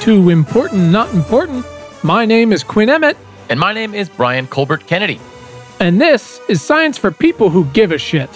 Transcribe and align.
to 0.00 0.30
Important 0.30 0.90
Not 0.90 1.12
Important. 1.14 1.64
My 2.02 2.24
name 2.24 2.52
is 2.52 2.64
Quinn 2.64 2.88
Emmett, 2.88 3.16
And 3.48 3.58
my 3.58 3.72
name 3.72 3.94
is 3.94 4.08
Brian 4.08 4.46
Colbert 4.46 4.86
Kennedy. 4.86 5.20
and 5.80 6.00
this 6.00 6.40
is 6.48 6.60
Science 6.62 6.98
for 6.98 7.10
People 7.10 7.48
Who 7.50 7.64
Give 7.72 7.90
a 7.92 7.98
Shit. 7.98 8.28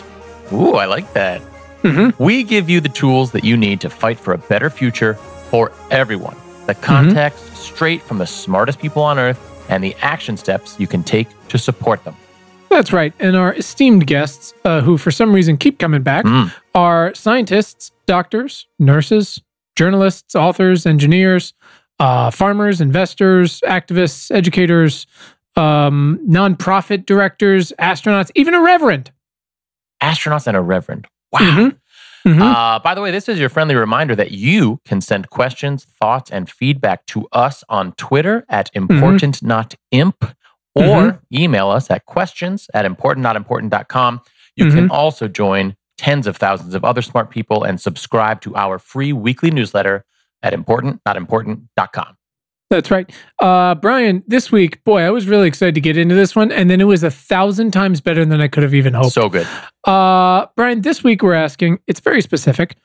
Ooh, 0.53 0.75
I 0.75 0.87
like 0.87 1.13
that. 1.15 1.41
Mhm. 1.83 2.15
We 2.19 2.43
give 2.43 2.69
you 2.71 2.81
the 2.81 2.89
tools 2.89 3.33
that 3.33 3.45
you 3.45 3.57
need 3.57 3.81
to 3.83 3.91
fight 3.91 4.19
for 4.19 4.33
a 4.33 4.39
better 4.39 4.71
future 4.71 5.15
for 5.51 5.71
everyone. 5.91 6.37
The 6.67 6.75
context 6.75 7.57
straight 7.57 8.03
from 8.03 8.19
the 8.19 8.27
smartest 8.27 8.79
people 8.79 9.03
on 9.03 9.19
earth 9.19 9.39
and 9.69 9.85
the 9.85 9.95
action 10.03 10.37
steps 10.39 10.77
you 10.79 10.87
can 10.87 11.03
take 11.03 11.29
to 11.49 11.59
support 11.59 12.03
them. 12.05 12.17
That's 12.71 12.93
right. 12.93 13.13
And 13.21 13.37
our 13.37 13.53
esteemed 13.55 14.07
guests, 14.07 14.55
uh, 14.65 14.81
who 14.81 14.97
for 14.99 15.11
some 15.11 15.33
reason 15.33 15.57
keep 15.59 15.79
coming 15.79 16.03
back, 16.03 16.25
Mm. 16.25 16.51
are 16.75 17.13
scientists, 17.15 17.93
doctors, 18.07 18.67
nurses, 18.79 19.41
journalists, 19.77 20.35
authors, 20.35 20.87
engineers, 20.87 21.53
uh, 21.99 22.31
farmers, 22.31 22.81
investors, 22.81 23.61
activists, 23.67 24.31
educators, 24.35 25.07
um, 25.57 26.19
nonprofit 26.29 27.07
directors, 27.07 27.73
astronauts, 27.79 28.31
even 28.35 28.55
a 28.55 28.61
reverend. 28.61 29.11
Astronauts 30.03 30.47
and 30.47 30.57
a 30.57 30.61
reverend. 30.61 31.07
Wow. 31.33 31.41
Mhm. 31.41 31.77
Mhm. 32.27 32.41
Uh, 32.43 32.79
by 32.79 32.95
the 32.95 33.01
way, 33.03 33.11
this 33.11 33.29
is 33.29 33.39
your 33.39 33.49
friendly 33.51 33.75
reminder 33.75 34.17
that 34.17 34.31
you 34.33 34.81
can 34.87 35.01
send 35.01 35.29
questions, 35.31 35.85
thoughts, 36.01 36.31
and 36.31 36.49
feedback 36.51 37.05
to 37.07 37.29
us 37.33 37.63
on 37.69 37.93
Twitter 37.93 38.45
at 38.49 38.71
importantnotimp 38.75 40.35
or 40.75 41.21
email 41.33 41.71
us 41.71 41.91
at 41.91 42.07
questions 42.07 42.69
at 42.75 42.85
importantnotimportant.com. 42.87 44.21
You 44.57 44.71
can 44.71 44.91
also 44.91 45.29
join 45.29 45.77
tens 45.99 46.27
of 46.27 46.37
thousands 46.37 46.75
of 46.75 46.85
other 46.85 47.03
smart 47.03 47.31
people 47.31 47.65
and 47.65 47.81
subscribe 47.81 48.41
to 48.43 48.55
our 48.57 48.79
free 48.79 49.13
weekly 49.13 49.51
newsletter 49.51 50.05
at 50.43 50.53
importantnotimportant.com. 50.53 52.17
That's 52.71 52.91
right. 52.91 53.11
Uh, 53.39 53.75
Brian, 53.77 54.25
this 54.27 54.51
week, 54.51 54.83
boy, 54.85 55.03
I 55.03 55.11
was 55.11 55.29
really 55.29 55.47
excited 55.47 55.75
to 55.77 55.81
get 55.81 55.97
into 55.97 56.15
this 56.15 56.35
one. 56.35 56.51
And 56.51 56.69
then 56.69 56.81
it 56.81 56.85
was 56.85 57.03
a 57.05 57.11
thousand 57.11 57.73
times 57.73 58.01
better 58.01 58.25
than 58.25 58.41
I 58.41 58.49
could 58.49 58.63
have 58.63 58.75
even 58.75 58.95
hoped. 58.95 59.13
So 59.13 59.29
good. 59.29 59.47
Uh, 59.85 60.47
Brian, 60.57 60.81
this 60.81 61.05
week 61.05 61.23
we're 61.23 61.35
asking, 61.35 61.79
it's 61.87 62.01
very 62.01 62.21
specific. 62.21 62.77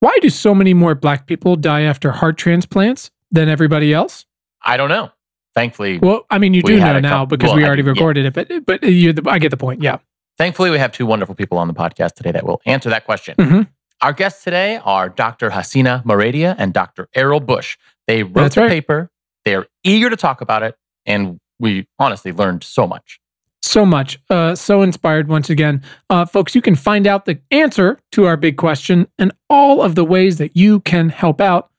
Why 0.00 0.16
do 0.22 0.30
so 0.30 0.54
many 0.54 0.74
more 0.74 0.94
black 0.94 1.26
people 1.26 1.56
die 1.56 1.82
after 1.82 2.12
heart 2.12 2.38
transplants 2.38 3.10
than 3.30 3.48
everybody 3.48 3.92
else? 3.92 4.26
I 4.62 4.76
don't 4.76 4.88
know. 4.88 5.10
Thankfully, 5.54 5.98
Well, 5.98 6.26
I 6.30 6.38
mean, 6.38 6.52
you 6.52 6.62
do 6.62 6.78
know 6.78 6.98
now 6.98 7.10
couple- 7.10 7.26
because 7.26 7.48
well, 7.48 7.56
we 7.56 7.64
I 7.64 7.68
already 7.68 7.82
yeah. 7.82 7.90
recorded 7.90 8.26
it, 8.26 8.32
but 8.34 8.66
but 8.66 8.82
you 8.82 9.12
the, 9.12 9.30
I 9.30 9.38
get 9.38 9.50
the 9.50 9.56
point. 9.56 9.82
Yeah. 9.82 9.98
Thankfully, 10.38 10.70
we 10.70 10.78
have 10.78 10.92
two 10.92 11.06
wonderful 11.06 11.34
people 11.34 11.58
on 11.58 11.68
the 11.68 11.74
podcast 11.74 12.14
today 12.14 12.32
that 12.32 12.44
will 12.44 12.60
answer 12.66 12.90
that 12.90 13.04
question. 13.04 13.36
Mhm. 13.36 13.68
Our 14.00 14.12
guests 14.12 14.42
today 14.44 14.80
are 14.84 15.08
Dr. 15.08 15.50
Hasina 15.50 16.04
Maredia 16.04 16.54
and 16.58 16.72
Dr. 16.72 17.08
Errol 17.14 17.40
Bush. 17.40 17.76
They 18.06 18.22
wrote 18.24 18.34
That's 18.34 18.54
the 18.56 18.62
right. 18.62 18.70
paper. 18.70 19.10
They're 19.44 19.66
eager 19.84 20.10
to 20.10 20.16
talk 20.16 20.40
about 20.40 20.62
it, 20.62 20.76
and 21.06 21.38
we 21.60 21.86
honestly 21.98 22.32
learned 22.32 22.64
so 22.64 22.86
much. 22.86 23.20
So 23.62 23.86
much. 23.86 24.18
Uh, 24.28 24.54
so 24.54 24.82
inspired 24.82 25.28
once 25.28 25.48
again. 25.48 25.82
Uh, 26.10 26.26
folks, 26.26 26.54
you 26.54 26.60
can 26.60 26.74
find 26.74 27.06
out 27.06 27.24
the 27.24 27.38
answer 27.50 27.98
to 28.12 28.26
our 28.26 28.36
big 28.36 28.56
question 28.56 29.06
and 29.18 29.32
all 29.48 29.80
of 29.80 29.94
the 29.94 30.04
ways 30.04 30.36
that 30.38 30.54
you 30.56 30.80
can 30.80 31.08
help 31.08 31.40
out 31.40 31.70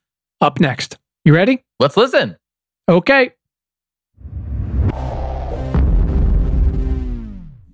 up 0.41 0.59
next. 0.59 0.97
You 1.25 1.35
ready? 1.35 1.63
Let's 1.79 1.95
listen. 1.97 2.37
Okay. 2.89 3.31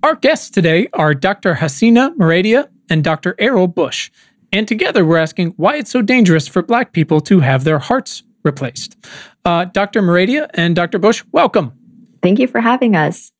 Our 0.02 0.16
guests 0.16 0.50
today 0.50 0.88
are 0.94 1.14
Dr. 1.14 1.54
Hasina 1.54 2.16
Maredia 2.16 2.68
and 2.90 3.04
Dr. 3.04 3.36
Errol 3.38 3.68
Bush. 3.68 4.10
And 4.52 4.66
together 4.66 5.04
we're 5.04 5.16
asking 5.16 5.50
why 5.58 5.76
it's 5.76 5.92
so 5.92 6.02
dangerous 6.02 6.48
for 6.48 6.60
Black 6.60 6.92
people 6.92 7.20
to 7.20 7.38
have 7.38 7.62
their 7.62 7.78
hearts 7.78 8.24
replaced. 8.42 8.96
Uh, 9.44 9.66
Dr. 9.66 10.02
Maredia 10.02 10.50
and 10.54 10.74
Dr. 10.74 10.98
Bush, 10.98 11.22
welcome. 11.30 11.72
Thank 12.20 12.40
you 12.40 12.48
for 12.48 12.60
having 12.60 12.96
us. 12.96 13.30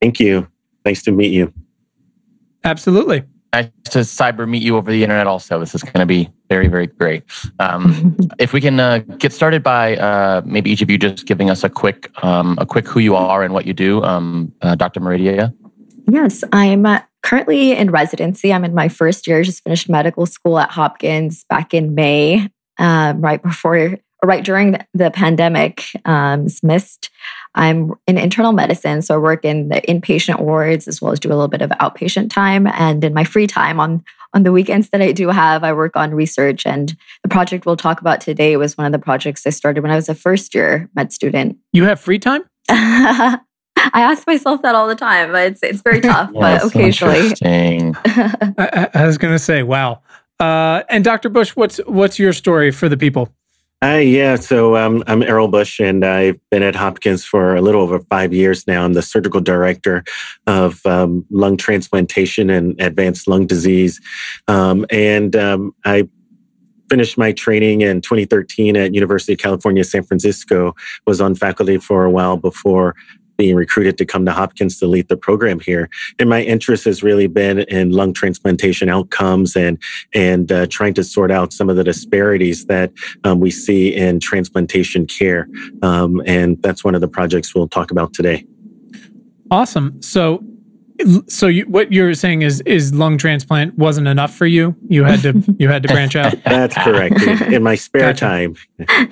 Thank 0.00 0.18
you. 0.18 0.48
Nice 0.86 1.02
to 1.02 1.12
meet 1.12 1.32
you. 1.32 1.52
Absolutely. 2.64 3.22
Nice 3.52 3.68
to 3.90 3.98
cyber 3.98 4.48
meet 4.48 4.62
you 4.62 4.78
over 4.78 4.90
the 4.90 5.02
internet 5.02 5.26
also. 5.26 5.60
This 5.60 5.74
is 5.74 5.82
going 5.82 6.00
to 6.00 6.06
be 6.06 6.30
very, 6.48 6.68
very 6.68 6.86
great. 6.86 7.24
Um, 7.58 8.16
if 8.38 8.54
we 8.54 8.62
can 8.62 8.80
uh, 8.80 9.00
get 9.18 9.34
started 9.34 9.62
by 9.62 9.98
uh, 9.98 10.40
maybe 10.46 10.70
each 10.70 10.80
of 10.80 10.90
you 10.90 10.96
just 10.96 11.26
giving 11.26 11.50
us 11.50 11.62
a 11.62 11.68
quick, 11.68 12.10
um, 12.24 12.56
a 12.58 12.64
quick 12.64 12.88
who 12.88 13.00
you 13.00 13.14
are 13.14 13.42
and 13.42 13.52
what 13.52 13.66
you 13.66 13.74
do. 13.74 14.02
Um, 14.02 14.50
uh, 14.62 14.76
Dr. 14.76 15.00
Maredia. 15.00 15.52
Yes, 16.08 16.44
I'm 16.52 16.86
uh, 16.86 17.00
currently 17.22 17.72
in 17.72 17.90
residency. 17.90 18.52
I'm 18.52 18.64
in 18.64 18.74
my 18.74 18.88
first 18.88 19.26
year, 19.26 19.42
just 19.42 19.64
finished 19.64 19.88
medical 19.88 20.26
school 20.26 20.58
at 20.58 20.70
Hopkins 20.70 21.44
back 21.48 21.74
in 21.74 21.94
May, 21.94 22.48
um, 22.78 23.20
right 23.20 23.42
before, 23.42 23.76
or 23.76 23.98
right 24.24 24.44
during 24.44 24.72
the, 24.72 24.86
the 24.94 25.10
pandemic. 25.10 25.84
Um, 26.04 26.46
missed. 26.62 27.10
I'm 27.54 27.94
in 28.06 28.18
internal 28.18 28.52
medicine, 28.52 29.02
so 29.02 29.14
I 29.14 29.18
work 29.18 29.44
in 29.44 29.68
the 29.68 29.80
inpatient 29.82 30.40
wards 30.40 30.86
as 30.86 31.00
well 31.00 31.12
as 31.12 31.20
do 31.20 31.28
a 31.28 31.30
little 31.30 31.48
bit 31.48 31.62
of 31.62 31.70
outpatient 31.70 32.30
time. 32.30 32.66
And 32.66 33.02
in 33.02 33.14
my 33.14 33.24
free 33.24 33.46
time 33.46 33.80
on 33.80 34.04
on 34.34 34.42
the 34.42 34.52
weekends 34.52 34.90
that 34.90 35.00
I 35.00 35.12
do 35.12 35.28
have, 35.28 35.64
I 35.64 35.72
work 35.72 35.96
on 35.96 36.12
research. 36.12 36.66
And 36.66 36.94
the 37.22 37.28
project 37.28 37.64
we'll 37.64 37.76
talk 37.76 38.02
about 38.02 38.20
today 38.20 38.56
was 38.58 38.76
one 38.76 38.86
of 38.86 38.92
the 38.92 38.98
projects 38.98 39.46
I 39.46 39.50
started 39.50 39.82
when 39.82 39.90
I 39.90 39.96
was 39.96 40.10
a 40.10 40.14
first 40.14 40.54
year 40.54 40.90
med 40.94 41.10
student. 41.12 41.56
You 41.72 41.84
have 41.84 41.98
free 41.98 42.18
time? 42.18 42.42
I 43.92 44.00
ask 44.00 44.26
myself 44.26 44.62
that 44.62 44.74
all 44.74 44.88
the 44.88 44.94
time, 44.94 45.32
but 45.32 45.46
it's 45.46 45.62
it's 45.62 45.82
very 45.82 46.00
tough. 46.00 46.30
but 46.34 46.64
occasionally, 46.64 47.18
interesting. 47.18 47.96
I, 48.04 48.52
I 48.58 48.88
I 49.02 49.06
was 49.06 49.18
going 49.18 49.34
to 49.34 49.38
say, 49.38 49.62
wow. 49.62 50.02
Uh, 50.38 50.82
and 50.88 51.02
Dr. 51.02 51.28
Bush, 51.28 51.56
what's 51.56 51.78
what's 51.86 52.18
your 52.18 52.32
story 52.32 52.70
for 52.70 52.88
the 52.88 52.96
people? 52.96 53.32
Hi, 53.82 54.00
yeah. 54.00 54.36
So 54.36 54.74
um, 54.76 55.04
I'm 55.06 55.22
Errol 55.22 55.48
Bush, 55.48 55.80
and 55.80 56.04
I've 56.04 56.40
been 56.50 56.62
at 56.62 56.74
Hopkins 56.74 57.24
for 57.24 57.54
a 57.54 57.60
little 57.60 57.82
over 57.82 58.00
five 58.00 58.32
years 58.32 58.66
now. 58.66 58.84
I'm 58.84 58.94
the 58.94 59.02
surgical 59.02 59.40
director 59.40 60.02
of 60.46 60.84
um, 60.86 61.26
lung 61.30 61.58
transplantation 61.58 62.48
and 62.48 62.80
advanced 62.80 63.28
lung 63.28 63.46
disease. 63.46 64.00
Um, 64.48 64.86
and 64.90 65.36
um, 65.36 65.74
I 65.84 66.08
finished 66.88 67.18
my 67.18 67.32
training 67.32 67.82
in 67.82 68.00
2013 68.00 68.76
at 68.76 68.94
University 68.94 69.34
of 69.34 69.40
California, 69.40 69.84
San 69.84 70.04
Francisco. 70.04 70.74
Was 71.06 71.20
on 71.20 71.34
faculty 71.34 71.76
for 71.76 72.04
a 72.06 72.10
while 72.10 72.38
before 72.38 72.94
being 73.36 73.56
recruited 73.56 73.98
to 73.98 74.04
come 74.04 74.24
to 74.26 74.32
Hopkins 74.32 74.78
to 74.80 74.86
lead 74.86 75.08
the 75.08 75.16
program 75.16 75.60
here. 75.60 75.88
And 76.18 76.28
my 76.28 76.42
interest 76.42 76.84
has 76.84 77.02
really 77.02 77.26
been 77.26 77.60
in 77.60 77.90
lung 77.90 78.12
transplantation 78.12 78.88
outcomes 78.88 79.56
and 79.56 79.78
and 80.14 80.50
uh, 80.50 80.66
trying 80.68 80.94
to 80.94 81.04
sort 81.04 81.30
out 81.30 81.52
some 81.52 81.68
of 81.68 81.76
the 81.76 81.84
disparities 81.84 82.66
that 82.66 82.92
um, 83.24 83.40
we 83.40 83.50
see 83.50 83.94
in 83.94 84.20
transplantation 84.20 85.06
care. 85.06 85.48
Um, 85.82 86.22
and 86.26 86.60
that's 86.62 86.84
one 86.84 86.94
of 86.94 87.00
the 87.00 87.08
projects 87.08 87.54
we'll 87.54 87.68
talk 87.68 87.90
about 87.90 88.12
today. 88.12 88.44
Awesome. 89.50 90.00
So, 90.02 90.44
so 91.28 91.46
you, 91.46 91.64
what 91.66 91.92
you're 91.92 92.14
saying 92.14 92.42
is 92.42 92.60
is 92.62 92.94
lung 92.94 93.18
transplant 93.18 93.76
wasn't 93.76 94.08
enough 94.08 94.34
for 94.34 94.46
you. 94.46 94.74
You 94.88 95.04
had 95.04 95.20
to 95.22 95.42
you 95.58 95.68
had 95.68 95.82
to 95.82 95.88
branch 95.88 96.16
out. 96.16 96.34
That's 96.44 96.74
correct. 96.74 97.20
In, 97.22 97.54
in 97.54 97.62
my 97.62 97.74
spare 97.74 98.12
Gotcha. 98.12 98.24
time. 98.24 98.56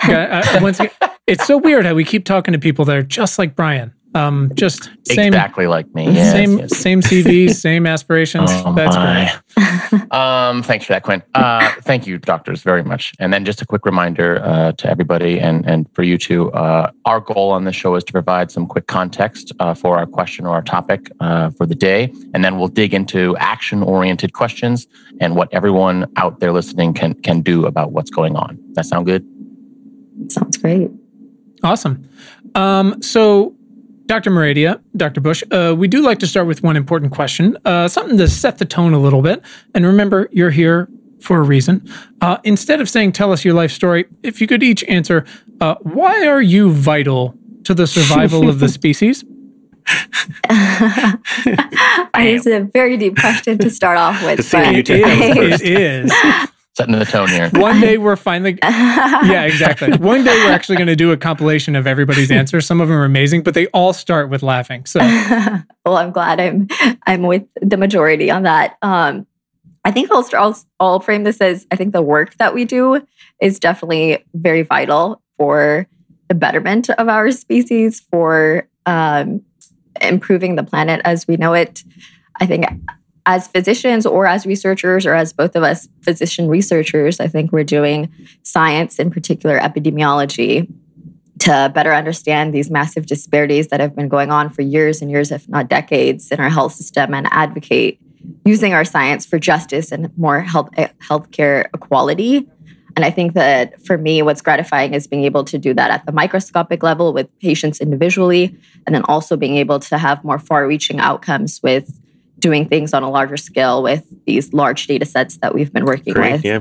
Yeah, 0.08 0.42
uh, 0.44 0.60
once 0.62 0.80
again, 0.80 1.10
it's 1.26 1.46
so 1.46 1.56
weird 1.56 1.86
how 1.86 1.94
we 1.94 2.04
keep 2.04 2.24
talking 2.24 2.52
to 2.52 2.58
people 2.58 2.84
that 2.86 2.96
are 2.96 3.02
just 3.02 3.38
like 3.38 3.54
Brian. 3.54 3.94
Um, 4.14 4.52
just 4.54 4.90
same 5.06 5.28
exactly 5.28 5.66
like 5.66 5.92
me. 5.94 6.10
Yes, 6.10 6.32
same 6.32 6.58
yes. 6.58 6.76
same 6.76 7.00
CV, 7.00 7.50
same 7.54 7.86
aspirations. 7.86 8.50
Oh, 8.52 8.72
That's 8.72 8.96
my. 8.96 9.40
great. 9.56 10.12
um, 10.12 10.62
thanks 10.62 10.86
for 10.86 10.92
that, 10.92 11.02
Quinn. 11.02 11.22
Uh, 11.34 11.72
thank 11.82 12.06
you, 12.06 12.18
doctors, 12.18 12.62
very 12.62 12.84
much. 12.84 13.12
And 13.18 13.32
then 13.32 13.44
just 13.44 13.60
a 13.60 13.66
quick 13.66 13.84
reminder 13.84 14.40
uh, 14.44 14.72
to 14.72 14.88
everybody 14.88 15.40
and, 15.40 15.66
and 15.66 15.92
for 15.94 16.04
you 16.04 16.16
too. 16.16 16.52
Uh, 16.52 16.90
our 17.04 17.20
goal 17.20 17.50
on 17.50 17.64
this 17.64 17.74
show 17.74 17.94
is 17.96 18.04
to 18.04 18.12
provide 18.12 18.50
some 18.50 18.66
quick 18.66 18.86
context 18.86 19.52
uh, 19.58 19.74
for 19.74 19.98
our 19.98 20.06
question 20.06 20.46
or 20.46 20.54
our 20.54 20.62
topic 20.62 21.10
uh, 21.20 21.50
for 21.50 21.66
the 21.66 21.74
day. 21.74 22.12
And 22.34 22.44
then 22.44 22.58
we'll 22.58 22.68
dig 22.68 22.94
into 22.94 23.36
action 23.38 23.82
oriented 23.82 24.32
questions 24.32 24.86
and 25.20 25.34
what 25.34 25.52
everyone 25.52 26.06
out 26.16 26.40
there 26.40 26.52
listening 26.52 26.94
can, 26.94 27.14
can 27.14 27.40
do 27.40 27.66
about 27.66 27.92
what's 27.92 28.10
going 28.10 28.36
on. 28.36 28.58
That 28.74 28.86
sound 28.86 29.06
good? 29.06 29.26
sounds 30.28 30.56
great. 30.56 30.90
Awesome. 31.62 32.08
Um, 32.54 33.00
so, 33.02 33.53
Dr. 34.06 34.30
Maredia, 34.30 34.80
Dr. 34.96 35.20
Bush, 35.20 35.42
uh, 35.50 35.74
we 35.76 35.88
do 35.88 36.02
like 36.02 36.18
to 36.18 36.26
start 36.26 36.46
with 36.46 36.62
one 36.62 36.76
important 36.76 37.12
question, 37.12 37.56
uh, 37.64 37.88
something 37.88 38.18
to 38.18 38.28
set 38.28 38.58
the 38.58 38.64
tone 38.66 38.92
a 38.92 38.98
little 38.98 39.22
bit. 39.22 39.42
And 39.74 39.86
remember, 39.86 40.28
you're 40.30 40.50
here 40.50 40.88
for 41.20 41.38
a 41.38 41.42
reason. 41.42 41.88
Uh, 42.20 42.36
instead 42.44 42.80
of 42.82 42.88
saying, 42.90 43.12
tell 43.12 43.32
us 43.32 43.44
your 43.44 43.54
life 43.54 43.70
story, 43.72 44.04
if 44.22 44.40
you 44.42 44.46
could 44.46 44.62
each 44.62 44.84
answer, 44.84 45.24
uh, 45.60 45.76
why 45.80 46.26
are 46.26 46.42
you 46.42 46.70
vital 46.70 47.34
to 47.64 47.72
the 47.72 47.86
survival 47.86 48.48
of 48.48 48.58
the 48.58 48.68
species? 48.80 49.24
it's 52.14 52.46
a 52.46 52.60
very 52.72 52.96
deep 52.96 53.16
question 53.18 53.58
to 53.58 53.70
start 53.70 53.98
off 53.98 54.22
with. 54.22 54.36
Christina, 54.36 54.64
but 54.66 54.76
you 54.76 54.82
take 54.82 55.02
that 55.04 55.36
It 55.36 55.50
first. 55.50 55.62
is. 55.64 56.12
Setting 56.76 56.98
the 56.98 57.04
tone 57.04 57.28
here. 57.28 57.50
One 57.54 57.80
day 57.80 57.98
we're 57.98 58.16
finally, 58.16 58.58
yeah, 58.62 59.44
exactly. 59.44 59.92
One 59.98 60.24
day 60.24 60.34
we're 60.44 60.50
actually 60.50 60.76
going 60.76 60.88
to 60.88 60.96
do 60.96 61.12
a 61.12 61.16
compilation 61.16 61.76
of 61.76 61.86
everybody's 61.86 62.32
answers. 62.32 62.66
Some 62.66 62.80
of 62.80 62.88
them 62.88 62.96
are 62.96 63.04
amazing, 63.04 63.44
but 63.44 63.54
they 63.54 63.68
all 63.68 63.92
start 63.92 64.28
with 64.28 64.42
laughing. 64.42 64.84
So, 64.84 64.98
well, 65.86 65.96
I'm 65.96 66.10
glad 66.10 66.40
I'm 66.40 66.66
I'm 67.06 67.22
with 67.22 67.44
the 67.62 67.76
majority 67.76 68.28
on 68.28 68.42
that. 68.42 68.76
Um, 68.82 69.24
I 69.84 69.92
think 69.92 70.10
I'll, 70.10 70.28
I'll 70.34 70.58
I'll 70.80 71.00
frame 71.00 71.22
this 71.22 71.40
as 71.40 71.64
I 71.70 71.76
think 71.76 71.92
the 71.92 72.02
work 72.02 72.34
that 72.38 72.54
we 72.54 72.64
do 72.64 73.06
is 73.40 73.60
definitely 73.60 74.24
very 74.34 74.62
vital 74.62 75.22
for 75.36 75.86
the 76.28 76.34
betterment 76.34 76.90
of 76.90 77.08
our 77.08 77.30
species, 77.30 78.00
for 78.10 78.66
um, 78.84 79.42
improving 80.00 80.56
the 80.56 80.64
planet 80.64 81.00
as 81.04 81.28
we 81.28 81.36
know 81.36 81.54
it. 81.54 81.84
I 82.40 82.46
think 82.46 82.64
as 83.26 83.48
physicians 83.48 84.04
or 84.04 84.26
as 84.26 84.44
researchers 84.44 85.06
or 85.06 85.14
as 85.14 85.32
both 85.32 85.56
of 85.56 85.62
us 85.62 85.88
physician 86.02 86.48
researchers, 86.48 87.20
I 87.20 87.28
think 87.28 87.52
we're 87.52 87.64
doing 87.64 88.12
science, 88.42 88.98
in 88.98 89.10
particular 89.10 89.58
epidemiology, 89.58 90.70
to 91.40 91.70
better 91.74 91.92
understand 91.92 92.54
these 92.54 92.70
massive 92.70 93.06
disparities 93.06 93.68
that 93.68 93.80
have 93.80 93.96
been 93.96 94.08
going 94.08 94.30
on 94.30 94.50
for 94.50 94.62
years 94.62 95.02
and 95.02 95.10
years, 95.10 95.32
if 95.32 95.48
not 95.48 95.68
decades, 95.68 96.30
in 96.30 96.38
our 96.38 96.50
health 96.50 96.72
system 96.72 97.14
and 97.14 97.26
advocate 97.30 97.98
using 98.44 98.72
our 98.72 98.84
science 98.84 99.26
for 99.26 99.38
justice 99.38 99.90
and 99.90 100.16
more 100.16 100.40
health 100.40 100.70
eh, 100.76 100.88
healthcare 101.00 101.66
equality. 101.74 102.48
And 102.96 103.04
I 103.04 103.10
think 103.10 103.34
that 103.34 103.84
for 103.84 103.98
me, 103.98 104.22
what's 104.22 104.40
gratifying 104.40 104.94
is 104.94 105.06
being 105.06 105.24
able 105.24 105.44
to 105.44 105.58
do 105.58 105.74
that 105.74 105.90
at 105.90 106.06
the 106.06 106.12
microscopic 106.12 106.82
level 106.82 107.12
with 107.12 107.26
patients 107.40 107.80
individually, 107.80 108.56
and 108.86 108.94
then 108.94 109.02
also 109.06 109.36
being 109.36 109.56
able 109.56 109.80
to 109.80 109.98
have 109.98 110.22
more 110.22 110.38
far 110.38 110.66
reaching 110.66 111.00
outcomes 111.00 111.60
with 111.62 112.00
doing 112.44 112.68
things 112.68 112.92
on 112.92 113.02
a 113.02 113.10
larger 113.10 113.38
scale 113.38 113.82
with 113.82 114.04
these 114.26 114.52
large 114.52 114.86
data 114.86 115.06
sets 115.06 115.38
that 115.38 115.54
we've 115.54 115.72
been 115.72 115.86
working 115.86 116.12
Great, 116.12 116.32
with. 116.32 116.44
yeah. 116.44 116.60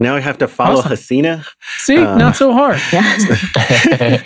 Now 0.00 0.16
I 0.16 0.20
have 0.20 0.38
to 0.38 0.48
follow 0.48 0.80
Awesome. 0.80 0.92
Hasina. 0.92 1.46
See, 1.78 1.96
Uh, 1.98 2.16
not 2.18 2.34
so 2.34 2.52
hard. 2.52 2.80
Yeah. 2.92 4.22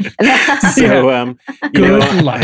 So, 0.75 1.11
um, 1.11 1.39
you 1.75 1.81
know, 1.83 2.01
Good 2.01 2.25
luck. 2.25 2.41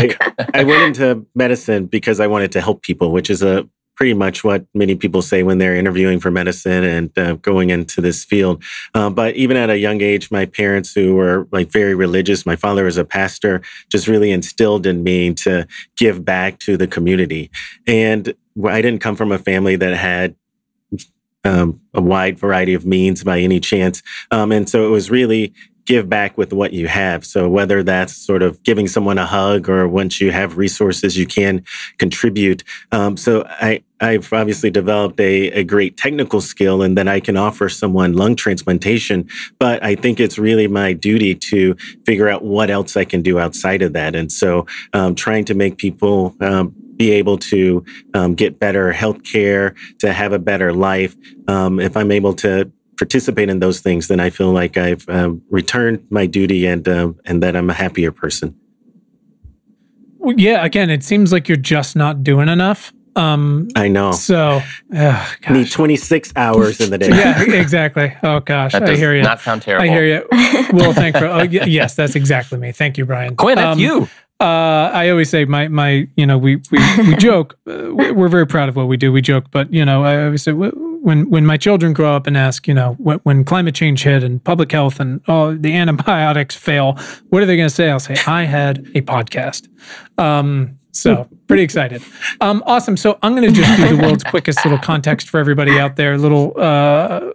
I, 0.53 0.61
I 0.61 0.63
went 0.63 0.83
into 0.83 1.25
medicine 1.33 1.87
because 1.87 2.19
I 2.19 2.27
wanted 2.27 2.51
to 2.53 2.61
help 2.61 2.83
people, 2.83 3.11
which 3.11 3.29
is 3.29 3.41
a 3.41 3.67
pretty 4.01 4.15
much 4.15 4.43
what 4.43 4.65
many 4.73 4.95
people 4.95 5.21
say 5.21 5.43
when 5.43 5.59
they're 5.59 5.75
interviewing 5.75 6.19
for 6.19 6.31
medicine 6.31 6.83
and 6.83 7.15
uh, 7.19 7.33
going 7.35 7.69
into 7.69 8.01
this 8.01 8.25
field. 8.25 8.63
Uh, 8.95 9.11
but 9.11 9.35
even 9.35 9.55
at 9.55 9.69
a 9.69 9.77
young 9.77 10.01
age, 10.01 10.31
my 10.31 10.43
parents, 10.43 10.91
who 10.91 11.13
were 11.13 11.47
like 11.51 11.71
very 11.71 11.93
religious, 11.93 12.43
my 12.43 12.55
father 12.55 12.85
was 12.85 12.97
a 12.97 13.05
pastor, 13.05 13.61
just 13.91 14.07
really 14.07 14.31
instilled 14.31 14.87
in 14.87 15.03
me 15.03 15.31
to 15.35 15.67
give 15.97 16.25
back 16.25 16.57
to 16.57 16.77
the 16.77 16.87
community. 16.87 17.51
And 17.85 18.33
I 18.65 18.81
didn't 18.81 19.01
come 19.01 19.15
from 19.15 19.31
a 19.31 19.37
family 19.37 19.75
that 19.75 19.95
had 19.95 20.35
um, 21.43 21.79
a 21.93 22.01
wide 22.01 22.39
variety 22.39 22.73
of 22.73 22.87
means 22.87 23.23
by 23.23 23.39
any 23.39 23.59
chance. 23.59 24.01
Um, 24.31 24.51
and 24.51 24.67
so 24.67 24.87
it 24.87 24.89
was 24.89 25.11
really 25.11 25.53
give 25.91 26.07
back 26.07 26.37
with 26.37 26.53
what 26.53 26.71
you 26.71 26.87
have. 26.87 27.25
So 27.25 27.49
whether 27.49 27.83
that's 27.83 28.15
sort 28.15 28.43
of 28.43 28.63
giving 28.63 28.87
someone 28.87 29.17
a 29.17 29.25
hug 29.25 29.67
or 29.67 29.89
once 29.89 30.21
you 30.21 30.31
have 30.31 30.57
resources, 30.57 31.17
you 31.17 31.25
can 31.25 31.65
contribute. 31.97 32.63
Um, 32.93 33.17
so 33.17 33.43
I, 33.45 33.83
I've 33.99 34.31
obviously 34.31 34.71
developed 34.71 35.19
a, 35.19 35.51
a 35.51 35.65
great 35.65 35.97
technical 35.97 36.39
skill 36.39 36.81
and 36.81 36.97
then 36.97 37.09
I 37.09 37.19
can 37.19 37.35
offer 37.35 37.67
someone 37.67 38.13
lung 38.13 38.37
transplantation. 38.37 39.27
But 39.59 39.83
I 39.83 39.95
think 39.95 40.21
it's 40.21 40.37
really 40.39 40.69
my 40.69 40.93
duty 40.93 41.35
to 41.51 41.75
figure 42.05 42.29
out 42.29 42.41
what 42.41 42.69
else 42.69 42.95
I 42.95 43.03
can 43.03 43.21
do 43.21 43.37
outside 43.37 43.81
of 43.81 43.91
that. 43.91 44.15
And 44.15 44.31
so 44.31 44.67
um, 44.93 45.13
trying 45.13 45.43
to 45.43 45.53
make 45.53 45.77
people 45.77 46.37
um, 46.39 46.73
be 46.95 47.11
able 47.11 47.37
to 47.37 47.83
um, 48.13 48.33
get 48.33 48.59
better 48.59 48.93
health 48.93 49.25
care, 49.25 49.75
to 49.99 50.13
have 50.13 50.31
a 50.31 50.39
better 50.39 50.71
life. 50.71 51.17
Um, 51.49 51.81
if 51.81 51.97
I'm 51.97 52.11
able 52.11 52.33
to 52.35 52.71
participate 53.05 53.49
in 53.49 53.59
those 53.59 53.79
things, 53.79 54.07
then 54.07 54.19
I 54.19 54.29
feel 54.29 54.51
like 54.51 54.77
I've 54.77 55.09
um, 55.09 55.41
returned 55.49 56.05
my 56.11 56.27
duty 56.27 56.67
and 56.67 56.87
um, 56.87 57.15
and 57.25 57.41
that 57.41 57.55
I'm 57.55 57.69
a 57.69 57.73
happier 57.73 58.11
person. 58.11 58.53
Well, 60.19 60.35
yeah, 60.37 60.63
again, 60.63 60.89
it 60.91 61.03
seems 61.03 61.31
like 61.33 61.47
you're 61.49 61.57
just 61.57 61.95
not 61.95 62.23
doing 62.23 62.47
enough. 62.47 62.93
Um, 63.15 63.67
I 63.75 63.87
know. 63.89 64.11
so, 64.13 64.61
ugh, 64.95 65.27
need 65.49 65.69
26 65.69 66.31
hours 66.35 66.79
in 66.79 66.91
the 66.91 66.97
day. 66.97 67.09
yeah, 67.09 67.41
exactly. 67.41 68.15
Oh 68.23 68.39
gosh, 68.39 68.71
That 68.73 68.83
I 68.87 68.95
hear 68.95 69.15
you. 69.15 69.23
not 69.23 69.41
sound 69.41 69.63
terrible. 69.63 69.83
I 69.83 69.87
hear 69.93 70.05
you. 70.05 70.27
Well, 70.73 70.93
thank 70.93 71.19
you. 71.19 71.25
Oh, 71.27 71.39
y- 71.39 71.65
yes, 71.67 71.95
that's 71.95 72.15
exactly 72.15 72.57
me. 72.57 72.71
Thank 72.71 72.97
you, 72.97 73.05
Brian. 73.05 73.35
Quinn, 73.35 73.55
that's 73.57 73.73
Um, 73.73 73.79
you. 73.79 74.07
Uh, 74.39 74.89
I 74.93 75.09
always 75.09 75.29
say 75.29 75.43
my 75.45 75.67
my 75.67 76.07
you 76.15 76.25
know 76.25 76.37
we 76.37 76.55
we, 76.71 76.79
we 77.09 77.15
joke 77.17 77.57
uh, 77.67 77.89
we- 77.93 78.11
we're 78.11 78.29
very 78.29 78.47
proud 78.47 78.69
of 78.69 78.75
what 78.75 78.87
we 78.87 78.95
do 78.97 79.11
we 79.11 79.21
joke 79.21 79.45
but 79.51 79.71
you 79.73 79.83
know 79.85 80.03
I 80.03 80.23
always 80.25 80.41
say 80.41 80.51
wh- 80.53 80.73
when 81.01 81.29
when 81.29 81.45
my 81.45 81.57
children 81.57 81.93
grow 81.93 82.15
up 82.15 82.27
and 82.27 82.37
ask 82.37 82.67
you 82.67 82.73
know 82.73 82.93
when, 82.93 83.19
when 83.19 83.43
climate 83.43 83.75
change 83.75 84.03
hit 84.03 84.23
and 84.23 84.43
public 84.43 84.71
health 84.71 84.99
and 84.99 85.21
oh 85.27 85.55
the 85.55 85.75
antibiotics 85.81 86.55
fail 86.55 86.97
what 87.29 87.41
are 87.41 87.45
they 87.45 87.55
going 87.57 87.69
to 87.69 87.75
say? 87.75 87.89
I'll 87.89 87.99
say 87.99 88.15
I 88.27 88.43
had 88.43 88.79
a 88.95 89.01
podcast. 89.01 89.67
Um, 90.17 90.77
so 90.93 91.27
pretty 91.47 91.63
excited. 91.63 92.03
Um, 92.41 92.61
awesome. 92.65 92.97
So 92.97 93.17
I'm 93.23 93.33
going 93.33 93.47
to 93.47 93.53
just 93.53 93.77
do 93.77 93.95
the 93.95 94.03
world's 94.03 94.23
quickest 94.35 94.63
little 94.65 94.79
context 94.79 95.29
for 95.29 95.39
everybody 95.39 95.79
out 95.79 95.95
there 95.95 96.17
little 96.17 96.53
uh, 96.57 97.31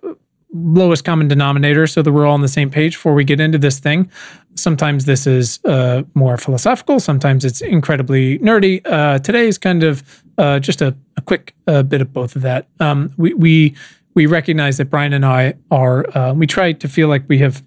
lowest 0.65 1.05
common 1.05 1.29
denominator 1.29 1.87
so 1.87 2.03
that 2.03 2.13
we're 2.13 2.27
all 2.27 2.35
on 2.35 2.43
the 2.43 2.49
same 2.49 2.71
page 2.71 2.95
before 2.95 3.15
we 3.15 3.25
get 3.25 3.41
into 3.41 3.59
this 3.59 3.79
thing. 3.79 4.11
Sometimes 4.55 5.05
this 5.05 5.27
is 5.27 5.61
uh, 5.65 6.03
more 6.15 6.37
philosophical, 6.39 7.01
sometimes 7.01 7.45
it's 7.45 7.61
incredibly 7.61 8.39
nerdy. 8.39 8.81
Uh, 8.85 9.19
today 9.19 9.47
is 9.47 9.59
kind 9.59 9.83
of 9.83 10.25
uh, 10.39 10.59
just 10.59 10.81
a, 10.83 10.97
a 11.17 11.21
quick 11.21 11.55
uh, 11.67 11.83
bit 11.83 12.01
of 12.01 12.13
both 12.13 12.37
of 12.37 12.43
that. 12.43 12.69
Um, 12.81 13.13
we, 13.17 13.35
we, 13.35 13.75
we 14.15 14.27
recognize 14.27 14.79
that 14.79 14.87
Brian 14.87 15.13
and 15.13 15.27
I 15.27 15.55
are, 15.71 16.07
uh, 16.17 16.33
we 16.33 16.47
try 16.47 16.73
to 16.73 16.89
feel 16.89 17.09
like 17.09 17.25
we 17.29 17.39
have 17.39 17.63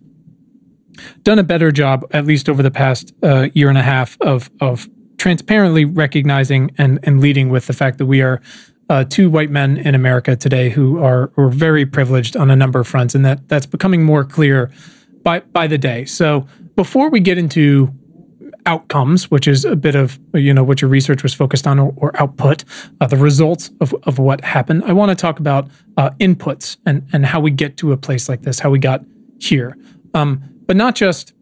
done 1.23 1.39
a 1.39 1.43
better 1.43 1.71
job, 1.71 2.05
at 2.11 2.25
least 2.25 2.49
over 2.49 2.63
the 2.63 2.71
past 2.71 3.13
uh, 3.23 3.49
year 3.53 3.69
and 3.69 3.77
a 3.77 3.83
half, 3.83 4.19
of, 4.21 4.49
of 4.59 4.89
transparently 5.17 5.85
recognizing 5.85 6.71
and, 6.77 6.99
and 7.03 7.19
leading 7.19 7.49
with 7.49 7.67
the 7.67 7.73
fact 7.73 7.97
that 7.99 8.05
we 8.05 8.21
are 8.21 8.41
uh, 8.89 9.03
two 9.03 9.29
white 9.29 9.51
men 9.51 9.77
in 9.77 9.95
America 9.95 10.35
today 10.35 10.69
who 10.69 11.01
are, 11.01 11.31
are 11.37 11.49
very 11.49 11.85
privileged 11.85 12.35
on 12.35 12.49
a 12.49 12.55
number 12.55 12.79
of 12.79 12.87
fronts, 12.87 13.15
and 13.15 13.23
that 13.25 13.47
that's 13.47 13.65
becoming 13.65 14.03
more 14.03 14.23
clear 14.23 14.71
by 15.23 15.39
by 15.39 15.67
the 15.67 15.77
day. 15.77 16.05
So 16.05 16.47
before 16.75 17.09
we 17.09 17.19
get 17.19 17.37
into 17.37 17.93
outcomes, 18.65 19.31
which 19.31 19.47
is 19.47 19.63
a 19.63 19.75
bit 19.75 19.95
of 19.95 20.19
you 20.33 20.53
know 20.53 20.63
what 20.63 20.81
your 20.81 20.89
research 20.89 21.23
was 21.23 21.33
focused 21.33 21.67
on, 21.67 21.79
or, 21.79 21.93
or 21.97 22.19
output, 22.19 22.63
uh, 22.99 23.07
the 23.07 23.17
results 23.17 23.69
of, 23.79 23.93
of 24.03 24.17
what 24.17 24.43
happened, 24.43 24.83
I 24.85 24.93
want 24.93 25.09
to 25.09 25.15
talk 25.15 25.39
about 25.39 25.69
uh, 25.97 26.09
inputs 26.19 26.77
and 26.85 27.07
and 27.13 27.25
how 27.25 27.39
we 27.39 27.51
get 27.51 27.77
to 27.77 27.91
a 27.91 27.97
place 27.97 28.27
like 28.27 28.41
this, 28.41 28.59
how 28.59 28.71
we 28.71 28.79
got 28.79 29.03
here, 29.39 29.77
um, 30.15 30.41
but 30.65 30.75
not 30.75 30.95
just 30.95 31.33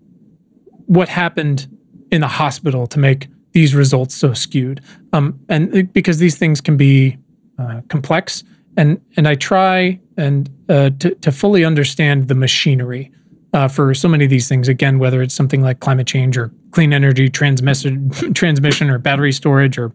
what 0.86 1.08
happened 1.08 1.68
in 2.12 2.22
the 2.22 2.28
hospital 2.28 2.88
to 2.88 3.00
make 3.00 3.28
these 3.54 3.74
results 3.74 4.14
so 4.16 4.34
skewed, 4.34 4.82
um, 5.14 5.40
and 5.48 5.92
because 5.94 6.20
these 6.20 6.38
things 6.38 6.60
can 6.60 6.76
be 6.76 7.18
uh, 7.58 7.82
complex, 7.90 8.44
and 8.76 9.02
and 9.16 9.28
I 9.28 9.36
try 9.36 10.00
and 10.18 10.50
uh, 10.70 10.92
to 11.00 11.16
to 11.16 11.32
fully 11.32 11.66
understand 11.66 12.28
the 12.28 12.36
machinery 12.36 13.12
uh, 13.54 13.68
for 13.68 13.94
so 13.94 14.08
many 14.08 14.24
of 14.24 14.30
these 14.30 14.48
things. 14.48 14.68
Again, 14.68 15.00
whether 15.00 15.22
it's 15.22 15.34
something 15.34 15.62
like 15.62 15.80
climate 15.80 16.08
change 16.08 16.38
or 16.38 16.52
clean 16.72 16.94
energy 16.94 17.30
transmission, 17.30 18.10
transmission 18.34 18.90
or 18.90 18.98
battery 18.98 19.32
storage 19.32 19.78
or 19.78 19.92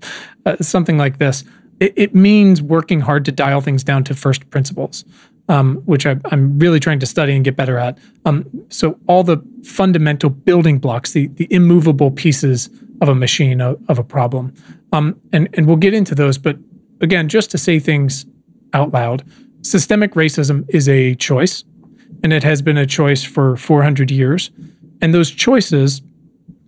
uh, 0.46 0.56
something 0.60 0.98
like 0.98 1.18
this, 1.18 1.44
it, 1.80 1.92
it 1.96 2.14
means 2.14 2.62
working 2.62 3.00
hard 3.00 3.24
to 3.26 3.32
dial 3.32 3.60
things 3.60 3.84
down 3.84 4.04
to 4.04 4.14
first 4.14 4.48
principles, 4.50 5.04
um, 5.48 5.76
which 5.84 6.06
I, 6.06 6.16
I'm 6.26 6.58
really 6.58 6.80
trying 6.80 6.98
to 7.00 7.06
study 7.06 7.34
and 7.34 7.44
get 7.44 7.56
better 7.56 7.78
at. 7.78 7.98
Um, 8.24 8.48
so 8.68 8.98
all 9.06 9.22
the 9.22 9.38
fundamental 9.64 10.30
building 10.30 10.78
blocks, 10.78 11.12
the 11.12 11.28
the 11.28 11.46
immovable 11.52 12.10
pieces 12.10 12.70
of 13.00 13.08
a 13.08 13.14
machine 13.14 13.60
of, 13.60 13.80
of 13.88 13.98
a 13.98 14.04
problem, 14.04 14.54
um, 14.92 15.20
and 15.32 15.48
and 15.54 15.66
we'll 15.66 15.76
get 15.76 15.94
into 15.94 16.14
those. 16.14 16.38
But 16.38 16.56
again, 17.02 17.28
just 17.28 17.50
to 17.50 17.58
say 17.58 17.78
things 17.78 18.24
out 18.72 18.92
loud, 18.92 19.22
systemic 19.62 20.14
racism 20.14 20.64
is 20.68 20.88
a 20.88 21.14
choice 21.16 21.64
and 22.22 22.32
it 22.32 22.42
has 22.42 22.62
been 22.62 22.78
a 22.78 22.86
choice 22.86 23.22
for 23.22 23.56
400 23.56 24.10
years. 24.10 24.50
And 25.00 25.12
those 25.12 25.30
choices, 25.30 26.00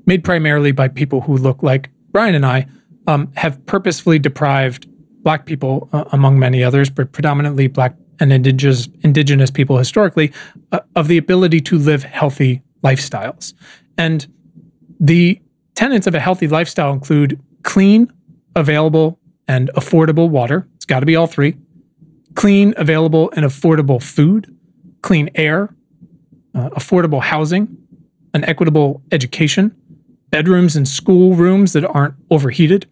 made 0.07 0.25
primarily 0.25 0.73
by 0.73 0.89
people 0.89 1.21
who 1.21 1.37
look 1.37 1.63
like 1.63 1.89
Brian 2.11 2.35
and 2.35 2.45
I, 2.45 2.67
um, 3.07 3.31
have 3.37 3.65
purposefully 3.67 4.19
deprived 4.19 4.89
Black 5.23 5.47
people, 5.47 5.89
uh, 5.93 6.05
among 6.13 6.39
many 6.39 6.63
others, 6.63 6.91
but 6.91 7.13
predominantly 7.13 7.67
Black 7.69 7.97
and 8.21 8.33
indigenous, 8.33 8.89
indigenous 9.03 9.51
people 9.51 9.79
historically, 9.79 10.33
uh, 10.73 10.81
of 10.97 11.09
the 11.09 11.17
ability 11.17 11.61
to 11.61 11.79
live 11.79 12.03
healthy 12.03 12.63
lifestyles. 12.83 13.55
And 13.97 14.27
the 15.01 15.41
tenets 15.75 16.07
of 16.07 16.15
a 16.15 16.21
healthy 16.21 16.49
lifestyle 16.49 16.93
include 16.93 17.41
clean, 17.63 18.13
available, 18.55 19.19
and 19.49 19.71
affordable 19.77 20.29
water. 20.29 20.67
It's 20.77 20.85
got 20.85 21.01
to 21.01 21.07
be 21.07 21.17
all 21.17 21.27
three. 21.27 21.57
Clean, 22.35 22.75
available, 22.77 23.31
and 23.37 23.45
affordable 23.45 24.03
food 24.03 24.55
clean 25.05 25.29
air, 25.35 25.69
uh, 26.55 26.71
affordable 26.71 27.21
housing, 27.21 27.77
an 28.33 28.43
equitable 28.45 29.03
education, 29.13 29.77
bedrooms 30.31 30.77
and 30.77 30.89
school 30.89 31.35
rooms 31.35 31.75
that 31.75 31.85
aren't 31.85 32.15
overheated, 32.31 32.89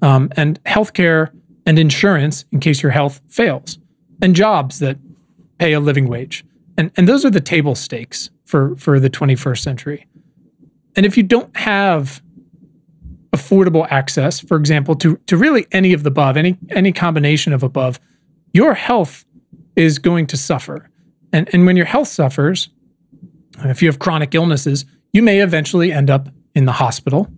um, 0.00 0.30
and 0.36 0.62
healthcare 0.62 1.30
and 1.66 1.76
insurance 1.76 2.44
in 2.52 2.60
case 2.60 2.84
your 2.84 2.92
health 2.92 3.20
fails, 3.28 3.78
and 4.22 4.36
jobs 4.36 4.78
that 4.78 4.96
pay 5.58 5.72
a 5.72 5.80
living 5.80 6.06
wage. 6.08 6.44
And, 6.78 6.92
and 6.96 7.08
those 7.08 7.24
are 7.24 7.30
the 7.30 7.40
table 7.40 7.74
stakes 7.74 8.30
for, 8.44 8.76
for 8.76 9.00
the 9.00 9.10
21st 9.10 9.58
century. 9.58 10.06
And 10.94 11.04
if 11.04 11.16
you 11.16 11.24
don't 11.24 11.54
have 11.56 12.22
affordable 13.36 13.86
access, 13.90 14.40
for 14.40 14.56
example, 14.56 14.94
to, 14.96 15.16
to 15.26 15.36
really 15.36 15.66
any 15.72 15.92
of 15.92 16.02
the 16.02 16.08
above, 16.08 16.36
any, 16.36 16.56
any 16.70 16.92
combination 16.92 17.52
of 17.52 17.62
above, 17.62 18.00
your 18.52 18.74
health 18.74 19.24
is 19.76 19.98
going 19.98 20.26
to 20.28 20.36
suffer. 20.36 20.88
And, 21.32 21.48
and 21.52 21.66
when 21.66 21.76
your 21.76 21.86
health 21.86 22.08
suffers, 22.08 22.68
if 23.64 23.82
you 23.82 23.88
have 23.88 23.98
chronic 23.98 24.34
illnesses, 24.34 24.84
you 25.12 25.22
may 25.22 25.40
eventually 25.40 25.92
end 25.92 26.10
up 26.10 26.28
in 26.54 26.64
the 26.64 26.72
hospital. 26.72 27.28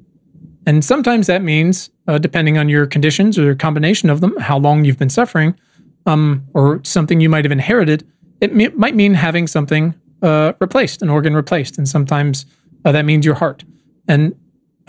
And 0.66 0.84
sometimes 0.84 1.26
that 1.26 1.42
means, 1.42 1.90
uh, 2.06 2.18
depending 2.18 2.58
on 2.58 2.68
your 2.68 2.86
conditions 2.86 3.38
or 3.38 3.50
a 3.50 3.56
combination 3.56 4.10
of 4.10 4.20
them, 4.20 4.36
how 4.38 4.58
long 4.58 4.84
you've 4.84 4.98
been 4.98 5.10
suffering, 5.10 5.58
um, 6.06 6.46
or 6.54 6.80
something 6.84 7.20
you 7.20 7.28
might 7.28 7.44
have 7.44 7.52
inherited, 7.52 8.06
it 8.40 8.54
might 8.76 8.94
mean 8.94 9.14
having 9.14 9.46
something 9.46 9.94
uh, 10.22 10.52
replaced, 10.60 11.02
an 11.02 11.10
organ 11.10 11.34
replaced. 11.34 11.78
And 11.78 11.88
sometimes 11.88 12.46
uh, 12.84 12.92
that 12.92 13.04
means 13.04 13.24
your 13.26 13.34
heart. 13.34 13.64
And 14.06 14.34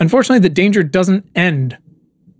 unfortunately, 0.00 0.40
the 0.40 0.52
danger 0.52 0.82
doesn't 0.82 1.26
end 1.36 1.78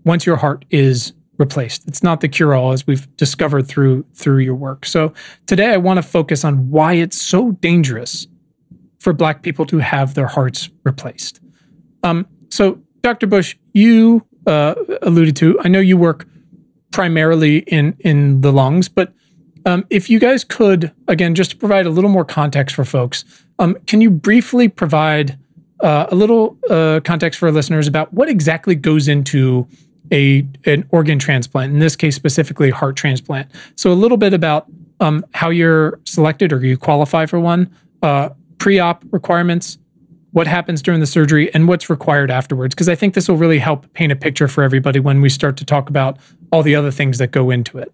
once 0.03 0.25
your 0.25 0.35
heart 0.35 0.65
is 0.69 1.13
replaced. 1.37 1.87
It's 1.87 2.03
not 2.03 2.21
the 2.21 2.27
cure 2.27 2.53
all, 2.53 2.71
as 2.71 2.85
we've 2.85 3.07
discovered 3.17 3.67
through 3.67 4.05
through 4.13 4.39
your 4.39 4.55
work. 4.55 4.85
So 4.85 5.13
today, 5.45 5.73
I 5.73 5.77
want 5.77 5.97
to 5.97 6.03
focus 6.03 6.43
on 6.43 6.69
why 6.69 6.93
it's 6.93 7.21
so 7.21 7.51
dangerous 7.53 8.27
for 8.99 9.13
Black 9.13 9.41
people 9.41 9.65
to 9.67 9.79
have 9.79 10.13
their 10.13 10.27
hearts 10.27 10.69
replaced. 10.83 11.39
Um, 12.03 12.27
so, 12.49 12.79
Dr. 13.01 13.27
Bush, 13.27 13.55
you 13.73 14.25
uh, 14.45 14.75
alluded 15.01 15.35
to. 15.37 15.59
I 15.61 15.67
know 15.67 15.79
you 15.79 15.97
work 15.97 16.27
primarily 16.91 17.59
in 17.59 17.95
in 17.99 18.41
the 18.41 18.51
lungs, 18.51 18.89
but 18.89 19.13
um, 19.65 19.85
if 19.89 20.09
you 20.09 20.19
guys 20.19 20.43
could, 20.43 20.91
again, 21.07 21.35
just 21.35 21.51
to 21.51 21.57
provide 21.57 21.85
a 21.85 21.89
little 21.89 22.09
more 22.09 22.25
context 22.25 22.75
for 22.75 22.85
folks, 22.85 23.25
um, 23.59 23.77
can 23.85 24.01
you 24.01 24.09
briefly 24.09 24.67
provide 24.67 25.37
uh, 25.81 26.07
a 26.09 26.15
little 26.15 26.57
uh, 26.69 26.99
context 27.03 27.39
for 27.39 27.51
listeners 27.51 27.87
about 27.87 28.13
what 28.13 28.29
exactly 28.29 28.75
goes 28.75 29.07
into 29.07 29.67
a 30.11 30.45
an 30.65 30.87
organ 30.91 31.19
transplant? 31.19 31.73
In 31.73 31.79
this 31.79 31.95
case, 31.95 32.15
specifically 32.15 32.69
heart 32.69 32.95
transplant. 32.95 33.49
So 33.75 33.91
a 33.91 33.93
little 33.93 34.17
bit 34.17 34.33
about 34.33 34.67
um, 34.99 35.25
how 35.33 35.49
you're 35.49 35.99
selected 36.05 36.53
or 36.53 36.63
you 36.63 36.77
qualify 36.77 37.25
for 37.25 37.39
one, 37.39 37.73
uh, 38.03 38.29
pre-op 38.59 39.03
requirements, 39.11 39.79
what 40.31 40.47
happens 40.47 40.81
during 40.81 40.99
the 40.99 41.07
surgery, 41.07 41.53
and 41.53 41.67
what's 41.67 41.89
required 41.89 42.31
afterwards. 42.31 42.75
Because 42.75 42.87
I 42.87 42.95
think 42.95 43.15
this 43.15 43.27
will 43.27 43.37
really 43.37 43.59
help 43.59 43.91
paint 43.93 44.11
a 44.11 44.15
picture 44.15 44.47
for 44.47 44.63
everybody 44.63 44.99
when 44.99 45.21
we 45.21 45.29
start 45.29 45.57
to 45.57 45.65
talk 45.65 45.89
about 45.89 46.17
all 46.51 46.63
the 46.63 46.75
other 46.75 46.91
things 46.91 47.17
that 47.17 47.31
go 47.31 47.49
into 47.49 47.77
it. 47.79 47.91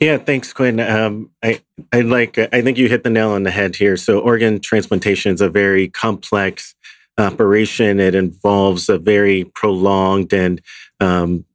Yeah, 0.00 0.18
thanks, 0.18 0.52
Quinn. 0.52 0.80
Um, 0.80 1.30
I 1.42 1.60
I 1.92 2.02
like. 2.02 2.38
I 2.38 2.62
think 2.62 2.78
you 2.78 2.88
hit 2.88 3.04
the 3.04 3.10
nail 3.10 3.30
on 3.30 3.44
the 3.44 3.50
head 3.50 3.76
here. 3.76 3.96
So, 3.96 4.20
organ 4.20 4.60
transplantation 4.60 5.34
is 5.34 5.42
a 5.42 5.50
very 5.50 5.88
complex 5.88 6.74
operation. 7.18 8.00
It 8.00 8.14
involves 8.14 8.88
a 8.90 8.98
very 8.98 9.44
prolonged 9.44 10.32
and 10.34 10.60
um, 11.00 11.46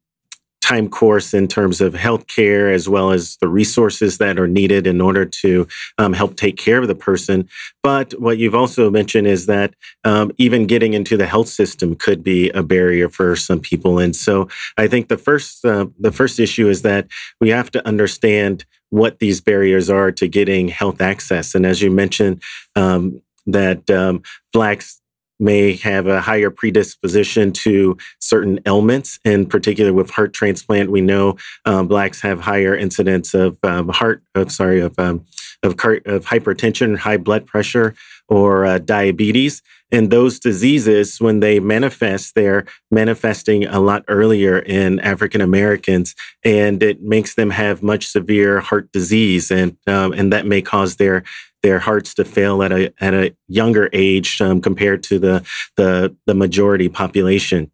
time 0.66 0.88
course 0.88 1.32
in 1.32 1.46
terms 1.46 1.80
of 1.80 1.94
healthcare 1.94 2.74
as 2.74 2.88
well 2.88 3.12
as 3.12 3.36
the 3.40 3.46
resources 3.46 4.18
that 4.18 4.36
are 4.36 4.48
needed 4.48 4.84
in 4.84 5.00
order 5.00 5.24
to 5.24 5.68
um, 5.98 6.12
help 6.12 6.34
take 6.34 6.56
care 6.56 6.82
of 6.82 6.88
the 6.88 6.94
person. 6.94 7.48
But 7.84 8.20
what 8.20 8.38
you've 8.38 8.54
also 8.56 8.90
mentioned 8.90 9.28
is 9.28 9.46
that 9.46 9.74
um, 10.02 10.32
even 10.38 10.66
getting 10.66 10.92
into 10.92 11.16
the 11.16 11.26
health 11.26 11.48
system 11.48 11.94
could 11.94 12.24
be 12.24 12.50
a 12.50 12.64
barrier 12.64 13.08
for 13.08 13.36
some 13.36 13.60
people. 13.60 14.00
And 14.00 14.16
so 14.16 14.48
I 14.76 14.88
think 14.88 15.06
the 15.08 15.18
first 15.18 15.64
uh, 15.64 15.86
the 16.00 16.10
first 16.10 16.40
issue 16.40 16.68
is 16.68 16.82
that 16.82 17.06
we 17.40 17.50
have 17.50 17.70
to 17.70 17.86
understand 17.86 18.64
what 18.90 19.20
these 19.20 19.40
barriers 19.40 19.88
are 19.88 20.10
to 20.12 20.26
getting 20.26 20.66
health 20.66 21.00
access. 21.00 21.54
And 21.54 21.64
as 21.64 21.80
you 21.80 21.92
mentioned, 21.92 22.42
um, 22.74 23.22
that 23.46 23.88
um, 23.88 24.22
blacks 24.52 25.00
may 25.38 25.76
have 25.76 26.06
a 26.06 26.20
higher 26.20 26.50
predisposition 26.50 27.52
to 27.52 27.96
certain 28.20 28.60
ailments. 28.66 29.18
In 29.24 29.46
particular, 29.46 29.92
with 29.92 30.10
heart 30.10 30.32
transplant, 30.32 30.90
we 30.90 31.00
know 31.00 31.36
um, 31.64 31.88
blacks 31.88 32.20
have 32.22 32.40
higher 32.40 32.74
incidence 32.74 33.34
of 33.34 33.58
um, 33.62 33.88
heart, 33.88 34.22
of 34.34 34.50
sorry, 34.50 34.80
of 34.80 34.98
um, 34.98 35.24
of, 35.62 35.76
car- 35.76 36.00
of 36.04 36.26
hypertension, 36.26 36.98
high 36.98 37.16
blood 37.16 37.46
pressure, 37.46 37.94
or 38.28 38.64
uh, 38.64 38.78
diabetes. 38.78 39.62
And 39.92 40.10
those 40.10 40.40
diseases, 40.40 41.20
when 41.20 41.38
they 41.38 41.60
manifest, 41.60 42.34
they're 42.34 42.66
manifesting 42.90 43.66
a 43.66 43.78
lot 43.78 44.04
earlier 44.08 44.58
in 44.58 44.98
African 44.98 45.40
Americans, 45.40 46.16
and 46.44 46.82
it 46.82 47.02
makes 47.02 47.36
them 47.36 47.50
have 47.50 47.84
much 47.84 48.06
severe 48.08 48.58
heart 48.58 48.90
disease, 48.90 49.52
and 49.52 49.76
um, 49.86 50.12
and 50.12 50.32
that 50.32 50.44
may 50.44 50.60
cause 50.60 50.96
their 50.96 51.22
their 51.62 51.78
hearts 51.78 52.14
to 52.14 52.24
fail 52.24 52.62
at 52.62 52.72
a 52.72 52.92
at 53.00 53.14
a 53.14 53.34
younger 53.48 53.88
age 53.92 54.40
um, 54.40 54.60
compared 54.60 55.02
to 55.04 55.18
the 55.18 55.46
the 55.76 56.14
the 56.26 56.34
majority 56.34 56.88
population. 56.88 57.70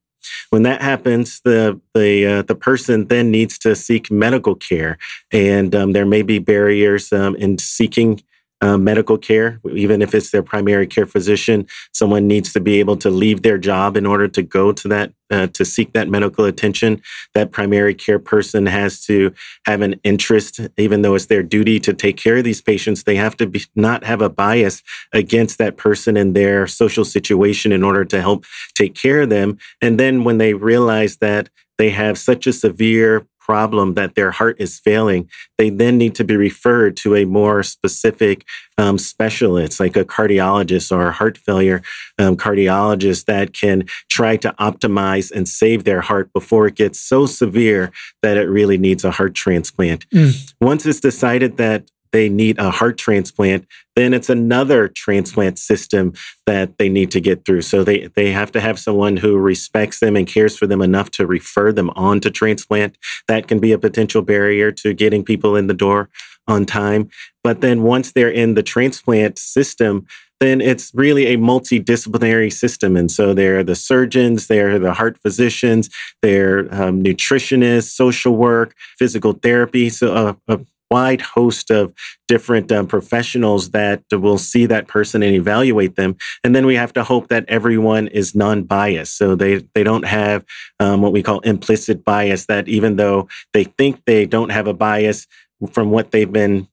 When 0.51 0.63
that 0.63 0.83
happens, 0.83 1.41
the 1.45 1.81
the 1.95 2.27
uh, 2.27 2.43
the 2.43 2.55
person 2.55 3.09
then 3.09 3.31
needs 3.31 3.59
to 3.59 3.75
seek 3.75 4.11
medical 4.11 4.55
care, 4.55 4.99
and 5.33 5.75
um, 5.75 5.93
there 5.93 6.07
may 6.07 6.23
be 6.23 6.39
barriers 6.39 7.13
um, 7.13 7.35
in 7.37 7.59
seeking 7.59 8.23
uh, 8.63 8.79
medical 8.79 9.19
care, 9.19 9.61
even 9.75 10.01
if 10.01 10.15
it's 10.15 10.31
their 10.31 10.43
primary 10.43 10.87
care 10.87 11.05
physician. 11.05 11.67
Someone 11.93 12.29
needs 12.29 12.53
to 12.53 12.61
be 12.61 12.79
able 12.79 12.97
to 12.99 13.11
leave 13.11 13.43
their 13.43 13.59
job 13.59 13.97
in 13.97 14.07
order 14.07 14.29
to 14.29 14.43
go 14.43 14.73
to 14.73 14.89
that, 14.89 15.13
uh, 15.31 15.49
to 15.49 15.65
seek 15.65 15.93
that 15.93 16.09
medical 16.09 16.45
attention. 16.45 17.03
That 17.35 17.51
primary 17.51 17.93
care 17.93 18.21
person 18.21 18.67
has 18.67 19.05
to 19.07 19.35
have 19.67 19.83
an 19.83 20.01
interest, 20.05 20.61
even 20.79 21.03
though 21.03 21.17
it's 21.17 21.27
their 21.27 21.43
duty 21.43 21.81
to 21.81 21.93
take 21.93 22.17
care 22.17 22.37
of 22.37 22.45
these 22.45 22.63
patients. 22.63 23.03
They 23.03 23.17
have 23.17 23.37
to 23.39 23.47
be, 23.47 23.65
not 23.75 24.05
have 24.05 24.23
a 24.23 24.31
bias 24.31 24.83
against 25.13 25.59
that 25.59 25.77
person 25.77 26.17
and 26.17 26.35
their 26.35 26.69
social 26.69 27.05
situation 27.05 27.73
in 27.73 27.83
order 27.83 28.05
to 28.05 28.21
help 28.21 28.45
take 28.75 28.95
care 28.95 29.23
of 29.23 29.29
them. 29.29 29.59
And 29.81 29.99
then 29.99 30.23
when 30.23 30.39
they 30.39 30.55
realize 30.55 31.17
that 31.17 31.51
they 31.79 31.91
have 31.91 32.17
such 32.17 32.47
a 32.47 32.53
severe 32.53 33.27
problem 33.53 33.93
that 33.93 34.15
their 34.15 34.31
heart 34.31 34.57
is 34.59 34.81
failing, 34.81 35.29
they 35.59 35.69
then 35.69 35.99
need 35.99 36.15
to 36.15 36.25
be 36.25 36.37
referred 36.37 36.97
to 36.97 37.15
a 37.15 37.27
more 37.27 37.63
specific 37.63 38.47
um, 38.79 38.97
specialist, 38.97 39.79
like 39.79 39.95
a 39.95 40.07
cardiologist 40.07 40.91
or 40.91 41.09
a 41.09 41.13
heart 41.13 41.37
failure 41.37 41.83
um, 42.19 42.35
cardiologist 42.35 43.27
that 43.27 43.53
can 43.53 43.85
try 44.09 44.39
to 44.39 44.55
optimize 44.59 45.31
and 45.31 45.47
save 45.47 45.85
their 45.85 46.01
heart 46.01 46.33
before 46.33 46.67
it 46.67 46.77
gets 46.77 46.99
so 46.99 47.27
severe 47.27 47.93
that 48.23 48.39
it 48.39 48.49
really 48.49 48.79
needs 48.79 49.05
a 49.05 49.11
heart 49.11 49.35
transplant. 49.35 50.09
Mm. 50.09 50.55
Once 50.59 50.87
it's 50.87 51.01
decided 51.01 51.59
that 51.59 51.91
they 52.13 52.29
need 52.29 52.59
a 52.59 52.71
heart 52.71 52.99
transplant, 52.99 53.67
then 53.97 54.15
it's 54.15 54.31
another 54.31 54.89
transplant 54.89 55.59
system 55.59 56.13
that 56.47 56.79
they 56.79 56.89
need 56.89 57.11
to 57.11 57.21
get 57.21 57.45
through. 57.45 57.63
So 57.63 57.85
they, 57.85 58.09
they 58.15 58.31
have 58.33 58.53
to 58.53 58.61
have 58.61 58.79
someone 58.79 59.17
who 59.17 59.37
respects 59.39 60.01
them 60.01 60.17
and 60.17 60.27
cares 60.27 60.57
for 60.57 60.67
them 60.67 60.83
enough 60.83 61.11
to 61.13 61.27
refer 61.27 61.73
them 61.73 61.91
on 61.91 62.21
to 62.21 62.31
transplant. 62.31 62.97
That 63.29 63.49
can 63.49 63.59
be 63.59 63.73
a 63.73 63.79
potential 63.79 64.23
barrier 64.23 64.73
to 64.73 64.95
getting 64.95 65.25
people 65.25 65.57
in 65.57 65.67
the 65.67 65.75
door 65.75 66.09
on 66.49 66.67
time. 66.67 67.09
But 67.45 67.61
then 67.61 67.83
once 67.83 68.13
they're 68.13 68.31
in 68.31 68.55
the 68.55 68.63
transplant 68.63 69.39
system, 69.39 70.07
then 70.41 70.61
it's 70.61 70.91
really 70.93 71.27
a 71.27 71.37
multidisciplinary 71.37 72.53
system. 72.53 72.97
And 72.97 73.09
so 73.13 73.33
there 73.33 73.61
are 73.61 73.63
the 73.63 73.77
surgeons, 73.77 74.49
there 74.49 74.75
are 74.75 74.79
the 74.81 74.93
heart 74.93 75.17
physicians, 75.23 75.89
there 76.21 76.59
are 76.59 76.89
um, 76.89 77.03
nutritionists, 77.03 77.91
social 77.91 78.35
work, 78.35 78.75
physical 78.99 79.35
therapy. 79.35 79.89
So 79.89 80.13
uh, 80.13 80.35
a 80.49 80.61
wide 80.93 81.23
host 81.37 81.71
of 81.71 81.93
different 82.29 82.71
um, 82.71 82.87
professionals 82.87 83.71
that 83.71 84.03
will 84.11 84.39
see 84.39 84.67
that 84.67 84.89
person 84.89 85.23
and 85.23 85.35
evaluate 85.35 85.97
them. 85.97 86.17
And 86.45 86.55
then 86.55 86.67
we 86.67 86.77
have 86.77 86.93
to 86.95 87.05
hope 87.13 87.29
that 87.29 87.45
everyone 87.49 88.09
is 88.09 88.35
non-biased. 88.35 89.17
So 89.17 89.35
they, 89.35 89.53
they 89.75 89.85
don't 89.85 90.07
have 90.07 90.45
um, 90.81 91.03
what 91.03 91.13
we 91.13 91.23
call 91.23 91.41
implicit 91.41 92.05
bias, 92.05 92.47
that 92.47 92.69
even 92.69 92.97
though 92.97 93.29
they 93.55 93.65
think 93.65 93.95
they 94.05 94.27
don't 94.27 94.53
have 94.53 94.67
a 94.67 94.75
bias 94.75 95.27
from 95.73 95.91
what 95.91 96.11
they've 96.11 96.33
been 96.33 96.69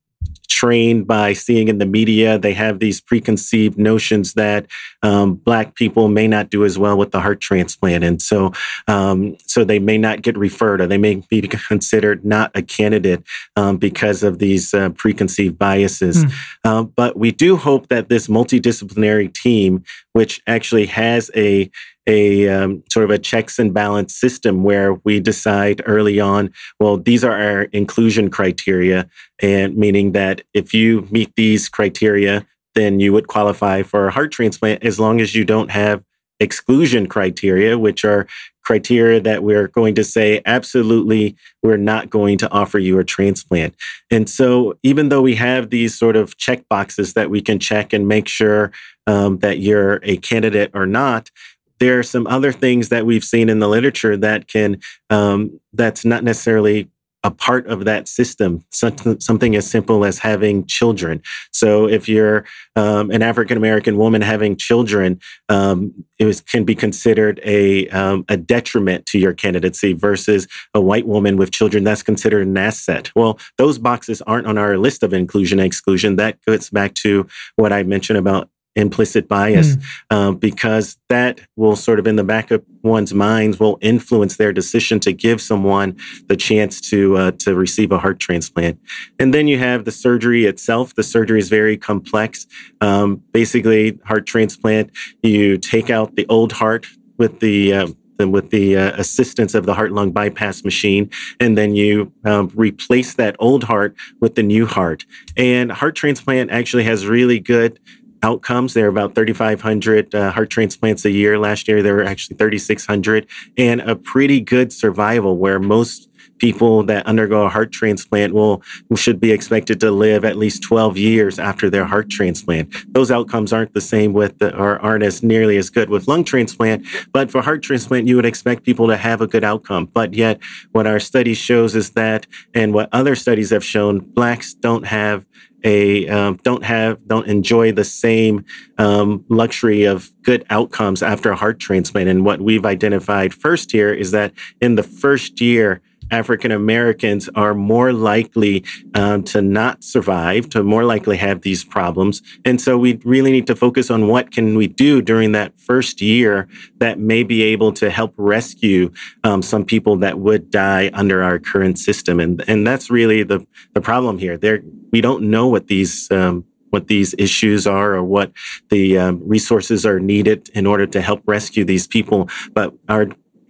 trained 0.59 1.07
by 1.07 1.31
seeing 1.31 1.69
in 1.69 1.77
the 1.77 1.85
media. 1.85 2.37
They 2.37 2.53
have 2.53 2.79
these 2.79 2.99
preconceived 2.99 3.77
notions 3.77 4.33
that 4.33 4.65
um, 5.01 5.35
Black 5.35 5.73
people 5.75 6.09
may 6.09 6.27
not 6.27 6.49
do 6.49 6.65
as 6.65 6.77
well 6.77 6.97
with 6.97 7.11
the 7.11 7.21
heart 7.21 7.39
transplant, 7.39 8.03
and 8.03 8.21
so 8.21 8.51
um, 8.89 9.37
so 9.45 9.63
they 9.63 9.79
may 9.79 9.97
not 9.97 10.21
get 10.21 10.37
referred, 10.37 10.81
or 10.81 10.87
they 10.87 10.97
may 10.97 11.23
be 11.29 11.41
considered 11.69 12.25
not 12.25 12.51
a 12.55 12.61
candidate 12.61 13.23
um, 13.55 13.77
because 13.77 14.21
of 14.21 14.39
these 14.39 14.73
uh, 14.73 14.89
preconceived 14.89 15.57
biases. 15.57 16.25
Mm. 16.65 16.93
but 16.93 17.17
we 17.17 17.31
do 17.31 17.55
hope 17.55 17.87
that 17.87 18.09
this 18.09 18.27
multidisciplinary 18.27 19.33
team, 19.33 19.83
which 20.11 20.41
actually 20.45 20.87
has 20.87 21.31
a 21.35 21.71
a 22.09 22.49
um, 22.49 22.83
sort 22.91 23.03
of 23.03 23.11
a 23.11 23.19
checks 23.19 23.59
and 23.59 23.73
balance 23.73 24.15
system 24.15 24.63
where 24.63 24.95
we 25.05 25.19
decide 25.19 25.81
early 25.85 26.19
on, 26.19 26.51
well, 26.79 26.97
these 26.97 27.23
are 27.23 27.39
our 27.39 27.63
inclusion 27.63 28.29
criteria, 28.31 29.07
and 29.41 29.77
meaning 29.77 30.13
that 30.13 30.41
if 30.53 30.73
you 30.73 31.07
meet 31.11 31.31
these 31.35 31.69
criteria, 31.69 32.45
then 32.73 32.99
you 32.99 33.13
would 33.13 33.27
qualify 33.27 33.83
for 33.83 34.07
a 34.07 34.11
heart 34.11 34.31
transplant 34.31 34.83
as 34.83 34.99
long 34.99 35.21
as 35.21 35.35
you 35.35 35.45
don't 35.45 35.69
have 35.69 36.03
exclusion 36.39 37.07
criteria, 37.07 37.77
which 37.77 38.03
are 38.03 38.27
criteria 38.63 39.19
that 39.19 39.43
we're 39.43 39.67
going 39.67 39.95
to 39.95 40.03
say, 40.03 40.41
absolutely, 40.45 41.35
we're 41.63 41.77
not 41.77 42.09
going 42.09 42.37
to 42.37 42.51
offer 42.51 42.79
you 42.79 42.99
a 42.99 43.03
transplant. 43.03 43.75
And 44.09 44.29
so, 44.29 44.77
even 44.83 45.09
though 45.09 45.21
we 45.21 45.35
have 45.35 45.69
these 45.69 45.97
sort 45.97 46.15
of 46.15 46.37
check 46.37 46.63
boxes 46.69 47.13
that 47.13 47.29
we 47.29 47.41
can 47.41 47.59
check 47.59 47.93
and 47.93 48.07
make 48.07 48.27
sure 48.27 48.71
um, 49.07 49.39
that 49.39 49.59
you're 49.59 49.99
a 50.03 50.17
candidate 50.17 50.71
or 50.73 50.85
not, 50.85 51.29
there 51.79 51.99
are 51.99 52.03
some 52.03 52.27
other 52.27 52.51
things 52.51 52.89
that 52.89 53.05
we've 53.05 53.23
seen 53.23 53.49
in 53.49 53.59
the 53.59 53.67
literature 53.67 54.17
that 54.17 54.47
can 54.47 54.79
um, 55.09 55.59
that's 55.73 56.05
not 56.05 56.23
necessarily 56.23 56.89
a 57.23 57.31
part 57.31 57.67
of 57.67 57.83
that 57.83 58.07
system, 58.07 58.63
something, 58.71 59.19
something 59.19 59.55
as 59.55 59.69
simple 59.69 60.05
as 60.05 60.19
having 60.19 60.65
children. 60.65 61.21
So 61.51 61.87
if 61.87 62.07
you're 62.07 62.45
um, 62.77 63.11
an 63.11 63.21
African 63.21 63.57
American 63.57 63.97
woman 63.97 64.21
having 64.21 64.55
children, 64.55 65.19
um, 65.49 65.93
it 66.17 66.25
was, 66.25 66.39
can 66.39 66.63
be 66.63 66.75
considered 66.75 67.41
a, 67.43 67.89
um, 67.89 68.23
a 68.29 68.37
detriment 68.37 69.05
to 69.07 69.19
your 69.19 69.33
candidacy 69.33 69.91
versus 69.91 70.47
a 70.73 70.79
white 70.79 71.07
woman 71.07 71.35
with 71.35 71.51
children. 71.51 71.83
That's 71.83 72.03
considered 72.03 72.47
an 72.47 72.57
asset. 72.57 73.11
Well, 73.15 73.37
those 73.57 73.77
boxes 73.79 74.21
aren't 74.21 74.47
on 74.47 74.57
our 74.57 74.77
list 74.77 75.03
of 75.03 75.13
inclusion 75.13 75.59
and 75.59 75.65
exclusion. 75.65 76.15
That 76.15 76.37
goes 76.45 76.69
back 76.69 76.93
to 76.95 77.27
what 77.57 77.73
I 77.73 77.83
mentioned 77.83 78.17
about 78.17 78.49
implicit 78.75 79.27
bias 79.27 79.75
mm. 79.75 79.83
uh, 80.09 80.31
because 80.31 80.97
that 81.09 81.41
will 81.55 81.75
sort 81.75 81.99
of 81.99 82.07
in 82.07 82.15
the 82.15 82.23
back 82.23 82.51
of 82.51 82.63
one's 82.83 83.13
minds 83.13 83.59
will 83.59 83.77
influence 83.81 84.37
their 84.37 84.53
decision 84.53 84.99
to 84.99 85.11
give 85.11 85.41
someone 85.41 85.97
the 86.27 86.35
chance 86.35 86.79
to 86.79 87.17
uh, 87.17 87.31
to 87.31 87.55
receive 87.55 87.91
a 87.91 87.97
heart 87.97 88.19
transplant 88.19 88.79
and 89.19 89.33
then 89.33 89.47
you 89.47 89.57
have 89.57 89.85
the 89.85 89.91
surgery 89.91 90.45
itself 90.45 90.95
the 90.95 91.03
surgery 91.03 91.39
is 91.39 91.49
very 91.49 91.77
complex 91.77 92.45
um, 92.81 93.21
basically 93.31 93.99
heart 94.05 94.25
transplant 94.25 94.91
you 95.23 95.57
take 95.57 95.89
out 95.89 96.15
the 96.15 96.25
old 96.29 96.51
heart 96.51 96.85
with 97.17 97.39
the 97.39 97.73
uh, 97.73 97.87
with 98.27 98.49
the 98.49 98.75
uh, 98.75 98.91
assistance 98.99 99.53
of 99.53 99.65
the 99.65 99.73
heart 99.73 99.91
lung 99.91 100.11
bypass 100.11 100.63
machine. 100.63 101.09
And 101.39 101.57
then 101.57 101.75
you 101.75 102.11
um, 102.25 102.51
replace 102.55 103.13
that 103.15 103.35
old 103.39 103.63
heart 103.63 103.95
with 104.19 104.35
the 104.35 104.43
new 104.43 104.65
heart. 104.65 105.05
And 105.37 105.71
heart 105.71 105.95
transplant 105.95 106.51
actually 106.51 106.83
has 106.83 107.05
really 107.05 107.39
good 107.39 107.79
outcomes. 108.23 108.73
There 108.73 108.85
are 108.85 108.89
about 108.89 109.15
3,500 109.15 110.13
uh, 110.13 110.31
heart 110.31 110.49
transplants 110.49 111.05
a 111.05 111.11
year. 111.11 111.39
Last 111.39 111.67
year, 111.67 111.81
there 111.81 111.95
were 111.95 112.03
actually 112.03 112.37
3,600, 112.37 113.27
and 113.57 113.81
a 113.81 113.95
pretty 113.95 114.41
good 114.41 114.73
survival 114.73 115.37
where 115.37 115.59
most 115.59 116.08
people 116.39 116.83
that 116.83 117.05
undergo 117.05 117.45
a 117.45 117.49
heart 117.49 117.71
transplant 117.71 118.33
will 118.33 118.63
should 118.95 119.19
be 119.19 119.31
expected 119.31 119.79
to 119.79 119.91
live 119.91 120.25
at 120.25 120.37
least 120.37 120.63
12 120.63 120.97
years 120.97 121.39
after 121.39 121.69
their 121.69 121.85
heart 121.85 122.09
transplant. 122.09 122.73
Those 122.93 123.11
outcomes 123.11 123.53
aren't 123.53 123.73
the 123.73 123.81
same 123.81 124.13
with 124.13 124.39
the, 124.39 124.55
or 124.57 124.79
aren't 124.79 125.03
as 125.03 125.21
nearly 125.21 125.57
as 125.57 125.69
good 125.69 125.89
with 125.89 126.07
lung 126.07 126.23
transplant, 126.23 126.85
but 127.13 127.29
for 127.29 127.41
heart 127.41 127.61
transplant 127.61 128.07
you 128.07 128.15
would 128.15 128.25
expect 128.25 128.63
people 128.63 128.87
to 128.87 128.97
have 128.97 129.21
a 129.21 129.27
good 129.27 129.43
outcome. 129.43 129.85
But 129.85 130.13
yet 130.13 130.39
what 130.71 130.87
our 130.87 130.99
study 130.99 131.33
shows 131.33 131.75
is 131.75 131.91
that 131.91 132.25
and 132.53 132.73
what 132.73 132.89
other 132.91 133.15
studies 133.15 133.51
have 133.51 133.63
shown 133.63 133.99
blacks 133.99 134.53
don't 134.53 134.85
have 134.85 135.25
a 135.63 136.07
um, 136.07 136.39
don't 136.43 136.63
have 136.63 137.05
don't 137.07 137.27
enjoy 137.27 137.71
the 137.71 137.83
same 137.83 138.45
um, 138.77 139.25
luxury 139.29 139.83
of 139.83 140.09
good 140.23 140.45
outcomes 140.49 141.03
after 141.03 141.31
a 141.31 141.35
heart 141.35 141.59
transplant. 141.59 142.09
And 142.09 142.25
what 142.25 142.41
we've 142.41 142.65
identified 142.65 143.33
first 143.33 143.71
here 143.71 143.93
is 143.93 144.11
that 144.11 144.33
in 144.61 144.75
the 144.75 144.83
first 144.83 145.41
year 145.41 145.81
African 146.11 146.51
Americans 146.51 147.29
are 147.35 147.53
more 147.53 147.93
likely 147.93 148.63
um, 148.93 149.23
to 149.23 149.41
not 149.41 149.83
survive, 149.83 150.49
to 150.49 150.63
more 150.63 150.83
likely 150.83 151.17
have 151.17 151.41
these 151.41 151.63
problems. 151.63 152.21
And 152.45 152.59
so 152.61 152.77
we 152.77 152.99
really 153.03 153.31
need 153.31 153.47
to 153.47 153.55
focus 153.55 153.89
on 153.89 154.07
what 154.07 154.31
can 154.31 154.55
we 154.55 154.67
do 154.67 155.01
during 155.01 155.31
that 155.33 155.59
first 155.59 156.01
year 156.01 156.47
that 156.77 156.99
may 156.99 157.23
be 157.23 157.43
able 157.43 157.71
to 157.73 157.89
help 157.89 158.13
rescue 158.17 158.91
um, 159.23 159.41
some 159.41 159.65
people 159.65 159.97
that 159.97 160.19
would 160.19 160.49
die 160.51 160.89
under 160.93 161.23
our 161.23 161.39
current 161.39 161.79
system. 161.79 162.19
And, 162.19 162.43
and 162.47 162.65
that's 162.65 162.89
really 162.89 163.23
the, 163.23 163.45
the 163.73 163.81
problem 163.81 164.17
here. 164.17 164.37
There, 164.37 164.61
we 164.91 165.01
don't 165.01 165.23
know 165.23 165.47
what 165.47 165.67
these 165.67 166.09
um, 166.11 166.45
what 166.69 166.87
these 166.87 167.15
issues 167.17 167.65
are 167.65 167.95
or 167.95 168.03
what 168.03 168.31
the 168.69 168.97
um, 168.97 169.21
resources 169.27 169.85
are 169.85 169.99
needed 169.99 170.49
in 170.53 170.67
order 170.67 170.85
to 170.85 171.01
help 171.01 171.21
rescue 171.25 171.65
these 171.65 171.87
people. 171.87 172.29
But 172.53 172.73
our 172.87 173.07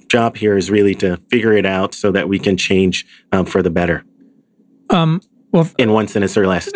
job 0.10 0.36
here 0.36 0.58
is 0.58 0.70
really 0.70 0.96
to 0.96 1.18
figure 1.30 1.54
it 1.54 1.66
out 1.66 1.94
so 1.94 2.12
that 2.12 2.28
we 2.28 2.40
can 2.40 2.58
change 2.58 3.06
um, 3.32 3.46
for 3.46 3.62
the 3.62 3.70
better. 3.70 4.04
Um, 4.90 5.22
well, 5.52 5.68
in 5.80 5.94
one 5.94 6.08
sentence 6.08 6.38
or 6.38 6.46
less. 6.46 6.72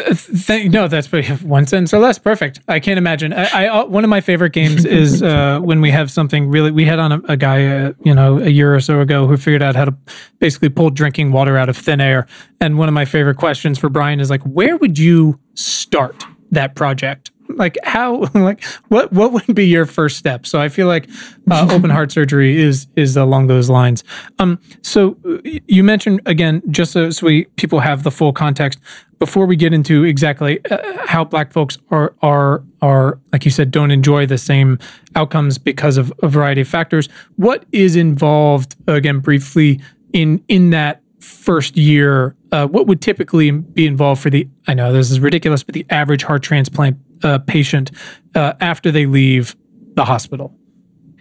Th- 0.48 0.72
no, 0.72 0.88
that's 0.88 1.12
one 1.44 1.68
sentence 1.68 1.94
or 1.94 2.00
less. 2.00 2.18
Perfect. 2.18 2.60
I 2.68 2.80
can't 2.80 2.98
imagine. 2.98 3.32
I, 3.32 3.66
I 3.66 3.68
uh, 3.68 3.86
one 3.86 4.04
of 4.04 4.10
my 4.10 4.20
favorite 4.20 4.52
games 4.52 4.84
is 5.02 5.22
uh, 5.22 5.60
when 5.62 5.80
we 5.80 5.92
have 5.92 6.10
something 6.10 6.50
really. 6.50 6.72
We 6.72 6.86
had 6.86 6.98
on 6.98 7.12
a, 7.12 7.22
a 7.30 7.38
guy, 7.38 7.68
uh, 7.68 7.94
you 8.04 8.14
know, 8.14 8.40
a 8.40 8.50
year 8.50 8.74
or 8.74 8.80
so 8.80 9.00
ago 9.00 9.28
who 9.28 9.38
figured 9.38 9.62
out 9.62 9.76
how 9.76 9.86
to 9.86 9.96
basically 10.40 10.70
pull 10.70 10.90
drinking 10.90 11.32
water 11.32 11.58
out 11.58 11.70
of 11.70 11.78
thin 11.78 12.02
air. 12.02 12.26
And 12.60 12.78
one 12.78 12.88
of 12.88 12.94
my 12.94 13.06
favorite 13.06 13.38
questions 13.38 13.78
for 13.78 13.90
Brian 13.90 14.20
is 14.20 14.30
like, 14.30 14.42
where 14.44 14.78
would 14.78 14.98
you 14.98 15.40
start 15.54 16.26
that 16.50 16.76
project? 16.76 17.32
Like 17.50 17.78
how 17.84 18.30
like 18.34 18.64
what 18.88 19.12
what 19.12 19.32
would 19.32 19.56
be 19.56 19.66
your 19.66 19.86
first 19.86 20.18
step? 20.18 20.46
So 20.46 20.60
i 20.60 20.70
feel 20.70 20.88
like 20.88 21.10
uh, 21.50 21.68
open 21.72 21.90
heart 21.90 22.12
surgery 22.18 22.62
is 22.62 22.88
is 22.96 23.18
along 23.18 23.48
those 23.48 23.70
lines. 23.70 24.04
Um 24.40 24.60
so 24.82 25.18
you 25.44 25.84
mentioned 25.84 26.22
again 26.26 26.62
just 26.70 26.92
so, 26.92 27.10
so 27.10 27.26
we 27.26 27.46
people 27.56 27.80
have 27.80 28.04
the 28.04 28.12
full 28.12 28.34
context 28.34 28.80
before 29.20 29.46
we 29.46 29.56
get 29.56 29.74
into 29.74 30.04
exactly 30.04 30.60
uh, 30.70 31.08
how 31.08 31.24
black 31.24 31.54
folks 31.54 31.78
are 31.92 32.14
are 32.22 32.64
are 32.82 33.20
like 33.32 33.46
you 33.46 33.52
said 33.52 33.72
don't 33.72 33.92
enjoy 33.92 34.26
the 34.26 34.38
same 34.38 34.78
outcomes 35.16 35.58
because 35.58 35.98
of 35.98 36.12
a 36.22 36.28
variety 36.28 36.62
of 36.62 36.68
factors 36.68 37.08
what 37.38 37.66
is 37.72 37.96
involved 37.96 38.76
again 38.88 39.20
briefly 39.20 39.80
in 40.12 40.44
in 40.48 40.72
that 40.72 41.02
first 41.22 41.78
year 41.78 42.36
uh, 42.54 42.68
what 42.68 42.88
would 42.88 43.02
typically 43.02 43.52
be 43.52 43.86
involved 43.86 44.22
for 44.22 44.30
the 44.30 44.48
i 44.68 44.74
know 44.74 44.94
this 44.94 45.12
is 45.12 45.20
ridiculous 45.20 45.64
but 45.64 45.74
the 45.74 45.86
average 45.90 46.24
heart 46.24 46.42
transplant 46.44 46.98
uh, 47.24 47.40
patient 47.40 47.92
uh, 48.36 48.54
after 48.60 48.92
they 48.92 49.06
leave 49.06 49.56
the 49.96 50.06
hospital? 50.06 50.56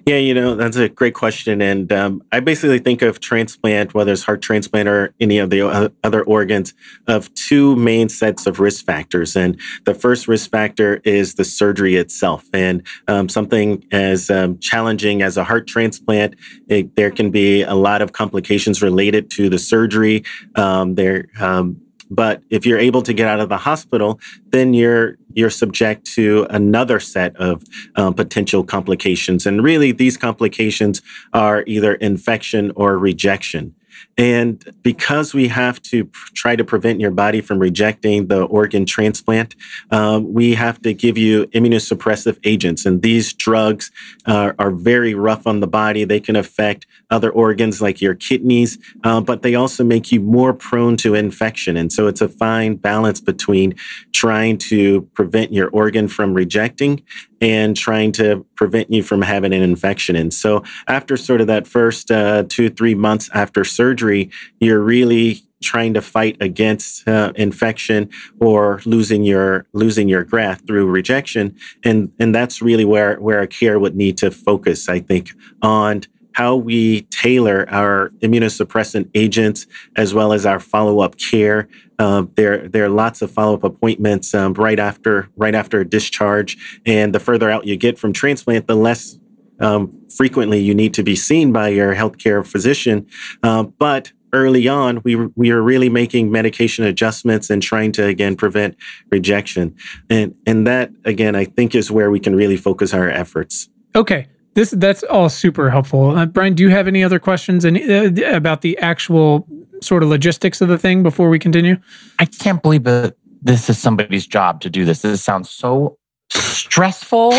Yeah, 0.05 0.17
you 0.17 0.35
know, 0.35 0.57
that's 0.57 0.77
a 0.77 0.89
great 0.89 1.15
question. 1.15 1.63
And 1.63 1.93
um, 1.93 2.23
I 2.33 2.41
basically 2.41 2.81
think 2.81 3.03
of 3.03 3.21
transplant, 3.21 3.95
whether 3.95 4.13
it's 4.13 4.25
heart 4.25 4.43
transplant 4.43 4.89
or 4.89 5.15
any 5.21 5.39
of 5.39 5.51
the 5.51 5.93
other 6.03 6.25
organs, 6.25 6.75
of 7.07 7.33
two 7.35 7.77
main 7.77 8.09
sets 8.09 8.47
of 8.47 8.59
risk 8.59 8.85
factors. 8.85 9.37
And 9.37 9.61
the 9.85 9.95
first 9.95 10.27
risk 10.27 10.51
factor 10.51 11.01
is 11.05 11.35
the 11.35 11.45
surgery 11.45 11.97
itself. 11.97 12.45
And 12.53 12.85
um, 13.07 13.29
something 13.29 13.85
as 13.93 14.31
um, 14.31 14.59
challenging 14.59 15.23
as 15.23 15.37
a 15.37 15.45
heart 15.45 15.69
transplant, 15.69 16.35
it, 16.69 16.97
there 16.97 17.11
can 17.11 17.31
be 17.31 17.63
a 17.63 17.75
lot 17.75 18.03
of 18.03 18.13
complications 18.13 18.83
related 18.83 19.31
to 19.33 19.49
the 19.49 19.59
surgery. 19.59 20.25
Um, 20.57 20.95
there, 20.97 21.27
um, 21.39 21.82
but 22.15 22.43
if 22.51 22.67
you're 22.67 22.79
able 22.79 23.03
to 23.03 23.13
get 23.13 23.27
out 23.27 23.41
of 23.41 23.49
the 23.49 23.57
hospital, 23.57 24.21
then 24.49 24.75
you're 24.75 25.17
you're 25.35 25.51
subject 25.51 26.05
to 26.15 26.47
another 26.51 27.01
set 27.01 27.35
of 27.37 27.65
um, 27.97 28.13
potential 28.13 28.63
complications. 28.63 29.47
And 29.47 29.63
really, 29.63 29.93
these 29.93 30.17
complications 30.17 31.01
are 31.33 31.65
either 31.67 31.95
infection 31.95 32.71
or 32.77 32.99
rejection. 32.99 33.75
And 34.19 34.63
because 34.83 35.33
we 35.33 35.49
have 35.49 35.81
to 35.83 36.05
try 36.35 36.55
to 36.57 36.65
prevent 36.65 37.01
your 37.01 37.11
body 37.11 37.41
from 37.41 37.59
rejecting 37.59 38.27
the 38.27 38.43
organ 38.43 38.85
transplant, 38.85 39.55
um, 39.91 40.33
we 40.33 40.55
have 40.55 40.81
to 40.83 40.93
give 40.93 41.17
you 41.17 41.47
immunosuppressive 41.47 42.39
agents. 42.45 42.85
And 42.85 43.03
these 43.03 43.33
drugs 43.33 43.91
uh, 44.27 44.53
are 44.59 44.71
very 44.71 45.15
rough 45.15 45.47
on 45.47 45.61
the 45.61 45.67
body. 45.67 46.05
They 46.05 46.21
can 46.21 46.37
affect 46.37 46.87
other 47.11 47.31
organs 47.31 47.81
like 47.81 48.01
your 48.01 48.15
kidneys, 48.15 48.79
uh, 49.05 49.21
but 49.21 49.43
they 49.43 49.55
also 49.55 49.83
make 49.85 50.13
you 50.13 50.21
more 50.21 50.53
prone 50.53 50.97
to 50.99 51.15
infection. 51.15 51.77
And 51.77 51.93
so 51.93 52.07
it's 52.07 52.21
a 52.21 52.29
fine 52.29 52.77
balance 52.77 53.21
between 53.21 53.75
trying 54.13 54.59
to 54.59 55.03
prevent 55.15 55.53
your 55.53 55.69
organ 55.71 56.09
from 56.09 56.35
rejecting 56.35 57.03
and 57.43 57.77
trying 57.77 58.13
to 58.13 58.47
prevent 58.55 58.91
you 58.91 59.03
from 59.03 59.21
having 59.21 59.53
an 59.53 59.61
infection. 59.61 60.17
And 60.17 60.33
so, 60.33 60.63
after 60.87 61.17
sort 61.19 61.43
of 61.43 61.49
that 61.49 61.67
first 61.67 62.11
uh, 62.11 62.45
two, 62.49 62.71
three 62.71 62.95
months 62.95 63.29
after 63.35 63.65
surgery, 63.65 64.31
you're 64.61 64.81
really 64.81 65.43
trying 65.61 65.95
to 65.95 66.03
fight 66.03 66.37
against 66.41 67.07
uh, 67.07 67.33
infection 67.37 68.09
or 68.41 68.81
losing 68.85 69.25
your 69.25 69.67
losing 69.73 70.09
your 70.09 70.25
graft 70.25 70.67
through 70.67 70.87
rejection 70.87 71.57
and 71.85 72.13
and 72.19 72.35
that's 72.35 72.61
really 72.61 72.85
where 72.85 73.15
where 73.21 73.39
our 73.39 73.47
care 73.47 73.79
would 73.79 73.95
need 73.95 74.19
to 74.19 74.29
focus 74.29 74.89
i 74.89 74.99
think 74.99 75.31
on 75.63 76.03
how 76.35 76.57
we 76.57 77.03
tailor 77.03 77.67
our 77.69 78.11
immunosuppressant 78.21 79.11
agents 79.15 79.67
as 79.97 80.15
well 80.15 80.33
as 80.33 80.47
our 80.47 80.61
follow-up 80.61 81.19
care. 81.19 81.69
Uh, 82.03 82.27
there, 82.35 82.69
there 82.69 82.85
are 82.85 82.89
lots 82.89 83.23
of 83.23 83.31
follow-up 83.31 83.63
appointments 83.63 84.35
um, 84.35 84.55
right 84.55 84.81
after 84.81 85.29
right 85.37 85.55
after 85.55 85.85
discharge, 85.85 86.81
and 86.85 87.15
the 87.15 87.21
further 87.21 87.49
out 87.49 87.65
you 87.65 87.77
get 87.77 87.97
from 87.97 88.13
transplant, 88.13 88.67
the 88.67 88.75
less 88.75 89.17
um, 89.61 89.93
frequently 90.17 90.59
you 90.59 90.75
need 90.75 90.93
to 90.95 91.05
be 91.05 91.15
seen 91.15 91.53
by 91.53 91.69
your 91.69 91.95
healthcare 91.95 92.45
physician. 92.45 93.07
Uh, 93.45 93.63
but 93.63 94.11
early 94.33 94.67
on, 94.67 95.01
we 95.05 95.15
we 95.37 95.53
are 95.53 95.63
really 95.63 95.89
making 95.89 96.33
medication 96.33 96.85
adjustments 96.85 97.51
and 97.51 97.63
trying 97.63 97.93
to 97.93 98.05
again 98.05 98.35
prevent 98.35 98.75
rejection, 99.13 99.73
and 100.11 100.35
and 100.45 100.67
that 100.67 100.91
again 101.05 101.37
I 101.37 101.45
think 101.45 101.73
is 101.73 101.89
where 101.89 102.11
we 102.11 102.19
can 102.19 102.35
really 102.35 102.57
focus 102.57 102.93
our 102.93 103.09
efforts. 103.09 103.69
Okay, 103.95 104.27
this 104.55 104.73
that's 104.73 105.05
all 105.05 105.29
super 105.29 105.71
helpful. 105.71 106.11
Uh, 106.11 106.27
Brian, 106.27 106.55
do 106.55 106.65
you 106.65 106.71
have 106.71 106.89
any 106.89 107.05
other 107.05 107.21
questions 107.21 107.65
any, 107.65 107.81
uh, 107.85 108.37
about 108.37 108.63
the 108.63 108.77
actual 108.79 109.47
sort 109.83 110.03
of 110.03 110.09
logistics 110.09 110.61
of 110.61 110.69
the 110.69 110.79
thing 110.79 111.03
before 111.03 111.29
we 111.29 111.39
continue? 111.39 111.77
I 112.19 112.25
can't 112.25 112.63
believe 112.63 112.85
that 112.85 113.17
this 113.43 113.69
is 113.69 113.79
somebody's 113.79 114.27
job 114.27 114.61
to 114.63 114.71
do 114.71 114.85
this. 114.85 115.03
This 115.03 115.23
sounds 115.23 115.51
so 115.51 115.99
stressful, 116.31 117.35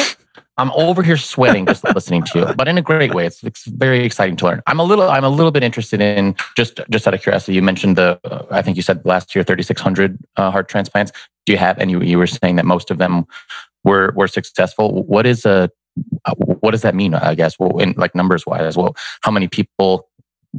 I'm 0.57 0.71
over 0.71 1.01
here 1.01 1.17
sweating 1.17 1.65
just 1.65 1.83
listening 1.95 2.23
to 2.25 2.39
you, 2.39 2.45
but 2.55 2.67
in 2.67 2.77
a 2.77 2.81
great 2.81 3.13
way. 3.13 3.25
It's, 3.25 3.43
it's 3.43 3.65
very 3.65 4.05
exciting 4.05 4.35
to 4.37 4.45
learn. 4.45 4.61
I'm 4.67 4.79
a 4.79 4.83
little 4.83 5.09
I'm 5.09 5.23
a 5.23 5.29
little 5.29 5.51
bit 5.51 5.63
interested 5.63 5.99
in 5.99 6.35
just 6.55 6.79
just 6.91 7.07
out 7.07 7.13
of 7.13 7.21
curiosity. 7.21 7.55
You 7.55 7.63
mentioned 7.63 7.97
the 7.97 8.19
uh, 8.23 8.45
I 8.51 8.61
think 8.61 8.77
you 8.77 8.83
said 8.83 9.03
last 9.05 9.33
year 9.33 9.43
3,600 9.43 10.17
uh, 10.37 10.51
heart 10.51 10.69
transplants. 10.69 11.11
Do 11.45 11.53
you 11.53 11.57
have 11.57 11.79
and 11.79 11.89
you 11.89 12.01
you 12.01 12.19
were 12.19 12.27
saying 12.27 12.57
that 12.57 12.65
most 12.65 12.91
of 12.91 12.99
them 12.99 13.25
were 13.83 14.13
were 14.15 14.27
successful. 14.27 15.03
What 15.03 15.25
is 15.25 15.45
a 15.45 15.71
what 16.35 16.71
does 16.71 16.83
that 16.83 16.93
mean? 16.93 17.15
I 17.15 17.33
guess 17.33 17.57
well, 17.57 17.79
in 17.79 17.93
like 17.97 18.13
numbers 18.13 18.45
wise, 18.45 18.77
well, 18.77 18.95
how 19.21 19.31
many 19.31 19.47
people 19.47 20.07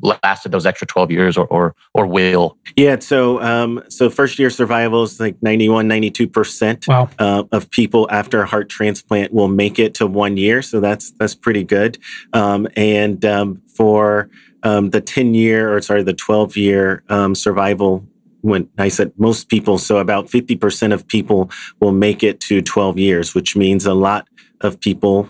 lasted 0.02 0.52
those 0.52 0.66
extra 0.66 0.86
12 0.86 1.10
years 1.10 1.36
or 1.36 1.46
or, 1.46 1.74
or 1.92 2.06
will 2.06 2.56
yeah 2.76 2.98
so 2.98 3.40
um, 3.40 3.82
so 3.88 4.10
first 4.10 4.38
year 4.38 4.50
survival 4.50 5.02
is 5.04 5.20
like 5.20 5.40
91 5.42 5.88
92% 5.88 6.88
wow. 6.88 7.08
uh, 7.18 7.44
of 7.52 7.70
people 7.70 8.08
after 8.10 8.42
a 8.42 8.46
heart 8.46 8.68
transplant 8.68 9.32
will 9.32 9.48
make 9.48 9.78
it 9.78 9.94
to 9.94 10.06
one 10.06 10.36
year 10.36 10.62
so 10.62 10.80
that's 10.80 11.12
that's 11.12 11.34
pretty 11.34 11.62
good 11.62 11.98
um, 12.32 12.66
and 12.76 13.24
um, 13.24 13.62
for 13.76 14.28
um, 14.64 14.90
the 14.90 15.00
10 15.00 15.34
year 15.34 15.74
or 15.74 15.80
sorry 15.80 16.02
the 16.02 16.14
12 16.14 16.56
year 16.56 17.04
um, 17.08 17.34
survival 17.34 18.04
when 18.44 18.68
I 18.76 18.88
said 18.88 19.10
most 19.16 19.48
people, 19.48 19.78
so 19.78 19.96
about 19.96 20.26
50% 20.26 20.92
of 20.92 21.08
people 21.08 21.50
will 21.80 21.92
make 21.92 22.22
it 22.22 22.40
to 22.40 22.60
12 22.60 22.98
years, 22.98 23.34
which 23.34 23.56
means 23.56 23.86
a 23.86 23.94
lot 23.94 24.28
of 24.64 24.80
people, 24.80 25.28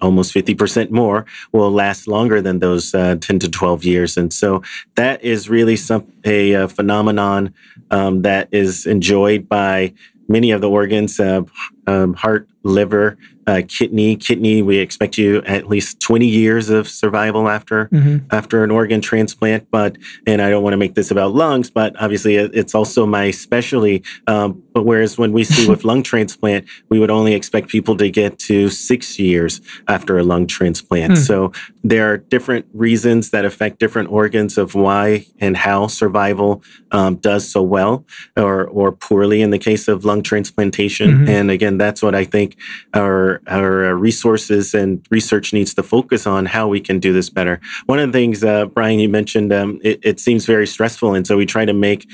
almost 0.00 0.34
50% 0.34 0.90
more, 0.90 1.26
will 1.52 1.70
last 1.70 2.08
longer 2.08 2.40
than 2.40 2.58
those 2.58 2.94
uh, 2.94 3.16
10 3.20 3.38
to 3.40 3.50
12 3.50 3.84
years. 3.84 4.16
And 4.16 4.32
so 4.32 4.62
that 4.94 5.22
is 5.22 5.48
really 5.48 5.76
some, 5.76 6.10
a, 6.24 6.52
a 6.52 6.68
phenomenon 6.68 7.54
um, 7.90 8.22
that 8.22 8.48
is 8.50 8.86
enjoyed 8.86 9.48
by 9.48 9.92
many 10.28 10.50
of 10.50 10.60
the 10.60 10.70
organs, 10.70 11.20
uh, 11.20 11.42
um, 11.86 12.14
heart, 12.14 12.48
liver, 12.62 13.18
uh, 13.46 13.62
kidney. 13.66 14.16
Kidney, 14.16 14.62
we 14.62 14.78
expect 14.78 15.18
you 15.18 15.42
at 15.42 15.68
least 15.68 16.00
20 16.00 16.26
years 16.26 16.70
of 16.70 16.88
survival 16.88 17.48
after 17.48 17.86
mm-hmm. 17.86 18.24
after 18.30 18.62
an 18.62 18.70
organ 18.70 19.00
transplant. 19.00 19.70
But 19.70 19.96
and 20.26 20.40
I 20.40 20.50
don't 20.50 20.62
want 20.62 20.74
to 20.74 20.78
make 20.78 20.94
this 20.94 21.10
about 21.10 21.34
lungs, 21.34 21.70
but 21.70 22.00
obviously 22.00 22.36
it's 22.36 22.74
also 22.74 23.06
my 23.06 23.30
specialty. 23.30 24.02
Um, 24.26 24.62
but 24.72 24.84
whereas 24.84 25.18
when 25.18 25.32
we 25.32 25.44
see 25.44 25.68
with 25.70 25.84
lung 25.84 26.02
transplant, 26.02 26.66
we 26.88 26.98
would 26.98 27.10
only 27.10 27.34
expect 27.34 27.68
people 27.68 27.96
to 27.96 28.10
get 28.10 28.38
to 28.40 28.68
six 28.68 29.18
years 29.18 29.60
after 29.88 30.18
a 30.18 30.22
lung 30.22 30.46
transplant. 30.46 31.14
Mm. 31.14 31.26
So 31.26 31.52
there 31.82 32.12
are 32.12 32.18
different 32.18 32.66
reasons 32.72 33.30
that 33.30 33.44
affect 33.44 33.78
different 33.80 34.10
organs 34.10 34.56
of 34.56 34.74
why 34.74 35.26
and 35.40 35.56
how 35.56 35.88
survival 35.88 36.62
um, 36.92 37.16
does 37.16 37.48
so 37.48 37.62
well 37.62 38.04
or 38.36 38.66
or 38.66 38.92
poorly 38.92 39.42
in 39.42 39.50
the 39.50 39.58
case 39.58 39.88
of 39.88 40.04
lung 40.04 40.22
transplantation. 40.22 41.10
Mm-hmm. 41.10 41.28
And 41.28 41.50
again, 41.50 41.71
that's 41.80 42.02
what 42.02 42.14
I 42.14 42.24
think 42.24 42.56
our 42.94 43.40
our 43.46 43.86
uh, 43.86 43.92
resources 43.92 44.74
and 44.74 45.06
research 45.10 45.52
needs 45.52 45.74
to 45.74 45.82
focus 45.82 46.26
on 46.26 46.46
how 46.46 46.68
we 46.68 46.80
can 46.80 46.98
do 46.98 47.12
this 47.12 47.30
better. 47.30 47.60
One 47.86 47.98
of 47.98 48.12
the 48.12 48.18
things, 48.18 48.44
uh, 48.44 48.66
Brian, 48.66 48.98
you 48.98 49.08
mentioned, 49.08 49.52
um, 49.52 49.80
it, 49.82 50.00
it 50.02 50.20
seems 50.20 50.46
very 50.46 50.66
stressful, 50.66 51.14
and 51.14 51.26
so 51.26 51.36
we 51.36 51.46
try 51.46 51.64
to 51.64 51.74
make 51.74 52.08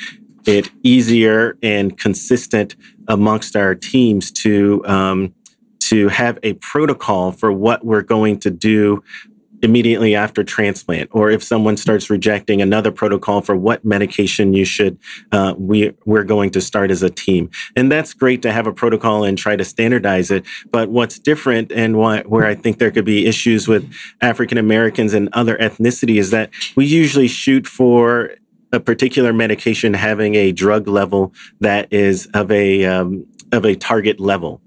it 0.47 0.71
easier 0.83 1.57
and 1.63 1.99
consistent 1.99 2.75
amongst 3.09 3.57
our 3.57 3.75
teams 3.75 4.31
to 4.31 4.83
um, 4.87 5.35
to 5.81 6.09
have 6.09 6.39
a 6.43 6.55
protocol 6.55 7.33
for 7.33 7.53
what 7.53 7.85
we're 7.85 8.03
going 8.03 8.39
to 8.41 8.51
do 8.51 9.03
immediately 9.63 10.15
after 10.15 10.45
transplant, 10.45 11.11
or 11.13 11.31
if 11.31 11.43
someone 11.43 11.77
starts 11.77 12.11
rejecting 12.11 12.63
another 12.63 12.93
protocol 12.93 13.41
for 13.41 13.57
what 13.57 13.85
medication 13.85 14.53
you 14.53 14.65
should, 14.65 14.99
uh, 15.33 15.55
we 15.59 15.93
we're 16.05 16.25
going 16.25 16.51
to 16.51 16.61
start 16.61 16.91
as 16.91 17.03
a 17.03 17.11
team, 17.11 17.51
and 17.77 17.91
that's 17.91 18.15
great 18.15 18.43
to 18.43 18.53
have 18.53 18.67
a 18.67 18.73
protocol 18.73 19.25
and 19.25 19.37
try 19.39 19.57
to 19.57 19.65
standardize 19.65 20.31
it. 20.31 20.45
But 20.71 20.91
what's 20.91 21.19
different, 21.19 21.73
and 21.73 21.97
why, 21.97 22.23
where 22.23 22.47
I 22.47 22.55
think 22.55 22.79
there 22.79 22.91
could 22.91 23.05
be 23.05 23.27
issues 23.27 23.67
with 23.69 23.91
African 24.21 24.59
Americans 24.59 25.15
and 25.15 25.29
other 25.33 25.57
ethnicity, 25.59 26.19
is 26.19 26.31
that 26.31 26.51
we 26.77 26.87
usually 26.87 27.29
shoot 27.29 27.67
for 27.67 28.31
a 28.73 28.81
particular 28.81 29.33
medication 29.33 29.95
having 29.95 30.35
a 30.35 30.53
drug 30.53 30.87
level 30.89 31.33
that 31.61 31.93
is 31.93 32.27
of 32.35 32.51
a 32.51 32.85
um, 32.85 33.27
of 33.53 33.65
a 33.65 33.75
target 33.75 34.21
level, 34.21 34.61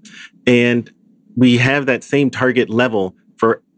and 0.46 0.90
we 1.36 1.56
have 1.56 1.86
that 1.86 2.04
same 2.04 2.30
target 2.30 2.68
level 2.68 3.14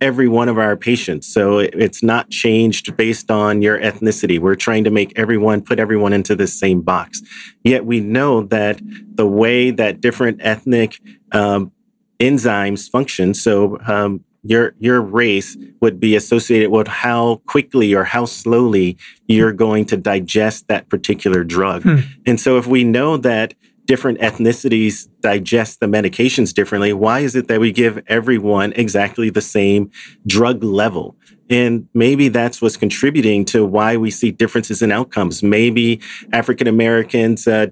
every 0.01 0.29
one 0.29 0.49
of 0.49 0.59
our 0.59 0.77
patients. 0.77 1.27
So 1.27 1.59
it's 1.59 2.03
not 2.03 2.31
changed 2.31 2.97
based 2.97 3.31
on 3.31 3.63
your 3.63 3.79
ethnicity. 3.79 4.39
We're 4.39 4.55
trying 4.55 4.85
to 4.85 4.91
make 4.91 5.13
everyone 5.19 5.63
put 5.63 5.79
everyone 5.79 6.13
into 6.13 6.35
the 6.35 6.47
same 6.47 6.83
box. 6.83 7.23
Yet 7.63 7.87
we 7.87 8.01
know 8.01 8.43
that 8.45 8.81
the 9.15 9.27
way 9.27 9.71
that 9.71 10.01
different 10.01 10.41
ethnic 10.43 11.01
um, 11.33 11.73
enzymes 12.21 12.91
function, 12.91 13.35
so 13.35 13.79
um, 13.87 14.25
your 14.45 14.75
your 14.79 15.01
race 15.01 15.57
would 15.81 15.99
be 15.99 16.15
associated 16.15 16.71
with 16.71 16.87
how 16.87 17.37
quickly 17.47 17.95
or 17.95 18.05
how 18.05 18.27
slowly 18.27 18.99
you're 19.27 19.53
going 19.53 19.87
to 19.87 19.97
digest 19.97 20.69
that 20.69 20.89
particular 20.91 21.43
drug. 21.45 21.83
Hmm. 21.83 21.97
And 22.27 22.39
so 22.39 22.59
if 22.59 22.67
we 22.67 22.85
know 22.85 23.17
that 23.17 23.55
different 23.87 24.19
ethnicities 24.21 25.09
digest 25.21 25.81
the 25.81 25.87
medications 25.87 26.55
differently. 26.55 26.93
Why 26.93 27.21
is 27.21 27.37
it 27.37 27.49
that 27.49 27.61
we 27.61 27.73
give 27.73 28.03
everyone 28.07 28.73
exactly 28.73 29.31
the 29.31 29.43
same 29.43 29.91
drug 30.27 30.65
level? 30.65 31.17
And 31.51 31.89
maybe 31.93 32.29
that's 32.29 32.63
what's 32.63 32.77
contributing 32.77 33.45
to 33.47 33.67
why 33.67 33.97
we 33.97 34.11
see 34.11 34.31
differences 34.31 34.81
in 34.81 34.91
outcomes. 34.91 35.43
Maybe 35.43 36.01
African 36.33 36.67
Americans 36.67 37.47
uh, 37.47 37.67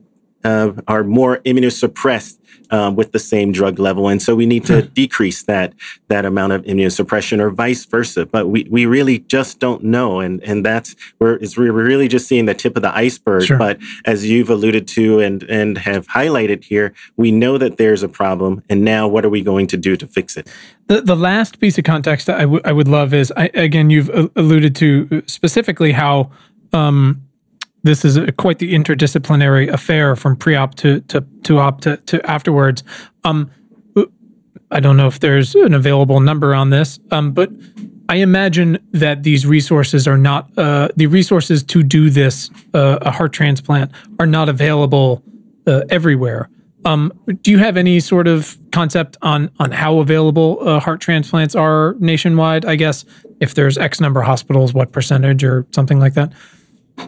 uh, 0.44 0.72
are 0.86 1.04
more 1.04 1.38
immunosuppressed 1.38 2.38
um, 2.72 2.96
with 2.96 3.12
the 3.12 3.18
same 3.18 3.52
drug 3.52 3.78
level. 3.78 4.08
And 4.08 4.20
so 4.20 4.34
we 4.34 4.46
need 4.46 4.64
to 4.64 4.82
hmm. 4.82 4.88
decrease 4.94 5.44
that 5.44 5.74
that 6.08 6.24
amount 6.24 6.54
of 6.54 6.62
immunosuppression 6.62 7.38
or 7.38 7.50
vice 7.50 7.84
versa. 7.84 8.26
But 8.26 8.48
we, 8.48 8.66
we 8.70 8.86
really 8.86 9.20
just 9.20 9.60
don't 9.60 9.84
know. 9.84 10.20
And 10.20 10.42
and 10.42 10.64
that's 10.64 10.96
we're, 11.20 11.38
we're 11.56 11.72
really 11.72 12.08
just 12.08 12.26
seeing 12.26 12.46
the 12.46 12.54
tip 12.54 12.74
of 12.76 12.82
the 12.82 12.96
iceberg. 12.96 13.44
Sure. 13.44 13.58
But 13.58 13.78
as 14.06 14.28
you've 14.28 14.50
alluded 14.50 14.88
to 14.88 15.20
and, 15.20 15.42
and 15.44 15.78
have 15.78 16.08
highlighted 16.08 16.64
here, 16.64 16.94
we 17.16 17.30
know 17.30 17.58
that 17.58 17.76
there's 17.76 18.02
a 18.02 18.08
problem. 18.08 18.62
And 18.68 18.84
now 18.84 19.06
what 19.06 19.24
are 19.24 19.30
we 19.30 19.42
going 19.42 19.66
to 19.68 19.76
do 19.76 19.96
to 19.96 20.06
fix 20.06 20.36
it? 20.36 20.48
The, 20.86 21.02
the 21.02 21.16
last 21.16 21.60
piece 21.60 21.78
of 21.78 21.84
context 21.84 22.28
I, 22.28 22.40
w- 22.40 22.60
I 22.64 22.72
would 22.72 22.88
love 22.88 23.14
is, 23.14 23.32
I, 23.36 23.50
again, 23.54 23.90
you've 23.90 24.10
alluded 24.36 24.74
to 24.76 25.22
specifically 25.26 25.92
how 25.92 26.30
um, 26.72 27.22
this 27.82 28.04
is 28.04 28.16
a, 28.16 28.32
quite 28.32 28.58
the 28.58 28.74
interdisciplinary 28.74 29.68
affair 29.72 30.16
from 30.16 30.36
pre-op 30.36 30.74
to 30.76 31.00
to 31.02 31.24
to 31.44 31.58
op 31.58 31.80
to, 31.82 31.96
to 31.96 32.24
afterwards. 32.30 32.82
Um, 33.24 33.50
I 34.70 34.80
don't 34.80 34.96
know 34.96 35.06
if 35.06 35.20
there's 35.20 35.54
an 35.54 35.74
available 35.74 36.20
number 36.20 36.54
on 36.54 36.70
this, 36.70 36.98
um, 37.10 37.32
but 37.32 37.50
I 38.08 38.16
imagine 38.16 38.78
that 38.92 39.22
these 39.22 39.46
resources 39.46 40.08
are 40.08 40.16
not 40.16 40.50
uh, 40.58 40.88
the 40.96 41.06
resources 41.06 41.62
to 41.64 41.82
do 41.82 42.08
this 42.10 42.50
uh, 42.74 42.98
a 43.02 43.10
heart 43.10 43.32
transplant 43.32 43.92
are 44.18 44.26
not 44.26 44.48
available 44.48 45.22
uh, 45.66 45.82
everywhere. 45.90 46.48
Um, 46.84 47.12
do 47.42 47.50
you 47.50 47.58
have 47.58 47.76
any 47.76 48.00
sort 48.00 48.26
of 48.26 48.56
concept 48.72 49.16
on 49.22 49.50
on 49.60 49.70
how 49.70 49.98
available 49.98 50.58
uh, 50.66 50.80
heart 50.80 51.00
transplants 51.00 51.54
are 51.54 51.94
nationwide? 52.00 52.64
I 52.64 52.76
guess 52.76 53.04
if 53.40 53.54
there's 53.54 53.76
X 53.76 54.00
number 54.00 54.20
of 54.20 54.26
hospitals, 54.26 54.72
what 54.72 54.90
percentage 54.90 55.44
or 55.44 55.66
something 55.72 56.00
like 56.00 56.14
that. 56.14 56.32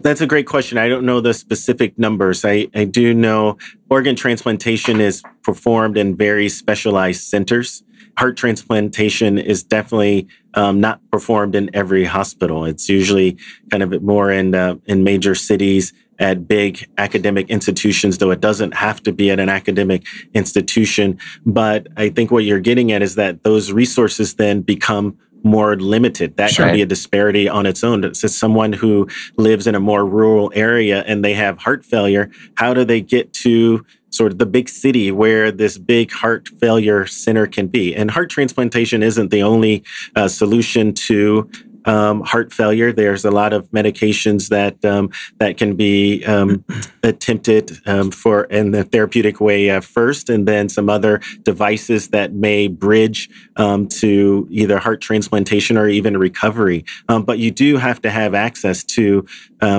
That's 0.03 0.21
a 0.21 0.27
great 0.27 0.47
question. 0.47 0.79
I 0.79 0.89
don't 0.89 1.07
know 1.07 1.21
the 1.21 1.35
specific 1.35 1.99
numbers. 1.99 2.45
I, 2.45 2.69
I 2.75 2.85
do 2.85 3.15
know 3.15 3.59
organ 3.89 4.17
transplantation 4.17 5.01
is 5.01 5.23
performed 5.43 5.97
in 5.97 6.17
very 6.17 6.49
specialized 6.49 7.23
centers. 7.23 7.83
Heart 8.17 8.37
transplantation 8.37 9.39
is 9.39 9.63
definitely 9.63 10.29
um, 10.55 10.81
not 10.81 11.01
performed 11.11 11.55
in 11.55 11.71
every 11.75 12.05
hospital. 12.05 12.65
It's 12.65 12.89
usually 12.89 13.39
kind 13.71 13.83
of 13.83 14.03
more 14.03 14.31
in 14.31 14.55
uh, 14.55 14.77
in 14.87 15.05
major 15.05 15.35
cities 15.35 15.93
at 16.19 16.47
big 16.47 16.89
academic 16.97 17.51
institutions, 17.51 18.19
though 18.19 18.31
it 18.31 18.41
doesn't 18.41 18.75
have 18.75 19.03
to 19.03 19.13
be 19.13 19.31
at 19.31 19.41
an 19.41 19.49
academic 19.49 20.05
institution. 20.33 21.19
But 21.45 21.89
I 21.97 22.09
think 22.09 22.31
what 22.31 22.45
you're 22.45 22.61
getting 22.61 22.93
at 22.93 23.03
is 23.03 23.17
that 23.17 23.43
those 23.43 23.73
resources 23.73 24.35
then 24.35 24.63
become 24.63 25.19
more 25.45 25.77
limited. 25.77 26.37
That 26.37 26.51
sure. 26.51 26.67
can 26.67 26.75
be 26.75 26.83
a 26.83 26.87
disparity 26.87 27.49
on 27.49 27.67
its 27.67 27.85
own. 27.85 28.15
So 28.15 28.27
someone 28.27 28.73
who 28.73 29.09
lives 29.37 29.67
in 29.67 29.75
a 29.75 29.81
more 29.81 30.05
rural 30.07 30.51
area 30.55 31.05
and 31.07 31.25
they 31.25 31.35
have 31.35 31.59
heart 31.59 31.85
failure, 31.85 32.31
how 32.57 32.75
do 32.75 32.85
they 32.85 33.01
get 33.01 33.33
to 33.35 33.85
sort 34.11 34.33
of 34.33 34.39
the 34.39 34.47
big 34.47 34.69
city 34.69 35.11
where 35.11 35.51
this 35.51 35.77
big 35.77 36.11
heart 36.11 36.49
failure 36.61 37.07
center 37.07 37.47
can 37.47 37.67
be? 37.67 37.95
And 37.95 38.11
heart 38.11 38.31
transplantation 38.31 39.03
isn't 39.03 39.31
the 39.31 39.43
only 39.43 39.85
uh, 40.17 40.29
solution 40.29 40.95
to 40.95 41.51
um, 41.85 42.23
heart 42.23 42.53
failure. 42.53 42.93
There's 42.93 43.25
a 43.25 43.31
lot 43.31 43.53
of 43.53 43.69
medications 43.71 44.49
that 44.49 44.85
um, 44.85 45.11
that 45.39 45.57
can 45.57 45.77
be 45.77 46.25
um, 46.25 46.65
attempted 47.03 47.73
um, 47.87 48.11
for 48.11 48.45
in 48.45 48.71
the 48.71 48.85
therapeutic 48.85 49.41
way 49.41 49.71
uh, 49.71 49.81
first, 49.81 50.29
and 50.29 50.47
then 50.47 50.69
some 50.69 50.89
other 50.89 51.21
devices 51.43 52.09
that 52.09 52.33
may 52.33 52.69
bridge 52.69 53.29
um, 53.57 53.89
to 53.89 54.47
either 54.51 54.79
heart 54.79 55.01
transplantation 55.01 55.77
or 55.77 55.89
even 55.89 56.17
recovery. 56.17 56.85
Um, 57.09 57.25
but 57.25 57.39
you 57.39 57.51
do 57.51 57.77
have 57.77 58.01
to 58.03 58.11
have 58.11 58.35
access 58.35 58.85
to 58.85 59.27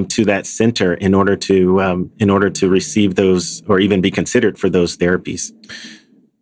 to 0.10 0.26
that 0.26 0.48
center 0.48 0.96
in 0.96 1.14
order 1.14 1.36
to 1.36 2.10
in 2.18 2.30
order 2.32 2.50
to 2.50 2.68
receive 2.68 3.14
those 3.14 3.62
or 3.68 3.80
even 3.80 4.02
be 4.02 4.10
considered 4.10 4.58
for 4.58 4.68
those 4.68 4.98
therapies. 4.98 5.52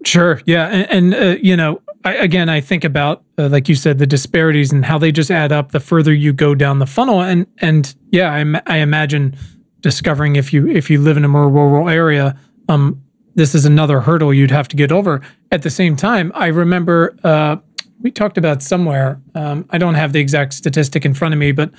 Sure. 0.05 0.41
Yeah. 0.45 0.67
And, 0.67 1.13
and 1.13 1.13
uh, 1.13 1.39
you 1.41 1.55
know, 1.55 1.81
I, 2.03 2.15
again, 2.15 2.49
I 2.49 2.59
think 2.59 2.83
about, 2.83 3.23
uh, 3.37 3.47
like 3.47 3.69
you 3.69 3.75
said, 3.75 3.97
the 3.97 4.05
disparities 4.05 4.73
and 4.73 4.83
how 4.83 4.97
they 4.97 5.11
just 5.11 5.31
add 5.31 5.51
up 5.51 5.71
the 5.71 5.79
further 5.79 6.13
you 6.13 6.33
go 6.33 6.53
down 6.53 6.79
the 6.79 6.85
funnel. 6.85 7.21
And, 7.21 7.47
and 7.59 7.95
yeah, 8.11 8.33
I, 8.33 8.61
I 8.67 8.77
imagine 8.79 9.37
discovering 9.79 10.35
if 10.35 10.51
you, 10.51 10.67
if 10.67 10.89
you 10.89 10.99
live 10.99 11.15
in 11.15 11.23
a 11.23 11.29
more 11.29 11.49
rural 11.49 11.87
area, 11.87 12.37
um, 12.67 13.01
this 13.35 13.55
is 13.55 13.65
another 13.65 14.01
hurdle 14.01 14.33
you'd 14.33 14.51
have 14.51 14.67
to 14.67 14.75
get 14.75 14.91
over. 14.91 15.21
At 15.51 15.61
the 15.63 15.69
same 15.69 15.95
time, 15.95 16.31
I 16.35 16.47
remember, 16.47 17.15
uh, 17.23 17.57
we 18.01 18.11
talked 18.11 18.37
about 18.37 18.61
somewhere, 18.61 19.21
um, 19.35 19.65
I 19.69 19.77
don't 19.77 19.95
have 19.95 20.11
the 20.11 20.19
exact 20.19 20.53
statistic 20.53 21.05
in 21.05 21.13
front 21.13 21.33
of 21.33 21.39
me, 21.39 21.53
but, 21.53 21.71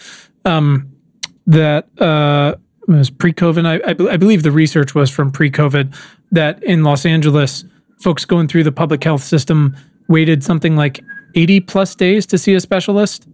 um, 0.47 0.91
that, 1.47 1.89
uh, 2.01 2.57
was 2.89 3.11
pre-COVID. 3.11 3.67
I, 3.67 3.77
I, 3.91 4.15
I 4.15 4.17
believe 4.17 4.43
the 4.43 4.51
research 4.51 4.95
was 4.95 5.11
from 5.11 5.31
pre-COVID 5.31 5.95
that 6.33 6.63
in 6.63 6.83
Los 6.83 7.07
Angeles, 7.07 7.65
folks 8.05 8.27
going 8.27 8.47
through 8.47 8.63
the 8.63 8.71
public 8.71 9.03
health 9.03 9.23
system 9.23 9.75
waited 10.09 10.45
something 10.45 10.77
like 10.77 11.03
80 11.35 11.61
plus 11.61 11.95
days 11.95 12.27
to 12.27 12.37
see 12.37 12.55
a 12.55 12.61
specialist. 12.61 13.27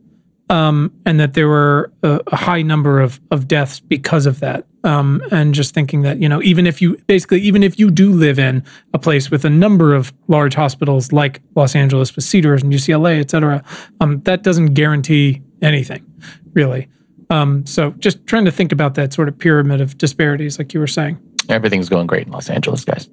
Um, 0.49 0.93
and 1.07 1.21
that 1.21 1.35
there 1.35 1.47
were 1.47 1.93
a, 2.03 2.21
a, 2.27 2.35
high 2.35 2.61
number 2.61 3.01
of, 3.01 3.21
of 3.31 3.47
deaths 3.47 3.79
because 3.79 4.27
of 4.27 4.41
that. 4.41 4.67
Um, 4.83 5.23
and 5.31 5.55
just 5.55 5.75
thinking 5.75 6.03
that, 6.03 6.21
you 6.21 6.29
know, 6.29 6.43
even 6.43 6.67
if 6.67 6.83
you 6.83 6.97
basically, 7.07 7.41
even 7.43 7.63
if 7.63 7.79
you 7.79 7.89
do 7.89 8.11
live 8.11 8.37
in 8.41 8.65
a 8.93 8.99
place 8.99 9.31
with 9.31 9.45
a 9.45 9.51
number 9.51 9.95
of 9.95 10.13
large 10.27 10.55
hospitals 10.55 11.13
like 11.13 11.41
Los 11.55 11.77
Angeles 11.77 12.17
with 12.17 12.25
Cedars 12.25 12.65
and 12.65 12.73
UCLA, 12.73 13.21
et 13.21 13.31
cetera, 13.31 13.63
um, 14.01 14.23
that 14.23 14.43
doesn't 14.43 14.75
guarantee 14.75 15.41
anything, 15.63 16.05
really. 16.53 16.89
Um, 17.31 17.65
so 17.65 17.93
just 18.01 18.27
trying 18.27 18.45
to 18.45 18.51
think 18.51 18.73
about 18.73 18.97
that 18.97 19.13
sort 19.13 19.29
of 19.29 19.39
pyramid 19.39 19.81
of 19.81 19.97
disparities, 19.99 20.59
like 20.59 20.75
you 20.75 20.81
were 20.81 20.89
saying. 20.89 21.21
Everything's 21.48 21.88
going 21.88 22.07
great 22.07 22.26
in 22.26 22.33
Los 22.33 22.48
Angeles, 22.48 22.85
guys. 22.85 23.09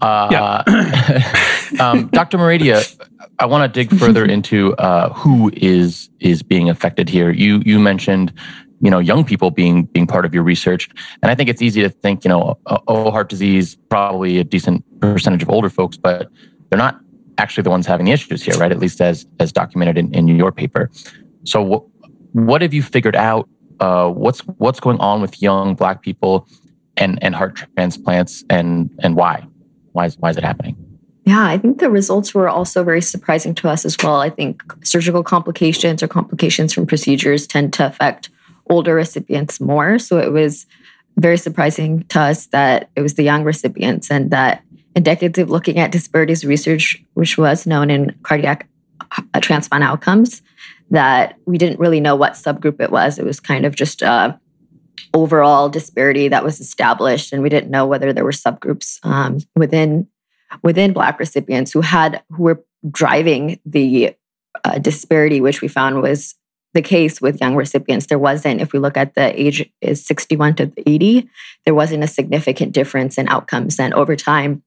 Uh, 0.00 0.28
yeah. 0.30 1.62
um, 1.80 2.08
Dr. 2.08 2.38
Maredia, 2.38 2.84
I 3.38 3.46
want 3.46 3.72
to 3.72 3.84
dig 3.84 3.96
further 3.98 4.24
into 4.36 4.74
uh, 4.76 5.12
who 5.12 5.50
is 5.54 6.10
is 6.20 6.42
being 6.42 6.68
affected 6.68 7.08
here. 7.08 7.30
You 7.30 7.62
you 7.64 7.80
mentioned, 7.80 8.32
you 8.80 8.90
know, 8.90 8.98
young 8.98 9.24
people 9.24 9.50
being 9.50 9.84
being 9.84 10.06
part 10.06 10.24
of 10.24 10.34
your 10.34 10.42
research, 10.42 10.88
and 11.22 11.30
I 11.30 11.34
think 11.34 11.48
it's 11.48 11.62
easy 11.62 11.82
to 11.82 11.88
think, 11.88 12.24
you 12.24 12.28
know, 12.28 12.58
oh, 12.66 13.10
heart 13.10 13.28
disease, 13.28 13.76
probably 13.88 14.38
a 14.38 14.44
decent 14.44 14.84
percentage 15.00 15.42
of 15.42 15.50
older 15.50 15.70
folks, 15.70 15.96
but 15.96 16.30
they're 16.70 16.78
not 16.78 17.00
actually 17.38 17.62
the 17.62 17.70
ones 17.70 17.86
having 17.86 18.06
the 18.06 18.12
issues 18.12 18.42
here, 18.42 18.54
right? 18.56 18.70
At 18.70 18.78
least 18.78 19.00
as 19.00 19.26
as 19.40 19.52
documented 19.52 19.98
in, 19.98 20.14
in 20.14 20.28
your 20.28 20.52
paper. 20.52 20.90
So, 21.44 21.62
what 21.62 21.84
what 22.32 22.62
have 22.62 22.74
you 22.74 22.82
figured 22.82 23.16
out? 23.16 23.48
Uh, 23.80 24.08
what's 24.08 24.40
what's 24.58 24.80
going 24.80 24.98
on 24.98 25.20
with 25.20 25.40
young 25.42 25.74
Black 25.74 26.02
people? 26.02 26.46
And 27.02 27.22
and 27.22 27.34
heart 27.34 27.64
transplants 27.76 28.44
and 28.48 28.90
and 29.00 29.16
why? 29.16 29.46
Why 29.92 30.06
is 30.06 30.16
why 30.18 30.30
is 30.30 30.36
it 30.36 30.44
happening? 30.44 30.76
Yeah 31.24 31.44
i 31.44 31.58
think 31.58 31.78
the 31.78 31.90
results 31.90 32.34
were 32.34 32.48
also 32.48 32.82
very 32.82 33.02
surprising 33.02 33.54
to 33.56 33.68
us 33.68 33.84
as 33.84 33.96
well. 34.02 34.20
I 34.20 34.30
think 34.30 34.62
surgical 34.84 35.22
complications 35.22 36.02
or 36.02 36.08
complications 36.08 36.72
from 36.72 36.86
procedures 36.86 37.46
tend 37.46 37.72
to 37.74 37.86
affect 37.86 38.30
older 38.70 38.94
recipients 38.94 39.60
more. 39.60 39.98
So 39.98 40.18
it 40.18 40.32
was 40.32 40.66
very 41.18 41.36
surprising 41.36 42.04
to 42.04 42.20
us 42.20 42.46
that 42.46 42.90
it 42.96 43.02
was 43.02 43.14
the 43.14 43.22
young 43.22 43.44
recipients 43.44 44.10
and 44.10 44.30
that 44.30 44.62
in 44.96 45.02
decades 45.02 45.38
of 45.38 45.50
looking 45.50 45.78
at 45.78 45.92
disparities 45.92 46.44
research 46.44 47.02
which 47.14 47.36
was 47.36 47.66
known 47.66 47.90
in 47.90 48.14
cardiac 48.22 48.68
uh, 49.34 49.40
transplant 49.40 49.84
outcomes 49.84 50.42
that 50.90 51.38
we 51.46 51.58
didn't 51.58 51.80
really 51.80 52.00
know 52.00 52.16
what 52.16 52.32
subgroup 52.32 52.80
it 52.80 52.90
was. 52.90 53.18
It 53.18 53.24
was 53.24 53.40
kind 53.40 53.64
of 53.64 53.74
just 53.74 54.02
uh, 54.02 54.34
overall 55.14 55.68
disparity 55.68 56.28
that 56.28 56.44
was 56.44 56.60
established, 56.60 57.32
and 57.32 57.42
we 57.42 57.48
didn't 57.48 57.70
know 57.70 57.86
whether 57.86 58.12
there 58.12 58.24
were 58.24 58.32
subgroups 58.32 58.98
um, 59.04 59.38
within 59.56 60.08
within 60.62 60.92
Black 60.92 61.18
recipients 61.18 61.72
who 61.72 61.80
had 61.80 62.22
who 62.30 62.42
were 62.42 62.64
driving 62.90 63.58
the 63.64 64.14
uh, 64.64 64.78
disparity, 64.78 65.40
which 65.40 65.62
we 65.62 65.68
found 65.68 66.02
was 66.02 66.34
the 66.74 66.82
case 66.82 67.20
with 67.20 67.40
young 67.40 67.54
recipients. 67.54 68.06
There 68.06 68.18
wasn't, 68.18 68.60
if 68.60 68.72
we 68.72 68.78
look 68.78 68.96
at 68.96 69.14
the 69.14 69.40
age 69.40 69.70
is 69.80 70.04
61 70.04 70.54
to 70.56 70.72
80, 70.86 71.28
there 71.64 71.74
wasn't 71.74 72.04
a 72.04 72.08
significant 72.08 72.72
difference 72.72 73.18
in 73.18 73.28
outcomes. 73.28 73.78
And 73.78 73.92
over 73.94 74.16
time, 74.16 74.62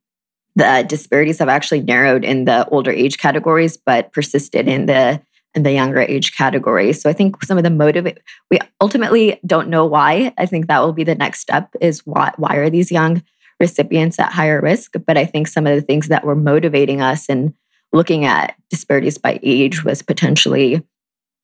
the 0.55 0.85
disparities 0.87 1.39
have 1.39 1.49
actually 1.49 1.81
narrowed 1.81 2.23
in 2.23 2.45
the 2.45 2.67
older 2.69 2.91
age 2.91 3.17
categories, 3.17 3.77
but 3.77 4.13
persisted 4.13 4.67
in 4.67 4.85
the 4.85 5.21
in 5.55 5.63
the 5.63 5.71
younger 5.71 6.01
age 6.01 6.35
category. 6.35 6.93
So 6.93 7.09
I 7.09 7.13
think 7.13 7.41
some 7.43 7.57
of 7.57 7.63
the 7.63 7.69
motive 7.69 8.05
we 8.51 8.59
ultimately 8.81 9.39
don't 9.45 9.69
know 9.69 9.85
why. 9.85 10.33
I 10.37 10.45
think 10.45 10.67
that 10.67 10.79
will 10.79 10.93
be 10.93 11.05
the 11.05 11.15
next 11.15 11.39
step 11.39 11.73
is 11.81 12.05
why 12.05 12.33
why 12.37 12.55
are 12.57 12.69
these 12.69 12.91
young 12.91 13.23
recipients 13.59 14.19
at 14.19 14.33
higher 14.33 14.61
risk? 14.61 14.93
But 15.07 15.17
I 15.17 15.25
think 15.25 15.47
some 15.47 15.65
of 15.65 15.73
the 15.75 15.81
things 15.81 16.09
that 16.09 16.25
were 16.25 16.35
motivating 16.35 17.01
us 17.01 17.29
in 17.29 17.53
looking 17.93 18.25
at 18.25 18.55
disparities 18.69 19.17
by 19.17 19.39
age 19.41 19.85
was 19.85 20.01
potentially 20.01 20.83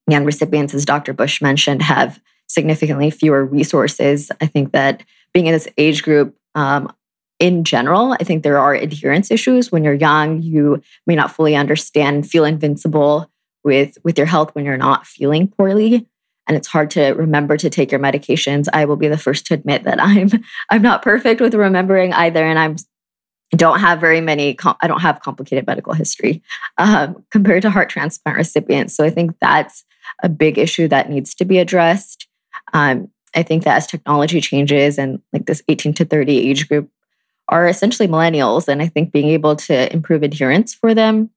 young 0.10 0.26
recipients, 0.26 0.74
as 0.74 0.84
Dr. 0.84 1.14
Bush 1.14 1.42
mentioned, 1.42 1.82
have 1.82 2.20
significantly 2.48 3.10
fewer 3.10 3.46
resources. 3.46 4.30
I 4.42 4.48
think 4.48 4.74
that 4.74 5.04
being 5.34 5.48
in 5.48 5.54
this 5.54 5.70
age 5.78 6.04
group 6.04 6.36
um, 6.54 6.94
in 7.40 7.64
general, 7.64 8.14
I 8.14 8.24
think 8.26 8.44
there 8.44 8.60
are 8.60 8.74
adherence 8.74 9.32
issues. 9.32 9.72
When 9.72 9.86
you're 9.86 9.94
young, 9.94 10.42
you 10.42 10.82
may 11.08 11.16
not 11.16 11.32
fully 11.32 11.56
understand, 11.56 12.30
feel 12.30 12.44
invincible 12.44 13.31
with 13.64 13.98
with 14.04 14.18
your 14.18 14.28
health 14.28 14.54
when 14.54 14.66
you're 14.66 14.78
not 14.78 15.08
feeling 15.08 15.48
poorly. 15.48 16.08
And 16.48 16.58
it's 16.58 16.68
hard 16.68 16.92
to 16.92 17.12
remember 17.12 17.56
to 17.58 17.70
take 17.70 17.92
your 17.92 18.00
medications. 18.00 18.68
I 18.74 18.86
will 18.86 18.96
be 18.96 19.08
the 19.08 19.18
first 19.18 19.46
to 19.48 19.54
admit 19.54 19.84
that 19.84 20.00
i'm 20.02 20.30
i'm 20.70 20.82
not 20.82 21.02
perfect 21.02 21.42
with 21.42 21.54
remembering 21.54 22.14
either. 22.14 22.44
And 22.44 22.60
i'm 22.60 22.76
don't 23.56 23.80
have 23.80 24.00
very 24.00 24.22
many 24.22 24.58
i 24.82 24.88
don't 24.88 25.02
have 25.02 25.22
complicated 25.22 25.68
medical 25.68 25.94
history 25.94 26.42
um, 26.78 27.26
compared 27.32 27.62
to 27.64 27.70
heart 27.70 27.90
transplant 27.90 28.38
recipients. 28.38 28.96
So 28.96 29.04
i 29.04 29.10
think 29.10 29.36
that's 29.40 29.84
a 30.24 30.30
big 30.30 30.58
issue 30.58 30.88
that 30.88 31.10
needs 31.10 31.34
to 31.36 31.46
be 31.46 31.58
addressed. 31.60 32.28
Um, 32.74 33.10
i 33.36 33.44
think 33.44 33.64
that 33.64 33.78
as 33.78 33.88
technology 33.88 34.42
changes 34.42 34.98
and 34.98 35.22
like 35.34 35.46
this 35.46 35.62
18 35.68 35.94
to 35.96 36.06
30 36.06 36.38
age 36.38 36.68
group 36.68 36.90
are 37.48 37.68
essentially 37.68 38.08
millennials 38.08 38.68
and 38.68 38.82
i 38.82 38.88
think 38.88 39.12
being 39.12 39.30
able 39.30 39.56
to 39.56 39.92
improve 39.94 40.24
adherence 40.24 40.74
for 40.74 40.94
them 40.94 41.30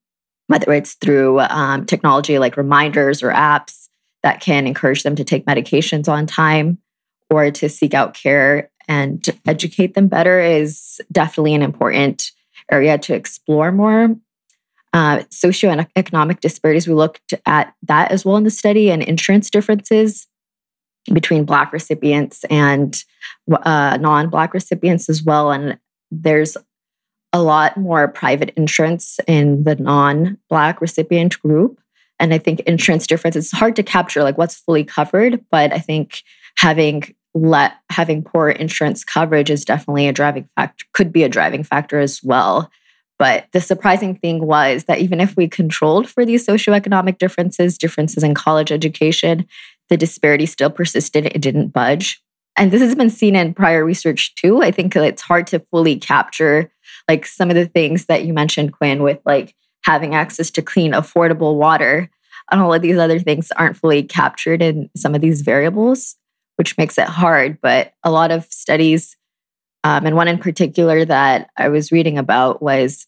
whether 0.47 0.71
it's 0.73 0.93
through 0.95 1.39
um, 1.39 1.85
technology 1.85 2.39
like 2.39 2.57
reminders 2.57 3.23
or 3.23 3.31
apps 3.31 3.87
that 4.23 4.41
can 4.41 4.67
encourage 4.67 5.03
them 5.03 5.15
to 5.15 5.23
take 5.23 5.45
medications 5.45 6.07
on 6.07 6.25
time 6.25 6.77
or 7.29 7.51
to 7.51 7.69
seek 7.69 7.93
out 7.93 8.13
care 8.13 8.69
and 8.87 9.25
educate 9.47 9.93
them 9.93 10.07
better 10.07 10.39
is 10.39 10.99
definitely 11.11 11.53
an 11.53 11.61
important 11.61 12.31
area 12.71 12.97
to 12.97 13.13
explore 13.13 13.71
more. 13.71 14.15
Uh, 14.93 15.19
socioeconomic 15.29 16.39
disparities, 16.39 16.87
we 16.87 16.93
looked 16.93 17.33
at 17.45 17.73
that 17.83 18.11
as 18.11 18.23
well 18.23 18.37
in 18.37 18.43
the 18.43 18.49
study 18.49 18.89
and 18.89 19.03
insurance 19.03 19.49
differences 19.49 20.27
between 21.13 21.43
Black 21.43 21.73
recipients 21.73 22.45
and 22.45 23.03
uh, 23.51 23.97
non 23.99 24.29
Black 24.29 24.53
recipients 24.53 25.09
as 25.09 25.21
well. 25.21 25.51
And 25.51 25.77
there's 26.11 26.55
a 27.35 27.41
lot 27.41 27.75
more 27.75 28.07
private 28.07 28.53
insurance 28.55 29.19
in 29.27 29.65
the 29.65 29.75
non 29.75 30.37
Black 30.49 30.79
recipient 30.79 31.37
group. 31.41 31.81
And 32.17 32.33
I 32.33 32.37
think 32.37 32.61
insurance 32.61 33.05
difference, 33.05 33.35
it's 33.35 33.51
hard 33.51 33.75
to 33.75 33.83
capture 33.83 34.23
like 34.23 34.37
what's 34.37 34.55
fully 34.55 34.85
covered, 34.85 35.43
but 35.51 35.73
I 35.73 35.79
think 35.79 36.23
having 36.55 37.13
let 37.33 37.73
having 37.89 38.23
poor 38.23 38.47
insurance 38.47 39.03
coverage 39.03 39.49
is 39.49 39.65
definitely 39.65 40.07
a 40.07 40.13
driving 40.13 40.47
factor, 40.55 40.85
could 40.93 41.11
be 41.11 41.23
a 41.23 41.29
driving 41.29 41.65
factor 41.65 41.99
as 41.99 42.23
well. 42.23 42.71
But 43.19 43.47
the 43.51 43.59
surprising 43.59 44.15
thing 44.15 44.45
was 44.45 44.85
that 44.85 44.99
even 44.99 45.19
if 45.19 45.35
we 45.35 45.49
controlled 45.49 46.07
for 46.07 46.25
these 46.25 46.47
socioeconomic 46.47 47.17
differences, 47.17 47.77
differences 47.77 48.23
in 48.23 48.33
college 48.33 48.71
education, 48.71 49.45
the 49.89 49.97
disparity 49.97 50.45
still 50.45 50.69
persisted. 50.69 51.25
It 51.25 51.41
didn't 51.41 51.73
budge. 51.73 52.21
And 52.57 52.71
this 52.71 52.81
has 52.81 52.95
been 52.95 53.09
seen 53.09 53.35
in 53.35 53.53
prior 53.53 53.83
research 53.83 54.33
too. 54.35 54.61
I 54.61 54.71
think 54.71 54.95
it's 54.95 55.21
hard 55.21 55.47
to 55.47 55.59
fully 55.59 55.97
capture 55.97 56.71
like 57.07 57.25
some 57.25 57.49
of 57.49 57.55
the 57.55 57.67
things 57.67 58.05
that 58.05 58.25
you 58.25 58.33
mentioned, 58.33 58.73
Quinn, 58.73 59.03
with 59.03 59.19
like 59.25 59.55
having 59.83 60.15
access 60.15 60.49
to 60.51 60.61
clean, 60.61 60.93
affordable 60.93 61.55
water 61.55 62.09
and 62.51 62.61
all 62.61 62.73
of 62.73 62.81
these 62.81 62.97
other 62.97 63.19
things 63.19 63.51
aren't 63.51 63.77
fully 63.77 64.03
captured 64.03 64.61
in 64.61 64.89
some 64.95 65.15
of 65.15 65.21
these 65.21 65.41
variables, 65.41 66.15
which 66.57 66.77
makes 66.77 66.97
it 66.97 67.07
hard. 67.07 67.59
But 67.61 67.93
a 68.03 68.11
lot 68.11 68.31
of 68.31 68.45
studies, 68.45 69.17
um, 69.83 70.05
and 70.05 70.15
one 70.15 70.27
in 70.27 70.37
particular 70.37 71.05
that 71.05 71.49
I 71.57 71.69
was 71.69 71.91
reading 71.91 72.17
about 72.17 72.61
was 72.61 73.07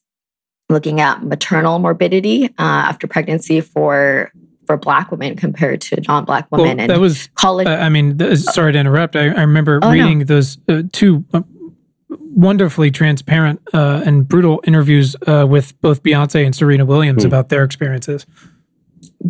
looking 0.70 1.00
at 1.00 1.24
maternal 1.24 1.80
morbidity 1.80 2.46
uh, 2.46 2.52
after 2.58 3.08
pregnancy 3.08 3.62
for 3.62 4.32
for 4.66 4.76
Black 4.76 5.12
women 5.12 5.38
compared 5.38 5.80
to 5.80 6.02
non-Black 6.10 6.48
women. 6.52 6.66
Well, 6.66 6.80
and 6.82 6.90
that 6.90 7.00
was 7.00 7.30
college. 7.36 7.68
Uh, 7.68 7.72
I 7.72 7.88
mean, 7.88 8.18
th- 8.18 8.38
sorry 8.40 8.74
to 8.74 8.80
interrupt. 8.80 9.16
I, 9.16 9.30
I 9.30 9.42
remember 9.42 9.80
oh, 9.82 9.92
reading 9.92 10.20
no. 10.20 10.26
those 10.26 10.58
uh, 10.68 10.84
two 10.92 11.24
uh, 11.34 11.42
wonderfully 12.38 12.92
transparent 12.92 13.60
uh, 13.74 14.04
and 14.06 14.28
brutal 14.28 14.62
interviews 14.66 15.16
uh, 15.26 15.46
with 15.50 15.80
both 15.82 16.04
Beyonce 16.04 16.46
and 16.46 16.56
Serena 16.56 16.86
Williams 16.86 17.24
mm. 17.24 17.28
about 17.28 17.50
their 17.50 17.64
experiences. 17.64 18.26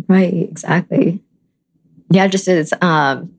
Right, 0.06 0.34
exactly. 0.34 1.22
Yeah, 2.10 2.26
just 2.26 2.46
as 2.48 2.72
um, 2.82 3.34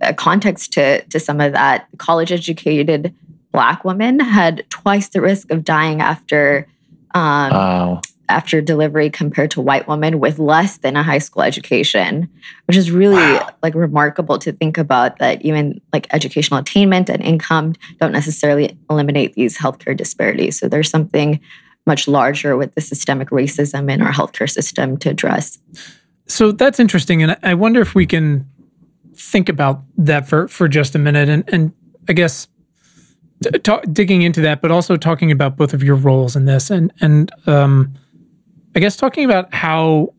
a 0.00 0.14
context 0.14 0.74
to 0.74 1.02
to 1.02 1.18
some 1.18 1.40
of 1.40 1.52
that, 1.52 1.88
college 1.98 2.30
educated 2.30 3.14
Black 3.50 3.84
women 3.84 4.20
had 4.20 4.68
twice 4.68 5.08
the 5.08 5.20
risk 5.20 5.50
of 5.50 5.64
dying 5.64 6.00
after 6.00 6.66
um, 7.14 7.50
Wow. 7.50 8.00
After 8.28 8.60
delivery 8.60 9.10
compared 9.10 9.50
to 9.52 9.60
white 9.60 9.86
women 9.86 10.18
with 10.18 10.38
less 10.38 10.78
than 10.78 10.96
a 10.96 11.02
high 11.02 11.18
school 11.18 11.42
education, 11.42 12.28
which 12.66 12.76
is 12.76 12.90
really 12.90 13.16
Wow. 13.16 13.50
like 13.62 13.74
remarkable 13.74 14.38
to 14.38 14.52
think 14.52 14.78
about 14.78 15.18
that 15.18 15.42
even 15.42 15.80
like 15.92 16.06
educational 16.12 16.60
attainment 16.60 17.08
and 17.10 17.22
income 17.22 17.74
don't 18.00 18.12
necessarily 18.12 18.76
eliminate 18.88 19.34
these 19.34 19.58
healthcare 19.58 19.96
disparities. 19.96 20.58
So 20.58 20.68
there's 20.68 20.90
something 20.90 21.40
much 21.86 22.08
larger 22.08 22.56
with 22.56 22.74
the 22.74 22.80
systemic 22.80 23.28
racism 23.28 23.90
in 23.92 24.00
our 24.00 24.12
healthcare 24.12 24.50
system 24.50 24.96
to 24.98 25.10
address. 25.10 25.58
So 26.26 26.52
that's 26.52 26.80
interesting, 26.80 27.22
and 27.22 27.36
I 27.42 27.52
wonder 27.54 27.82
if 27.82 27.94
we 27.94 28.06
can 28.06 28.48
think 29.16 29.48
about 29.48 29.82
that 29.98 30.26
for 30.26 30.48
for 30.48 30.66
just 30.68 30.94
a 30.94 30.98
minute, 30.98 31.28
and 31.28 31.44
and 31.48 31.72
I 32.08 32.14
guess 32.14 32.48
t- 33.42 33.58
talk, 33.58 33.84
digging 33.92 34.22
into 34.22 34.40
that, 34.40 34.62
but 34.62 34.70
also 34.70 34.96
talking 34.96 35.30
about 35.30 35.58
both 35.58 35.74
of 35.74 35.82
your 35.82 35.96
roles 35.96 36.34
in 36.36 36.46
this, 36.46 36.70
and 36.70 36.90
and 37.02 37.30
um, 37.46 37.92
I 38.74 38.80
guess 38.80 38.96
talking 38.96 39.24
about 39.24 39.52
how 39.54 40.14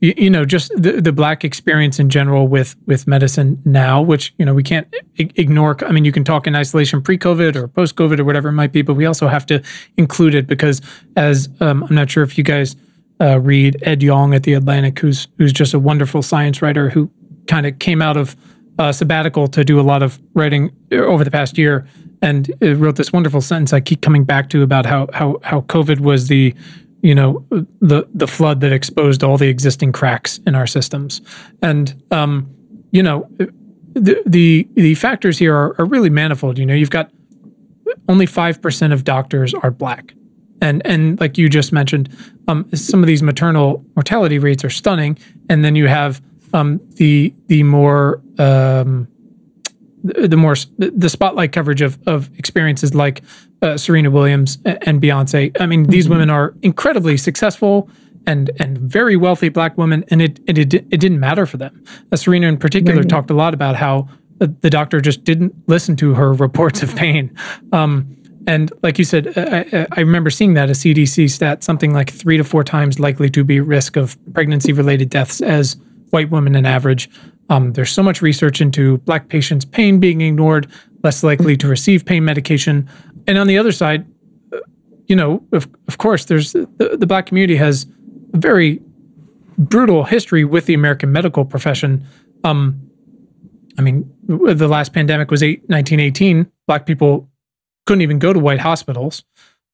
you, 0.00 0.14
you 0.16 0.30
know 0.30 0.44
just 0.44 0.70
the, 0.80 1.00
the 1.00 1.12
black 1.12 1.44
experience 1.44 1.98
in 1.98 2.08
general 2.08 2.48
with 2.48 2.76
with 2.86 3.06
medicine 3.06 3.60
now, 3.64 4.00
which 4.00 4.34
you 4.38 4.44
know 4.44 4.54
we 4.54 4.62
can't 4.62 4.86
I- 5.18 5.30
ignore. 5.36 5.76
I 5.84 5.92
mean, 5.92 6.04
you 6.04 6.12
can 6.12 6.24
talk 6.24 6.46
in 6.46 6.54
isolation 6.54 7.02
pre-COVID 7.02 7.56
or 7.56 7.68
post-COVID 7.68 8.18
or 8.18 8.24
whatever 8.24 8.48
it 8.48 8.52
might 8.52 8.72
be, 8.72 8.82
but 8.82 8.94
we 8.94 9.06
also 9.06 9.28
have 9.28 9.46
to 9.46 9.62
include 9.96 10.34
it 10.34 10.46
because 10.46 10.80
as 11.16 11.48
um, 11.60 11.82
I'm 11.84 11.94
not 11.94 12.10
sure 12.10 12.22
if 12.22 12.38
you 12.38 12.44
guys 12.44 12.76
uh, 13.20 13.40
read 13.40 13.82
Ed 13.82 14.02
Yong 14.02 14.34
at 14.34 14.44
the 14.44 14.54
Atlantic, 14.54 14.98
who's 14.98 15.28
who's 15.38 15.52
just 15.52 15.74
a 15.74 15.78
wonderful 15.78 16.22
science 16.22 16.62
writer 16.62 16.90
who 16.90 17.10
kind 17.48 17.66
of 17.66 17.78
came 17.78 18.00
out 18.00 18.16
of 18.16 18.36
uh, 18.78 18.92
sabbatical 18.92 19.48
to 19.48 19.64
do 19.64 19.80
a 19.80 19.82
lot 19.82 20.02
of 20.02 20.20
writing 20.34 20.70
over 20.92 21.24
the 21.24 21.30
past 21.30 21.58
year, 21.58 21.88
and 22.22 22.52
uh, 22.62 22.76
wrote 22.76 22.94
this 22.94 23.12
wonderful 23.12 23.40
sentence 23.40 23.72
I 23.72 23.80
keep 23.80 24.02
coming 24.02 24.22
back 24.22 24.48
to 24.50 24.62
about 24.62 24.86
how 24.86 25.08
how 25.12 25.40
how 25.42 25.62
COVID 25.62 26.00
was 26.00 26.28
the 26.28 26.54
you 27.02 27.14
know 27.14 27.44
the 27.80 28.08
the 28.14 28.26
flood 28.26 28.60
that 28.60 28.72
exposed 28.72 29.22
all 29.22 29.38
the 29.38 29.48
existing 29.48 29.92
cracks 29.92 30.38
in 30.46 30.54
our 30.54 30.66
systems, 30.66 31.20
and 31.62 32.00
um, 32.10 32.48
you 32.90 33.02
know 33.02 33.28
the 33.94 34.22
the 34.26 34.68
the 34.74 34.94
factors 34.94 35.38
here 35.38 35.54
are, 35.54 35.80
are 35.80 35.84
really 35.84 36.10
manifold. 36.10 36.58
You 36.58 36.66
know, 36.66 36.74
you've 36.74 36.90
got 36.90 37.10
only 38.08 38.26
five 38.26 38.60
percent 38.60 38.92
of 38.92 39.04
doctors 39.04 39.54
are 39.54 39.70
black. 39.70 40.14
And 40.60 40.84
and 40.84 41.20
like 41.20 41.38
you 41.38 41.48
just 41.48 41.72
mentioned, 41.72 42.08
um, 42.48 42.68
some 42.74 43.00
of 43.00 43.06
these 43.06 43.22
maternal 43.22 43.84
mortality 43.94 44.38
rates 44.38 44.64
are 44.64 44.70
stunning, 44.70 45.16
and 45.48 45.64
then 45.64 45.76
you 45.76 45.86
have 45.86 46.20
um, 46.52 46.80
the 46.96 47.32
the 47.46 47.62
more 47.62 48.20
um, 48.38 49.06
the 50.02 50.26
the 50.26 50.36
more 50.36 50.56
the 50.78 51.08
spotlight 51.08 51.52
coverage 51.52 51.80
of 51.80 51.98
of 52.08 52.28
experiences 52.38 52.94
like 52.94 53.22
uh, 53.62 53.76
Serena 53.76 54.10
Williams 54.10 54.58
and 54.64 55.00
Beyonce. 55.02 55.54
I 55.60 55.66
mean, 55.66 55.84
these 55.84 56.08
women 56.08 56.30
are 56.30 56.54
incredibly 56.62 57.16
successful 57.16 57.88
and 58.26 58.50
and 58.60 58.76
very 58.78 59.16
wealthy 59.16 59.48
black 59.48 59.76
women, 59.78 60.04
and 60.10 60.20
it 60.22 60.38
it 60.46 60.58
it, 60.58 60.74
it 60.74 61.00
didn't 61.00 61.20
matter 61.20 61.46
for 61.46 61.56
them. 61.56 61.82
Uh, 62.12 62.16
Serena 62.16 62.46
in 62.46 62.56
particular 62.58 63.00
Right. 63.00 63.08
talked 63.08 63.30
a 63.30 63.34
lot 63.34 63.54
about 63.54 63.76
how 63.76 64.08
the, 64.38 64.48
the 64.60 64.70
doctor 64.70 65.00
just 65.00 65.24
didn't 65.24 65.54
listen 65.66 65.96
to 65.96 66.14
her 66.14 66.32
reports 66.34 66.82
of 66.82 66.94
pain. 66.94 67.34
Um, 67.72 68.14
and 68.46 68.72
like 68.82 68.98
you 68.98 69.04
said, 69.04 69.36
I, 69.36 69.66
I- 69.72 69.86
I 69.92 70.00
remember 70.00 70.30
seeing 70.30 70.54
that 70.54 70.68
a 70.70 70.72
CDC 70.72 71.28
stat, 71.30 71.64
something 71.64 71.92
like 71.92 72.10
three 72.12 72.36
to 72.36 72.44
four 72.44 72.64
times 72.64 72.98
likely 73.00 73.28
to 73.30 73.44
be 73.44 73.60
risk 73.60 73.96
of 73.96 74.16
pregnancy-related 74.32 75.10
deaths 75.10 75.40
as 75.40 75.76
white 76.10 76.30
women 76.30 76.54
in 76.54 76.64
average. 76.64 77.10
Um, 77.50 77.72
there's 77.72 77.90
so 77.90 78.02
much 78.02 78.22
research 78.22 78.60
into 78.60 78.98
black 78.98 79.28
patients' 79.28 79.64
pain 79.64 80.00
being 80.00 80.20
ignored, 80.20 80.66
less 81.02 81.22
likely 81.22 81.56
to 81.58 81.66
receive 81.68 82.04
pain 82.06 82.24
medication. 82.24 82.88
And 83.28 83.36
on 83.36 83.46
the 83.46 83.58
other 83.58 83.72
side, 83.72 84.06
you 85.06 85.14
know, 85.14 85.44
of, 85.52 85.68
of 85.86 85.98
course, 85.98 86.24
there's 86.24 86.54
the, 86.54 86.96
the 86.98 87.06
black 87.06 87.26
community 87.26 87.56
has 87.56 87.86
a 88.32 88.38
very 88.38 88.80
brutal 89.58 90.02
history 90.02 90.44
with 90.44 90.64
the 90.66 90.74
American 90.74 91.12
medical 91.12 91.44
profession. 91.44 92.04
Um, 92.42 92.80
I 93.78 93.82
mean, 93.82 94.10
the 94.26 94.66
last 94.66 94.92
pandemic 94.92 95.30
was 95.30 95.42
eight, 95.42 95.60
1918. 95.68 96.50
Black 96.66 96.86
people 96.86 97.28
couldn't 97.86 98.02
even 98.02 98.18
go 98.18 98.32
to 98.32 98.38
white 98.38 98.60
hospitals. 98.60 99.24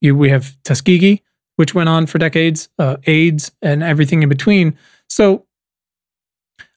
You, 0.01 0.17
we 0.17 0.31
have 0.31 0.57
Tuskegee, 0.64 1.23
which 1.57 1.75
went 1.75 1.88
on 1.88 2.07
for 2.07 2.19
decades, 2.19 2.69
uh, 2.79 2.97
AIDS, 3.07 3.53
and 3.62 3.83
everything 3.83 4.23
in 4.23 4.29
between. 4.29 4.77
So 5.09 5.47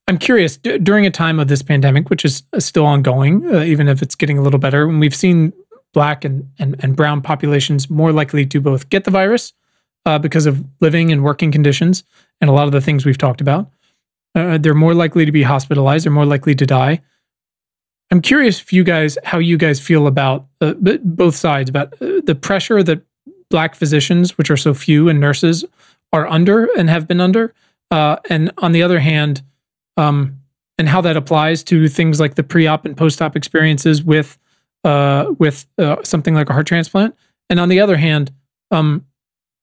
I'm 0.08 0.18
curious 0.20 0.58
d- 0.58 0.78
during 0.78 1.06
a 1.06 1.12
time 1.12 1.40
of 1.40 1.48
this 1.48 1.63
pandemic, 1.63 2.10
which 2.10 2.24
is 2.24 2.44
uh, 2.54 2.60
still 2.60 2.86
ongoing, 2.86 3.46
uh, 3.54 3.62
even 3.63 3.88
if 3.88 4.02
it's 4.02 4.16
getting 4.16 4.38
a 4.38 4.42
little 4.42 4.60
better, 4.60 4.88
and 4.88 5.00
we've 5.00 5.16
seen 5.16 5.54
black 5.93 6.26
and, 6.26 6.50
and, 6.60 6.76
and 6.80 6.95
brown 6.95 7.21
populations 7.21 7.89
more 7.89 8.12
likely 8.12 8.45
to 8.45 8.62
both 8.62 8.89
get 8.89 9.04
the 9.04 9.12
virus 9.12 9.54
uh, 10.06 10.19
because 10.19 10.45
of 10.45 10.63
living 10.80 11.12
and 11.12 11.23
working 11.23 11.52
conditions 11.52 12.04
and 12.41 12.50
a 12.50 12.54
lot 12.54 12.65
of 12.65 12.71
the 12.71 12.82
things 12.82 13.06
we've 13.06 13.17
talked 13.17 13.41
about. 13.41 13.69
Uh, 14.36 14.58
they're 14.58 14.73
more 14.73 14.93
likely 14.93 15.26
to 15.26 15.32
be 15.32 15.43
hospitalized, 15.43 16.06
they're 16.06 16.12
more 16.12 16.26
likely 16.26 16.54
to 16.56 16.65
die. 16.65 17.02
I'm 18.12 18.21
curious 18.21 18.62
if 18.62 18.71
you 18.71 18.84
guys, 18.84 19.17
how 19.23 19.38
you 19.39 19.58
guys 19.58 19.80
feel 19.80 20.08
about 20.08 20.47
uh, 20.62 20.73
both 21.04 21.36
sides, 21.36 21.69
about 21.69 21.93
uh, 22.02 22.21
the 22.23 22.36
pressure 22.36 22.82
that 22.84 23.02
black 23.50 23.76
physicians, 23.76 24.38
which 24.38 24.50
are 24.50 24.58
so 24.58 24.73
few, 24.73 25.10
and 25.10 25.19
nurses 25.19 25.65
are 26.13 26.28
under 26.28 26.69
and 26.78 26.89
have 26.89 27.08
been 27.08 27.19
under, 27.19 27.54
uh, 27.91 28.17
and 28.30 28.52
on 28.60 28.71
the 28.71 28.84
other 28.84 29.00
hand, 29.00 29.41
um, 29.97 30.39
and 30.78 30.88
how 30.88 31.02
that 31.02 31.17
applies 31.17 31.63
to 31.63 31.88
things 31.88 32.19
like 32.19 32.36
the 32.36 32.43
pre-op 32.43 32.86
and 32.86 32.95
post-op 32.95 33.36
experiences 33.36 34.04
with 34.04 34.38
uh, 34.84 35.34
with 35.38 35.66
uh, 35.78 35.98
something 36.04 36.34
like 36.34 36.50
a 36.50 36.54
heart 36.54 36.68
transplant, 36.68 37.16
and 37.50 37.60
on 37.60 37.70
the 37.70 37.80
other 37.80 37.98
hand, 37.98 38.32
um, 38.72 39.06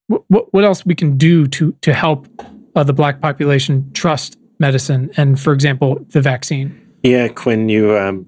what 0.07 0.53
what 0.53 0.65
else 0.65 0.85
we 0.85 0.95
can 0.95 1.17
do 1.17 1.47
to 1.49 1.73
to 1.83 1.93
help 1.93 2.29
uh, 2.75 2.83
the 2.83 2.93
black 2.93 3.21
population 3.21 3.91
trust 3.93 4.39
medicine 4.59 5.11
and, 5.17 5.41
for 5.41 5.53
example, 5.53 6.05
the 6.11 6.21
vaccine. 6.21 6.81
Yeah, 7.03 7.29
Quinn, 7.29 7.69
you 7.69 7.97
um, 7.97 8.27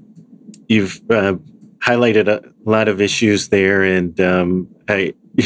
you've 0.69 1.01
uh, 1.11 1.37
highlighted 1.79 2.29
a 2.29 2.43
lot 2.65 2.89
of 2.89 3.01
issues 3.01 3.49
there, 3.49 3.83
and 3.83 4.21
um, 4.21 4.69
I 4.89 5.15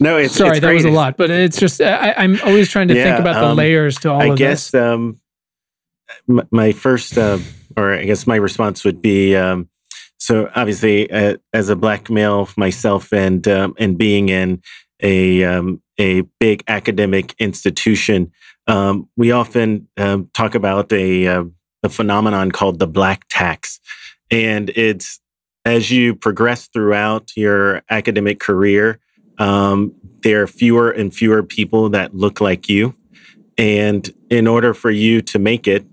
no, 0.00 0.16
it's 0.18 0.34
Sorry, 0.34 0.58
it's 0.58 0.60
that 0.60 0.72
was 0.72 0.84
a 0.84 0.90
lot, 0.90 1.16
but 1.16 1.30
it's 1.30 1.58
just 1.58 1.80
I, 1.80 2.12
I'm 2.16 2.40
always 2.42 2.70
trying 2.70 2.88
to 2.88 2.94
think 2.94 3.18
about 3.18 3.34
the 3.34 3.48
um, 3.48 3.56
layers 3.56 3.98
to 4.00 4.10
all 4.10 4.20
I 4.20 4.26
of 4.26 4.38
guess 4.38 4.70
this. 4.70 4.80
um, 4.80 5.20
m- 6.28 6.46
my 6.50 6.72
first, 6.72 7.18
uh, 7.18 7.38
or 7.76 7.94
I 7.94 8.04
guess 8.04 8.26
my 8.26 8.36
response 8.36 8.84
would 8.84 9.02
be 9.02 9.34
um, 9.36 9.68
so 10.18 10.50
obviously 10.54 11.10
uh, 11.10 11.36
as 11.52 11.68
a 11.68 11.76
black 11.76 12.10
male 12.10 12.48
myself, 12.56 13.12
and 13.12 13.46
um, 13.48 13.74
and 13.78 13.98
being 13.98 14.28
in 14.28 14.62
a 15.00 15.44
um, 15.44 15.82
a 15.98 16.22
big 16.40 16.62
academic 16.68 17.34
institution, 17.38 18.32
um, 18.66 19.08
we 19.16 19.32
often 19.32 19.88
um, 19.96 20.30
talk 20.34 20.54
about 20.54 20.92
a 20.92 21.26
uh, 21.26 21.44
a 21.82 21.88
phenomenon 21.88 22.50
called 22.50 22.78
the 22.78 22.86
black 22.86 23.24
tax, 23.28 23.80
and 24.30 24.70
it's 24.70 25.20
as 25.64 25.90
you 25.90 26.14
progress 26.14 26.68
throughout 26.68 27.30
your 27.36 27.82
academic 27.90 28.38
career, 28.38 29.00
um, 29.38 29.94
there 30.22 30.42
are 30.42 30.46
fewer 30.46 30.90
and 30.90 31.14
fewer 31.14 31.42
people 31.42 31.88
that 31.90 32.14
look 32.14 32.40
like 32.40 32.68
you. 32.68 32.94
And 33.56 34.08
in 34.30 34.46
order 34.46 34.74
for 34.74 34.90
you 34.90 35.22
to 35.22 35.38
make 35.38 35.68
it, 35.68 35.86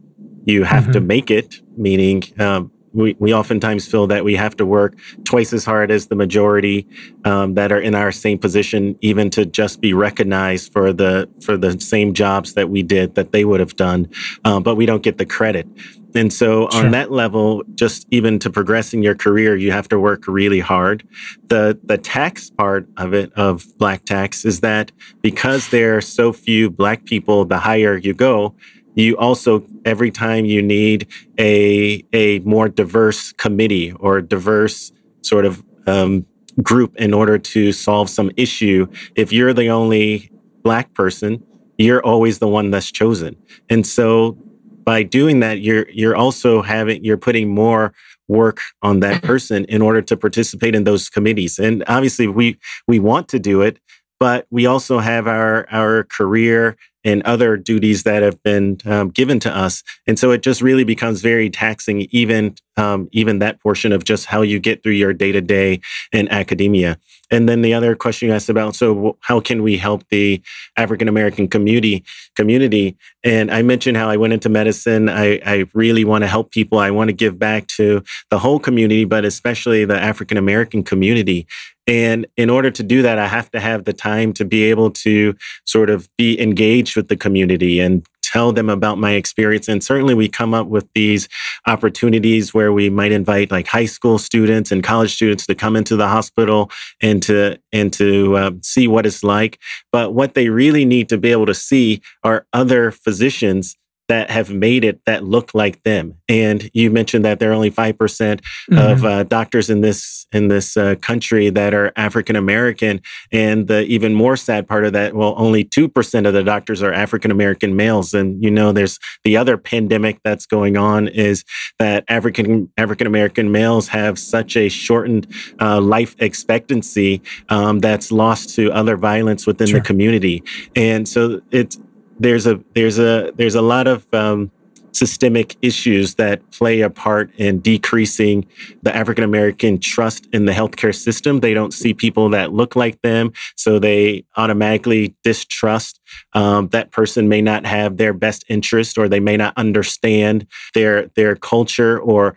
you 0.46 0.64
have 0.64 0.92
to 0.92 1.00
make 1.00 1.30
it, 1.30 1.62
meaning 1.78 2.24
um, 2.40 2.71
we, 2.94 3.16
we 3.20 3.34
oftentimes 3.34 3.88
feel 3.88 4.08
that 4.08 4.24
we 4.24 4.36
have 4.36 4.56
to 4.58 4.66
work 4.66 4.96
twice 5.24 5.54
as 5.54 5.66
hard 5.66 5.92
as 5.92 6.08
the 6.08 6.16
majority 6.16 6.88
um, 7.26 7.54
that 7.56 7.72
are 7.72 7.80
in 7.80 7.96
our 7.96 8.12
same 8.12 8.38
position, 8.38 8.98
even 9.02 9.30
to 9.32 9.46
just 9.46 9.82
be 9.82 9.94
recognized 9.94 10.72
for 10.74 10.92
the 10.94 11.30
for 11.44 11.58
the 11.58 11.80
same 11.80 12.14
jobs 12.14 12.54
that 12.54 12.70
we 12.70 12.84
did 12.84 13.16
that 13.16 13.32
they 13.32 13.46
would 13.46 13.60
have 13.60 13.76
done, 13.76 14.10
um, 14.46 14.64
but 14.64 14.76
we 14.76 14.86
don't 14.86 15.04
get 15.04 15.18
the 15.18 15.26
credit. 15.26 15.68
And 16.14 16.34
so, 16.34 16.68
Sure. 16.72 16.86
on 16.86 16.92
that 16.92 17.12
level, 17.12 17.64
just 17.76 18.06
even 18.12 18.38
to 18.40 18.50
progress 18.50 18.94
in 18.94 19.02
your 19.02 19.16
career, 19.16 19.56
you 19.56 19.72
have 19.72 19.88
to 19.90 20.00
work 20.00 20.28
really 20.28 20.60
hard. 20.60 21.04
the 21.48 21.80
The 21.86 21.98
tax 21.98 22.50
part 22.50 22.88
of 22.98 23.14
it, 23.14 23.32
of 23.34 23.66
black 23.78 24.04
tax, 24.06 24.44
is 24.46 24.60
that 24.60 24.92
because 25.22 25.70
there 25.70 25.96
are 25.96 26.02
so 26.02 26.34
few 26.34 26.70
black 26.70 27.06
people, 27.06 27.46
the 27.46 27.60
higher 27.60 27.98
you 27.98 28.14
go, 28.14 28.56
you 28.96 29.18
also 29.18 29.66
every 29.86 30.12
time 30.12 30.46
you 30.46 30.62
need 30.62 31.08
a 31.40 32.04
a 32.14 32.40
more 32.40 32.70
diverse 32.70 33.32
committee 33.34 33.92
or 33.94 34.22
diverse 34.22 34.92
sort 35.22 35.46
of 35.46 35.64
um, 35.88 36.26
group 36.62 36.96
in 36.98 37.14
order 37.14 37.38
to 37.38 37.72
solve 37.72 38.10
some 38.10 38.32
issue. 38.38 38.88
If 39.16 39.32
you're 39.32 39.54
the 39.54 39.70
only 39.70 40.32
black 40.64 40.94
person, 40.94 41.44
you're 41.78 42.04
always 42.04 42.40
the 42.40 42.48
one 42.48 42.72
that's 42.72 42.92
chosen, 42.92 43.36
and 43.70 43.86
so 43.86 44.38
by 44.84 45.04
doing 45.04 45.40
that, 45.40 45.62
you're 45.62 45.90
you're 45.90 46.16
also 46.16 46.62
having 46.62 47.04
you're 47.04 47.18
putting 47.18 47.50
more 47.50 47.94
work 48.28 48.62
on 48.82 49.00
that 49.02 49.22
person 49.32 49.66
in 49.66 49.82
order 49.82 50.02
to 50.02 50.18
participate 50.18 50.76
in 50.76 50.84
those 50.84 51.10
committees. 51.10 51.60
And 51.60 51.84
obviously, 51.88 52.28
we 52.28 52.58
we 52.88 53.00
want 53.00 53.28
to 53.30 53.40
do 53.40 53.62
it, 53.62 53.80
but 54.20 54.48
we 54.50 54.66
also 54.66 55.00
have 55.00 55.28
our 55.28 55.68
our 55.72 56.04
career 56.06 56.78
and 57.04 57.24
other 57.24 57.58
duties 57.58 58.04
that 58.04 58.22
have 58.22 58.42
been 58.44 58.80
um, 58.86 59.10
given 59.10 59.40
to 59.40 59.56
us. 59.56 59.84
And 60.08 60.20
so 60.20 60.32
it 60.32 60.42
just 60.42 60.62
really 60.62 60.84
becomes 60.84 61.22
very 61.22 61.50
taxing, 61.50 62.08
even 62.12 62.56
um, 62.78 63.10
even 63.12 63.40
that 63.40 63.60
portion 63.62 63.92
of 63.92 64.04
just 64.04 64.26
how 64.26 64.42
you 64.42 64.60
get 64.60 64.82
through 64.82 64.94
your 64.94 65.14
day 65.14 65.32
to 65.32 65.42
day 65.42 65.82
in 66.12 66.30
academia. 66.30 66.98
And 67.30 67.48
then 67.48 67.62
the 67.62 67.74
other 67.74 67.96
question 67.96 68.28
you 68.28 68.34
asked 68.34 68.50
about, 68.50 68.76
so 68.76 69.18
how 69.22 69.40
can 69.40 69.64
we 69.64 69.78
help 69.78 70.04
the 70.10 70.42
African 70.78 71.08
American 71.08 71.48
community 71.48 72.04
community? 72.36 72.98
And 73.24 73.52
I 73.52 73.62
mentioned 73.62 73.98
how 73.98 74.10
I 74.10 74.18
went 74.18 74.34
into 74.34 74.50
medicine. 74.50 75.10
I, 75.10 75.40
I 75.46 75.66
really 75.74 76.06
want 76.06 76.24
to 76.24 76.28
help 76.28 76.52
people. 76.52 76.80
I 76.80 76.92
want 76.92 77.10
to 77.10 77.14
give 77.14 77.38
back 77.38 77.68
to 77.68 78.04
the 78.30 78.40
whole 78.40 78.60
community, 78.60 79.06
but 79.06 79.26
especially 79.26 79.86
the 79.86 80.00
African 80.00 80.38
American 80.38 80.84
community. 80.84 81.48
And 81.92 82.26
in 82.38 82.50
order 82.50 82.72
to 82.72 82.84
do 82.84 83.02
that, 83.02 83.20
I 83.20 83.28
have 83.28 83.52
to 83.52 83.60
have 83.60 83.84
the 83.84 83.92
time 83.92 84.32
to 84.36 84.46
be 84.46 84.64
able 84.64 84.92
to 84.92 85.36
sort 85.66 85.90
of 85.90 86.08
be 86.18 86.40
engaged 86.40 86.96
with 86.96 87.10
the 87.10 87.18
community 87.18 87.82
and 87.82 88.08
tell 88.24 88.54
them 88.54 88.70
about 88.70 88.98
my 88.98 89.12
experience. 89.12 89.68
And 89.68 89.84
certainly 89.84 90.14
we 90.14 90.30
come 90.30 90.54
up 90.54 90.68
with 90.68 90.88
these 90.96 91.28
opportunities 91.68 92.54
where 92.54 92.72
we 92.72 92.90
might 92.90 93.12
invite 93.12 93.52
like 93.52 93.68
high 93.68 93.88
school 93.88 94.18
students 94.18 94.72
and 94.72 94.82
college 94.82 95.14
students 95.14 95.46
to 95.48 95.54
come 95.54 95.76
into 95.76 95.98
the 95.98 96.08
hospital 96.08 96.72
and 97.02 97.22
to, 97.24 97.60
and 97.74 97.92
to 97.92 98.38
uh, 98.38 98.52
see 98.62 98.88
what 98.88 99.06
it's 99.06 99.22
like. 99.22 99.60
But 99.92 100.14
what 100.14 100.34
they 100.34 100.48
really 100.48 100.86
need 100.86 101.10
to 101.10 101.18
be 101.18 101.34
able 101.34 101.48
to 101.48 101.54
see 101.54 102.02
are 102.24 102.48
other 102.54 102.92
physicians 102.92 103.76
that 104.12 104.30
have 104.30 104.52
made 104.52 104.84
it 104.84 105.00
that 105.06 105.24
look 105.24 105.56
like 105.56 105.82
them. 105.84 106.14
And 106.28 106.70
you 106.74 106.92
mentioned 106.92 107.24
that 107.24 107.40
there 107.40 107.52
are 107.52 107.54
only 107.54 107.72
5% 107.72 107.94
mm 107.96 108.42
hmm 108.68 108.82
of 108.82 109.06
uh, 109.06 109.24
doctors 109.24 109.70
in 109.70 109.82
this 109.82 110.26
in 110.32 110.48
this 110.48 110.76
uh, 110.76 110.96
country 110.96 111.50
that 111.52 111.74
are 111.74 111.94
African 111.96 112.36
American. 112.36 113.00
And 113.32 113.68
the 113.68 113.84
even 113.84 114.14
more 114.14 114.36
sad 114.36 114.68
part 114.68 114.86
of 114.86 114.94
that, 114.94 115.14
well, 115.14 115.36
only 115.38 115.64
2% 115.64 116.28
of 116.28 116.34
the 116.34 116.44
doctors 116.44 116.82
are 116.82 116.92
African 116.92 117.30
American 117.32 117.76
males. 117.76 118.14
And 118.14 118.44
you 118.44 118.50
know, 118.50 118.72
there's 118.72 118.98
the 119.24 119.38
other 119.38 119.56
pandemic 119.56 120.20
that's 120.24 120.46
going 120.46 120.78
on 120.78 121.08
is 121.08 121.46
that 121.80 122.04
African 122.10 122.72
African 122.76 123.08
American 123.08 123.52
males 123.52 123.88
have 123.90 124.18
such 124.18 124.58
a 124.58 124.68
shortened 124.68 125.28
uh, 125.62 125.80
life 125.80 126.16
expectancy 126.20 127.22
um, 127.50 127.80
that's 127.80 128.12
lost 128.12 128.56
to 128.56 128.72
other 128.72 128.98
violence 128.98 129.46
within 129.46 129.68
sure. 129.68 129.80
the 129.80 129.86
community. 129.86 130.44
And 130.76 131.08
so 131.08 131.42
it's 131.52 131.78
there's 132.22 132.46
a 132.46 132.60
there's 132.76 133.00
a 133.00 133.32
there's 133.36 133.56
a 133.56 133.62
lot 133.62 133.88
of 133.88 134.06
um, 134.14 134.52
systemic 134.94 135.56
issues 135.62 136.16
that 136.16 136.50
play 136.52 136.82
a 136.82 136.90
part 136.90 137.32
in 137.38 137.60
decreasing 137.60 138.46
the 138.84 138.96
African 138.96 139.24
American 139.24 139.80
trust 139.80 140.28
in 140.32 140.46
the 140.46 140.52
healthcare 140.52 140.94
system. 140.94 141.40
They 141.40 141.54
don't 141.54 141.74
see 141.74 141.94
people 141.94 142.30
that 142.30 142.54
look 142.54 142.76
like 142.76 143.02
them, 143.02 143.32
so 143.56 143.80
they 143.80 144.24
automatically 144.38 145.16
distrust. 145.24 146.00
Um, 146.34 146.68
that 146.70 146.92
person 146.92 147.28
may 147.28 147.42
not 147.42 147.66
have 147.66 147.98
their 147.98 148.14
best 148.14 148.46
interest, 148.50 148.98
or 148.98 149.10
they 149.10 149.20
may 149.20 149.38
not 149.38 149.54
understand 149.58 150.46
their 150.76 151.08
their 151.16 151.36
culture 151.36 152.00
or 152.00 152.36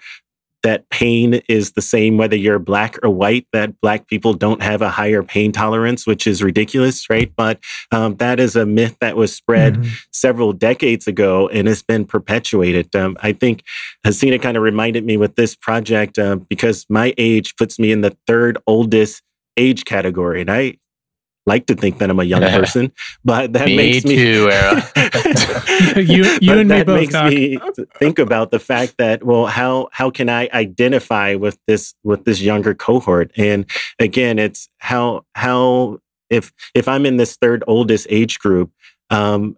that 0.65 0.89
pain 0.91 1.35
is 1.49 1.73
the 1.73 1.83
same 1.83 2.17
whether 2.17 2.35
you're 2.35 2.59
black 2.59 2.97
or 3.05 3.11
white, 3.11 3.47
that 3.53 3.81
black 3.81 4.09
people 4.09 4.35
don't 4.35 4.62
have 4.62 4.83
a 4.83 4.89
higher 4.89 5.23
pain 5.23 5.53
tolerance, 5.53 6.07
which 6.07 6.27
is 6.27 6.43
ridiculous, 6.43 7.09
right? 7.09 7.33
But 7.37 7.61
um, 7.93 8.17
that 8.17 8.41
is 8.41 8.57
a 8.57 8.67
myth 8.67 8.97
that 9.01 9.17
was 9.17 9.33
spread 9.33 9.75
mm-hmm. 9.75 9.91
several 10.11 10.53
decades 10.53 11.07
ago 11.07 11.49
and 11.49 11.69
has 11.69 11.83
been 11.83 12.05
perpetuated. 12.05 12.95
Um, 12.97 13.17
I 13.23 13.33
think 13.33 13.62
Hasina 14.05 14.43
kind 14.43 14.57
of 14.57 14.62
reminded 14.62 15.05
me 15.05 15.17
with 15.17 15.37
this 15.37 15.55
project 15.55 16.19
uh, 16.19 16.37
because 16.37 16.87
my 16.89 17.15
age 17.19 17.55
puts 17.57 17.79
me 17.79 17.93
in 17.93 18.01
the 18.01 18.17
third 18.27 18.59
oldest 18.67 19.23
age 19.57 19.85
category. 19.85 20.41
And 20.41 20.51
I 20.51 20.79
like 21.47 21.67
to 21.67 21.75
think 21.75 21.99
that 21.99 22.11
I'm 22.11 22.19
a 22.19 22.25
young 22.25 22.43
person, 22.43 22.93
but 23.25 23.53
that 23.53 23.67
me 23.67 23.77
makes 23.77 24.05
me 24.05 24.17
too, 24.17 24.49
you 26.01 26.25
you 26.41 26.59
and 26.59 26.69
me 26.69 26.77
that 26.77 26.87
both. 26.87 27.01
makes 27.01 27.13
Doc. 27.13 27.31
me 27.31 27.59
think 27.99 28.19
about 28.19 28.51
the 28.51 28.59
fact 28.59 28.95
that 28.99 29.25
well, 29.25 29.47
how 29.47 29.89
how 29.93 30.11
can 30.11 30.29
I 30.29 30.49
identify 30.53 31.35
with 31.35 31.59
this 31.67 31.95
with 32.03 32.25
this 32.25 32.41
younger 32.41 32.75
cohort? 32.75 33.31
And 33.37 33.67
again, 33.99 34.39
it's 34.39 34.69
how 34.79 35.25
how 35.35 35.99
if 36.31 36.53
if 36.75 36.89
I'm 36.89 37.07
in 37.07 37.17
this 37.17 37.37
third 37.37 37.63
oldest 37.67 38.07
age 38.11 38.39
group, 38.39 38.71
um, 39.11 39.57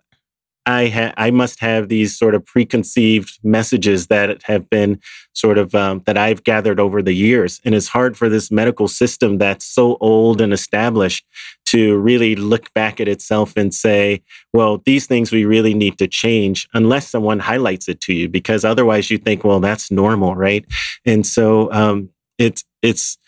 I 0.67 0.89
ha- 0.89 1.15
I 1.17 1.31
must 1.31 1.61
have 1.61 1.89
these 1.89 2.19
sort 2.19 2.35
of 2.35 2.45
preconceived 2.45 3.39
messages 3.45 4.09
that 4.09 4.43
have 4.43 4.69
been 4.69 5.01
sort 5.33 5.59
of 5.59 5.75
um, 5.77 6.03
that 6.07 6.19
I've 6.19 6.43
gathered 6.43 6.81
over 6.81 7.01
the 7.01 7.13
years, 7.13 7.61
and 7.65 7.75
it's 7.75 7.89
hard 7.89 8.17
for 8.17 8.29
this 8.29 8.51
medical 8.51 8.89
system 8.89 9.39
that's 9.39 9.65
so 9.65 9.97
old 10.01 10.41
and 10.41 10.53
established 10.53 11.25
to 11.67 11.97
really 11.99 12.35
look 12.35 12.73
back 12.75 13.01
at 13.01 13.09
itself 13.09 13.57
and 13.57 13.73
say, 13.73 14.23
well, 14.53 14.83
these 14.85 15.07
things 15.07 15.31
we 15.31 15.45
really 15.45 15.75
need 15.75 15.99
to 15.99 16.09
change, 16.09 16.69
unless 16.75 17.09
someone 17.09 17.39
highlights 17.39 17.89
it 17.89 18.01
to 18.03 18.13
you, 18.13 18.29
because 18.29 18.65
otherwise 18.65 19.11
you 19.11 19.19
think, 19.19 19.45
well, 19.45 19.61
that's 19.61 19.91
normal, 19.91 20.35
right? 20.35 20.65
And 21.05 21.25
so 21.25 21.73
um, 21.73 22.11
it's 22.39 22.65
it's 22.83 23.19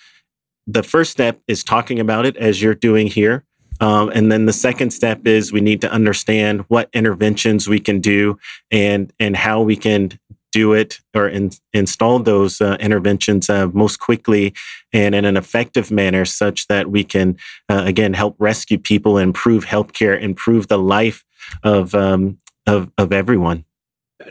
the 0.66 0.82
first 0.82 1.12
step 1.12 1.40
is 1.48 1.64
talking 1.64 2.00
about 2.00 2.26
it 2.26 2.36
as 2.36 2.60
you're 2.60 2.74
doing 2.74 3.06
here 3.06 3.44
um, 3.80 4.10
and 4.14 4.30
then 4.30 4.46
the 4.46 4.52
second 4.52 4.90
step 4.90 5.26
is 5.26 5.52
we 5.52 5.60
need 5.60 5.80
to 5.80 5.90
understand 5.90 6.64
what 6.68 6.88
interventions 6.92 7.68
we 7.68 7.80
can 7.80 8.00
do 8.00 8.38
and 8.70 9.12
and 9.18 9.36
how 9.36 9.60
we 9.60 9.76
can 9.76 10.18
do 10.50 10.72
it 10.72 11.00
or 11.14 11.28
in, 11.28 11.50
install 11.74 12.18
those 12.18 12.60
uh, 12.60 12.76
interventions 12.80 13.50
uh, 13.50 13.68
most 13.74 14.00
quickly 14.00 14.54
and 14.92 15.14
in 15.14 15.24
an 15.24 15.36
effective 15.36 15.90
manner 15.90 16.24
such 16.24 16.66
that 16.68 16.90
we 16.90 17.04
can 17.04 17.36
uh, 17.68 17.82
again 17.84 18.14
help 18.14 18.34
rescue 18.38 18.78
people 18.78 19.18
improve 19.18 19.64
healthcare 19.64 20.20
improve 20.20 20.68
the 20.68 20.78
life 20.78 21.24
of 21.62 21.94
um, 21.94 22.38
of, 22.66 22.90
of 22.98 23.12
everyone. 23.12 23.64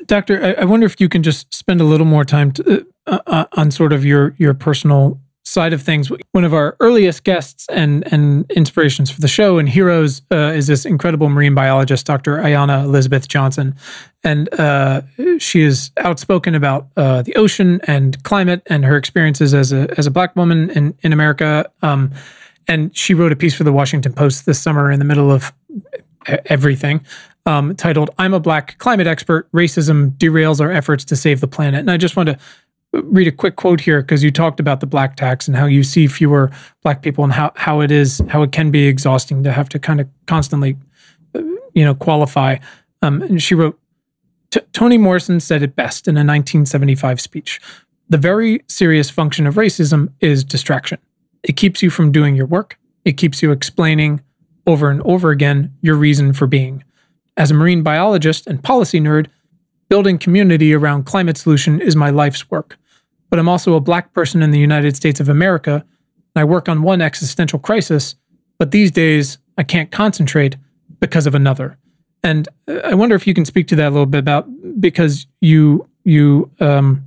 Doctor 0.05 0.43
I, 0.43 0.61
I, 0.61 0.65
wonder 0.65 0.85
if 0.85 0.99
you 0.99 1.09
can 1.09 1.23
just 1.23 1.53
spend 1.53 1.79
a 1.79 1.85
little 1.85 2.05
more 2.05 2.25
time 2.25 2.51
to, 2.51 2.85
uh, 3.07 3.19
uh, 3.25 3.45
on 3.53 3.71
sort 3.71 3.93
of 3.93 4.05
your 4.05 4.35
your 4.37 4.53
personal 4.53 5.19
side 5.47 5.71
of 5.71 5.81
things, 5.81 6.11
one 6.31 6.43
of 6.43 6.53
our 6.53 6.75
earliest 6.79 7.23
guests 7.23 7.65
and 7.69 8.11
and 8.11 8.49
inspirations 8.51 9.09
for 9.09 9.21
the 9.21 9.27
show 9.27 9.57
and 9.57 9.69
heroes 9.69 10.21
uh, 10.31 10.51
is 10.53 10.67
this 10.67 10.85
incredible 10.85 11.29
marine 11.29 11.55
biologist, 11.55 12.05
Dr. 12.05 12.37
Ayana 12.37 12.83
Elizabeth 12.83 13.27
Johnson, 13.27 13.75
and 14.23 14.53
uh, 14.59 15.01
she 15.39 15.61
is 15.61 15.91
outspoken 15.97 16.53
about 16.53 16.87
uh, 16.97 17.21
the 17.21 17.35
ocean 17.35 17.79
and 17.85 18.21
climate 18.23 18.61
and 18.67 18.83
her 18.83 18.97
experiences 18.97 19.53
as 19.53 19.71
a 19.71 19.87
as 19.97 20.05
a 20.05 20.11
black 20.11 20.35
woman 20.35 20.69
in 20.71 20.93
in 21.01 21.13
America. 21.13 21.69
Um, 21.81 22.11
and 22.67 22.95
she 22.95 23.13
wrote 23.13 23.31
a 23.31 23.35
piece 23.35 23.55
for 23.55 23.63
the 23.63 23.71
Washington 23.71 24.11
Post 24.11 24.45
this 24.45 24.59
summer 24.59 24.91
in 24.91 24.99
the 24.99 25.05
middle 25.05 25.31
of 25.31 25.53
everything. 26.47 27.05
Um, 27.45 27.73
titled 27.77 28.09
"I'm 28.17 28.33
a 28.33 28.41
Black 28.41 28.77
Climate 28.79 29.07
Expert: 29.07 29.49
Racism 29.53 30.11
Derails 30.17 30.59
Our 30.59 30.71
Efforts 30.71 31.05
to 31.05 31.15
Save 31.15 31.39
the 31.39 31.47
Planet." 31.47 31.79
And 31.79 31.89
I 31.89 31.95
just 31.95 32.17
want 32.17 32.27
to 32.27 32.37
read 32.93 33.27
a 33.27 33.31
quick 33.31 33.55
quote 33.55 33.81
here 33.81 34.01
because 34.01 34.23
you 34.23 34.31
talked 34.31 34.59
about 34.59 34.79
the 34.79 34.85
black 34.85 35.15
tax 35.15 35.47
and 35.47 35.57
how 35.57 35.65
you 35.65 35.83
see 35.83 36.07
fewer 36.07 36.51
black 36.83 37.01
people 37.01 37.23
and 37.23 37.33
how, 37.33 37.51
how 37.55 37.81
it 37.81 37.91
is 37.91 38.21
how 38.29 38.41
it 38.41 38.51
can 38.51 38.71
be 38.71 38.87
exhausting 38.87 39.43
to 39.43 39.51
have 39.51 39.69
to 39.69 39.79
kind 39.79 39.99
of 39.99 40.07
constantly 40.25 40.77
you 41.73 41.85
know 41.85 41.95
qualify. 41.95 42.57
Um, 43.01 43.21
and 43.21 43.41
she 43.41 43.55
wrote 43.55 43.79
toni 44.73 44.97
morrison 44.97 45.39
said 45.39 45.61
it 45.61 45.75
best 45.75 46.07
in 46.07 46.15
a 46.15 46.25
1975 46.25 47.21
speech. 47.21 47.59
The 48.09 48.17
very 48.17 48.63
serious 48.67 49.09
function 49.09 49.45
of 49.45 49.55
racism 49.55 50.13
is 50.21 50.43
distraction. 50.43 50.97
It 51.43 51.57
keeps 51.57 51.83
you 51.83 51.89
from 51.89 52.11
doing 52.11 52.35
your 52.35 52.45
work. 52.45 52.79
It 53.03 53.17
keeps 53.17 53.41
you 53.43 53.51
explaining 53.51 54.21
over 54.65 54.89
and 54.89 55.01
over 55.03 55.31
again 55.31 55.73
your 55.81 55.95
reason 55.95 56.33
for 56.33 56.47
being. 56.47 56.83
As 57.35 57.51
a 57.51 57.53
marine 57.53 57.83
biologist 57.83 58.47
and 58.47 58.63
policy 58.63 58.99
nerd 58.99 59.27
Building 59.89 60.17
community 60.17 60.73
around 60.73 61.05
climate 61.05 61.37
solution 61.37 61.79
is 61.79 61.95
my 61.95 62.09
life's 62.09 62.49
work. 62.51 62.77
But 63.29 63.39
I'm 63.39 63.49
also 63.49 63.75
a 63.75 63.81
black 63.81 64.13
person 64.13 64.41
in 64.41 64.51
the 64.51 64.59
United 64.59 64.95
States 64.95 65.19
of 65.19 65.29
America, 65.29 65.85
and 66.35 66.41
I 66.41 66.43
work 66.43 66.69
on 66.69 66.81
one 66.81 67.01
existential 67.01 67.59
crisis, 67.59 68.15
but 68.57 68.71
these 68.71 68.91
days 68.91 69.37
I 69.57 69.63
can't 69.63 69.91
concentrate 69.91 70.55
because 70.99 71.27
of 71.27 71.35
another. 71.35 71.77
And 72.23 72.47
I 72.83 72.95
wonder 72.95 73.15
if 73.15 73.27
you 73.27 73.33
can 73.33 73.45
speak 73.45 73.67
to 73.67 73.75
that 73.75 73.87
a 73.87 73.91
little 73.91 74.05
bit 74.05 74.19
about 74.19 74.47
because 74.79 75.27
you 75.41 75.87
you 76.03 76.49
um, 76.59 77.05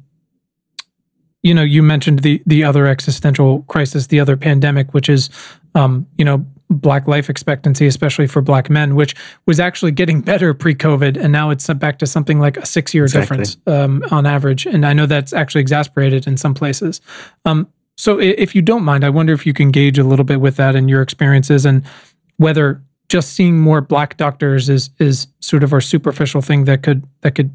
you 1.42 1.54
know 1.54 1.62
you 1.62 1.82
mentioned 1.82 2.20
the 2.20 2.42
the 2.46 2.64
other 2.64 2.86
existential 2.86 3.62
crisis, 3.62 4.06
the 4.06 4.20
other 4.20 4.36
pandemic, 4.36 4.94
which 4.94 5.08
is 5.08 5.30
um, 5.74 6.06
you 6.16 6.24
know 6.24 6.44
black 6.70 7.08
life 7.08 7.28
expectancy, 7.28 7.86
especially 7.86 8.26
for 8.26 8.40
black 8.40 8.70
men, 8.70 8.94
which 8.94 9.14
was 9.46 9.60
actually 9.60 9.92
getting 9.92 10.20
better 10.32 10.54
pre-COVID, 10.54 11.16
and 11.16 11.32
now 11.32 11.50
it's 11.50 11.66
back 11.74 11.98
to 11.98 12.06
something 12.06 12.38
like 12.38 12.56
a 12.56 12.64
six-year 12.64 13.04
exactly. 13.04 13.38
difference 13.38 13.56
um, 13.66 14.04
on 14.10 14.26
average. 14.26 14.66
And 14.66 14.86
I 14.86 14.92
know 14.92 15.06
that's 15.06 15.32
actually 15.32 15.60
exasperated 15.62 16.26
in 16.26 16.36
some 16.36 16.54
places. 16.54 17.00
Um, 17.44 17.68
so, 17.96 18.18
if 18.18 18.54
you 18.54 18.62
don't 18.62 18.82
mind, 18.82 19.04
I 19.04 19.10
wonder 19.10 19.34
if 19.34 19.44
you 19.44 19.52
can 19.52 19.70
gauge 19.70 19.98
a 19.98 20.04
little 20.04 20.24
bit 20.24 20.40
with 20.40 20.56
that 20.56 20.74
and 20.74 20.88
your 20.88 21.02
experiences, 21.02 21.66
and 21.66 21.84
whether 22.38 22.82
just 23.10 23.32
seeing 23.34 23.58
more 23.58 23.82
black 23.82 24.16
doctors 24.16 24.70
is 24.70 24.88
is 24.98 25.26
sort 25.40 25.62
of 25.62 25.74
our 25.74 25.80
superficial 25.82 26.40
thing 26.40 26.64
that 26.64 26.82
could 26.82 27.06
that 27.20 27.34
could 27.34 27.52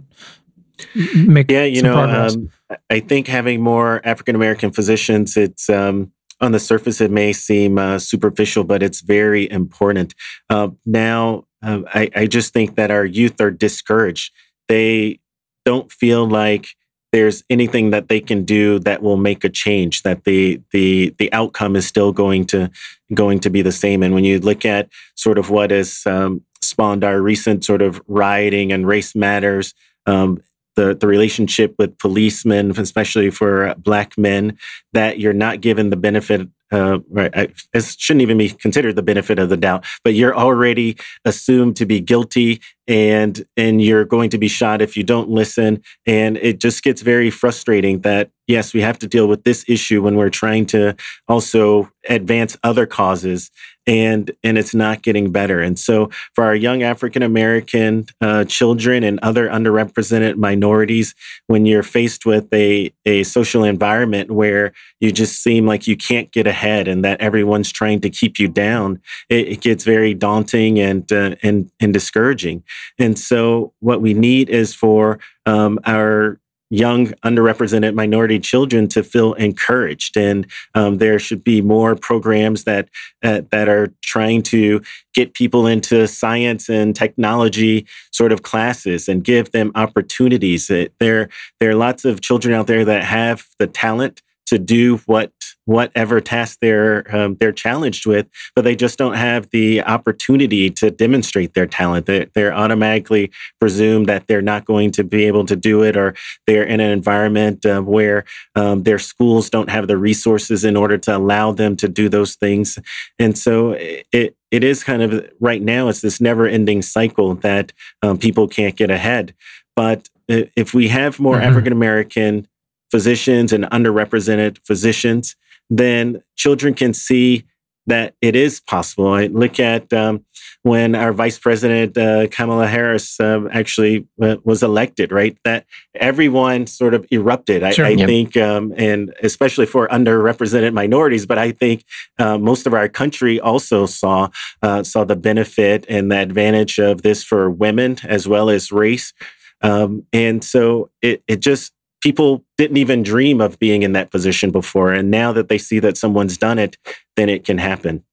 make 1.15 1.49
yeah 1.49 1.63
you 1.63 1.81
know 1.81 1.97
um, 1.97 2.49
I 2.89 2.99
think 2.99 3.27
having 3.27 3.61
more 3.61 4.01
African 4.05 4.35
American 4.35 4.71
physicians 4.71 5.37
it's 5.37 5.69
um, 5.69 6.11
on 6.41 6.51
the 6.51 6.59
surface, 6.59 7.01
it 7.01 7.11
may 7.11 7.33
seem 7.33 7.77
uh, 7.77 7.99
superficial, 7.99 8.63
but 8.63 8.83
it's 8.83 9.01
very 9.01 9.49
important. 9.49 10.13
Uh, 10.49 10.69
now, 10.85 11.45
um, 11.61 11.85
I, 11.93 12.09
I 12.15 12.27
just 12.27 12.53
think 12.53 12.75
that 12.75 12.91
our 12.91 13.05
youth 13.05 13.39
are 13.41 13.51
discouraged. 13.51 14.31
They 14.67 15.19
don't 15.63 15.91
feel 15.91 16.27
like 16.27 16.67
there's 17.11 17.43
anything 17.49 17.91
that 17.91 18.09
they 18.09 18.19
can 18.19 18.43
do 18.43 18.77
that 18.79 19.01
will 19.01 19.15
make 19.15 19.45
a 19.45 19.49
change 19.49 20.03
that 20.03 20.25
the 20.25 20.61
the 20.71 21.15
the 21.17 21.31
outcome 21.31 21.77
is 21.77 21.87
still 21.87 22.11
going 22.11 22.45
to 22.45 22.69
going 23.13 23.39
to 23.39 23.49
be 23.49 23.61
the 23.61 23.71
same 23.71 24.03
and 24.03 24.13
when 24.13 24.25
you 24.25 24.37
look 24.39 24.65
at 24.65 24.89
sort 25.15 25.37
of 25.37 25.49
what 25.49 25.71
has 25.71 26.01
um, 26.05 26.41
spawned 26.61 27.05
our 27.05 27.21
recent 27.21 27.63
sort 27.63 27.81
of 27.81 28.01
rioting 28.07 28.73
and 28.73 28.85
race 28.85 29.15
matters 29.15 29.73
um, 30.05 30.41
the, 30.75 30.95
the 30.95 31.07
relationship 31.07 31.75
with 31.77 31.97
policemen, 31.97 32.71
especially 32.77 33.29
for 33.29 33.73
black 33.77 34.17
men, 34.17 34.57
that 34.93 35.19
you're 35.19 35.33
not 35.33 35.61
given 35.61 35.89
the 35.89 35.97
benefit 35.97 36.47
uh, 36.71 36.99
right, 37.09 37.31
I, 37.35 37.47
it 37.73 37.83
shouldn't 37.97 38.23
even 38.23 38.37
be 38.37 38.49
considered 38.49 38.95
the 38.95 39.03
benefit 39.03 39.37
of 39.37 39.49
the 39.49 39.57
doubt, 39.57 39.85
but 40.03 40.15
you're 40.15 40.35
already 40.35 40.97
assumed 41.23 41.75
to 41.77 41.85
be 41.85 41.99
guilty 41.99 42.59
and 42.87 43.45
and 43.55 43.81
you're 43.81 44.05
going 44.05 44.29
to 44.31 44.37
be 44.37 44.47
shot 44.47 44.81
if 44.81 44.97
you 44.97 45.03
don't 45.03 45.29
listen. 45.29 45.81
And 46.05 46.37
it 46.37 46.59
just 46.59 46.83
gets 46.83 47.01
very 47.01 47.29
frustrating 47.29 48.01
that 48.01 48.31
yes 48.47 48.73
we 48.73 48.81
have 48.81 48.99
to 48.99 49.07
deal 49.07 49.27
with 49.27 49.43
this 49.43 49.63
issue 49.67 50.01
when 50.01 50.15
we're 50.15 50.29
trying 50.29 50.65
to 50.67 50.95
also 51.27 51.89
advance 52.09 52.57
other 52.63 52.85
causes 52.85 53.51
and 53.87 54.31
and 54.43 54.57
it's 54.57 54.73
not 54.73 55.01
getting 55.01 55.31
better. 55.31 55.61
And 55.61 55.77
so 55.77 56.09
for 56.33 56.43
our 56.43 56.55
young 56.55 56.83
african 56.83 57.23
american 57.23 58.05
uh, 58.21 58.45
children 58.45 59.03
and 59.03 59.19
other 59.21 59.47
underrepresented 59.47 60.35
minorities 60.37 61.15
when 61.47 61.65
you're 61.65 61.83
faced 61.83 62.25
with 62.25 62.51
a 62.53 62.91
a 63.05 63.23
social 63.23 63.63
environment 63.63 64.31
where 64.31 64.73
you 64.99 65.11
just 65.11 65.41
seem 65.41 65.65
like 65.65 65.87
you 65.87 65.95
can't 65.95 66.31
get 66.31 66.47
ahead 66.47 66.87
and 66.87 67.03
that 67.03 67.21
everyone's 67.21 67.71
trying 67.71 67.99
to 68.01 68.09
keep 68.09 68.39
you 68.39 68.47
down 68.47 69.01
it, 69.29 69.47
it 69.47 69.61
gets 69.61 69.83
very 69.83 70.13
daunting 70.13 70.79
and 70.79 71.11
uh, 71.11 71.35
and 71.43 71.71
and 71.79 71.93
discouraging. 71.93 72.63
And 72.99 73.17
so, 73.17 73.73
what 73.79 74.01
we 74.01 74.13
need 74.13 74.49
is 74.49 74.73
for 74.73 75.19
um, 75.45 75.79
our 75.85 76.39
young 76.69 77.07
underrepresented 77.23 77.93
minority 77.93 78.39
children 78.39 78.87
to 78.89 79.03
feel 79.03 79.33
encouraged. 79.33 80.17
And 80.17 80.47
um, 80.73 80.97
there 80.97 81.19
should 81.19 81.43
be 81.43 81.61
more 81.61 81.95
programs 81.95 82.63
that 82.63 82.89
uh, 83.23 83.41
that 83.51 83.69
are 83.69 83.93
trying 84.01 84.41
to 84.43 84.81
get 85.13 85.33
people 85.33 85.67
into 85.67 86.07
science 86.07 86.69
and 86.69 86.95
technology 86.95 87.85
sort 88.11 88.31
of 88.31 88.43
classes 88.43 89.07
and 89.07 89.23
give 89.23 89.51
them 89.51 89.71
opportunities. 89.75 90.67
There 90.67 91.29
there 91.59 91.69
are 91.69 91.75
lots 91.75 92.05
of 92.05 92.21
children 92.21 92.53
out 92.53 92.67
there 92.67 92.85
that 92.85 93.03
have 93.03 93.45
the 93.59 93.67
talent 93.67 94.21
to 94.47 94.59
do 94.59 94.97
what 95.05 95.31
whatever 95.65 96.21
task 96.21 96.59
they're 96.61 97.03
um, 97.15 97.35
they're 97.39 97.51
challenged 97.51 98.05
with, 98.05 98.27
but 98.55 98.63
they 98.63 98.75
just 98.75 98.97
don't 98.97 99.15
have 99.15 99.49
the 99.49 99.81
opportunity 99.81 100.69
to 100.69 100.91
demonstrate 100.91 101.53
their 101.53 101.65
talent. 101.65 102.05
They're, 102.05 102.27
they're 102.33 102.53
automatically 102.53 103.31
presumed 103.59 104.07
that 104.07 104.27
they're 104.27 104.41
not 104.41 104.65
going 104.65 104.91
to 104.91 105.03
be 105.03 105.25
able 105.25 105.45
to 105.45 105.55
do 105.55 105.83
it, 105.83 105.97
or 105.97 106.15
they're 106.45 106.63
in 106.63 106.79
an 106.79 106.91
environment 106.91 107.65
uh, 107.65 107.81
where 107.81 108.25
um, 108.55 108.83
their 108.83 108.99
schools 108.99 109.49
don't 109.49 109.69
have 109.69 109.87
the 109.87 109.97
resources 109.97 110.63
in 110.63 110.75
order 110.77 110.97
to 110.99 111.17
allow 111.17 111.51
them 111.51 111.75
to 111.77 111.87
do 111.87 112.09
those 112.09 112.35
things. 112.35 112.77
And 113.19 113.37
so 113.37 113.75
it 113.77 114.35
it 114.51 114.63
is 114.63 114.83
kind 114.83 115.01
of 115.01 115.29
right 115.39 115.61
now 115.61 115.89
it's 115.89 116.01
this 116.01 116.21
never 116.21 116.47
ending 116.47 116.81
cycle 116.81 117.35
that 117.35 117.73
um, 118.01 118.17
people 118.17 118.47
can't 118.47 118.75
get 118.75 118.91
ahead. 118.91 119.33
But 119.75 120.09
if 120.27 120.73
we 120.73 120.87
have 120.87 121.19
more 121.19 121.35
mm-hmm. 121.35 121.49
African 121.49 121.73
American 121.73 122.47
physicians 122.91 123.51
and 123.53 123.65
underrepresented 123.65 124.57
physicians, 124.65 125.35
then 125.69 126.21
children 126.35 126.73
can 126.73 126.93
see 126.93 127.45
that 127.87 128.15
it 128.21 128.35
is 128.35 128.59
possible. 128.59 129.13
I 129.13 129.27
look 129.27 129.59
at 129.59 129.93
um, 129.93 130.25
when 130.63 130.95
our 130.95 131.13
Vice 131.13 131.37
President 131.37 131.95
uh, 131.95 132.27
Kamala 132.29 132.67
Harris 132.67 133.19
uh, 133.19 133.47
actually 133.51 134.07
uh, 134.21 134.37
was 134.43 134.63
elected, 134.63 135.11
right? 135.11 135.37
That 135.43 135.65
everyone 135.93 136.65
sort 136.65 136.95
of 136.95 137.05
erupted. 137.11 137.61
I, 137.61 137.71
sure, 137.71 137.85
I 137.85 137.95
think, 137.95 138.35
um, 138.37 138.73
and 138.75 139.13
especially 139.21 139.67
for 139.67 139.87
underrepresented 139.89 140.73
minorities, 140.73 141.27
but 141.27 141.37
I 141.37 141.51
think 141.51 141.85
uh, 142.17 142.39
most 142.39 142.65
of 142.65 142.73
our 142.73 142.89
country 142.89 143.39
also 143.39 143.85
saw 143.85 144.29
uh, 144.63 144.81
saw 144.81 145.03
the 145.03 145.15
benefit 145.15 145.85
and 145.87 146.11
the 146.11 146.17
advantage 146.17 146.79
of 146.79 147.03
this 147.03 147.23
for 147.23 147.51
women 147.51 147.97
as 148.03 148.27
well 148.27 148.49
as 148.49 148.71
race. 148.71 149.13
Um, 149.61 150.05
and 150.11 150.43
so 150.43 150.89
it, 151.01 151.23
it 151.27 151.39
just 151.39 151.71
people 152.05 152.45
didn't 152.59 152.77
even 152.77 153.01
dream 153.01 153.41
of 153.41 153.57
being 153.57 153.81
in 153.81 153.93
that 153.93 154.11
position 154.11 154.51
before. 154.51 154.93
And 154.93 155.09
now 155.09 155.33
that 155.33 155.49
they 155.49 155.57
see 155.57 155.79
that 155.79 155.97
someone's 155.97 156.37
done 156.37 156.59
it, 156.59 156.77
then 157.15 157.29
it 157.29 157.43
can 157.43 157.57
happen. 157.57 158.03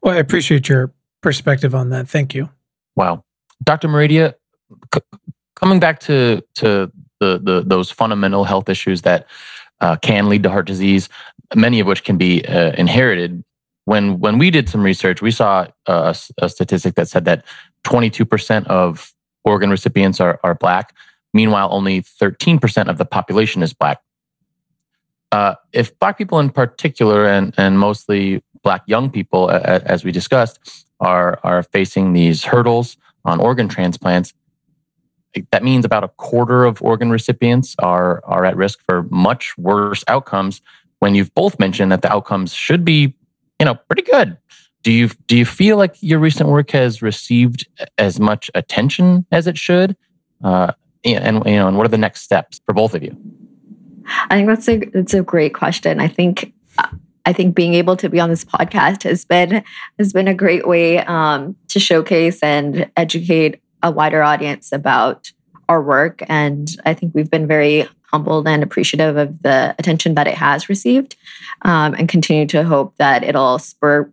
Well, 0.00 0.16
I 0.16 0.18
appreciate 0.18 0.70
your 0.70 0.90
perspective 1.20 1.74
on 1.74 1.90
that. 1.90 2.08
Thank 2.08 2.34
you. 2.34 2.48
Wow. 2.96 3.24
Dr. 3.62 3.88
Maredia, 3.88 4.36
c- 4.94 5.02
coming 5.54 5.78
back 5.78 6.00
to, 6.00 6.42
to 6.54 6.90
the, 7.20 7.38
the, 7.38 7.62
those 7.66 7.90
fundamental 7.90 8.44
health 8.44 8.70
issues 8.70 9.02
that 9.02 9.26
uh, 9.82 9.96
can 9.96 10.30
lead 10.30 10.42
to 10.44 10.48
heart 10.48 10.66
disease, 10.66 11.10
many 11.54 11.80
of 11.80 11.86
which 11.86 12.04
can 12.04 12.16
be 12.16 12.42
uh, 12.46 12.72
inherited. 12.72 13.44
When, 13.84 14.18
when 14.18 14.38
we 14.38 14.50
did 14.50 14.66
some 14.66 14.82
research, 14.82 15.20
we 15.20 15.30
saw 15.30 15.66
a, 15.84 16.16
a 16.38 16.48
statistic 16.48 16.94
that 16.94 17.08
said 17.08 17.26
that 17.26 17.44
22% 17.84 18.66
of 18.68 19.12
organ 19.44 19.68
recipients 19.68 20.20
are, 20.20 20.40
are 20.42 20.54
Black. 20.54 20.94
Meanwhile, 21.34 21.68
only 21.70 22.02
13% 22.02 22.88
of 22.88 22.98
the 22.98 23.04
population 23.04 23.62
is 23.62 23.72
Black. 23.72 24.00
Uh, 25.30 25.54
if 25.72 25.96
Black 25.98 26.16
people 26.16 26.38
in 26.38 26.50
particular, 26.50 27.26
and, 27.26 27.54
and 27.58 27.78
mostly 27.78 28.42
Black 28.62 28.82
young 28.86 29.10
people, 29.10 29.50
uh, 29.50 29.80
as 29.84 30.04
we 30.04 30.12
discussed, 30.12 30.86
are, 31.00 31.38
are 31.42 31.62
facing 31.62 32.12
these 32.12 32.44
hurdles 32.44 32.96
on 33.24 33.40
organ 33.40 33.68
transplants, 33.68 34.32
that 35.50 35.62
means 35.62 35.84
about 35.84 36.02
a 36.02 36.08
quarter 36.08 36.64
of 36.64 36.80
organ 36.82 37.10
recipients 37.10 37.76
are, 37.78 38.22
are 38.24 38.44
at 38.44 38.56
risk 38.56 38.80
for 38.86 39.02
much 39.10 39.56
worse 39.58 40.02
outcomes 40.08 40.62
when 41.00 41.14
you've 41.14 41.32
both 41.34 41.58
mentioned 41.58 41.92
that 41.92 42.02
the 42.02 42.12
outcomes 42.12 42.52
should 42.52 42.84
be 42.84 43.14
you 43.58 43.64
know 43.64 43.74
pretty 43.74 44.02
good 44.02 44.36
do 44.82 44.92
you 44.92 45.08
do 45.26 45.36
you 45.36 45.44
feel 45.44 45.76
like 45.76 45.94
your 46.00 46.18
recent 46.18 46.48
work 46.48 46.70
has 46.70 47.02
received 47.02 47.66
as 47.98 48.20
much 48.20 48.50
attention 48.54 49.26
as 49.32 49.46
it 49.46 49.58
should 49.58 49.96
uh, 50.44 50.72
and 51.04 51.44
you 51.46 51.56
know, 51.56 51.68
and 51.68 51.76
what 51.76 51.86
are 51.86 51.90
the 51.90 51.98
next 51.98 52.22
steps 52.22 52.60
for 52.66 52.72
both 52.72 52.94
of 52.94 53.02
you? 53.02 53.16
I 54.30 54.36
think 54.36 54.48
that's 54.48 54.68
a 54.68 54.78
that's 54.78 55.14
a 55.14 55.22
great 55.22 55.54
question. 55.54 56.00
I 56.00 56.08
think 56.08 56.52
I 57.24 57.32
think 57.32 57.54
being 57.54 57.74
able 57.74 57.96
to 57.96 58.08
be 58.08 58.20
on 58.20 58.30
this 58.30 58.44
podcast 58.44 59.02
has 59.02 59.24
been 59.24 59.62
has 59.98 60.12
been 60.12 60.28
a 60.28 60.34
great 60.34 60.66
way 60.66 60.98
um, 60.98 61.56
to 61.68 61.80
showcase 61.80 62.42
and 62.42 62.90
educate 62.96 63.60
a 63.82 63.90
wider 63.90 64.22
audience 64.22 64.72
about 64.72 65.30
our 65.68 65.82
work, 65.82 66.22
and 66.28 66.70
I 66.86 66.94
think 66.94 67.14
we've 67.14 67.30
been 67.30 67.46
very 67.46 67.86
humbled 68.10 68.48
and 68.48 68.62
appreciative 68.62 69.18
of 69.18 69.42
the 69.42 69.74
attention 69.78 70.14
that 70.14 70.26
it 70.26 70.34
has 70.34 70.70
received, 70.70 71.16
um, 71.62 71.94
and 71.94 72.08
continue 72.08 72.46
to 72.46 72.64
hope 72.64 72.96
that 72.96 73.22
it'll 73.22 73.58
spur 73.58 74.10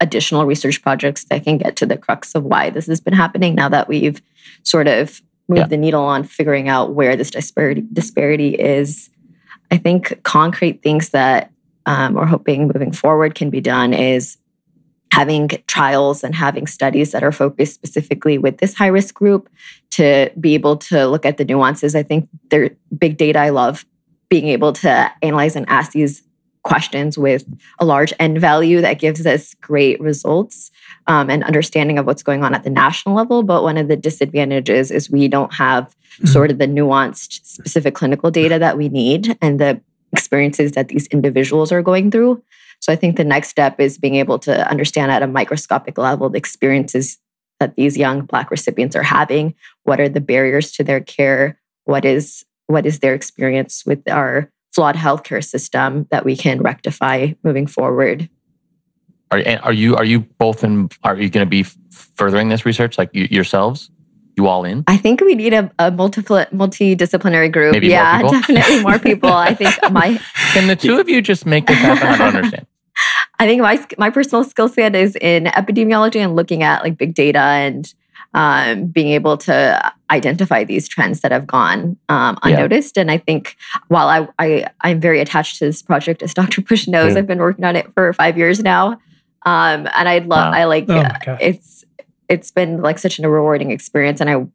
additional 0.00 0.46
research 0.46 0.82
projects 0.82 1.24
that 1.24 1.44
can 1.44 1.58
get 1.58 1.76
to 1.76 1.86
the 1.86 1.96
crux 1.96 2.34
of 2.34 2.44
why 2.44 2.70
this 2.70 2.86
has 2.86 3.00
been 3.00 3.14
happening. 3.14 3.54
Now 3.54 3.68
that 3.68 3.88
we've 3.88 4.20
sort 4.62 4.88
of 4.88 5.22
move 5.48 5.58
yeah. 5.58 5.66
the 5.66 5.76
needle 5.76 6.04
on 6.04 6.24
figuring 6.24 6.68
out 6.68 6.94
where 6.94 7.16
this 7.16 7.30
disparity 7.30 7.84
disparity 7.92 8.54
is. 8.54 9.10
I 9.70 9.76
think 9.76 10.22
concrete 10.22 10.82
things 10.82 11.10
that 11.10 11.50
um, 11.86 12.14
we're 12.14 12.26
hoping 12.26 12.68
moving 12.68 12.92
forward 12.92 13.34
can 13.34 13.50
be 13.50 13.60
done 13.60 13.92
is 13.94 14.38
having 15.12 15.48
trials 15.66 16.22
and 16.22 16.34
having 16.34 16.66
studies 16.66 17.12
that 17.12 17.24
are 17.24 17.32
focused 17.32 17.74
specifically 17.74 18.36
with 18.38 18.58
this 18.58 18.74
high 18.74 18.88
risk 18.88 19.14
group 19.14 19.48
to 19.90 20.30
be 20.38 20.54
able 20.54 20.76
to 20.76 21.06
look 21.06 21.24
at 21.24 21.38
the 21.38 21.44
nuances. 21.44 21.94
I 21.94 22.02
think 22.02 22.28
they're 22.50 22.70
big 22.96 23.16
data. 23.16 23.38
I 23.38 23.48
love 23.48 23.86
being 24.28 24.48
able 24.48 24.72
to 24.74 25.10
analyze 25.22 25.56
and 25.56 25.66
ask 25.68 25.92
these 25.92 26.22
questions 26.62 27.16
with 27.16 27.44
a 27.78 27.84
large 27.84 28.12
N 28.18 28.38
value 28.38 28.82
that 28.82 28.98
gives 28.98 29.24
us 29.26 29.54
great 29.54 29.98
results 30.00 30.70
um, 31.08 31.30
and 31.30 31.42
understanding 31.42 31.98
of 31.98 32.06
what's 32.06 32.22
going 32.22 32.44
on 32.44 32.54
at 32.54 32.62
the 32.62 32.70
national 32.70 33.16
level. 33.16 33.42
But 33.42 33.62
one 33.62 33.78
of 33.78 33.88
the 33.88 33.96
disadvantages 33.96 34.90
is 34.90 35.10
we 35.10 35.26
don't 35.26 35.52
have 35.54 35.86
mm-hmm. 35.86 36.26
sort 36.26 36.50
of 36.50 36.58
the 36.58 36.66
nuanced, 36.66 37.44
specific 37.44 37.94
clinical 37.94 38.30
data 38.30 38.58
that 38.58 38.76
we 38.76 38.88
need 38.88 39.36
and 39.40 39.58
the 39.58 39.80
experiences 40.12 40.72
that 40.72 40.88
these 40.88 41.06
individuals 41.08 41.72
are 41.72 41.82
going 41.82 42.10
through. 42.10 42.42
So 42.80 42.92
I 42.92 42.96
think 42.96 43.16
the 43.16 43.24
next 43.24 43.48
step 43.48 43.80
is 43.80 43.98
being 43.98 44.14
able 44.14 44.38
to 44.40 44.68
understand 44.70 45.10
at 45.10 45.22
a 45.22 45.26
microscopic 45.26 45.98
level 45.98 46.28
the 46.28 46.38
experiences 46.38 47.18
that 47.58 47.74
these 47.74 47.96
young 47.96 48.22
Black 48.22 48.50
recipients 48.50 48.94
are 48.94 49.02
having. 49.02 49.54
What 49.82 50.00
are 50.00 50.08
the 50.08 50.20
barriers 50.20 50.70
to 50.72 50.84
their 50.84 51.00
care? 51.00 51.58
What 51.84 52.04
is 52.04 52.44
what 52.66 52.84
is 52.84 52.98
their 52.98 53.14
experience 53.14 53.84
with 53.86 54.06
our 54.10 54.52
flawed 54.72 54.94
healthcare 54.94 55.42
system 55.42 56.06
that 56.10 56.26
we 56.26 56.36
can 56.36 56.60
rectify 56.60 57.32
moving 57.42 57.66
forward? 57.66 58.28
Are, 59.30 59.42
are 59.62 59.72
you 59.72 59.96
are 59.96 60.04
you 60.04 60.20
both 60.20 60.64
in? 60.64 60.88
Are 61.04 61.16
you 61.16 61.28
going 61.28 61.44
to 61.46 61.50
be 61.50 61.62
furthering 61.62 62.48
this 62.48 62.64
research 62.64 62.98
like 62.98 63.10
you, 63.12 63.28
yourselves? 63.30 63.90
You 64.36 64.46
all 64.46 64.64
in? 64.64 64.84
I 64.86 64.96
think 64.96 65.20
we 65.20 65.34
need 65.34 65.52
a, 65.52 65.70
a 65.78 65.90
multiple 65.90 66.44
multidisciplinary 66.52 67.50
group. 67.52 67.72
Maybe 67.72 67.88
yeah, 67.88 68.20
more 68.22 68.30
definitely 68.30 68.82
more 68.82 68.98
people. 68.98 69.32
I 69.32 69.54
think 69.54 69.74
my 69.90 70.20
can 70.52 70.68
the 70.68 70.76
two 70.76 70.98
of 70.98 71.08
you 71.08 71.20
just 71.20 71.44
make 71.44 71.66
this 71.66 71.76
happen? 71.78 72.06
I 72.06 72.16
don't 72.16 72.36
understand. 72.36 72.66
I 73.38 73.46
think 73.46 73.62
my 73.62 73.84
my 73.98 74.10
personal 74.10 74.44
skill 74.44 74.68
set 74.68 74.94
is 74.94 75.16
in 75.16 75.44
epidemiology 75.44 76.16
and 76.16 76.34
looking 76.34 76.62
at 76.62 76.82
like 76.82 76.96
big 76.96 77.14
data 77.14 77.40
and 77.40 77.92
um, 78.34 78.86
being 78.86 79.08
able 79.08 79.36
to 79.38 79.92
identify 80.10 80.64
these 80.64 80.88
trends 80.88 81.20
that 81.20 81.32
have 81.32 81.46
gone 81.46 81.96
um, 82.08 82.38
unnoticed. 82.42 82.96
Yeah. 82.96 83.02
And 83.02 83.10
I 83.10 83.18
think 83.18 83.56
while 83.88 84.08
I, 84.08 84.28
I 84.38 84.66
I'm 84.82 85.00
very 85.00 85.20
attached 85.20 85.58
to 85.58 85.66
this 85.66 85.82
project, 85.82 86.22
as 86.22 86.34
Dr. 86.34 86.60
Bush 86.62 86.88
knows, 86.88 87.14
mm. 87.14 87.18
I've 87.18 87.26
been 87.26 87.38
working 87.38 87.64
on 87.64 87.76
it 87.76 87.92
for 87.94 88.12
five 88.12 88.38
years 88.38 88.60
now. 88.60 88.98
Um, 89.48 89.88
and 89.94 90.08
I 90.08 90.18
love 90.18 90.28
wow. 90.28 90.50
I 90.52 90.64
like 90.64 90.84
oh 90.90 91.08
it's 91.40 91.82
it's 92.28 92.50
been 92.50 92.82
like 92.82 92.98
such 92.98 93.18
a 93.18 93.28
rewarding 93.28 93.70
experience, 93.70 94.20
and 94.20 94.28
I 94.28 94.46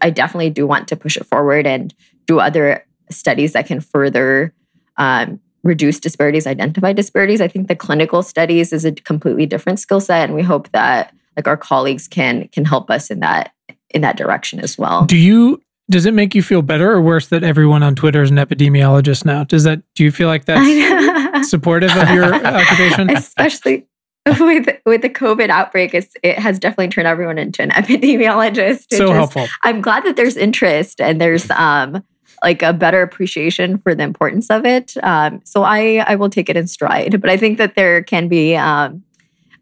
I 0.00 0.08
definitely 0.08 0.48
do 0.48 0.66
want 0.66 0.88
to 0.88 0.96
push 0.96 1.18
it 1.18 1.26
forward 1.26 1.66
and 1.66 1.94
do 2.26 2.40
other 2.40 2.86
studies 3.10 3.52
that 3.52 3.66
can 3.66 3.80
further 3.80 4.54
um, 4.96 5.38
reduce 5.64 6.00
disparities, 6.00 6.46
identify 6.46 6.94
disparities. 6.94 7.42
I 7.42 7.48
think 7.48 7.68
the 7.68 7.76
clinical 7.76 8.22
studies 8.22 8.72
is 8.72 8.86
a 8.86 8.92
completely 8.92 9.44
different 9.44 9.80
skill 9.80 10.00
set, 10.00 10.24
and 10.24 10.34
we 10.34 10.42
hope 10.42 10.70
that 10.72 11.14
like 11.36 11.46
our 11.46 11.58
colleagues 11.58 12.08
can 12.08 12.48
can 12.48 12.64
help 12.64 12.90
us 12.90 13.10
in 13.10 13.20
that 13.20 13.52
in 13.90 14.00
that 14.00 14.16
direction 14.16 14.60
as 14.60 14.78
well. 14.78 15.04
Do 15.04 15.18
you 15.18 15.60
does 15.90 16.06
it 16.06 16.14
make 16.14 16.34
you 16.34 16.42
feel 16.42 16.62
better 16.62 16.90
or 16.90 17.02
worse 17.02 17.28
that 17.28 17.44
everyone 17.44 17.82
on 17.82 17.94
Twitter 17.94 18.22
is 18.22 18.30
an 18.30 18.36
epidemiologist 18.36 19.26
now? 19.26 19.44
Does 19.44 19.64
that 19.64 19.82
do 19.94 20.04
you 20.04 20.10
feel 20.10 20.28
like 20.28 20.44
that's 20.46 21.50
supportive 21.50 21.94
of 21.94 22.08
your 22.08 22.34
occupation? 22.46 23.10
Especially 23.10 23.86
with 24.40 24.68
with 24.84 25.02
the 25.02 25.10
COVID 25.10 25.48
outbreak, 25.48 25.94
it's, 25.94 26.14
it 26.22 26.38
has 26.38 26.58
definitely 26.58 26.88
turned 26.88 27.08
everyone 27.08 27.38
into 27.38 27.62
an 27.62 27.70
epidemiologist. 27.80 28.94
So 28.94 29.12
helpful. 29.12 29.46
I'm 29.62 29.80
glad 29.80 30.04
that 30.04 30.16
there's 30.16 30.36
interest 30.36 31.00
and 31.00 31.20
there's 31.20 31.50
um 31.50 32.02
like 32.42 32.62
a 32.62 32.72
better 32.72 33.02
appreciation 33.02 33.78
for 33.78 33.94
the 33.94 34.04
importance 34.04 34.48
of 34.50 34.64
it. 34.64 34.94
Um, 35.02 35.40
so 35.44 35.62
I 35.62 36.04
I 36.06 36.16
will 36.16 36.30
take 36.30 36.48
it 36.48 36.56
in 36.56 36.66
stride, 36.66 37.20
but 37.20 37.30
I 37.30 37.36
think 37.36 37.58
that 37.58 37.74
there 37.74 38.02
can 38.02 38.28
be 38.28 38.56
um, 38.56 39.02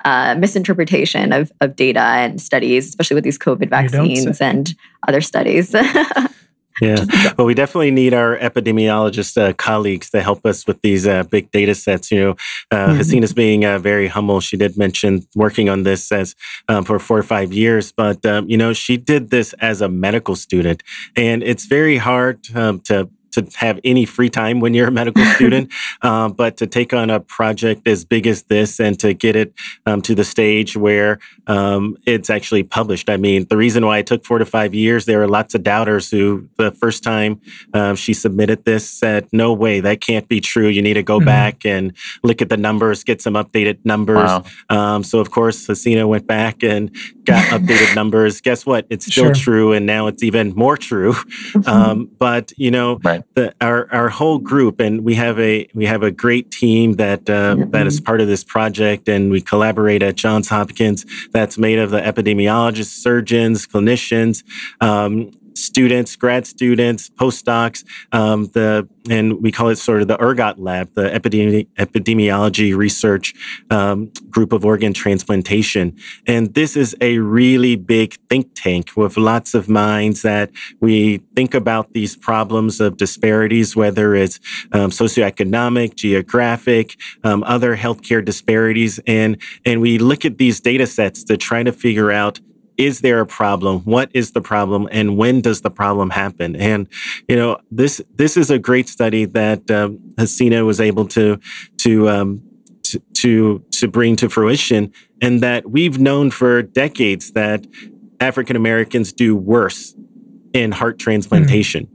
uh, 0.05 0.35
misinterpretation 0.39 1.33
of 1.33 1.53
of 1.61 1.77
data 1.77 2.01
and 2.01 2.41
studies, 2.41 2.89
especially 2.89 3.15
with 3.15 3.25
these 3.25 3.39
COVID 3.39 3.71
vaccines 3.71 4.41
and 4.41 4.75
other 5.07 5.21
studies. 5.21 5.75
Yeah. 6.81 7.05
Well, 7.39 7.47
we 7.47 7.55
definitely 7.55 7.91
need 7.91 8.13
our 8.13 8.37
epidemiologist 8.39 9.41
uh, 9.41 9.53
colleagues 9.55 10.11
to 10.11 10.23
help 10.23 10.45
us 10.45 10.67
with 10.67 10.81
these 10.83 11.07
uh, 11.07 11.23
big 11.25 11.51
data 11.51 11.75
sets. 11.75 12.11
You 12.11 12.21
know, 12.21 12.31
uh, 12.71 12.89
mm-hmm. 12.89 13.01
Hasina's 13.01 13.33
being 13.33 13.65
uh, 13.65 13.79
very 13.79 14.09
humble. 14.09 14.41
She 14.41 14.57
did 14.57 14.77
mention 14.77 15.27
working 15.35 15.69
on 15.69 15.85
this 15.85 16.13
as 16.13 16.35
um, 16.69 16.85
for 16.85 16.99
four 16.99 17.19
or 17.19 17.23
five 17.23 17.53
years, 17.53 17.93
but 17.93 18.25
um, 18.27 18.49
you 18.49 18.57
know, 18.57 18.73
she 18.73 18.97
did 18.97 19.31
this 19.31 19.53
as 19.55 19.81
a 19.81 19.89
medical 19.89 20.37
student, 20.37 20.83
and 21.17 21.43
it's 21.43 21.65
very 21.67 21.97
hard 21.97 22.41
um, 22.55 22.81
to 22.81 23.09
to 23.37 23.47
have 23.57 23.79
any 23.85 24.05
free 24.05 24.31
time 24.31 24.61
when 24.61 24.75
you're 24.75 24.89
a 24.89 24.93
medical 24.93 25.25
student, 25.37 25.73
um, 26.03 26.33
but 26.33 26.57
to 26.59 26.67
take 26.67 26.93
on 26.93 27.11
a 27.11 27.21
project 27.21 27.87
as 27.87 28.05
big 28.05 28.27
as 28.27 28.45
this 28.45 28.81
and 28.81 28.99
to 29.01 29.15
get 29.15 29.37
it 29.37 29.55
um, 29.87 30.03
to 30.03 30.15
the 30.15 30.25
stage 30.25 30.77
where 30.77 31.19
um, 31.47 31.97
it's 32.07 32.31
actually 32.31 32.63
published. 32.63 33.09
I 33.09 33.17
mean, 33.17 33.47
the 33.49 33.57
reason 33.57 33.87
why 33.87 33.99
it 33.99 34.07
took 34.07 34.25
four 34.25 34.39
to 34.39 34.45
five 34.45 34.75
years, 34.75 35.05
there 35.05 35.19
were 35.19 35.29
lots 35.29 35.55
of 35.55 35.63
doubters 35.63 36.11
who, 36.11 36.49
the 36.57 36.73
first 36.73 37.03
time 37.03 37.41
um, 37.73 37.97
she 37.97 38.13
submitted 38.13 38.65
this, 38.65 38.89
said, 38.89 39.29
"No 39.33 39.53
way, 39.53 39.81
that 39.81 40.01
can't 40.01 40.29
be 40.29 40.41
true. 40.41 40.69
You 40.69 40.83
need 40.83 40.95
to 40.95 41.03
go 41.03 41.19
mm-hmm. 41.19 41.27
back 41.27 41.65
and 41.65 41.93
look 42.23 42.43
at 42.43 42.49
the 42.49 42.57
numbers, 42.57 43.05
get 43.05 43.23
some 43.23 43.35
updated 43.35 43.79
numbers." 43.85 44.17
Wow. 44.17 44.45
Um, 44.69 45.03
so, 45.05 45.21
of 45.21 45.31
course, 45.31 45.67
Hasina 45.67 46.09
went 46.09 46.27
back 46.27 46.63
and 46.63 46.95
got 47.25 47.45
updated 47.59 47.95
numbers. 47.95 48.41
Guess 48.41 48.67
what? 48.67 48.87
It's 48.91 49.07
still 49.07 49.27
sure. 49.27 49.35
true, 49.35 49.73
and 49.73 49.87
now 49.87 50.09
it's 50.09 50.23
even 50.23 50.55
more 50.55 50.77
true. 50.77 51.13
Mm-hmm. 51.13 51.69
Um, 51.69 52.11
but 52.19 52.53
you 52.57 52.71
know, 52.71 52.99
right 53.05 53.23
the, 53.35 53.55
our 53.61 53.93
our 53.93 54.09
whole 54.09 54.39
group, 54.39 54.81
and 54.81 55.05
we 55.05 55.15
have 55.15 55.39
a 55.39 55.69
we 55.75 55.87
have 55.87 56.03
a 56.03 56.11
great 56.11 56.51
team 56.51 56.95
that 56.95 57.29
uh, 57.29 57.57
mm-hmm. 57.57 57.71
that 57.71 57.87
is 57.87 58.01
part 58.01 58.21
of 58.21 58.29
this 58.29 58.45
project, 58.45 59.09
and 59.09 59.31
we 59.31 59.41
collaborate 59.41 60.03
at 60.03 60.17
Johns 60.17 60.49
Hopkins. 60.49 61.05
That's 61.33 61.59
made 61.59 61.79
of 61.79 61.91
the 61.91 62.01
epidemiologists, 62.01 62.87
surgeons, 62.87 63.67
clinicians, 63.67 64.43
um, 64.81 65.33
students, 65.57 66.17
grad 66.17 66.47
students, 66.47 67.11
postdocs, 67.11 67.85
um, 68.13 68.47
the 68.53 68.89
and 69.09 69.41
we 69.41 69.53
call 69.53 69.69
it 69.69 69.77
sort 69.77 70.03
of 70.03 70.09
the 70.09 70.17
ERGOT 70.17 70.57
lab, 70.59 70.93
the 70.95 71.09
epidemi- 71.11 71.69
epidemiology 71.77 72.77
research 72.77 73.35
um, 73.71 74.11
group 74.31 74.53
of 74.53 74.65
organ 74.65 74.93
transplantation. 74.93 75.97
And 76.27 76.55
this 76.55 76.77
is 76.77 76.97
a 77.01 77.19
really 77.19 77.77
big 77.77 78.17
think 78.29 78.51
tank 78.55 78.91
with 78.97 79.17
lots 79.17 79.55
of 79.55 79.69
minds 79.69 80.23
that 80.23 80.51
we 80.81 81.19
think 81.35 81.55
about 81.55 81.93
these 81.93 82.17
problems 82.17 82.81
of 82.81 82.97
disparities, 82.97 83.77
whether 83.77 84.15
it's 84.15 84.41
um, 84.73 84.91
socioeconomic, 84.91 85.95
geographic, 85.95 86.97
um, 87.25 87.43
other 87.45 87.77
healthcare 87.77 88.25
disparities, 88.25 88.99
and 89.07 89.41
and 89.65 89.81
we 89.81 89.99
look 89.99 90.25
at 90.25 90.39
these 90.39 90.61
data 90.61 90.87
sets 90.87 91.25
to 91.25 91.37
try 91.37 91.63
to 91.63 91.73
figure 91.73 92.11
out 92.11 92.41
is 92.79 93.01
there 93.01 93.21
a 93.21 93.27
problem? 93.27 93.81
What 93.81 94.11
is 94.15 94.33
the 94.33 94.41
problem, 94.41 94.89
and 94.91 95.17
when 95.17 95.41
does 95.41 95.63
the 95.63 95.71
problem 95.71 96.11
happen? 96.11 96.57
And 96.57 96.89
you 97.29 97.37
know, 97.37 97.59
this 97.71 98.01
this 98.15 98.37
is 98.37 98.51
a 98.51 98.59
great 98.59 98.89
study 98.89 99.25
that 99.27 99.71
um, 99.71 99.99
Hasina 100.17 100.65
was 100.65 100.81
able 100.81 101.07
to 101.09 101.39
to, 101.79 102.09
um, 102.09 102.43
to 102.85 103.01
to 103.19 103.65
to 103.73 103.89
bring 103.89 104.17
to 104.17 104.29
fruition, 104.29 104.93
and 105.21 105.43
that 105.43 105.71
we've 105.71 105.99
known 105.99 106.31
for 106.31 106.63
decades 106.63 107.33
that 107.33 107.67
African 108.21 108.57
Americans 108.57 109.13
do 109.13 109.37
worse 109.37 109.95
in 110.53 110.73
heart 110.73 110.99
transplantation. 110.99 111.87
Mm. 111.87 111.91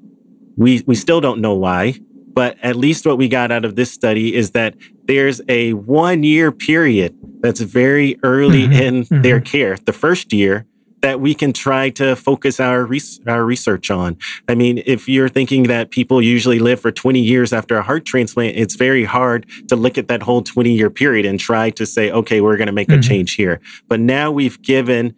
We 0.58 0.84
we 0.86 0.96
still 0.96 1.22
don't 1.22 1.42
know 1.42 1.56
why, 1.56 1.96
but 2.34 2.58
at 2.64 2.76
least 2.76 3.06
what 3.06 3.18
we 3.18 3.28
got 3.28 3.52
out 3.52 3.66
of 3.66 3.76
this 3.76 3.92
study 3.92 4.36
is 4.36 4.52
that 4.52 4.76
there's 5.06 5.42
a 5.48 5.74
one 5.74 6.24
year 6.24 6.52
period 6.52 7.18
that's 7.42 7.60
very 7.60 8.18
early 8.24 8.64
mm-hmm. 8.64 8.82
in 8.82 9.04
mm-hmm. 9.04 9.22
their 9.22 9.42
care. 9.42 9.78
The 9.78 9.94
first 9.94 10.32
year 10.32 10.66
that 11.02 11.20
we 11.20 11.34
can 11.34 11.52
try 11.54 11.90
to 11.92 12.16
focus 12.16 12.60
our, 12.60 12.86
res- 12.86 13.20
our 13.28 13.44
research 13.44 13.90
on. 13.92 14.18
I 14.48 14.56
mean, 14.56 14.82
if 14.86 15.10
you're 15.10 15.30
thinking 15.30 15.64
that 15.64 15.92
people 15.92 16.22
usually 16.22 16.60
live 16.60 16.80
for 16.80 16.92
20 16.92 17.20
years 17.20 17.54
after 17.54 17.78
a 17.78 17.84
heart 17.84 18.06
transplant, 18.06 18.56
it's 18.58 18.76
very 18.76 19.04
hard 19.04 19.46
to 19.68 19.76
look 19.76 19.98
at 19.98 20.08
that 20.08 20.24
whole 20.24 20.42
20 20.42 20.72
year 20.72 20.90
period 20.90 21.26
and 21.26 21.40
try 21.40 21.70
to 21.72 21.86
say, 21.86 22.12
okay, 22.12 22.42
we're 22.42 22.58
going 22.58 22.68
to 22.68 22.74
make 22.74 22.88
mm-hmm. 22.88 23.00
a 23.00 23.04
change 23.04 23.34
here. 23.34 23.60
But 23.88 24.00
now 24.00 24.32
we've 24.32 24.62
given 24.62 25.16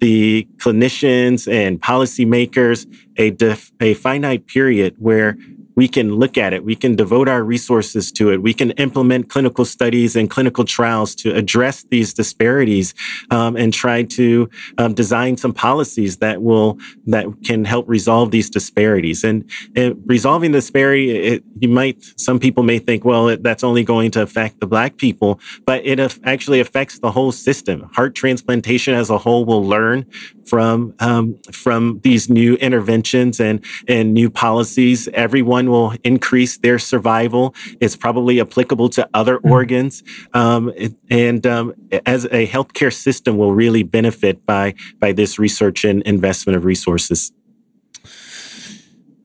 the 0.00 0.46
clinicians 0.56 1.50
and 1.50 1.80
policymakers 1.80 2.86
a, 3.16 3.30
def- 3.30 3.72
a 3.80 3.94
finite 3.94 4.46
period 4.46 4.94
where 4.98 5.36
we 5.76 5.86
can 5.86 6.14
look 6.14 6.38
at 6.38 6.52
it. 6.54 6.64
We 6.64 6.74
can 6.74 6.96
devote 6.96 7.28
our 7.28 7.44
resources 7.44 8.10
to 8.12 8.32
it. 8.32 8.42
We 8.42 8.54
can 8.54 8.70
implement 8.72 9.28
clinical 9.28 9.64
studies 9.64 10.16
and 10.16 10.30
clinical 10.30 10.64
trials 10.64 11.14
to 11.16 11.34
address 11.34 11.84
these 11.90 12.14
disparities 12.14 12.94
um, 13.30 13.56
and 13.56 13.72
try 13.72 14.02
to 14.02 14.48
um, 14.78 14.94
design 14.94 15.36
some 15.36 15.52
policies 15.52 16.16
that 16.18 16.42
will 16.42 16.78
that 17.06 17.26
can 17.44 17.66
help 17.66 17.86
resolve 17.88 18.30
these 18.30 18.48
disparities. 18.48 19.22
And, 19.22 19.48
and 19.76 20.02
resolving 20.06 20.52
the 20.52 20.58
disparity, 20.58 21.10
it, 21.10 21.44
you 21.60 21.68
might 21.68 22.02
some 22.16 22.38
people 22.38 22.62
may 22.62 22.78
think, 22.78 23.04
well, 23.04 23.28
it, 23.28 23.42
that's 23.42 23.62
only 23.62 23.84
going 23.84 24.10
to 24.12 24.22
affect 24.22 24.60
the 24.60 24.66
black 24.66 24.96
people, 24.96 25.38
but 25.66 25.84
it 25.84 26.00
actually 26.24 26.60
affects 26.60 26.98
the 27.00 27.12
whole 27.12 27.32
system. 27.32 27.90
Heart 27.92 28.14
transplantation 28.14 28.94
as 28.94 29.10
a 29.10 29.18
whole 29.18 29.44
will 29.44 29.64
learn 29.64 30.06
from 30.46 30.94
um, 31.00 31.38
from 31.52 32.00
these 32.02 32.30
new 32.30 32.54
interventions 32.54 33.40
and 33.40 33.62
and 33.86 34.14
new 34.14 34.30
policies. 34.30 35.08
Everyone 35.08 35.65
will 35.70 35.94
increase 36.04 36.58
their 36.58 36.78
survival. 36.78 37.54
It's 37.80 37.96
probably 37.96 38.40
applicable 38.40 38.88
to 38.90 39.08
other 39.14 39.38
mm-hmm. 39.38 39.50
organs, 39.50 40.02
um, 40.34 40.72
and 41.10 41.46
um, 41.46 41.74
as 42.04 42.24
a 42.26 42.46
healthcare 42.46 42.92
system 42.92 43.36
will 43.36 43.54
really 43.54 43.82
benefit 43.82 44.44
by 44.46 44.74
by 44.98 45.12
this 45.12 45.38
research 45.38 45.84
and 45.84 46.02
investment 46.02 46.56
of 46.56 46.64
resources. 46.64 47.32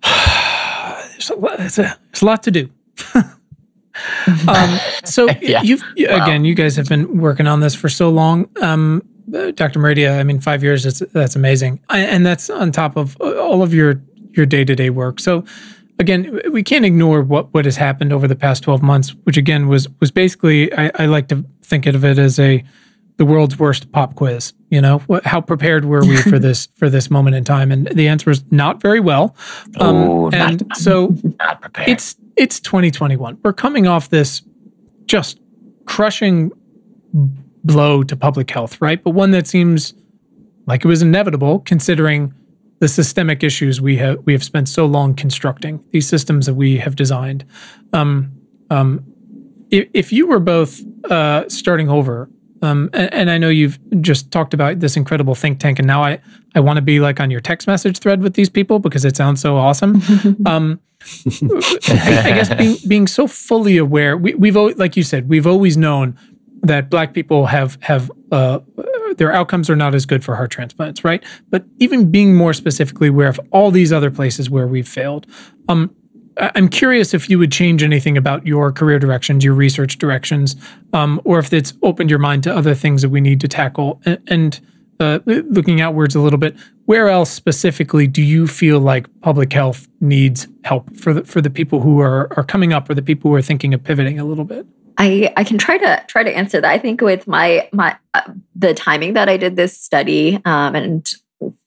there's, 0.03 1.29
a 1.29 1.35
lot, 1.35 1.57
there's, 1.57 1.79
a, 1.79 1.99
there's 2.11 2.21
a 2.21 2.25
lot 2.25 2.43
to 2.43 2.51
do. 2.51 2.69
um, 4.47 4.79
so 5.05 5.29
yeah. 5.41 5.61
you've 5.61 5.81
wow. 5.81 6.23
again, 6.23 6.45
you 6.45 6.55
guys 6.55 6.75
have 6.75 6.87
been 6.87 7.19
working 7.19 7.47
on 7.47 7.59
this 7.59 7.75
for 7.75 7.89
so 7.89 8.09
long. 8.09 8.49
Um, 8.61 9.03
Dr. 9.29 9.79
Maredia, 9.79 10.19
I 10.19 10.23
mean, 10.23 10.39
five 10.39 10.63
years, 10.63 10.83
that's 10.99 11.35
amazing. 11.35 11.79
And 11.89 12.25
that's 12.25 12.49
on 12.49 12.71
top 12.71 12.97
of 12.97 13.15
all 13.21 13.63
of 13.63 13.73
your, 13.73 14.01
your 14.31 14.45
day-to-day 14.45 14.89
work. 14.89 15.19
So 15.19 15.45
again, 16.01 16.41
we 16.51 16.63
can't 16.63 16.83
ignore 16.83 17.21
what, 17.21 17.53
what 17.53 17.65
has 17.65 17.77
happened 17.77 18.11
over 18.11 18.27
the 18.27 18.35
past 18.35 18.63
12 18.63 18.81
months, 18.81 19.09
which 19.23 19.37
again 19.37 19.67
was, 19.67 19.87
was 19.99 20.11
basically, 20.11 20.73
I, 20.73 20.91
I 20.95 21.05
like 21.05 21.27
to 21.29 21.45
think 21.61 21.85
of 21.85 22.03
it 22.03 22.17
as 22.17 22.39
a, 22.39 22.63
the 23.17 23.25
world's 23.25 23.59
worst 23.59 23.91
pop 23.91 24.15
quiz. 24.15 24.53
You 24.69 24.81
know, 24.81 25.01
how 25.23 25.41
prepared 25.41 25.85
were 25.85 26.03
we 26.03 26.17
for 26.17 26.39
this 26.47 26.67
for 26.75 26.89
this 26.89 27.11
moment 27.11 27.35
in 27.35 27.43
time? 27.43 27.71
And 27.71 27.87
the 27.87 28.07
answer 28.07 28.31
is 28.31 28.43
not 28.51 28.81
very 28.81 28.99
well. 28.99 29.35
Um, 29.79 29.95
oh, 29.95 30.29
and 30.31 30.67
not, 30.67 30.77
so 30.77 31.15
not 31.39 31.61
prepared. 31.61 31.89
it's 31.89 32.15
it's 32.35 32.59
2021. 32.59 33.37
We're 33.43 33.53
coming 33.53 33.85
off 33.85 34.09
this 34.09 34.41
just 35.05 35.39
crushing 35.85 36.51
blow 37.63 38.01
to 38.01 38.15
public 38.15 38.49
health, 38.49 38.81
right? 38.81 39.03
But 39.03 39.11
one 39.11 39.31
that 39.31 39.45
seems 39.45 39.93
like 40.65 40.83
it 40.83 40.87
was 40.87 41.03
inevitable 41.03 41.59
considering 41.59 42.33
the 42.81 42.87
systemic 42.87 43.43
issues 43.43 43.79
we 43.79 43.95
have 43.97 44.17
we 44.25 44.33
have 44.33 44.43
spent 44.43 44.67
so 44.67 44.87
long 44.87 45.13
constructing 45.13 45.83
these 45.91 46.07
systems 46.07 46.47
that 46.47 46.55
we 46.55 46.77
have 46.77 46.95
designed. 46.95 47.45
Um, 47.93 48.31
um, 48.71 49.05
if, 49.69 49.87
if 49.93 50.11
you 50.11 50.25
were 50.25 50.39
both 50.39 50.81
uh, 51.05 51.47
starting 51.47 51.89
over, 51.89 52.27
um, 52.63 52.89
and, 52.93 53.13
and, 53.13 53.31
I 53.31 53.37
know 53.37 53.49
you've 53.49 53.79
just 54.01 54.31
talked 54.31 54.53
about 54.53 54.79
this 54.79 54.97
incredible 54.97 55.35
think 55.35 55.59
tank, 55.59 55.77
and 55.77 55.87
now 55.87 56.03
I, 56.03 56.19
I 56.55 56.59
want 56.59 56.77
to 56.77 56.81
be 56.81 56.99
like 56.99 57.19
on 57.19 57.29
your 57.29 57.39
text 57.39 57.67
message 57.67 57.99
thread 57.99 58.21
with 58.21 58.33
these 58.33 58.49
people 58.49 58.79
because 58.79 59.05
it 59.05 59.15
sounds 59.15 59.41
so 59.41 59.57
awesome. 59.57 60.01
um, 60.45 60.79
I, 61.25 62.21
I, 62.25 62.31
guess 62.31 62.53
being 62.53 62.77
being 62.87 63.07
so 63.07 63.27
fully 63.27 63.77
aware, 63.77 64.17
we, 64.17 64.33
we've 64.33 64.57
always, 64.57 64.77
like 64.77 64.97
you 64.97 65.03
said, 65.03 65.29
we've 65.29 65.47
always 65.47 65.77
known 65.77 66.17
that 66.61 66.89
Black 66.89 67.13
people 67.13 67.45
have 67.47 67.77
have 67.81 68.11
uh, 68.31 68.59
their 69.17 69.31
outcomes 69.31 69.69
are 69.69 69.75
not 69.75 69.95
as 69.95 70.05
good 70.05 70.23
for 70.23 70.35
heart 70.35 70.51
transplants, 70.51 71.03
right? 71.03 71.23
But 71.49 71.65
even 71.77 72.11
being 72.11 72.35
more 72.35 72.53
specifically 72.53 73.09
aware 73.09 73.27
of 73.27 73.39
all 73.51 73.71
these 73.71 73.91
other 73.91 74.11
places 74.11 74.49
where 74.49 74.67
we've 74.67 74.87
failed. 74.87 75.27
Um, 75.67 75.95
I'm 76.37 76.69
curious 76.69 77.13
if 77.13 77.29
you 77.29 77.37
would 77.39 77.51
change 77.51 77.83
anything 77.83 78.17
about 78.17 78.47
your 78.47 78.71
career 78.71 78.99
directions, 78.99 79.43
your 79.43 79.53
research 79.53 79.97
directions, 79.97 80.55
um, 80.93 81.21
or 81.25 81.39
if 81.39 81.51
it's 81.51 81.73
opened 81.83 82.09
your 82.09 82.19
mind 82.19 82.43
to 82.43 82.55
other 82.55 82.73
things 82.73 83.01
that 83.01 83.09
we 83.09 83.21
need 83.21 83.41
to 83.41 83.47
tackle. 83.47 84.01
And, 84.27 84.59
uh, 84.99 85.19
looking 85.25 85.81
outwards 85.81 86.13
a 86.15 86.21
little 86.21 86.37
bit, 86.37 86.55
where 86.85 87.09
else 87.09 87.31
specifically 87.31 88.05
do 88.05 88.21
you 88.21 88.45
feel 88.45 88.79
like 88.79 89.07
public 89.21 89.51
health 89.51 89.87
needs 89.99 90.47
help 90.63 90.95
for 90.95 91.13
the 91.13 91.23
for 91.23 91.41
the 91.41 91.49
people 91.49 91.79
who 91.79 91.99
are 91.99 92.31
are 92.37 92.43
coming 92.43 92.71
up 92.71 92.89
or 92.89 92.93
the 92.93 93.01
people 93.01 93.31
who 93.31 93.35
are 93.35 93.41
thinking 93.41 93.73
of 93.73 93.83
pivoting 93.83 94.19
a 94.19 94.23
little 94.23 94.45
bit? 94.45 94.65
I, 94.97 95.33
I 95.37 95.43
can 95.43 95.57
try 95.57 95.77
to 95.77 96.03
try 96.07 96.23
to 96.23 96.35
answer 96.35 96.61
that. 96.61 96.71
I 96.71 96.77
think 96.77 97.01
with 97.01 97.27
my 97.27 97.69
my 97.71 97.97
uh, 98.13 98.21
the 98.55 98.73
timing 98.73 99.13
that 99.13 99.29
I 99.29 99.37
did 99.37 99.55
this 99.55 99.77
study 99.77 100.39
um, 100.45 100.75
and 100.75 101.09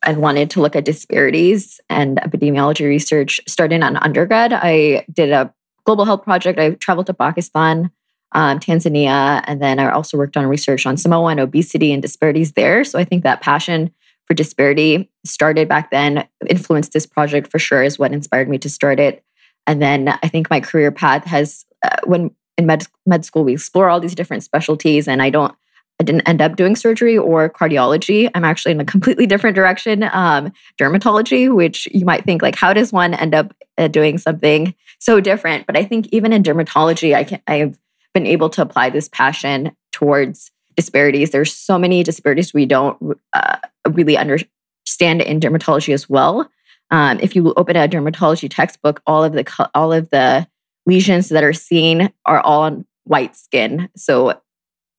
and 0.03 0.18
wanted 0.18 0.51
to 0.51 0.61
look 0.61 0.77
at 0.77 0.85
disparities 0.85 1.81
and 1.89 2.18
epidemiology 2.18 2.87
research 2.87 3.41
starting 3.47 3.83
on 3.83 3.97
undergrad. 3.97 4.53
I 4.53 5.05
did 5.12 5.31
a 5.31 5.53
global 5.85 6.05
health 6.05 6.22
project. 6.22 6.59
I 6.59 6.70
traveled 6.70 7.07
to 7.07 7.14
Pakistan, 7.14 7.91
um, 8.33 8.61
Tanzania, 8.61 9.43
and 9.47 9.61
then 9.61 9.79
I 9.79 9.91
also 9.91 10.16
worked 10.16 10.37
on 10.37 10.47
research 10.47 10.87
on 10.87 10.97
Samoa 10.97 11.31
and 11.31 11.41
obesity 11.41 11.93
and 11.93 12.01
disparities 12.01 12.53
there. 12.53 12.85
So 12.85 12.99
I 12.99 13.05
think 13.05 13.25
that 13.25 13.41
passion 13.41 13.93
for 14.27 14.35
disparity 14.35 15.11
started 15.25 15.68
back 15.68 15.91
then, 15.91 16.27
influenced 16.49 16.93
this 16.93 17.07
project 17.07 17.51
for 17.51 17.59
sure, 17.59 17.83
is 17.83 17.99
what 17.99 18.12
inspired 18.12 18.49
me 18.49 18.59
to 18.59 18.70
start 18.70 18.99
it. 18.99 19.22
And 19.66 19.83
then 19.83 20.09
I 20.09 20.29
think 20.29 20.51
my 20.51 20.61
career 20.61 20.93
path 20.93 21.25
has, 21.25 21.64
uh, 21.83 21.97
when 22.05 22.31
in 22.57 22.66
med, 22.66 22.86
med 23.07 23.24
school, 23.24 23.44
we 23.44 23.52
explore 23.52 23.88
all 23.88 24.00
these 24.00 24.14
different 24.14 24.42
specialties, 24.42 25.09
and 25.09 25.22
I 25.22 25.30
don't 25.30 25.55
I 26.00 26.05
didn't 26.05 26.28
end 26.28 26.42
up 26.42 26.57
doing 26.57 26.74
surgery 26.74 27.16
or 27.16 27.48
cardiology. 27.48 28.28
I'm 28.34 28.44
actually 28.44 28.72
in 28.72 28.80
a 28.80 28.84
completely 28.84 29.26
different 29.32 29.55
direction, 29.55 30.02
um, 30.12 30.52
dermatology, 30.78 31.55
which 31.55 31.86
you 31.92 32.05
might 32.05 32.24
think 32.24 32.42
like, 32.42 32.57
how 32.57 32.72
does 32.72 32.92
one 32.92 33.14
end 33.14 33.34
up 33.34 33.55
uh, 33.78 33.88
doing 33.88 34.18
something 34.18 34.74
so 34.98 35.20
different? 35.20 35.66
But 35.66 35.76
I 35.76 35.84
think 35.84 36.09
even 36.09 36.32
in 36.32 36.42
dermatology, 36.42 37.14
I 37.14 37.24
can 37.24 37.40
I've 37.46 37.78
been 38.12 38.26
able 38.26 38.50
to 38.50 38.62
apply 38.62 38.90
this 38.90 39.09
passion 39.09 39.74
towards 39.92 40.50
disparities. 40.76 41.30
There's 41.30 41.55
so 41.55 41.78
many 41.78 42.02
disparities 42.02 42.52
we 42.52 42.66
don't 42.66 43.16
uh, 43.32 43.59
really 43.88 44.16
understand 44.16 45.22
in 45.22 45.40
dermatology 45.40 45.94
as 45.94 46.09
well. 46.09 46.48
Um, 46.90 47.18
if 47.20 47.34
you 47.34 47.52
open 47.57 47.76
a 47.76 47.88
dermatology 47.88 48.48
textbook, 48.50 49.00
all 49.07 49.24
of 49.24 49.32
the 49.32 49.68
all 49.74 49.92
of 49.92 50.11
the 50.11 50.46
lesions 50.87 51.28
that 51.30 51.45
are 51.45 51.53
seen 51.53 52.12
are 52.26 52.41
all 52.41 52.62
on 52.62 52.85
white 53.05 53.37
skin. 53.37 53.89
So 53.97 54.41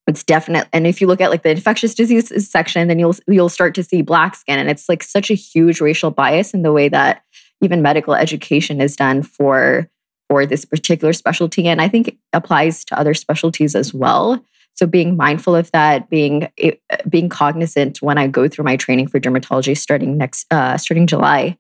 it's 0.07 0.23
definite 0.23 0.67
and 0.71 0.85
if 0.85 1.01
you 1.01 1.07
look 1.07 1.21
at 1.21 1.31
like 1.31 1.43
the 1.43 1.49
infectious 1.49 1.95
diseases 1.95 2.49
section 2.49 2.87
then 2.87 2.99
you'll 2.99 3.15
you'll 3.27 3.49
start 3.49 3.73
to 3.75 3.83
see 3.83 4.01
black 4.01 4.35
skin 4.35 4.59
and 4.59 4.69
it's 4.69 4.87
like 4.87 5.03
such 5.03 5.31
a 5.31 5.35
huge 5.35 5.81
racial 5.81 6.11
bias 6.11 6.53
in 6.53 6.61
the 6.61 6.71
way 6.71 6.87
that 6.89 7.23
even 7.61 7.81
medical 7.81 8.13
education 8.13 8.81
is 8.81 8.95
done 8.95 9.23
for 9.23 9.89
for 10.29 10.45
this 10.45 10.65
particular 10.65 11.13
specialty 11.13 11.67
and 11.67 11.81
i 11.81 11.87
think 11.87 12.09
it 12.09 12.17
applies 12.33 12.85
to 12.85 12.97
other 12.99 13.13
specialties 13.13 13.75
as 13.75 13.93
well 13.93 14.43
so 14.75 14.85
being 14.85 15.17
mindful 15.17 15.55
of 15.55 15.71
that 15.71 16.09
being 16.09 16.49
eh, 16.59 16.71
being 17.09 17.29
cognizant 17.29 18.01
when 18.01 18.17
i 18.17 18.27
go 18.27 18.47
through 18.47 18.65
my 18.65 18.77
training 18.77 19.07
for 19.07 19.19
dermatology 19.19 19.77
starting 19.77 20.17
next 20.17 20.45
uh, 20.51 20.77
starting 20.77 21.07
july 21.07 21.57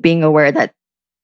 being 0.00 0.24
aware 0.24 0.50
that 0.50 0.74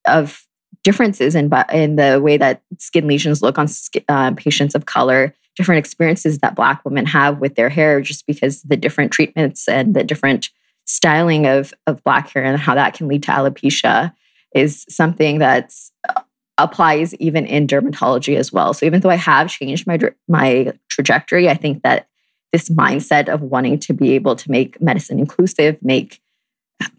of 0.07 0.47
differences 0.83 1.35
in 1.35 1.51
in 1.73 1.97
the 1.97 2.20
way 2.23 2.37
that 2.37 2.62
skin 2.79 3.07
lesions 3.07 3.43
look 3.43 3.59
on 3.59 3.68
uh, 4.09 4.33
patients 4.33 4.75
of 4.75 4.87
color 4.87 5.35
different 5.57 5.79
experiences 5.79 6.39
that 6.39 6.55
Black 6.55 6.85
women 6.85 7.07
have 7.07 7.39
with 7.39 7.55
their 7.55 7.68
hair, 7.68 8.01
just 8.01 8.27
because 8.27 8.62
the 8.62 8.77
different 8.77 9.12
treatments 9.12 9.68
and 9.68 9.95
the 9.95 10.05
different 10.05 10.51
styling 10.87 11.47
of, 11.47 11.75
of 11.87 12.03
Black 12.05 12.31
hair 12.31 12.43
and 12.43 12.59
how 12.59 12.75
that 12.75 12.95
can 12.95 13.09
lead 13.09 13.23
to 13.25 13.31
alopecia 13.31 14.12
is 14.55 14.85
something 14.89 15.39
that 15.39 15.75
uh, 16.09 16.23
applies 16.59 17.14
even 17.16 17.47
in 17.47 17.66
dermatology 17.66 18.37
as 18.37 18.53
well. 18.53 18.75
So 18.75 18.87
even 18.87 19.01
though 19.01 19.11
I 19.11 19.16
have 19.16 19.49
changed 19.49 19.87
my 19.87 19.99
my 20.29 20.73
trajectory, 20.89 21.49
I 21.49 21.55
think 21.55 21.83
that 21.83 22.09
this 22.53 22.68
mindset 22.68 23.29
of 23.29 23.41
wanting 23.41 23.79
to 23.81 23.95
be 23.95 24.12
able 24.12 24.37
to 24.37 24.51
make 24.51 24.81
medicine 24.81 25.18
inclusive, 25.18 25.79
make 25.83 26.20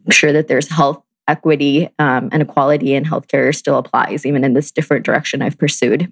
sure 0.09 0.33
that 0.33 0.47
there's 0.47 0.69
health 0.69 1.03
equity 1.27 1.89
um, 1.99 2.29
and 2.31 2.41
equality 2.41 2.93
in 2.93 3.03
healthcare 3.03 3.55
still 3.55 3.77
applies, 3.77 4.25
even 4.25 4.43
in 4.43 4.53
this 4.53 4.71
different 4.71 5.05
direction 5.05 5.41
I've 5.41 5.57
pursued. 5.57 6.11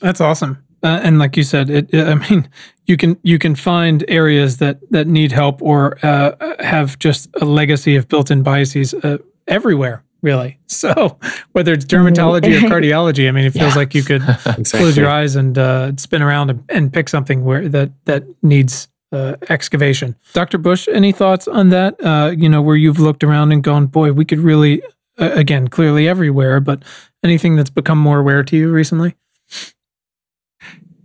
That's 0.00 0.20
awesome. 0.20 0.64
Uh, 0.82 1.00
and 1.02 1.18
like 1.18 1.36
you 1.36 1.42
said, 1.42 1.68
it, 1.68 1.92
it, 1.92 2.06
I 2.06 2.14
mean, 2.14 2.48
you 2.86 2.96
can 2.96 3.18
you 3.22 3.38
can 3.38 3.54
find 3.54 4.04
areas 4.08 4.58
that 4.58 4.78
that 4.90 5.06
need 5.06 5.30
help 5.30 5.60
or 5.60 5.98
uh, 6.04 6.32
have 6.60 6.98
just 6.98 7.28
a 7.40 7.44
legacy 7.44 7.96
of 7.96 8.08
built-in 8.08 8.42
biases 8.42 8.94
uh, 8.94 9.18
everywhere, 9.46 10.02
really. 10.22 10.58
So 10.70 11.18
whether 11.52 11.74
it's 11.74 11.84
dermatology 11.84 12.56
or 12.56 12.60
cardiology, 12.72 13.28
I 13.28 13.32
mean, 13.32 13.44
it 13.44 13.52
feels 13.52 13.72
yeah. 13.72 13.74
like 13.74 13.94
you 13.94 14.02
could 14.02 14.22
exactly. 14.28 14.64
close 14.64 14.96
your 14.96 15.10
eyes 15.10 15.36
and 15.36 15.58
uh, 15.58 15.92
spin 15.96 16.22
around 16.22 16.48
and, 16.48 16.64
and, 16.70 16.92
pick 16.92 17.08
something 17.08 17.44
where 17.44 17.68
that 17.68 17.90
that 18.06 18.24
needs 18.42 18.88
uh, 19.12 19.36
excavation. 19.48 20.16
Dr. 20.32 20.58
Bush, 20.58 20.88
any 20.92 21.12
thoughts 21.12 21.48
on 21.48 21.70
that? 21.70 22.02
Uh, 22.04 22.32
you 22.36 22.48
know, 22.48 22.62
where 22.62 22.76
you've 22.76 22.98
looked 22.98 23.24
around 23.24 23.52
and 23.52 23.62
gone, 23.62 23.86
boy, 23.86 24.12
we 24.12 24.24
could 24.24 24.40
really, 24.40 24.82
again, 25.18 25.68
clearly 25.68 26.08
everywhere, 26.08 26.60
but 26.60 26.82
anything 27.22 27.56
that's 27.56 27.70
become 27.70 27.98
more 27.98 28.20
aware 28.20 28.42
to 28.42 28.56
you 28.56 28.70
recently? 28.70 29.14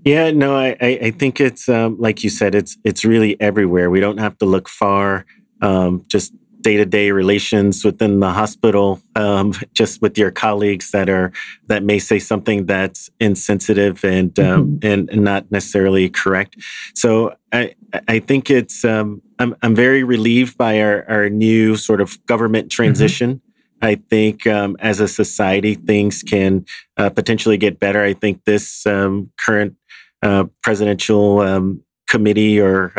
Yeah, 0.06 0.30
no, 0.30 0.56
I, 0.56 0.78
I 0.80 1.12
think 1.12 1.41
it's 1.41 1.68
um, 1.68 1.97
like 1.99 2.24
you 2.24 2.30
said, 2.30 2.53
it's 2.53 2.78
it's 2.84 3.03
really 3.03 3.41
everywhere. 3.41 3.89
We 3.89 3.99
don't 3.99 4.20
have 4.20 4.38
to 4.38 4.45
look 4.45 4.70
far. 4.70 5.26
Um, 5.62 6.06
just 6.08 6.32
day 6.66 6.78
to 6.78 6.86
day 6.86 7.11
relations 7.11 7.86
within 7.86 8.20
the 8.22 8.32
hospital, 8.32 8.99
um, 9.16 9.53
just 9.76 10.01
with 10.01 10.18
your 10.18 10.32
colleagues 10.32 10.89
that 10.89 11.07
are 11.09 11.32
that 11.68 11.84
may 11.84 11.99
say 11.99 12.18
something 12.18 12.66
that's 12.66 13.07
insensitive 13.20 14.03
and 14.03 14.39
um, 14.39 14.80
mm-hmm. 14.80 14.88
and, 14.91 15.09
and, 15.11 15.24
not 15.24 15.51
necessarily 15.51 16.09
correct. 16.09 16.57
So 16.95 17.36
I 17.53 17.76
I 18.07 18.18
think 18.18 18.49
it's 18.49 18.84
um, 18.84 19.22
I'm 19.38 19.55
I'm 19.61 19.76
very 19.76 20.03
relieved 20.03 20.57
by 20.57 20.82
our 20.82 21.05
our 21.07 21.30
new 21.30 21.76
sort 21.76 22.01
of 22.01 22.18
government 22.26 22.70
mm-hmm. 22.70 22.78
transition. 22.78 23.36
Mm-hmm. 23.36 23.86
I 23.86 23.95
think 24.09 24.47
um, 24.47 24.76
as 24.80 24.99
a 24.99 25.07
society, 25.07 25.76
things 25.76 26.24
can 26.24 26.66
uh, 26.97 27.11
potentially 27.11 27.57
get 27.57 27.80
better. 27.80 28.01
I 28.01 28.13
think 28.13 28.43
this 28.45 28.88
um, 28.88 29.30
current 29.38 29.76
uh, 30.24 30.45
presidential 30.63 31.41
um, 31.41 31.84
committee 32.09 32.59
or 32.59 32.91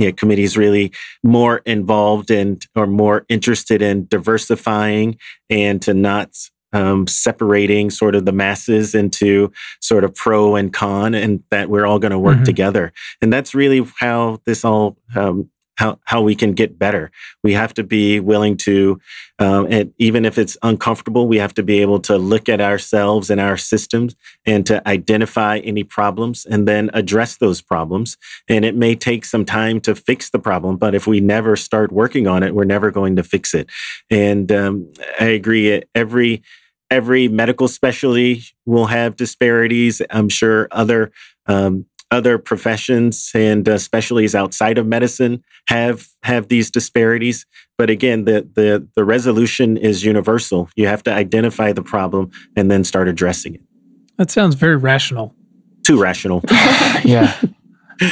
um, 0.00 0.04
yeah, 0.04 0.10
committee 0.12 0.42
is 0.42 0.56
really 0.56 0.92
more 1.22 1.58
involved 1.58 2.30
and 2.30 2.66
or 2.74 2.86
more 2.86 3.24
interested 3.28 3.82
in 3.82 4.06
diversifying 4.06 5.18
and 5.48 5.82
to 5.82 5.94
not 5.94 6.30
um, 6.72 7.06
separating 7.06 7.90
sort 7.90 8.14
of 8.14 8.24
the 8.24 8.32
masses 8.32 8.94
into 8.94 9.52
sort 9.80 10.04
of 10.04 10.14
pro 10.14 10.54
and 10.54 10.72
con, 10.72 11.14
and 11.14 11.42
that 11.50 11.68
we're 11.68 11.86
all 11.86 11.98
going 11.98 12.12
to 12.12 12.18
work 12.18 12.36
mm-hmm. 12.36 12.44
together. 12.44 12.92
And 13.20 13.32
that's 13.32 13.54
really 13.54 13.84
how 13.98 14.40
this 14.46 14.64
all 14.64 14.96
um, 15.16 15.50
how, 15.80 15.98
how 16.04 16.20
we 16.20 16.34
can 16.34 16.52
get 16.52 16.78
better. 16.78 17.10
We 17.42 17.54
have 17.54 17.72
to 17.74 17.82
be 17.82 18.20
willing 18.20 18.58
to, 18.58 19.00
um, 19.38 19.66
and 19.70 19.94
even 19.96 20.26
if 20.26 20.36
it's 20.36 20.58
uncomfortable, 20.62 21.26
we 21.26 21.38
have 21.38 21.54
to 21.54 21.62
be 21.62 21.80
able 21.80 22.00
to 22.00 22.18
look 22.18 22.50
at 22.50 22.60
ourselves 22.60 23.30
and 23.30 23.40
our 23.40 23.56
systems 23.56 24.14
and 24.44 24.66
to 24.66 24.86
identify 24.86 25.56
any 25.58 25.82
problems 25.82 26.44
and 26.44 26.68
then 26.68 26.90
address 26.92 27.38
those 27.38 27.62
problems. 27.62 28.18
And 28.46 28.62
it 28.66 28.76
may 28.76 28.94
take 28.94 29.24
some 29.24 29.46
time 29.46 29.80
to 29.80 29.94
fix 29.94 30.28
the 30.28 30.38
problem, 30.38 30.76
but 30.76 30.94
if 30.94 31.06
we 31.06 31.18
never 31.18 31.56
start 31.56 31.90
working 31.92 32.26
on 32.26 32.42
it, 32.42 32.54
we're 32.54 32.64
never 32.64 32.90
going 32.90 33.16
to 33.16 33.22
fix 33.22 33.54
it. 33.54 33.70
And 34.10 34.52
um, 34.52 34.92
I 35.18 35.28
agree. 35.28 35.82
Every 35.94 36.42
every 36.90 37.28
medical 37.28 37.68
specialty 37.68 38.42
will 38.66 38.86
have 38.86 39.14
disparities. 39.14 40.02
I'm 40.10 40.28
sure 40.28 40.66
other 40.72 41.12
um, 41.46 41.86
other 42.10 42.38
professions 42.38 43.30
and 43.34 43.68
uh, 43.68 43.78
specialties 43.78 44.34
outside 44.34 44.78
of 44.78 44.86
medicine 44.86 45.42
have 45.68 46.08
have 46.22 46.48
these 46.48 46.70
disparities. 46.70 47.46
But 47.78 47.90
again 47.90 48.24
the 48.24 48.48
the 48.54 48.86
the 48.94 49.04
resolution 49.04 49.76
is 49.76 50.04
universal. 50.04 50.68
You 50.76 50.86
have 50.86 51.02
to 51.04 51.12
identify 51.12 51.72
the 51.72 51.82
problem 51.82 52.30
and 52.56 52.70
then 52.70 52.84
start 52.84 53.08
addressing 53.08 53.54
it. 53.56 53.62
That 54.16 54.30
sounds 54.30 54.54
very 54.54 54.76
rational. 54.76 55.34
Too 55.84 56.00
rational. 56.00 56.42
Yeah. 57.04 57.40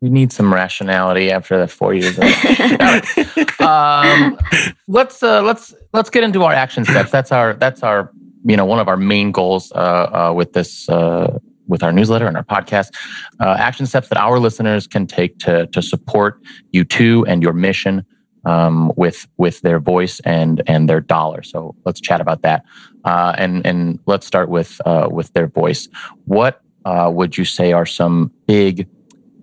We 0.00 0.10
need 0.10 0.32
some 0.34 0.52
rationality 0.52 1.30
after 1.30 1.58
the 1.58 1.66
four 1.66 1.94
years 1.94 2.18
of 2.18 3.60
um, 3.60 4.38
let's 4.86 5.22
uh, 5.22 5.40
let's 5.40 5.74
let's 5.94 6.10
get 6.10 6.22
into 6.22 6.42
our 6.42 6.52
action 6.52 6.84
steps. 6.84 7.10
That's 7.10 7.32
our 7.32 7.54
that's 7.54 7.82
our 7.82 8.12
you 8.44 8.54
know 8.54 8.66
one 8.66 8.80
of 8.80 8.88
our 8.88 8.98
main 8.98 9.32
goals 9.32 9.72
uh, 9.72 9.78
uh 9.78 10.32
with 10.36 10.52
this 10.52 10.90
uh, 10.90 11.38
with 11.66 11.82
our 11.82 11.92
newsletter 11.92 12.26
and 12.26 12.36
our 12.36 12.44
podcast. 12.44 12.94
Uh, 13.40 13.56
action 13.58 13.86
steps 13.86 14.08
that 14.08 14.18
our 14.18 14.38
listeners 14.38 14.86
can 14.86 15.06
take 15.06 15.38
to 15.38 15.66
to 15.68 15.82
support 15.82 16.40
you 16.72 16.84
too 16.84 17.24
and 17.26 17.42
your 17.42 17.52
mission 17.52 18.04
um, 18.44 18.92
with 18.96 19.26
with 19.36 19.60
their 19.62 19.80
voice 19.80 20.20
and 20.20 20.62
and 20.66 20.88
their 20.88 21.00
dollar. 21.00 21.42
So 21.42 21.74
let's 21.84 22.00
chat 22.00 22.20
about 22.20 22.42
that. 22.42 22.64
Uh, 23.04 23.34
and 23.38 23.66
and 23.66 23.98
let's 24.06 24.26
start 24.26 24.48
with 24.48 24.80
uh, 24.86 25.08
with 25.10 25.32
their 25.32 25.46
voice. 25.46 25.88
What 26.26 26.60
uh, 26.84 27.10
would 27.12 27.36
you 27.38 27.44
say 27.44 27.72
are 27.72 27.86
some 27.86 28.30
big, 28.46 28.88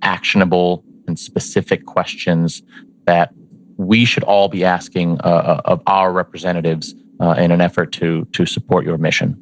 actionable 0.02 0.84
and 1.08 1.18
specific 1.18 1.86
questions 1.86 2.62
that 3.06 3.34
we 3.78 4.06
should 4.06 4.24
all 4.24 4.48
be 4.48 4.64
asking 4.64 5.20
uh, 5.22 5.28
uh, 5.28 5.62
of 5.66 5.82
our 5.88 6.12
representatives 6.12 6.94
uh, 7.20 7.36
in 7.38 7.52
an 7.52 7.62
effort 7.62 7.92
to 7.94 8.26
to 8.34 8.46
support 8.46 8.86
your 8.86 8.98
mission? 8.98 9.42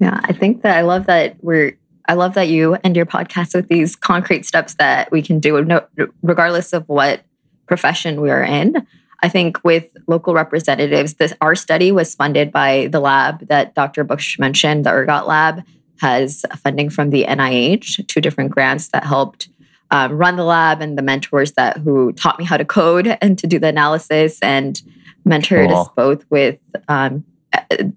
Yeah, 0.00 0.20
I 0.24 0.32
think 0.32 0.62
that 0.62 0.76
I 0.76 0.82
love 0.82 1.06
that 1.06 1.36
we're 1.42 1.77
I 2.08 2.14
love 2.14 2.34
that 2.34 2.48
you 2.48 2.74
end 2.82 2.96
your 2.96 3.06
podcast 3.06 3.54
with 3.54 3.68
these 3.68 3.94
concrete 3.94 4.46
steps 4.46 4.74
that 4.74 5.12
we 5.12 5.20
can 5.20 5.38
do, 5.40 5.82
regardless 6.22 6.72
of 6.72 6.88
what 6.88 7.20
profession 7.66 8.20
we're 8.22 8.42
in. 8.42 8.86
I 9.22 9.28
think 9.28 9.62
with 9.62 9.84
local 10.06 10.32
representatives, 10.32 11.14
this 11.14 11.34
our 11.40 11.54
study 11.54 11.92
was 11.92 12.14
funded 12.14 12.50
by 12.50 12.88
the 12.90 13.00
lab 13.00 13.46
that 13.48 13.74
Dr. 13.74 14.04
Bush 14.04 14.38
mentioned. 14.38 14.86
The 14.86 14.90
ERGOT 14.90 15.26
lab 15.26 15.64
has 16.00 16.46
funding 16.62 16.88
from 16.88 17.10
the 17.10 17.24
NIH, 17.24 18.06
two 18.06 18.20
different 18.20 18.52
grants 18.52 18.88
that 18.88 19.04
helped 19.04 19.48
um, 19.90 20.16
run 20.16 20.36
the 20.36 20.44
lab, 20.44 20.80
and 20.80 20.96
the 20.96 21.02
mentors 21.02 21.52
that 21.52 21.78
who 21.78 22.12
taught 22.12 22.38
me 22.38 22.44
how 22.44 22.56
to 22.56 22.64
code 22.64 23.18
and 23.20 23.38
to 23.38 23.46
do 23.46 23.58
the 23.58 23.68
analysis 23.68 24.38
and 24.40 24.80
mentored 25.26 25.68
cool. 25.68 25.78
us 25.78 25.88
both 25.96 26.24
with 26.30 26.58
um, 26.88 27.24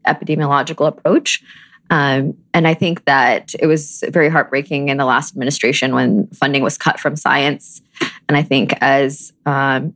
epidemiological 0.07 0.87
approach. 0.87 1.43
Um, 1.91 2.37
and 2.53 2.67
I 2.67 2.73
think 2.73 3.03
that 3.05 3.53
it 3.59 3.67
was 3.67 4.03
very 4.09 4.29
heartbreaking 4.29 4.87
in 4.87 4.97
the 4.97 5.05
last 5.05 5.33
administration 5.33 5.93
when 5.93 6.27
funding 6.27 6.63
was 6.63 6.77
cut 6.77 6.99
from 6.99 7.17
science. 7.17 7.81
And 8.27 8.37
I 8.37 8.43
think 8.43 8.73
as 8.81 9.33
um, 9.45 9.93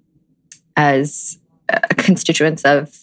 as 0.76 1.40
constituents 1.98 2.64
of 2.64 2.94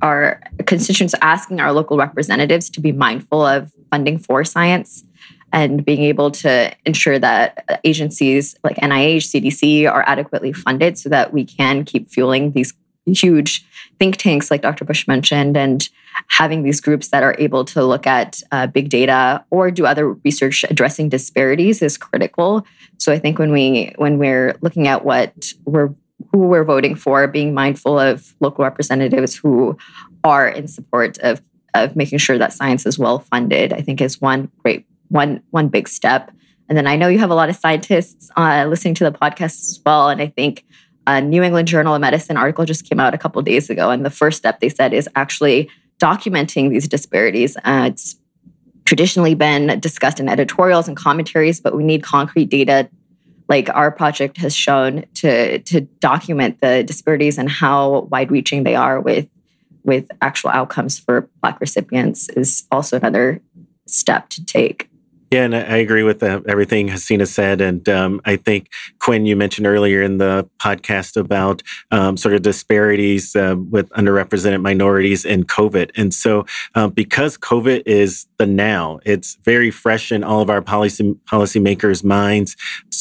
our 0.00 0.40
constituents 0.64 1.14
asking 1.20 1.60
our 1.60 1.72
local 1.72 1.96
representatives 1.96 2.70
to 2.70 2.80
be 2.80 2.92
mindful 2.92 3.44
of 3.44 3.72
funding 3.90 4.18
for 4.18 4.44
science 4.44 5.02
and 5.52 5.84
being 5.84 6.02
able 6.02 6.30
to 6.30 6.72
ensure 6.84 7.18
that 7.18 7.80
agencies 7.82 8.56
like 8.62 8.76
NIH, 8.76 9.42
CDC 9.42 9.90
are 9.90 10.04
adequately 10.06 10.52
funded 10.52 10.98
so 10.98 11.08
that 11.08 11.32
we 11.32 11.44
can 11.44 11.84
keep 11.84 12.08
fueling 12.08 12.52
these 12.52 12.74
huge 13.06 13.64
think 13.98 14.16
tanks 14.16 14.50
like 14.50 14.62
Dr. 14.62 14.84
Bush 14.84 15.06
mentioned 15.08 15.56
and 15.56 15.88
having 16.28 16.62
these 16.62 16.80
groups 16.80 17.08
that 17.08 17.22
are 17.22 17.36
able 17.38 17.64
to 17.64 17.84
look 17.84 18.06
at 18.06 18.40
uh, 18.52 18.66
big 18.66 18.88
data 18.88 19.44
or 19.50 19.70
do 19.70 19.86
other 19.86 20.12
research 20.12 20.64
addressing 20.70 21.08
disparities 21.08 21.82
is 21.82 21.96
critical. 21.98 22.66
So 22.98 23.12
I 23.12 23.18
think 23.18 23.38
when 23.38 23.52
we 23.52 23.92
when 23.96 24.18
we're 24.18 24.56
looking 24.60 24.88
at 24.88 25.04
what 25.04 25.52
we're 25.64 25.94
who 26.32 26.38
we're 26.38 26.64
voting 26.64 26.94
for, 26.94 27.26
being 27.26 27.54
mindful 27.54 27.98
of 27.98 28.34
local 28.40 28.64
representatives 28.64 29.36
who 29.36 29.76
are 30.24 30.48
in 30.48 30.68
support 30.68 31.18
of 31.18 31.42
of 31.74 31.94
making 31.94 32.18
sure 32.18 32.38
that 32.38 32.52
science 32.52 32.86
is 32.86 32.98
well 32.98 33.18
funded, 33.18 33.72
I 33.72 33.80
think 33.82 34.00
is 34.00 34.20
one 34.20 34.50
great 34.58 34.86
one 35.08 35.42
one 35.50 35.68
big 35.68 35.88
step. 35.88 36.30
And 36.68 36.76
then 36.76 36.86
I 36.86 36.96
know 36.96 37.08
you 37.08 37.18
have 37.20 37.30
a 37.30 37.34
lot 37.34 37.48
of 37.48 37.56
scientists 37.56 38.28
uh, 38.36 38.66
listening 38.68 38.94
to 38.94 39.04
the 39.04 39.12
podcast 39.12 39.60
as 39.70 39.80
well, 39.84 40.08
and 40.08 40.20
I 40.20 40.28
think 40.28 40.64
a 41.06 41.20
New 41.20 41.42
England 41.42 41.68
Journal 41.68 41.94
of 41.94 42.00
Medicine 42.00 42.36
article 42.36 42.64
just 42.64 42.88
came 42.88 42.98
out 42.98 43.14
a 43.14 43.18
couple 43.18 43.40
days 43.42 43.70
ago, 43.70 43.90
and 43.90 44.04
the 44.04 44.10
first 44.10 44.38
step 44.38 44.58
they 44.60 44.68
said 44.68 44.92
is 44.92 45.08
actually 45.14 45.70
documenting 45.98 46.70
these 46.70 46.88
disparities. 46.88 47.56
Uh, 47.58 47.90
it's 47.92 48.16
traditionally 48.84 49.34
been 49.34 49.80
discussed 49.80 50.20
in 50.20 50.28
editorials 50.28 50.88
and 50.88 50.96
commentaries, 50.96 51.60
but 51.60 51.76
we 51.76 51.82
need 51.82 52.02
concrete 52.02 52.46
data 52.46 52.88
like 53.48 53.68
our 53.70 53.90
project 53.90 54.36
has 54.38 54.54
shown 54.54 55.04
to 55.14 55.58
to 55.60 55.82
document 56.00 56.60
the 56.60 56.82
disparities 56.82 57.38
and 57.38 57.48
how 57.48 58.00
wide 58.10 58.30
reaching 58.30 58.64
they 58.64 58.74
are 58.74 59.00
with 59.00 59.28
with 59.84 60.08
actual 60.20 60.50
outcomes 60.50 60.98
for 60.98 61.28
black 61.40 61.60
recipients 61.60 62.28
is 62.30 62.66
also 62.72 62.96
another 62.96 63.40
step 63.86 64.28
to 64.30 64.44
take 64.44 64.90
yeah, 65.30 65.44
and 65.44 65.56
I 65.56 65.78
agree 65.78 66.04
with 66.04 66.22
everything 66.22 66.88
Hasina 66.88 67.26
said. 67.26 67.60
And 67.60 67.88
um, 67.88 68.20
I 68.24 68.36
think, 68.36 68.68
Quinn, 69.00 69.26
you 69.26 69.34
mentioned 69.34 69.66
earlier 69.66 70.02
in 70.02 70.18
the 70.18 70.48
podcast 70.60 71.16
about 71.16 71.62
um, 71.90 72.16
sort 72.16 72.34
of 72.34 72.42
disparities 72.42 73.34
uh, 73.34 73.56
with 73.70 73.88
underrepresented 73.90 74.62
minorities 74.62 75.24
in 75.24 75.42
COVID. 75.42 75.90
And 75.96 76.14
so, 76.14 76.46
uh, 76.76 76.88
because 76.88 77.36
COVID 77.38 77.82
is 77.86 78.26
the 78.38 78.46
now, 78.46 79.00
it's 79.04 79.36
very 79.44 79.70
fresh 79.70 80.12
in 80.12 80.22
all 80.22 80.40
of 80.40 80.50
our 80.50 80.60
policy 80.62 81.14
policymakers' 81.30 82.04
minds 82.04 82.56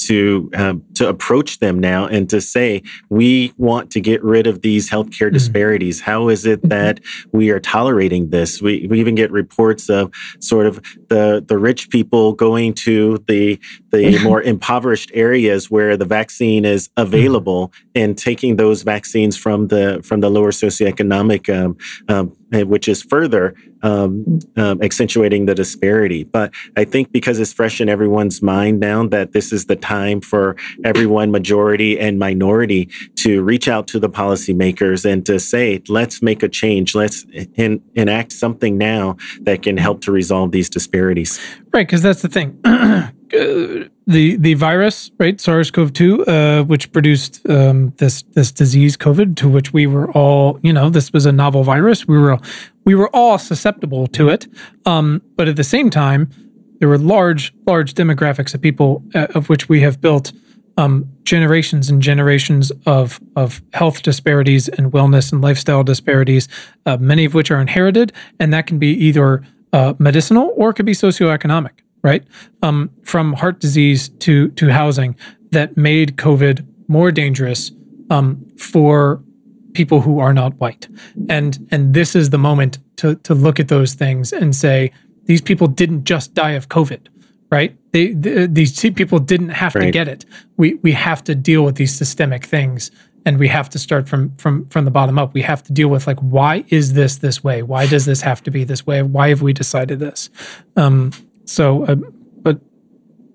to 0.05 0.49
um, 0.55 0.83
to 0.95 1.07
approach 1.07 1.59
them 1.59 1.79
now 1.79 2.05
and 2.05 2.29
to 2.29 2.39
say 2.39 2.81
we 3.09 3.53
want 3.57 3.91
to 3.91 3.99
get 3.99 4.23
rid 4.23 4.47
of 4.47 4.61
these 4.61 4.89
healthcare 4.89 5.27
mm-hmm. 5.27 5.33
disparities. 5.33 6.01
How 6.01 6.29
is 6.29 6.45
it 6.45 6.61
that 6.69 6.99
we 7.31 7.49
are 7.49 7.59
tolerating 7.59 8.29
this? 8.29 8.61
We, 8.61 8.87
we 8.89 8.99
even 8.99 9.15
get 9.15 9.31
reports 9.31 9.89
of 9.89 10.11
sort 10.39 10.67
of 10.67 10.81
the 11.09 11.43
the 11.45 11.57
rich 11.57 11.89
people 11.89 12.33
going 12.33 12.73
to 12.85 13.23
the 13.27 13.59
the 13.91 14.17
more 14.23 14.41
impoverished 14.41 15.11
areas 15.13 15.69
where 15.69 15.97
the 15.97 16.05
vaccine 16.05 16.65
is 16.65 16.89
available 16.97 17.69
mm-hmm. 17.69 17.89
and 17.95 18.17
taking 18.17 18.55
those 18.55 18.83
vaccines 18.83 19.35
from 19.35 19.67
the 19.67 20.01
from 20.03 20.21
the 20.21 20.29
lower 20.29 20.51
socioeconomic 20.51 21.53
um, 21.53 21.77
um, 22.07 22.35
which 22.51 22.87
is 22.87 23.01
further 23.01 23.55
um, 23.81 24.39
um, 24.55 24.81
accentuating 24.81 25.45
the 25.45 25.55
disparity. 25.55 26.23
But 26.23 26.53
I 26.75 26.85
think 26.85 27.11
because 27.11 27.39
it's 27.39 27.53
fresh 27.53 27.81
in 27.81 27.89
everyone's 27.89 28.41
mind 28.41 28.79
now 28.79 29.07
that 29.07 29.33
this 29.33 29.51
is 29.51 29.65
the 29.65 29.75
time 29.75 30.21
for 30.21 30.55
everyone, 30.83 31.31
majority 31.31 31.99
and 31.99 32.19
minority, 32.19 32.89
to 33.17 33.43
reach 33.43 33.67
out 33.67 33.87
to 33.87 33.99
the 33.99 34.09
policymakers 34.09 35.09
and 35.09 35.25
to 35.25 35.39
say, 35.39 35.81
let's 35.87 36.21
make 36.21 36.43
a 36.43 36.49
change. 36.49 36.95
Let's 36.95 37.25
in, 37.55 37.81
enact 37.95 38.31
something 38.31 38.77
now 38.77 39.17
that 39.41 39.63
can 39.63 39.77
help 39.77 40.01
to 40.01 40.11
resolve 40.11 40.51
these 40.51 40.69
disparities. 40.69 41.39
Right, 41.73 41.87
because 41.87 42.01
that's 42.01 42.21
the 42.21 42.29
thing. 42.29 42.59
Uh, 43.33 43.87
the 44.07 44.35
the 44.35 44.53
virus, 44.53 45.09
right, 45.17 45.41
SARS-CoV-2, 45.41 46.27
uh, 46.27 46.63
which 46.65 46.91
produced 46.91 47.47
um, 47.49 47.91
this 47.97 48.21
this 48.33 48.51
disease, 48.51 48.95
COVID, 48.95 49.35
to 49.37 49.49
which 49.49 49.73
we 49.73 49.87
were 49.87 50.11
all, 50.11 50.59
you 50.61 50.71
know, 50.71 50.89
this 50.89 51.11
was 51.11 51.25
a 51.25 51.31
novel 51.31 51.63
virus. 51.63 52.07
We 52.07 52.19
were 52.19 52.37
we 52.83 52.93
were 52.93 53.09
all 53.15 53.39
susceptible 53.39 54.05
to 54.07 54.29
it, 54.29 54.47
um, 54.85 55.21
but 55.35 55.47
at 55.47 55.55
the 55.55 55.63
same 55.63 55.89
time, 55.89 56.29
there 56.79 56.87
were 56.87 56.99
large 56.99 57.51
large 57.65 57.95
demographics 57.95 58.53
of 58.53 58.61
people 58.61 59.03
uh, 59.15 59.27
of 59.33 59.49
which 59.49 59.69
we 59.69 59.81
have 59.81 59.99
built 60.01 60.31
um, 60.77 61.09
generations 61.23 61.89
and 61.89 62.01
generations 62.01 62.71
of 62.85 63.19
of 63.35 63.61
health 63.73 64.03
disparities 64.03 64.67
and 64.67 64.91
wellness 64.91 65.31
and 65.31 65.41
lifestyle 65.41 65.83
disparities, 65.83 66.47
uh, 66.85 66.97
many 66.97 67.25
of 67.25 67.33
which 67.33 67.49
are 67.49 67.59
inherited, 67.59 68.13
and 68.39 68.53
that 68.53 68.67
can 68.67 68.77
be 68.77 68.89
either 68.89 69.43
uh, 69.73 69.95
medicinal 69.97 70.53
or 70.55 70.69
it 70.69 70.75
could 70.75 70.85
be 70.85 70.93
socioeconomic 70.93 71.71
right? 72.05 72.23
Um, 72.61 72.91
from 73.03 73.33
heart 73.33 73.59
disease 73.59 74.09
to 74.19 74.49
to 74.49 74.71
housing 74.71 75.15
that 75.49 75.75
made 75.75 76.17
COVID 76.17 76.63
more 76.87 77.11
dangerous 77.11 77.71
um, 78.11 78.45
for 78.57 79.23
people 79.73 80.01
who 80.01 80.19
are 80.19 80.31
not 80.31 80.53
white. 80.59 80.87
And 81.29 81.67
and 81.71 81.95
this 81.95 82.15
is 82.15 82.29
the 82.29 82.37
moment 82.37 82.77
to 82.97 83.15
to 83.15 83.33
look 83.33 83.59
at 83.59 83.69
those 83.69 83.95
things 83.95 84.31
and 84.31 84.55
say 84.55 84.91
these 85.25 85.41
people 85.41 85.67
didn't 85.67 86.03
just 86.03 86.35
die 86.35 86.51
of 86.51 86.69
COVID, 86.69 87.07
right? 87.49 87.75
They, 87.91 88.13
they 88.13 88.45
these 88.45 88.79
people 88.79 89.17
didn't 89.17 89.49
have 89.49 89.73
right. 89.73 89.85
to 89.85 89.91
get 89.91 90.07
it. 90.07 90.25
We 90.57 90.75
we 90.75 90.91
have 90.91 91.23
to 91.23 91.33
deal 91.33 91.63
with 91.65 91.75
these 91.75 91.95
systemic 91.97 92.45
things 92.45 92.91
and 93.25 93.39
we 93.39 93.47
have 93.47 93.67
to 93.69 93.79
start 93.79 94.07
from 94.07 94.29
from 94.37 94.67
from 94.67 94.85
the 94.85 94.91
bottom 94.91 95.17
up 95.17 95.33
we 95.33 95.41
have 95.41 95.63
to 95.63 95.73
deal 95.73 95.87
with 95.87 96.05
like 96.05 96.19
why 96.19 96.63
is 96.67 96.93
this 96.93 97.17
this 97.17 97.43
way 97.43 97.63
why 97.63 97.87
does 97.87 98.05
this 98.05 98.21
have 98.21 98.41
to 98.43 98.51
be 98.51 98.63
this 98.63 98.85
way 98.85 99.01
why 99.01 99.29
have 99.29 99.41
we 99.41 99.51
decided 99.51 99.99
this 99.99 100.29
um, 100.75 101.11
so, 101.45 101.85
uh, 101.85 101.95
but 101.95 102.59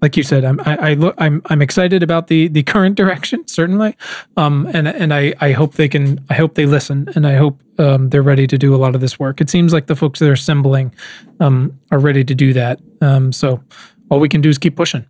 like 0.03 0.17
you 0.17 0.23
said, 0.23 0.45
I'm 0.45 0.61
I, 0.61 0.91
I 0.91 0.95
look 0.95 1.15
I'm 1.19 1.43
I'm 1.47 1.63
excited 1.63 2.03
about 2.03 2.27
the 2.29 2.49
the 2.49 2.63
current 2.63 2.97
direction 3.03 3.47
certainly, 3.47 3.97
um, 4.37 4.69
and 4.73 4.89
and 4.89 5.13
I 5.15 5.35
I 5.41 5.53
hope 5.53 5.75
they 5.75 5.89
can 5.89 6.25
I 6.31 6.35
hope 6.35 6.55
they 6.55 6.67
listen 6.67 7.09
and 7.15 7.27
I 7.27 7.37
hope 7.37 7.61
um, 7.79 8.11
they're 8.11 8.23
ready 8.23 8.47
to 8.47 8.59
do 8.59 8.75
a 8.75 8.79
lot 8.79 8.95
of 8.95 9.01
this 9.01 9.19
work. 9.19 9.41
It 9.41 9.51
seems 9.51 9.73
like 9.73 9.87
the 9.87 9.97
folks 9.97 10.21
that 10.21 10.29
are 10.29 10.35
assembling 10.35 10.95
um, 11.41 11.79
are 11.91 11.99
ready 11.99 12.25
to 12.25 12.35
do 12.35 12.53
that. 12.53 12.81
Um, 13.01 13.33
so 13.33 13.63
all 14.11 14.21
we 14.21 14.29
can 14.29 14.41
do 14.41 14.49
is 14.49 14.59
keep 14.59 14.77
pushing. 14.77 15.07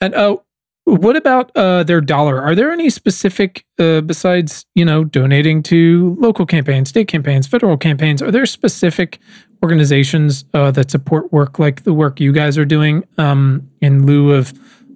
And 0.00 0.14
oh, 0.14 0.44
what 0.84 1.16
about 1.16 1.54
uh, 1.54 1.82
their 1.82 2.00
dollar? 2.00 2.40
Are 2.40 2.54
there 2.54 2.70
any 2.70 2.88
specific, 2.88 3.66
uh, 3.78 4.00
besides 4.00 4.64
you 4.74 4.84
know 4.84 5.04
donating 5.04 5.62
to 5.64 6.16
local 6.18 6.46
campaigns, 6.46 6.88
state 6.88 7.08
campaigns, 7.08 7.46
federal 7.46 7.76
campaigns? 7.76 8.22
Are 8.22 8.30
there 8.30 8.46
specific 8.46 9.18
organizations 9.62 10.44
uh, 10.54 10.70
that 10.70 10.90
support 10.90 11.32
work 11.32 11.58
like 11.58 11.84
the 11.84 11.92
work 11.92 12.20
you 12.20 12.32
guys 12.32 12.56
are 12.56 12.64
doing 12.64 13.04
um, 13.18 13.68
in 13.80 14.06
lieu 14.06 14.32
of 14.32 14.52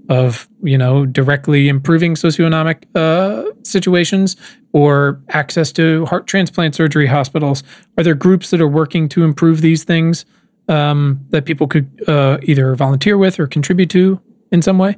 of 0.08 0.48
you 0.62 0.76
know 0.76 1.06
directly 1.06 1.68
improving 1.68 2.14
socioeconomic 2.14 2.84
uh, 2.94 3.50
situations 3.62 4.36
or 4.72 5.20
access 5.30 5.72
to 5.72 6.04
heart 6.06 6.26
transplant 6.26 6.74
surgery 6.74 7.06
hospitals? 7.06 7.62
Are 7.98 8.04
there 8.04 8.14
groups 8.14 8.50
that 8.50 8.60
are 8.60 8.68
working 8.68 9.08
to 9.10 9.24
improve 9.24 9.60
these 9.60 9.84
things 9.84 10.24
um, 10.68 11.20
that 11.30 11.44
people 11.44 11.66
could 11.66 11.88
uh, 12.08 12.38
either 12.42 12.74
volunteer 12.74 13.18
with 13.18 13.38
or 13.38 13.46
contribute 13.46 13.90
to 13.90 14.20
in 14.50 14.62
some 14.62 14.78
way? 14.78 14.96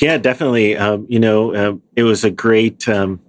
Yeah, 0.00 0.18
definitely. 0.18 0.76
Um, 0.76 1.06
you 1.08 1.18
know, 1.18 1.54
uh, 1.54 1.76
it 1.96 2.02
was 2.02 2.24
a 2.24 2.30
great 2.30 2.88
um, 2.88 3.20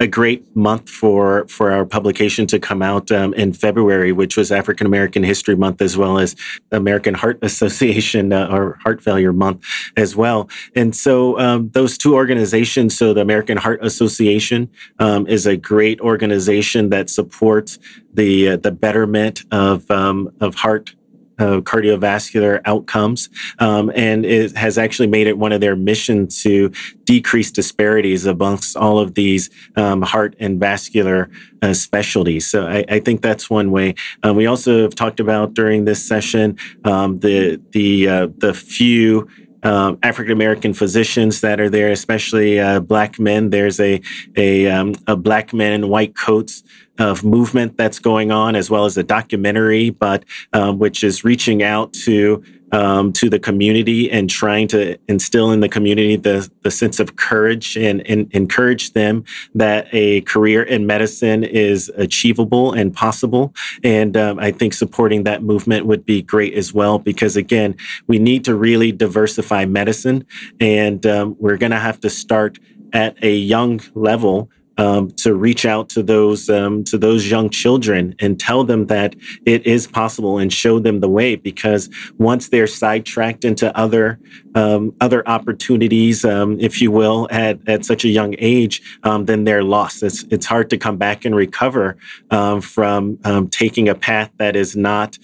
a 0.00 0.06
great 0.06 0.54
month 0.56 0.88
for 0.88 1.46
for 1.48 1.72
our 1.72 1.84
publication 1.84 2.46
to 2.46 2.58
come 2.58 2.82
out 2.82 3.10
um, 3.10 3.34
in 3.34 3.52
February, 3.52 4.12
which 4.12 4.36
was 4.36 4.52
African 4.52 4.86
American 4.86 5.24
History 5.24 5.56
Month, 5.56 5.82
as 5.82 5.96
well 5.96 6.18
as 6.18 6.36
American 6.70 7.14
Heart 7.14 7.38
Association 7.42 8.32
uh, 8.32 8.48
or 8.50 8.78
Heart 8.82 9.02
Failure 9.02 9.32
Month 9.32 9.64
as 9.96 10.14
well. 10.14 10.48
And 10.74 10.94
so 10.94 11.38
um, 11.38 11.70
those 11.70 11.98
two 11.98 12.14
organizations, 12.14 12.96
so 12.96 13.12
the 13.12 13.20
American 13.20 13.56
Heart 13.56 13.84
Association 13.84 14.70
um, 14.98 15.26
is 15.26 15.46
a 15.46 15.56
great 15.56 16.00
organization 16.00 16.90
that 16.90 17.10
supports 17.10 17.78
the 18.14 18.50
uh, 18.50 18.56
the 18.56 18.70
betterment 18.70 19.42
of 19.50 19.90
um, 19.90 20.32
of 20.40 20.54
heart 20.54 20.94
uh, 21.38 21.60
cardiovascular 21.60 22.60
outcomes, 22.64 23.28
um, 23.58 23.90
and 23.94 24.24
it 24.24 24.56
has 24.56 24.78
actually 24.78 25.08
made 25.08 25.26
it 25.26 25.38
one 25.38 25.52
of 25.52 25.60
their 25.60 25.76
missions 25.76 26.42
to 26.42 26.70
decrease 27.04 27.50
disparities 27.50 28.26
amongst 28.26 28.76
all 28.76 28.98
of 28.98 29.14
these 29.14 29.50
um, 29.76 30.02
heart 30.02 30.34
and 30.38 30.60
vascular 30.60 31.30
uh, 31.62 31.72
specialties. 31.72 32.46
So 32.46 32.66
I, 32.66 32.84
I, 32.88 33.00
think 33.00 33.22
that's 33.22 33.48
one 33.50 33.70
way. 33.70 33.94
Uh, 34.24 34.34
we 34.34 34.46
also 34.46 34.82
have 34.82 34.94
talked 34.94 35.20
about 35.20 35.54
during 35.54 35.84
this 35.84 36.06
session 36.06 36.58
um, 36.84 37.20
the 37.20 37.60
the 37.72 38.08
uh, 38.08 38.28
the 38.38 38.54
few. 38.54 39.28
Um, 39.64 39.98
African 40.04 40.30
American 40.30 40.72
physicians 40.72 41.40
that 41.40 41.58
are 41.58 41.68
there, 41.68 41.90
especially 41.90 42.60
uh, 42.60 42.78
black 42.78 43.18
men. 43.18 43.50
There's 43.50 43.80
a 43.80 44.00
a, 44.36 44.68
um, 44.70 44.94
a 45.08 45.16
black 45.16 45.52
men 45.52 45.72
in 45.72 45.88
white 45.88 46.14
coats 46.14 46.62
of 46.98 47.24
movement 47.24 47.76
that's 47.76 47.98
going 47.98 48.30
on, 48.30 48.56
as 48.56 48.70
well 48.70 48.84
as 48.84 48.96
a 48.96 49.02
documentary, 49.02 49.90
but 49.90 50.24
um, 50.52 50.78
which 50.78 51.04
is 51.04 51.24
reaching 51.24 51.62
out 51.62 51.92
to 51.92 52.42
um, 52.72 53.12
to 53.14 53.30
the 53.30 53.38
community 53.38 54.10
and 54.10 54.28
trying 54.28 54.68
to 54.68 54.98
instill 55.08 55.52
in 55.52 55.60
the 55.60 55.68
community 55.68 56.16
the, 56.16 56.50
the 56.62 56.70
sense 56.70 57.00
of 57.00 57.16
courage 57.16 57.76
and, 57.76 58.06
and 58.06 58.30
encourage 58.32 58.92
them 58.92 59.24
that 59.54 59.88
a 59.92 60.20
career 60.22 60.62
in 60.62 60.86
medicine 60.86 61.44
is 61.44 61.90
achievable 61.96 62.72
and 62.72 62.92
possible. 62.92 63.54
And 63.82 64.16
um, 64.16 64.38
I 64.38 64.50
think 64.50 64.74
supporting 64.74 65.24
that 65.24 65.42
movement 65.42 65.86
would 65.86 66.04
be 66.04 66.20
great 66.20 66.54
as 66.54 66.74
well, 66.74 66.98
because 66.98 67.36
again, 67.36 67.74
we 68.06 68.18
need 68.18 68.44
to 68.44 68.54
really 68.54 68.92
diversify 68.92 69.64
medicine, 69.64 70.26
and 70.60 71.06
um, 71.06 71.36
we're 71.38 71.56
going 71.56 71.72
to 71.72 71.78
have 71.78 72.00
to 72.00 72.10
start 72.10 72.58
at 72.92 73.22
a 73.22 73.34
young 73.34 73.80
level 73.94 74.50
um, 74.78 75.10
to 75.12 75.34
reach 75.34 75.66
out 75.66 75.88
to 75.90 76.02
those 76.02 76.48
um, 76.48 76.84
to 76.84 76.96
those 76.96 77.30
young 77.30 77.50
children 77.50 78.14
and 78.20 78.40
tell 78.40 78.64
them 78.64 78.86
that 78.86 79.14
it 79.44 79.66
is 79.66 79.86
possible 79.86 80.38
and 80.38 80.52
show 80.52 80.78
them 80.78 81.00
the 81.00 81.08
way. 81.08 81.36
Because 81.36 81.90
once 82.18 82.48
they're 82.48 82.66
sidetracked 82.66 83.44
into 83.44 83.76
other 83.76 84.18
um, 84.54 84.94
other 85.00 85.28
opportunities, 85.28 86.24
um, 86.24 86.58
if 86.60 86.80
you 86.80 86.90
will, 86.90 87.28
at, 87.30 87.58
at 87.68 87.84
such 87.84 88.04
a 88.04 88.08
young 88.08 88.34
age, 88.38 88.80
um, 89.02 89.26
then 89.26 89.44
they're 89.44 89.64
lost. 89.64 90.02
It's 90.02 90.22
it's 90.30 90.46
hard 90.46 90.70
to 90.70 90.78
come 90.78 90.96
back 90.96 91.24
and 91.24 91.34
recover 91.34 91.96
um, 92.30 92.60
from 92.60 93.18
taking 93.50 93.88
a 93.88 93.94
path 93.94 94.30
that 94.38 94.56
is 94.56 94.76
not 94.76 95.18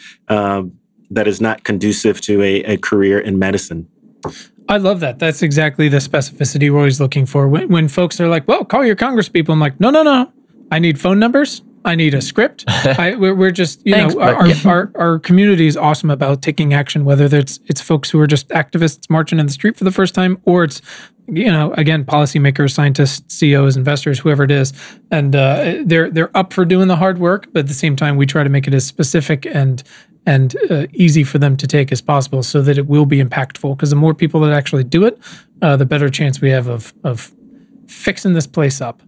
that 1.10 1.28
is 1.28 1.40
not 1.40 1.64
conducive 1.64 2.20
to 2.22 2.42
a, 2.42 2.64
a 2.64 2.76
career 2.76 3.18
in 3.18 3.38
medicine. 3.38 3.88
I 4.68 4.78
love 4.78 5.00
that. 5.00 5.18
That's 5.18 5.42
exactly 5.42 5.88
the 5.88 5.98
specificity 5.98 6.70
we're 6.70 6.78
always 6.78 7.00
looking 7.00 7.26
for. 7.26 7.48
When, 7.48 7.68
when 7.68 7.88
folks 7.88 8.20
are 8.20 8.28
like, 8.28 8.48
well, 8.48 8.64
call 8.64 8.84
your 8.84 8.96
Congress 8.96 9.28
people, 9.28 9.52
I'm 9.52 9.60
like, 9.60 9.78
no, 9.78 9.90
no, 9.90 10.02
no. 10.02 10.32
I 10.70 10.78
need 10.78 10.98
phone 10.98 11.18
numbers. 11.18 11.62
I 11.84 11.94
need 11.94 12.14
a 12.14 12.22
script. 12.22 12.64
I, 12.68 13.14
we're, 13.14 13.34
we're, 13.34 13.50
just, 13.50 13.84
you 13.86 13.92
Thanks, 13.92 14.14
know, 14.14 14.22
our, 14.22 14.46
yeah. 14.46 14.54
our, 14.64 14.90
our, 14.94 15.18
community 15.18 15.66
is 15.66 15.76
awesome 15.76 16.08
about 16.08 16.40
taking 16.40 16.72
action, 16.72 17.04
whether 17.04 17.24
it's, 17.26 17.60
it's 17.66 17.82
folks 17.82 18.08
who 18.08 18.18
are 18.20 18.26
just 18.26 18.48
activists 18.48 19.10
marching 19.10 19.38
in 19.38 19.46
the 19.46 19.52
street 19.52 19.76
for 19.76 19.84
the 19.84 19.90
first 19.90 20.14
time, 20.14 20.40
or 20.44 20.64
it's, 20.64 20.80
you 21.28 21.52
know, 21.52 21.72
again, 21.74 22.04
policymakers, 22.04 22.72
scientists, 22.72 23.34
CEOs, 23.34 23.76
investors, 23.76 24.18
whoever 24.18 24.44
it 24.44 24.50
is. 24.50 24.72
And 25.10 25.36
uh, 25.36 25.82
they're, 25.84 26.10
they're 26.10 26.34
up 26.34 26.54
for 26.54 26.64
doing 26.64 26.88
the 26.88 26.96
hard 26.96 27.18
work, 27.18 27.48
but 27.52 27.60
at 27.60 27.68
the 27.68 27.74
same 27.74 27.96
time, 27.96 28.16
we 28.16 28.24
try 28.24 28.42
to 28.42 28.50
make 28.50 28.66
it 28.66 28.72
as 28.72 28.86
specific 28.86 29.44
and 29.44 29.82
and 30.26 30.56
uh, 30.70 30.86
easy 30.92 31.24
for 31.24 31.38
them 31.38 31.56
to 31.56 31.66
take 31.66 31.92
as 31.92 32.00
possible 32.00 32.42
so 32.42 32.62
that 32.62 32.78
it 32.78 32.86
will 32.86 33.06
be 33.06 33.22
impactful. 33.22 33.76
Because 33.76 33.90
the 33.90 33.96
more 33.96 34.14
people 34.14 34.40
that 34.40 34.52
actually 34.52 34.84
do 34.84 35.04
it 35.04 35.18
uh, 35.62 35.76
the 35.76 35.86
better 35.86 36.08
chance 36.10 36.40
we 36.40 36.50
have 36.50 36.68
of 36.68 36.92
of 37.04 37.32
fixing 37.86 38.34
this 38.34 38.46
place 38.46 38.80
up. 38.80 39.02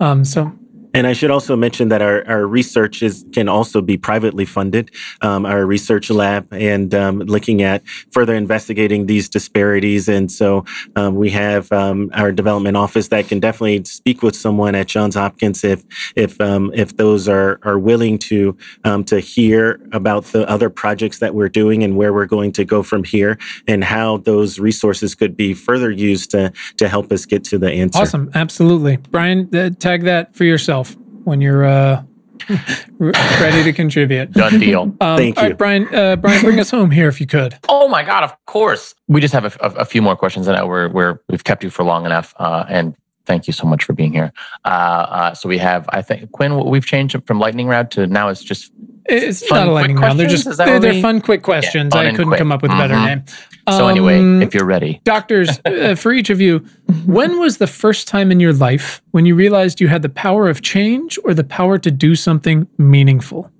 Um, 0.00 0.24
so 0.24 0.52
and 0.96 1.06
I 1.06 1.12
should 1.12 1.30
also 1.30 1.56
mention 1.56 1.88
that 1.90 2.00
our, 2.00 2.26
our 2.26 2.46
research 2.46 3.02
is, 3.02 3.26
can 3.32 3.50
also 3.50 3.82
be 3.82 3.98
privately 3.98 4.46
funded. 4.46 4.90
Um, 5.20 5.44
our 5.44 5.66
research 5.66 6.08
lab 6.08 6.50
and 6.54 6.94
um, 6.94 7.18
looking 7.18 7.60
at 7.60 7.86
further 8.12 8.34
investigating 8.34 9.04
these 9.04 9.28
disparities. 9.28 10.08
And 10.08 10.32
so 10.32 10.64
um, 10.96 11.16
we 11.16 11.28
have 11.30 11.70
um, 11.70 12.10
our 12.14 12.32
development 12.32 12.78
office 12.78 13.08
that 13.08 13.28
can 13.28 13.40
definitely 13.40 13.84
speak 13.84 14.22
with 14.22 14.34
someone 14.34 14.74
at 14.74 14.86
Johns 14.86 15.16
Hopkins 15.16 15.64
if 15.64 15.84
if 16.16 16.40
um, 16.40 16.72
if 16.74 16.96
those 16.96 17.28
are 17.28 17.60
are 17.62 17.78
willing 17.78 18.18
to 18.30 18.56
um, 18.84 19.04
to 19.04 19.20
hear 19.20 19.78
about 19.92 20.24
the 20.26 20.48
other 20.48 20.70
projects 20.70 21.18
that 21.18 21.34
we're 21.34 21.50
doing 21.50 21.82
and 21.84 21.98
where 21.98 22.14
we're 22.14 22.24
going 22.24 22.52
to 22.52 22.64
go 22.64 22.82
from 22.82 23.04
here 23.04 23.38
and 23.68 23.84
how 23.84 24.16
those 24.18 24.58
resources 24.58 25.14
could 25.14 25.36
be 25.36 25.52
further 25.52 25.90
used 25.90 26.30
to 26.30 26.50
to 26.78 26.88
help 26.88 27.12
us 27.12 27.26
get 27.26 27.44
to 27.44 27.58
the 27.58 27.70
answer. 27.70 28.00
Awesome, 28.00 28.30
absolutely, 28.34 28.96
Brian. 28.96 29.54
Uh, 29.54 29.68
tag 29.78 30.04
that 30.04 30.34
for 30.34 30.44
yourself 30.44 30.85
when 31.26 31.40
you're 31.40 31.64
uh, 31.64 32.02
ready 32.98 33.64
to 33.64 33.72
contribute. 33.72 34.32
Done 34.32 34.58
deal. 34.60 34.82
Um, 35.00 35.18
Thank 35.18 35.36
you, 35.36 35.42
right, 35.42 35.58
Brian. 35.58 35.94
Uh, 35.94 36.16
Brian, 36.16 36.40
bring 36.40 36.60
us 36.60 36.70
home 36.70 36.90
here 36.90 37.08
if 37.08 37.20
you 37.20 37.26
could. 37.26 37.58
Oh 37.68 37.88
my 37.88 38.02
God! 38.02 38.24
Of 38.24 38.32
course. 38.46 38.94
We 39.06 39.20
just 39.20 39.34
have 39.34 39.44
a, 39.44 39.52
a, 39.60 39.70
a 39.82 39.84
few 39.84 40.02
more 40.02 40.16
questions, 40.16 40.48
and 40.48 40.68
we're, 40.68 40.88
we're 40.88 41.20
we've 41.28 41.44
kept 41.44 41.62
you 41.62 41.70
for 41.70 41.84
long 41.84 42.04
enough. 42.04 42.34
Uh, 42.38 42.64
and 42.68 42.96
thank 43.26 43.46
you 43.46 43.52
so 43.52 43.66
much 43.66 43.84
for 43.84 43.92
being 43.92 44.12
here. 44.12 44.32
Uh, 44.64 44.68
uh, 44.68 45.34
so 45.34 45.48
we 45.48 45.58
have, 45.58 45.88
I 45.90 46.02
think, 46.02 46.32
Quinn. 46.32 46.64
We've 46.64 46.86
changed 46.86 47.16
from 47.26 47.38
lightning 47.38 47.68
round 47.68 47.90
to 47.92 48.06
now 48.06 48.28
it's 48.28 48.42
just 48.42 48.72
it's 49.08 49.46
fun, 49.46 49.58
not 49.58 49.68
a 49.68 49.72
lightning 49.72 49.96
round. 49.96 50.18
They're 50.18 50.28
just 50.28 50.56
they're, 50.56 50.80
they're 50.80 51.00
fun, 51.00 51.20
quick 51.20 51.42
questions. 51.42 51.92
Yeah, 51.94 52.02
I 52.02 52.10
couldn't 52.10 52.28
quick. 52.28 52.38
come 52.38 52.52
up 52.52 52.62
with 52.62 52.70
a 52.70 52.76
better 52.76 52.94
mm-hmm. 52.94 53.06
name. 53.06 53.24
So 53.68 53.88
anyway, 53.88 54.18
um, 54.18 54.42
if 54.42 54.54
you're 54.54 54.64
ready, 54.64 55.00
doctors, 55.04 55.60
uh, 55.66 55.96
for 55.96 56.12
each 56.12 56.30
of 56.30 56.40
you, 56.40 56.60
when 57.04 57.38
was 57.38 57.58
the 57.58 57.66
first 57.66 58.06
time 58.06 58.30
in 58.30 58.38
your 58.38 58.52
life 58.52 59.02
when 59.10 59.26
you 59.26 59.34
realized 59.34 59.80
you 59.80 59.88
had 59.88 60.02
the 60.02 60.08
power 60.08 60.48
of 60.48 60.62
change 60.62 61.18
or 61.24 61.34
the 61.34 61.44
power 61.44 61.78
to 61.78 61.90
do 61.90 62.14
something 62.14 62.68
meaningful? 62.78 63.50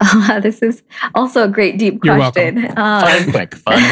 Uh, 0.00 0.40
this 0.40 0.62
is 0.62 0.82
also 1.14 1.44
a 1.44 1.48
great 1.48 1.78
deep 1.78 2.00
question. 2.00 2.56
You're 2.56 2.66
welcome. 2.66 2.78
Um, 2.78 3.02
fun 3.02 3.30
quick, 3.32 3.54
fun 3.56 3.82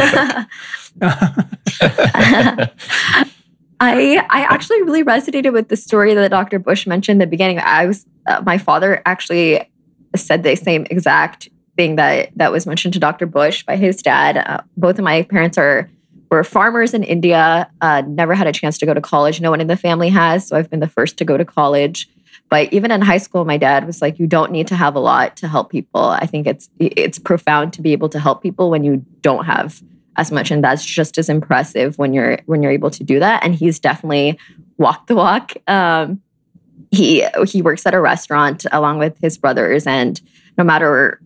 quick. 1.00 3.28
I 3.80 4.24
I 4.30 4.40
actually 4.42 4.82
really 4.82 5.04
resonated 5.04 5.52
with 5.52 5.68
the 5.68 5.76
story 5.76 6.14
that 6.14 6.30
Dr. 6.30 6.58
Bush 6.58 6.86
mentioned 6.86 7.16
in 7.16 7.18
the 7.18 7.26
beginning. 7.26 7.58
I 7.60 7.86
was 7.86 8.06
uh, 8.26 8.42
my 8.44 8.58
father 8.58 9.02
actually 9.06 9.70
said 10.16 10.42
the 10.42 10.56
same 10.56 10.86
exact 10.90 11.48
thing 11.76 11.96
that 11.96 12.30
that 12.36 12.52
was 12.52 12.66
mentioned 12.66 12.94
to 12.94 13.00
Dr. 13.00 13.26
Bush 13.26 13.64
by 13.64 13.76
his 13.76 14.02
dad. 14.02 14.36
Uh, 14.36 14.60
both 14.76 14.98
of 14.98 15.04
my 15.04 15.22
parents 15.22 15.56
are 15.58 15.88
were 16.30 16.44
farmers 16.44 16.92
in 16.92 17.02
India. 17.04 17.70
Uh, 17.80 18.02
never 18.06 18.34
had 18.34 18.46
a 18.46 18.52
chance 18.52 18.78
to 18.78 18.86
go 18.86 18.92
to 18.92 19.00
college. 19.00 19.40
No 19.40 19.50
one 19.50 19.60
in 19.60 19.66
the 19.66 19.76
family 19.76 20.10
has, 20.10 20.46
so 20.46 20.56
I've 20.56 20.68
been 20.68 20.80
the 20.80 20.88
first 20.88 21.16
to 21.18 21.24
go 21.24 21.36
to 21.36 21.44
college. 21.44 22.08
But 22.50 22.72
even 22.72 22.90
in 22.90 23.00
high 23.00 23.18
school, 23.18 23.44
my 23.44 23.58
dad 23.58 23.86
was 23.86 24.02
like, 24.02 24.18
"You 24.18 24.26
don't 24.26 24.50
need 24.50 24.66
to 24.68 24.74
have 24.74 24.94
a 24.94 25.00
lot 25.00 25.36
to 25.36 25.48
help 25.48 25.70
people." 25.70 26.02
I 26.02 26.26
think 26.26 26.46
it's 26.46 26.68
it's 26.78 27.18
profound 27.18 27.72
to 27.74 27.82
be 27.82 27.92
able 27.92 28.08
to 28.10 28.18
help 28.18 28.42
people 28.42 28.70
when 28.70 28.84
you 28.84 29.04
don't 29.22 29.44
have 29.44 29.82
as 30.18 30.32
much 30.32 30.50
and 30.50 30.62
that's 30.62 30.84
just 30.84 31.16
as 31.16 31.28
impressive 31.28 31.96
when 31.96 32.12
you're 32.12 32.38
when 32.46 32.62
you're 32.62 32.72
able 32.72 32.90
to 32.90 33.04
do 33.04 33.18
that. 33.20 33.42
And 33.42 33.54
he's 33.54 33.78
definitely 33.78 34.38
walked 34.76 35.06
the 35.06 35.14
walk. 35.14 35.54
Um, 35.68 36.20
he 36.90 37.24
he 37.46 37.62
works 37.62 37.86
at 37.86 37.94
a 37.94 38.00
restaurant 38.00 38.66
along 38.72 38.98
with 38.98 39.16
his 39.20 39.38
brothers 39.38 39.86
and 39.86 40.20
no 40.58 40.64
matter 40.64 41.20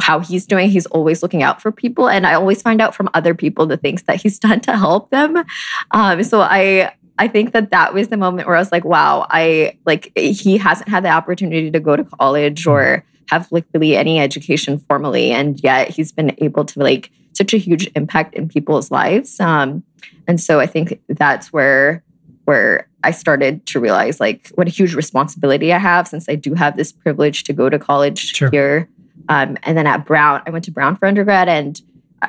how 0.00 0.20
he's 0.20 0.46
doing 0.46 0.70
he's 0.70 0.86
always 0.86 1.22
looking 1.22 1.42
out 1.42 1.60
for 1.60 1.72
people. 1.72 2.08
And 2.08 2.26
i 2.26 2.34
always 2.34 2.62
find 2.62 2.80
out 2.80 2.94
from 2.94 3.10
other 3.14 3.34
people 3.34 3.66
the 3.66 3.76
things 3.76 4.04
that 4.04 4.22
he's 4.22 4.38
done 4.46 4.60
to 4.60 4.76
help 4.76 5.10
them. 5.10 5.44
Um, 5.90 6.22
so 6.22 6.40
i 6.40 6.92
i 7.18 7.26
think 7.26 7.52
that 7.52 7.70
that 7.70 7.94
was 7.94 8.08
the 8.08 8.16
moment 8.16 8.46
where 8.46 8.56
i 8.56 8.58
was 8.58 8.70
like 8.70 8.84
wow 8.84 9.26
i 9.30 9.78
like 9.86 10.12
he 10.16 10.58
hasn't 10.58 10.88
had 10.88 11.02
the 11.02 11.08
opportunity 11.08 11.70
to 11.70 11.80
go 11.80 11.96
to 11.96 12.04
college 12.04 12.66
or 12.66 13.02
have 13.30 13.50
like 13.50 13.64
really 13.74 13.96
any 13.96 14.18
education 14.18 14.78
formally 14.78 15.32
and 15.32 15.60
yet 15.62 15.88
he's 15.88 16.12
been 16.12 16.34
able 16.38 16.64
to 16.64 16.80
like 16.80 17.10
such 17.32 17.52
a 17.52 17.58
huge 17.58 17.90
impact 17.94 18.34
in 18.34 18.48
people's 18.48 18.90
lives. 18.90 19.38
Um, 19.40 19.82
and 20.26 20.40
so 20.40 20.60
I 20.60 20.66
think 20.66 21.00
that's 21.08 21.52
where 21.52 22.02
where 22.44 22.88
I 23.02 23.10
started 23.10 23.66
to 23.66 23.80
realize 23.80 24.20
like 24.20 24.50
what 24.54 24.68
a 24.68 24.70
huge 24.70 24.94
responsibility 24.94 25.72
I 25.72 25.78
have 25.78 26.06
since 26.06 26.28
I 26.28 26.36
do 26.36 26.54
have 26.54 26.76
this 26.76 26.92
privilege 26.92 27.42
to 27.44 27.52
go 27.52 27.68
to 27.68 27.78
college 27.78 28.20
sure. 28.34 28.50
here. 28.50 28.88
Um, 29.28 29.56
and 29.64 29.76
then 29.76 29.86
at 29.86 30.06
Brown, 30.06 30.42
I 30.46 30.50
went 30.50 30.64
to 30.66 30.70
Brown 30.70 30.96
for 30.96 31.06
undergrad 31.06 31.48
and 31.48 31.80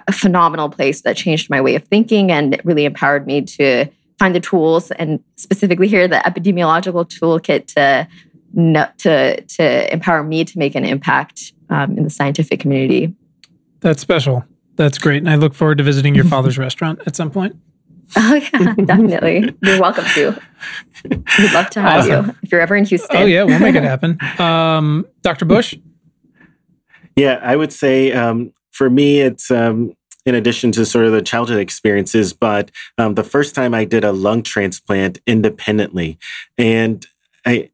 a 0.07 0.11
phenomenal 0.11 0.69
place 0.69 1.01
that 1.01 1.15
changed 1.15 1.49
my 1.49 1.61
way 1.61 1.75
of 1.75 1.83
thinking 1.87 2.31
and 2.31 2.59
really 2.63 2.85
empowered 2.85 3.27
me 3.27 3.41
to 3.43 3.85
find 4.19 4.33
the 4.33 4.39
tools 4.39 4.91
and 4.91 5.23
specifically 5.35 5.87
here 5.87 6.07
the 6.07 6.17
epidemiological 6.17 7.07
toolkit 7.07 7.67
to 7.67 8.07
to 8.57 9.41
to 9.41 9.93
empower 9.93 10.23
me 10.23 10.43
to 10.43 10.57
make 10.57 10.75
an 10.75 10.83
impact 10.83 11.53
um, 11.69 11.97
in 11.97 12.03
the 12.03 12.09
scientific 12.09 12.59
community. 12.59 13.13
That's 13.81 14.01
special. 14.01 14.43
That's 14.75 14.97
great. 14.97 15.17
And 15.17 15.29
I 15.29 15.35
look 15.35 15.53
forward 15.53 15.77
to 15.79 15.83
visiting 15.83 16.15
your 16.15 16.25
father's 16.35 16.57
restaurant 16.57 16.99
at 17.05 17.15
some 17.15 17.31
point. 17.31 17.55
Oh, 18.15 18.35
yeah, 18.35 18.73
definitely. 18.75 19.53
You're 19.61 19.81
welcome 19.81 20.05
to. 20.13 20.39
We'd 21.03 21.53
love 21.53 21.69
to 21.71 21.81
have 21.81 22.05
awesome. 22.05 22.27
you 22.27 22.35
if 22.41 22.51
you're 22.51 22.61
ever 22.61 22.75
in 22.75 22.85
Houston. 22.85 23.17
Oh, 23.17 23.25
yeah, 23.25 23.43
we'll 23.43 23.59
make 23.59 23.75
it 23.75 23.83
happen. 23.83 24.17
Um, 24.39 25.05
Dr. 25.23 25.43
Bush? 25.43 25.75
Yeah, 27.17 27.39
I 27.43 27.55
would 27.57 27.73
say 27.73 28.13
um, 28.13 28.53
for 28.71 28.89
me, 28.89 29.19
it's 29.19 29.51
um, 29.51 29.93
in 30.25 30.35
addition 30.35 30.71
to 30.73 30.85
sort 30.85 31.05
of 31.05 31.11
the 31.11 31.21
childhood 31.21 31.59
experiences, 31.59 32.31
but 32.31 32.71
um, 32.97 33.15
the 33.15 33.23
first 33.23 33.55
time 33.55 33.73
I 33.73 33.83
did 33.83 34.05
a 34.05 34.13
lung 34.13 34.41
transplant 34.41 35.19
independently. 35.27 36.17
And 36.57 37.05
I, 37.45 37.51
it, 37.51 37.71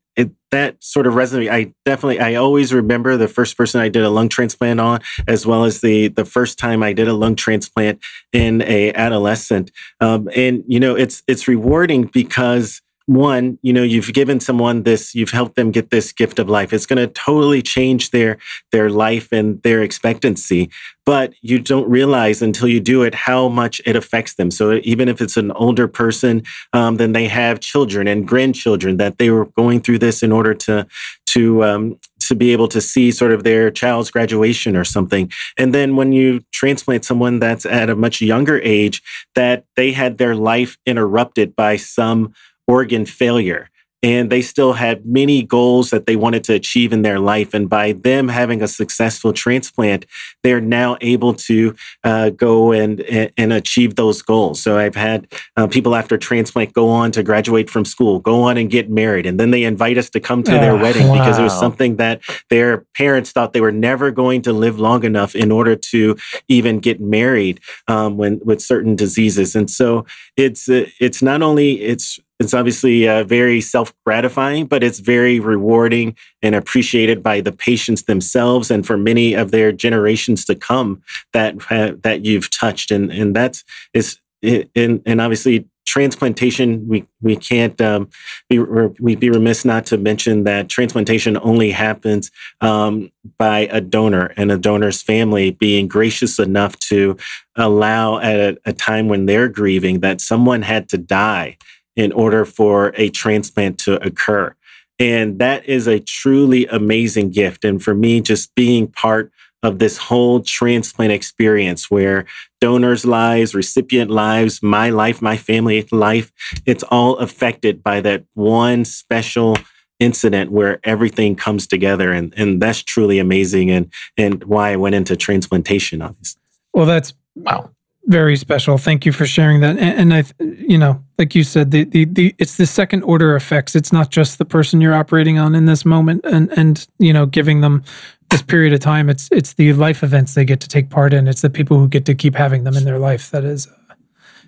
that 0.54 0.82
sort 0.84 1.08
of 1.08 1.16
resonated. 1.16 1.52
I 1.52 1.74
definitely, 1.84 2.20
I 2.20 2.36
always 2.36 2.74
remember 2.74 3.18
the 3.18 3.28
first 3.28 3.58
person 3.58 3.82
I 3.82 3.90
did 3.90 4.04
a 4.04 4.10
lung 4.10 4.30
transplant 4.30 4.80
on, 4.80 5.00
as 5.28 5.46
well 5.46 5.66
as 5.66 5.82
the 5.82 6.10
the 6.10 6.26
first 6.26 6.60
time 6.60 6.84
I 6.84 6.94
did 6.94 7.08
a 7.08 7.14
lung 7.14 7.36
transplant 7.36 8.00
in 8.32 8.62
a 8.62 8.94
adolescent. 8.94 9.72
Um, 10.00 10.30
and 10.36 10.64
you 10.68 10.80
know, 10.80 10.96
it's 10.96 11.24
it's 11.28 11.48
rewarding 11.48 12.04
because 12.06 12.82
one, 13.06 13.60
you 13.62 13.74
know, 13.74 13.84
you've 13.84 14.14
given 14.14 14.40
someone 14.40 14.84
this, 14.84 15.14
you've 15.14 15.32
helped 15.32 15.56
them 15.56 15.72
get 15.72 15.90
this 15.90 16.12
gift 16.14 16.40
of 16.40 16.50
life. 16.50 16.72
It's 16.72 16.86
going 16.86 17.06
to 17.06 17.08
totally 17.08 17.62
change 17.62 18.12
their 18.12 18.38
their 18.72 18.90
life 18.90 19.32
and 19.32 19.62
their 19.64 19.82
expectancy. 19.82 20.70
But 21.06 21.34
you 21.42 21.60
don't 21.60 21.90
realize 21.90 22.42
until 22.42 22.70
you 22.70 22.80
do 22.80 23.04
it 23.04 23.14
how 23.14 23.50
much 23.50 23.82
it 23.86 23.98
affects 23.98 24.36
them. 24.36 24.50
So 24.52 24.80
even 24.84 25.10
if 25.10 25.22
it's 25.22 25.36
an 25.36 25.52
older 25.52 25.86
person, 25.86 26.44
um, 26.72 26.96
then 26.96 27.12
they 27.12 27.28
have 27.28 27.60
children 27.60 28.08
and 28.08 28.26
grandchildren 28.26 28.96
that 28.98 29.18
they 29.18 29.30
were 29.30 29.48
going 29.48 29.82
through 29.82 30.00
this 30.00 30.24
in 30.24 30.32
order 30.32 30.54
to 30.54 30.88
to 31.28 31.64
um, 31.66 32.00
to 32.22 32.36
be 32.36 32.54
able 32.54 32.70
to 32.70 32.80
see 32.80 33.12
sort 33.12 33.34
of 33.34 33.44
their 33.44 33.70
child's 33.70 34.12
graduation 34.12 34.78
or 34.78 34.86
something. 34.86 35.30
And 35.58 35.74
then 35.74 35.98
when 35.98 36.14
you 36.14 36.42
transplant 36.54 37.04
someone 37.04 37.40
that's 37.40 37.66
at 37.66 37.90
a 37.90 37.96
much 37.98 38.22
younger 38.22 38.62
age, 38.62 39.02
that 39.36 39.66
they 39.76 39.92
had 39.92 40.20
their 40.20 40.36
life 40.36 40.78
interrupted 40.86 41.54
by 41.54 41.76
some 41.76 42.34
organ 42.68 43.06
failure. 43.06 43.70
And 44.06 44.30
they 44.30 44.42
still 44.42 44.74
had 44.74 45.06
many 45.06 45.44
goals 45.44 45.90
that 45.92 46.06
they 46.06 46.18
wanted 46.18 46.44
to 46.44 46.54
achieve 46.54 46.92
in 46.92 47.04
their 47.04 47.20
life. 47.20 47.54
And 47.54 47.70
by 47.70 47.94
them 47.94 48.28
having 48.28 48.62
a 48.62 48.68
successful 48.68 49.32
transplant, 49.32 50.06
they're 50.44 50.60
now 50.60 50.98
able 51.00 51.34
to 51.36 51.74
uh, 52.04 52.32
go 52.32 52.74
and, 52.74 53.00
and 53.38 53.54
achieve 53.54 53.96
those 53.96 54.22
goals. 54.22 54.62
So 54.62 54.78
I've 54.78 54.96
had 54.96 55.32
uh, 55.56 55.68
people 55.68 55.96
after 55.96 56.18
transplant 56.18 56.74
go 56.74 56.90
on 56.90 57.14
to 57.14 57.24
graduate 57.24 57.70
from 57.70 57.86
school, 57.86 58.20
go 58.20 58.44
on 58.44 58.58
and 58.58 58.70
get 58.70 58.90
married. 58.90 59.26
And 59.26 59.40
then 59.40 59.52
they 59.52 59.64
invite 59.64 59.98
us 59.98 60.10
to 60.10 60.20
come 60.20 60.44
to 60.44 60.52
their 60.52 60.76
wedding 60.76 61.08
wow. 61.08 61.20
because 61.20 61.40
it 61.40 61.44
was 61.44 61.58
something 61.58 61.96
that 61.96 62.22
their 62.50 62.80
parents 62.98 63.32
thought 63.32 63.54
they 63.54 63.62
were 63.62 63.72
never 63.72 64.12
going 64.12 64.42
to 64.42 64.52
live 64.52 64.80
long 64.80 65.06
enough 65.06 65.34
in 65.34 65.50
order 65.50 65.78
to 65.78 66.18
even 66.50 66.80
get 66.80 67.00
married 67.00 67.62
um, 67.88 68.18
when 68.18 68.42
with 68.44 68.62
certain 68.62 68.98
diseases. 68.98 69.56
And 69.56 69.72
so 69.72 70.06
it's, 70.36 70.68
uh, 70.68 70.88
it's 71.00 71.22
not 71.22 71.42
only, 71.42 71.80
it's, 71.82 72.20
it's 72.44 72.54
obviously 72.54 73.08
uh, 73.08 73.24
very 73.24 73.62
self 73.62 73.94
gratifying, 74.06 74.66
but 74.66 74.84
it's 74.84 75.00
very 75.00 75.40
rewarding 75.40 76.16
and 76.42 76.56
appreciated 76.56 77.24
by 77.24 77.42
the 77.42 77.52
patients 77.52 78.04
themselves 78.04 78.70
and 78.70 78.86
for 78.86 78.98
many 78.98 79.34
of 79.34 79.52
their 79.52 79.72
generations 79.72 80.46
to 80.46 80.56
come 80.56 81.02
that 81.34 81.56
uh, 81.72 81.94
that 82.04 82.26
you've 82.26 82.50
touched. 82.50 82.92
And 82.92 83.12
and 83.12 83.36
that's 83.36 83.64
is 83.94 84.20
and, 84.44 85.02
and 85.06 85.22
obviously 85.22 85.68
transplantation 85.86 86.88
we 86.88 87.06
we 87.22 87.36
can't 87.36 87.80
um, 87.82 88.10
be 88.50 88.58
we'd 88.58 89.20
be 89.20 89.30
remiss 89.30 89.66
not 89.66 89.86
to 89.86 89.98
mention 89.98 90.44
that 90.44 90.70
transplantation 90.70 91.38
only 91.42 91.72
happens 91.72 92.32
um, 92.62 93.12
by 93.38 93.68
a 93.72 93.82
donor 93.82 94.34
and 94.38 94.52
a 94.52 94.58
donor's 94.58 95.02
family 95.02 95.52
being 95.52 95.88
gracious 95.88 96.40
enough 96.40 96.78
to 96.80 97.18
allow 97.56 98.18
at 98.20 98.40
a, 98.40 98.58
a 98.66 98.74
time 98.74 99.08
when 99.08 99.26
they're 99.26 99.50
grieving 99.50 100.00
that 100.00 100.22
someone 100.22 100.62
had 100.62 100.90
to 100.90 100.98
die 100.98 101.58
in 101.96 102.12
order 102.12 102.46
for 102.46 102.94
a 102.96 103.10
transplant 103.10 103.78
to 103.80 104.04
occur. 104.06 104.56
And 105.00 105.40
that 105.40 105.66
is 105.66 105.88
a 105.88 106.00
truly 106.00 106.66
amazing 106.68 107.32
gift. 107.32 107.66
And 107.66 107.84
for 107.84 107.94
me, 107.94 108.22
just 108.22 108.54
being 108.56 108.88
part 108.88 109.32
of 109.64 109.80
this 109.80 109.98
whole 109.98 110.42
transplant 110.42 111.12
experience 111.12 111.90
where 111.90 112.26
donors' 112.60 113.06
lives, 113.06 113.56
recipient 113.56 114.12
lives, 114.12 114.62
my 114.62 114.90
life, 114.90 115.22
my 115.22 115.38
family 115.38 115.88
life, 115.92 116.32
it's 116.66 116.84
all 116.84 117.18
affected 117.18 117.82
by 117.82 118.02
that 118.02 118.26
one 118.34 118.84
special 118.84 119.58
incident 120.00 120.52
where 120.52 120.80
everything 120.84 121.36
comes 121.36 121.66
together. 121.66 122.12
And, 122.12 122.34
and 122.36 122.62
that's 122.62 122.84
truly 122.84 123.20
amazing 123.20 123.72
and, 123.72 123.92
and 124.18 124.44
why 124.44 124.74
I 124.74 124.76
went 124.76 124.96
into 124.96 125.16
transplantation, 125.16 126.02
obviously. 126.02 126.42
Well, 126.74 126.86
that's 126.86 127.14
wow 127.36 127.73
very 128.06 128.36
special. 128.36 128.78
Thank 128.78 129.06
you 129.06 129.12
for 129.12 129.26
sharing 129.26 129.62
that. 129.62 129.78
And, 129.78 130.12
and, 130.12 130.14
I, 130.14 130.24
you 130.58 130.78
know, 130.78 131.04
like 131.18 131.36
you 131.36 131.44
said, 131.44 131.72
the, 131.72 131.86
the 131.86 132.06
the 132.06 132.36
it's 132.38 132.58
the 132.58 132.66
second 132.66 133.04
order 133.04 133.36
effects. 133.36 133.76
It's 133.76 133.94
not 133.94 134.10
just 134.10 134.38
the 134.38 134.46
person 134.46 134.82
you're 134.82 134.94
operating 134.94 135.40
on 135.40 135.56
in 135.56 135.66
this 135.66 135.86
moment, 135.86 136.26
and 136.26 136.52
and 136.58 136.86
you 137.00 137.14
know, 137.14 137.26
giving 137.26 137.62
them 137.62 137.84
this 138.30 138.42
period 138.42 138.74
of 138.74 138.80
time. 138.80 139.10
It's 139.10 139.30
it's 139.32 139.54
the 139.54 139.74
life 139.74 140.04
events 140.04 140.34
they 140.34 140.46
get 140.46 140.60
to 140.62 140.68
take 140.68 140.90
part 140.90 141.14
in. 141.14 141.28
It's 141.28 141.42
the 141.42 141.50
people 141.50 141.78
who 141.78 141.88
get 141.88 142.06
to 142.06 142.16
keep 142.16 142.36
having 142.36 142.64
them 142.64 142.76
in 142.76 142.84
their 142.84 143.00
life. 143.00 143.32
That 143.32 143.46
is, 143.46 143.68
uh, 143.68 143.96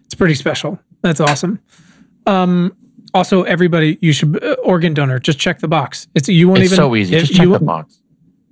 it's 0.05 0.15
pretty 0.15 0.35
special. 0.35 0.79
That's 1.01 1.19
awesome. 1.19 1.59
Um, 2.25 2.75
also, 3.13 3.43
everybody, 3.43 3.97
you 4.01 4.11
should 4.11 4.43
uh, 4.43 4.57
organ 4.63 4.93
donor. 4.93 5.19
Just 5.19 5.39
check 5.39 5.59
the 5.59 5.67
box. 5.67 6.07
It's 6.15 6.27
you 6.27 6.47
won't 6.47 6.57
even, 6.57 6.65
it's 6.65 6.73
even. 6.73 6.83
so 6.83 6.95
easy. 6.95 7.19
Just 7.19 7.33
check 7.33 7.47
the 7.47 7.59
box. 7.59 7.99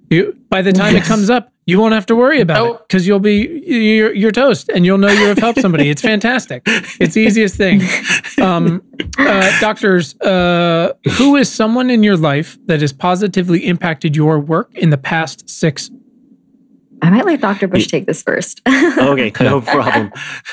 You 0.10 0.38
by 0.50 0.62
the 0.62 0.72
time 0.72 0.96
yes. 0.96 1.06
it 1.06 1.08
comes 1.08 1.30
up, 1.30 1.53
you 1.66 1.80
won't 1.80 1.94
have 1.94 2.06
to 2.08 2.16
worry 2.16 2.42
about 2.42 2.56
nope. 2.56 2.76
it 2.76 2.88
because 2.88 3.08
you'll 3.08 3.20
be 3.20 3.64
you're, 3.66 4.14
you're 4.14 4.32
toast 4.32 4.70
and 4.70 4.86
you'll 4.86 4.98
know 4.98 5.10
you 5.10 5.28
have 5.28 5.38
helped 5.38 5.62
somebody. 5.62 5.90
It's 5.90 6.02
fantastic. 6.02 6.64
It's 6.66 7.14
the 7.14 7.22
easiest 7.22 7.56
thing. 7.56 7.82
Um, 8.42 8.84
uh, 9.20 9.60
doctors, 9.62 10.20
uh, 10.20 10.94
who 11.18 11.36
is 11.36 11.52
someone 11.52 11.90
in 11.90 12.04
your 12.04 12.18
life 12.18 12.58
that 12.66 12.82
has 12.82 12.92
positively 12.92 13.66
impacted 13.66 14.16
your 14.16 14.40
work 14.40 14.74
in 14.74 14.90
the 14.90 14.98
past 14.98 15.50
six? 15.50 15.90
I 17.02 17.10
might 17.10 17.26
let 17.26 17.40
Dr. 17.40 17.68
Bush 17.68 17.88
take 17.88 18.06
this 18.06 18.22
first. 18.22 18.62
okay, 18.68 19.32
no 19.40 19.62
problem. 19.62 20.12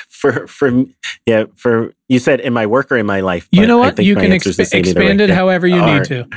For 0.08 0.46
for 0.46 0.84
yeah, 1.26 1.44
for 1.56 1.94
you 2.08 2.18
said 2.18 2.40
in 2.40 2.52
my 2.52 2.66
work 2.66 2.92
or 2.92 2.96
in 2.96 3.06
my 3.06 3.20
life. 3.20 3.48
You 3.50 3.66
know 3.66 3.78
what? 3.78 3.98
You 3.98 4.14
can 4.14 4.30
exp- 4.30 4.72
expand 4.72 5.20
it 5.20 5.30
however 5.30 5.66
you 5.66 5.84
need 5.84 6.04
to 6.04 6.28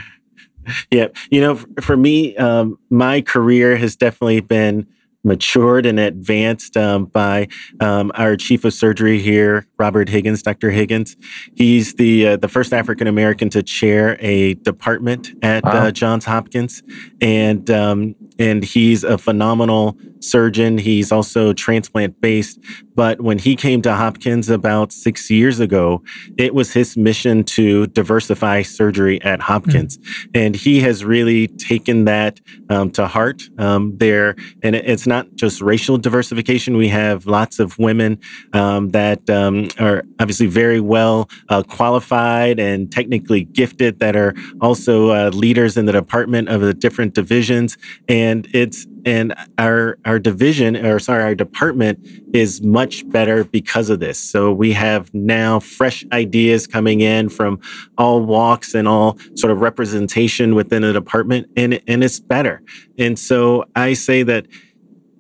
yeah. 0.92 1.08
You 1.30 1.42
know, 1.42 1.56
for 1.82 1.98
me, 1.98 2.36
um, 2.38 2.78
my 2.90 3.22
career 3.22 3.76
has 3.78 3.96
definitely 3.96 4.42
been 4.42 4.88
matured 5.24 5.86
and 5.86 6.00
advanced 6.00 6.76
um, 6.76 7.06
by 7.06 7.48
um, 7.80 8.12
our 8.16 8.36
chief 8.36 8.66
of 8.66 8.74
surgery 8.74 9.20
here, 9.20 9.66
Robert 9.78 10.10
Higgins, 10.10 10.44
Dr. 10.44 10.70
Higgins. 10.72 11.16
He's 11.56 11.96
the 11.96 12.28
uh, 12.28 12.38
the 12.38 12.48
first 12.48 12.74
African 12.74 13.08
American 13.08 13.50
to 13.52 13.64
chair 13.64 14.18
a 14.20 14.56
department 14.56 15.32
at 15.42 15.64
uh, 15.64 15.70
wow. 15.70 15.86
uh, 15.86 15.92
Johns 15.92 16.26
Hopkins, 16.26 16.84
and 17.22 17.70
um, 17.70 18.16
and 18.40 18.64
he's 18.64 19.04
a 19.04 19.18
phenomenal 19.18 19.98
surgeon. 20.20 20.78
He's 20.78 21.12
also 21.12 21.54
transplant 21.54 22.20
based. 22.22 22.60
But 22.96 23.22
when 23.22 23.40
he 23.40 23.56
came 23.56 23.82
to 23.84 23.96
Hopkins 23.96 24.50
about 24.50 24.92
six 24.92 25.30
years 25.30 25.60
ago, 25.60 26.04
it 26.38 26.54
was 26.54 26.74
his 26.74 26.96
mission 26.96 27.44
to 27.46 27.88
diversify 27.88 28.62
surgery 28.62 29.22
at 29.24 29.42
Hopkins. 29.42 29.98
Mm-hmm. 29.98 30.30
And 30.36 30.56
he 30.56 30.80
has 30.82 31.04
really 31.04 31.48
taken 31.48 32.06
that 32.06 32.40
um, 32.70 32.92
to 32.92 33.08
heart 33.08 33.44
um, 33.58 33.98
there. 33.98 34.36
And 34.62 34.76
it's 34.76 35.08
not 35.08 35.28
just 35.36 35.62
racial 35.62 35.98
diversification. 35.98 36.78
We 36.78 36.90
have 36.90 37.26
lots 37.26 37.60
of 37.60 37.78
women 37.80 38.20
um, 38.54 38.90
that 38.90 39.28
um, 39.30 39.70
are 39.80 40.04
obviously 40.20 40.48
very 40.48 40.80
well 40.80 41.30
uh, 41.50 41.64
qualified 41.64 42.60
and 42.60 42.92
technically 42.92 43.44
gifted 43.44 44.00
that 44.00 44.16
are 44.16 44.34
also 44.62 45.10
uh, 45.10 45.30
leaders 45.34 45.78
in 45.78 45.86
the 45.86 45.92
department 45.92 46.50
of 46.50 46.62
the 46.62 46.74
different 46.74 47.14
divisions. 47.14 47.78
And 48.08 48.23
it's 48.54 48.88
and 49.06 49.34
our 49.58 49.98
our 50.06 50.20
division 50.20 50.76
or 50.78 51.00
sorry 51.00 51.24
our 51.24 51.36
department 51.36 52.00
is 52.34 52.62
much 52.62 53.08
better 53.10 53.44
because 53.44 53.90
of 53.90 54.00
this. 54.00 54.20
So 54.20 54.52
we 54.52 54.72
have 54.74 55.14
now 55.14 55.60
fresh 55.60 56.06
ideas 56.12 56.68
coming 56.68 57.02
in 57.02 57.30
from 57.30 57.60
all 57.98 58.22
walks 58.22 58.74
and 58.74 58.88
all 58.88 59.18
sort 59.36 59.52
of 59.52 59.62
representation 59.62 60.56
within 60.56 60.82
the 60.82 60.94
department 60.94 61.48
and 61.58 61.80
and 61.88 62.04
it's 62.04 62.20
better. 62.20 62.62
And 62.98 63.18
so 63.18 63.66
i 63.76 63.94
say 63.94 64.24
that 64.24 64.46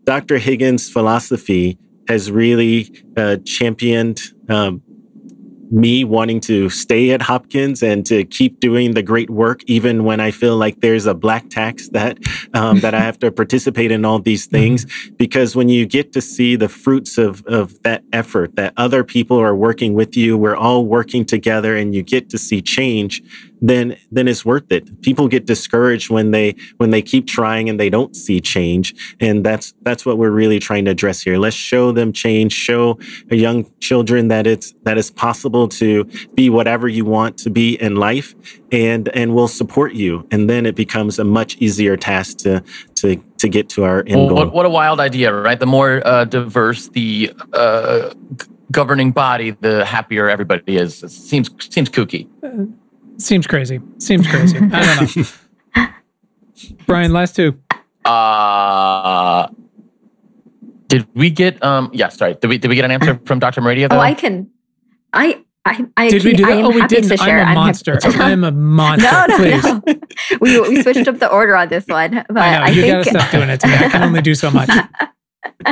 dr 0.06 0.38
higgins 0.38 0.90
philosophy 0.90 1.78
has 2.08 2.32
really 2.32 3.04
uh, 3.18 3.38
championed 3.46 4.20
um, 4.50 4.82
me 5.74 6.04
wanting 6.04 6.40
to 6.40 6.70
stay 6.70 7.12
at 7.12 7.22
Hopkins 7.24 7.82
and 7.82 8.06
to 8.06 8.24
keep 8.26 8.60
doing 8.60 8.94
the 8.94 9.02
great 9.02 9.32
work, 9.32 9.64
even 9.66 10.04
when 10.04 10.20
I 10.20 10.30
feel 10.30 10.56
like 10.56 10.82
there's 10.82 11.08
a 11.08 11.16
black 11.16 11.50
tax 11.50 11.90
that 11.90 12.20
um, 12.54 12.80
that 12.82 12.94
I 12.94 13.00
have 13.00 13.18
to 13.20 13.32
participate 13.32 13.92
in 13.92 14.06
all 14.06 14.20
these 14.20 14.46
mm-hmm. 14.46 14.56
things. 14.56 15.10
Because 15.18 15.56
when 15.56 15.70
you 15.70 15.88
get 15.88 16.14
to 16.14 16.22
see 16.22 16.56
the 16.56 16.70
fruits 16.70 17.18
of 17.18 17.44
of 17.48 17.82
that 17.82 18.04
effort, 18.14 18.56
that 18.56 18.74
other 18.78 19.04
people 19.04 19.38
are 19.38 19.56
working 19.56 19.96
with 19.96 20.16
you, 20.16 20.38
we're 20.38 20.56
all 20.56 20.86
working 20.86 21.26
together, 21.26 21.76
and 21.76 21.96
you 21.96 22.04
get 22.04 22.30
to 22.30 22.38
see 22.38 22.62
change 22.62 23.24
then 23.64 23.96
then 24.12 24.28
it's 24.28 24.46
worth 24.46 24.70
it. 24.72 25.02
People 25.02 25.30
get 25.30 25.46
discouraged 25.46 26.10
when 26.10 26.32
they 26.32 26.56
when 26.78 26.90
they 26.92 27.02
keep 27.02 27.26
trying 27.26 27.70
and 27.70 27.80
they 27.80 27.90
don't 27.90 28.14
see 28.14 28.42
change, 28.42 28.94
and 29.22 29.44
that's 29.44 29.74
that's 29.84 30.06
what 30.06 30.18
we're 30.18 30.32
really 30.32 30.60
trying 30.60 30.84
to 30.86 30.92
address 30.92 31.22
here. 31.22 31.38
Let's 31.38 31.56
show 31.56 31.94
them 31.94 32.12
change, 32.12 32.52
show 32.52 33.00
young 33.32 33.66
children 33.80 34.28
that 34.28 34.46
it's 34.46 34.74
that 34.84 34.98
it's 34.98 35.10
possible 35.10 35.70
to 35.70 36.04
be 36.36 36.50
whatever 36.50 36.90
you 36.90 37.06
want 37.06 37.38
to 37.40 37.50
be 37.50 37.76
in 37.82 37.96
life, 37.96 38.36
and 38.74 39.08
and 39.16 39.34
we'll 39.34 39.48
support 39.48 39.94
you. 39.94 40.28
And 40.30 40.50
then 40.50 40.66
it 40.66 40.76
becomes 40.76 41.18
a 41.18 41.24
much 41.24 41.56
easier 41.58 41.96
task 41.96 42.40
to 42.40 42.62
to 42.96 43.16
to 43.38 43.48
get 43.48 43.70
to 43.70 43.86
our 43.86 44.00
end 44.00 44.30
goal. 44.30 44.36
what, 44.36 44.54
what 44.54 44.66
a 44.66 44.70
wild 44.70 45.00
idea, 45.00 45.34
right? 45.34 45.60
The 45.60 45.66
more 45.66 46.06
uh, 46.06 46.26
diverse 46.26 46.90
the 46.90 47.32
uh, 47.54 48.14
governing 48.72 49.12
body, 49.12 49.52
the 49.52 49.86
happier 49.86 50.30
everybody 50.30 50.76
is. 50.76 51.02
It 51.02 51.12
seems 51.12 51.50
seems 51.74 51.90
kooky. 51.90 52.28
Seems 53.18 53.48
crazy. 53.48 53.80
Seems 54.00 54.28
crazy. 54.28 54.58
I 54.72 54.96
don't 55.06 55.16
know. 55.76 55.88
Brian, 56.88 57.12
last 57.14 57.36
two. 57.36 57.60
Uh, 58.06 59.48
did 60.88 61.08
we 61.14 61.30
get? 61.30 61.64
Um, 61.64 61.90
yeah, 61.94 62.10
sorry. 62.10 62.36
Did 62.36 62.48
we 62.48 62.58
did 62.58 62.68
we 62.70 62.76
get 62.76 62.86
an 62.86 62.92
answer 62.92 63.20
from 63.26 63.40
Dr. 63.40 63.62
Maredia? 63.62 63.90
Though? 63.90 63.98
Oh, 63.98 64.00
I 64.00 64.14
can. 64.14 64.50
I 65.14 65.44
I 65.66 65.86
I, 65.96 66.10
Did 66.10 66.24
we 66.24 66.32
can- 66.32 66.38
do 66.38 66.46
I 66.46 66.50
that? 66.56 66.58
am 66.60 66.66
Oh, 66.66 66.70
we 66.72 66.86
didn't. 66.88 67.10
to 67.10 67.18
share. 67.18 67.40
I'm 67.40 67.44
a 67.44 67.46
hap- 67.46 67.56
monster. 67.56 68.00
I'm 68.04 68.44
a 68.44 68.52
monster. 68.52 69.10
no, 69.12 69.26
no, 69.28 69.38
Please. 69.38 69.64
no. 69.64 70.38
we 70.42 70.60
we 70.62 70.82
switched 70.82 71.08
up 71.08 71.20
the 71.20 71.30
order 71.32 71.56
on 71.56 71.70
this 71.70 71.86
one, 71.88 72.26
but 72.30 72.38
I 72.38 72.58
know. 72.58 72.64
I, 72.66 72.70
you 72.70 72.82
think 72.82 73.06
gotta 73.06 73.20
stop 73.20 73.32
doing 73.32 73.50
it 73.50 73.60
to 73.62 73.68
me. 73.68 73.74
I 73.76 73.90
can 73.90 74.04
only 74.04 74.22
do 74.22 74.36
so 74.36 74.52
much. 74.52 74.70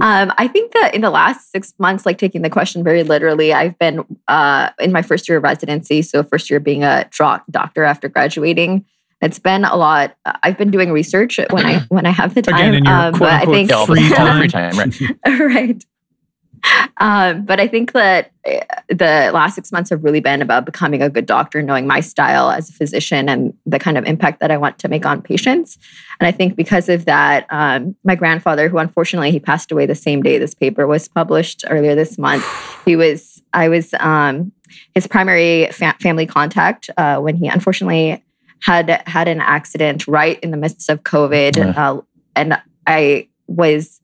um, 0.00 0.32
I 0.38 0.48
think 0.48 0.72
that 0.72 0.94
in 0.94 1.00
the 1.00 1.10
last 1.10 1.50
six 1.50 1.74
months, 1.78 2.06
like 2.06 2.18
taking 2.18 2.42
the 2.42 2.50
question 2.50 2.82
very 2.84 3.02
literally, 3.02 3.52
I've 3.52 3.78
been 3.78 4.04
uh, 4.28 4.70
in 4.78 4.92
my 4.92 5.02
first 5.02 5.28
year 5.28 5.38
of 5.38 5.44
residency. 5.44 6.02
So, 6.02 6.22
first 6.22 6.50
year 6.50 6.60
being 6.60 6.84
a 6.84 7.08
doctor 7.50 7.84
after 7.84 8.08
graduating. 8.08 8.84
It's 9.22 9.38
been 9.38 9.64
a 9.64 9.76
lot. 9.76 10.16
I've 10.24 10.56
been 10.56 10.70
doing 10.70 10.92
research 10.92 11.38
when 11.50 11.66
I 11.66 11.80
when 11.90 12.06
I 12.06 12.10
have 12.10 12.34
the 12.34 12.40
time. 12.40 12.54
Again, 12.54 12.74
in 12.74 12.84
your 12.86 12.94
um, 12.94 13.12
quote 13.12 13.20
but 13.30 13.42
I 13.42 13.44
think 13.44 13.70
Yeah, 13.70 13.76
all 13.76 13.86
the- 13.86 13.96
free 13.96 14.08
time. 14.16 14.38
free 14.38 14.48
time, 14.48 14.76
right? 14.78 15.54
right. 15.54 15.84
Um, 16.98 17.44
but 17.44 17.58
I 17.60 17.66
think 17.66 17.92
that 17.92 18.30
uh, 18.46 18.60
the 18.88 19.30
last 19.32 19.54
six 19.54 19.72
months 19.72 19.88
have 19.90 20.04
really 20.04 20.20
been 20.20 20.42
about 20.42 20.66
becoming 20.66 21.00
a 21.02 21.08
good 21.08 21.24
doctor, 21.26 21.62
knowing 21.62 21.86
my 21.86 22.00
style 22.00 22.50
as 22.50 22.68
a 22.68 22.72
physician 22.72 23.28
and 23.28 23.54
the 23.64 23.78
kind 23.78 23.96
of 23.96 24.04
impact 24.04 24.40
that 24.40 24.50
I 24.50 24.56
want 24.58 24.78
to 24.80 24.88
make 24.88 25.06
on 25.06 25.22
patients. 25.22 25.78
And 26.20 26.26
I 26.26 26.32
think 26.32 26.56
because 26.56 26.88
of 26.90 27.06
that, 27.06 27.46
um, 27.50 27.96
my 28.04 28.14
grandfather, 28.14 28.68
who 28.68 28.78
unfortunately 28.78 29.30
he 29.30 29.40
passed 29.40 29.72
away 29.72 29.86
the 29.86 29.94
same 29.94 30.22
day 30.22 30.38
this 30.38 30.54
paper 30.54 30.86
was 30.86 31.08
published 31.08 31.64
earlier 31.70 31.94
this 31.94 32.18
month, 32.18 32.44
he 32.84 32.96
was 32.96 33.42
I 33.52 33.68
was 33.68 33.94
um, 33.98 34.52
his 34.94 35.06
primary 35.06 35.68
fa- 35.72 35.96
family 36.00 36.26
contact 36.26 36.90
uh, 36.96 37.18
when 37.18 37.34
he 37.36 37.48
unfortunately 37.48 38.22
had 38.62 39.02
had 39.06 39.26
an 39.26 39.40
accident 39.40 40.06
right 40.06 40.38
in 40.40 40.50
the 40.50 40.56
midst 40.58 40.90
of 40.90 41.02
COVID, 41.02 41.56
Yeah. 41.56 41.70
uh, 41.92 42.00
and 42.36 42.60
I 42.86 43.28
was 43.46 44.00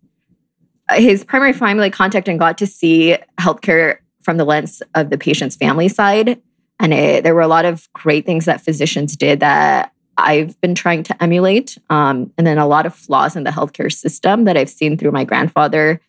his 0.92 1.24
primary 1.24 1.52
family 1.52 1.90
contact 1.90 2.28
and 2.28 2.38
got 2.38 2.58
to 2.58 2.66
see 2.66 3.16
healthcare 3.40 3.98
from 4.22 4.36
the 4.36 4.44
lens 4.44 4.82
of 4.94 5.10
the 5.10 5.18
patient's 5.18 5.56
family 5.56 5.88
side. 5.88 6.40
And 6.78 6.92
it, 6.92 7.24
there 7.24 7.34
were 7.34 7.40
a 7.40 7.48
lot 7.48 7.64
of 7.64 7.88
great 7.92 8.26
things 8.26 8.44
that 8.44 8.60
physicians 8.60 9.16
did 9.16 9.40
that 9.40 9.92
I've 10.18 10.60
been 10.60 10.74
trying 10.74 11.02
to 11.04 11.22
emulate. 11.22 11.78
Um, 11.90 12.32
and 12.36 12.46
then 12.46 12.58
a 12.58 12.66
lot 12.66 12.86
of 12.86 12.94
flaws 12.94 13.36
in 13.36 13.44
the 13.44 13.50
healthcare 13.50 13.92
system 13.92 14.44
that 14.44 14.56
I've 14.56 14.70
seen 14.70 14.96
through 14.96 15.12
my 15.12 15.24
grandfather 15.24 16.00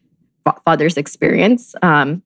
father's 0.65 0.97
experience. 0.97 1.75
Um, 1.81 2.23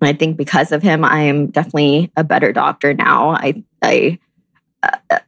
and 0.00 0.08
I 0.08 0.12
think 0.12 0.36
because 0.36 0.72
of 0.72 0.82
him, 0.82 1.04
I 1.04 1.20
am 1.20 1.48
definitely 1.48 2.12
a 2.16 2.22
better 2.22 2.52
doctor 2.52 2.94
now. 2.94 3.30
I, 3.30 3.64
I, 3.82 4.18
uh, 4.82 5.18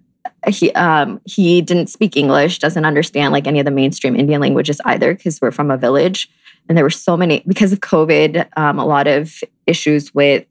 he 0.47 0.71
um, 0.73 1.21
he 1.25 1.61
didn't 1.63 1.89
speak 1.89 2.17
English, 2.17 2.61
doesn't 2.61 2.85
understand 2.85 3.33
like 3.33 3.47
any 3.47 3.59
of 3.59 3.65
the 3.65 3.73
mainstream 3.73 4.15
Indian 4.15 4.41
languages 4.41 4.81
either, 4.85 5.15
because 5.15 5.41
we're 5.41 5.51
from 5.51 5.71
a 5.71 5.77
village 5.77 6.31
and 6.69 6.77
there 6.77 6.85
were 6.85 6.91
so 6.91 7.17
many 7.17 7.43
because 7.47 7.73
of 7.73 7.81
covid 7.81 8.47
um, 8.57 8.79
a 8.79 8.87
lot 8.87 9.07
of 9.07 9.43
issues 9.67 10.15
with 10.15 10.45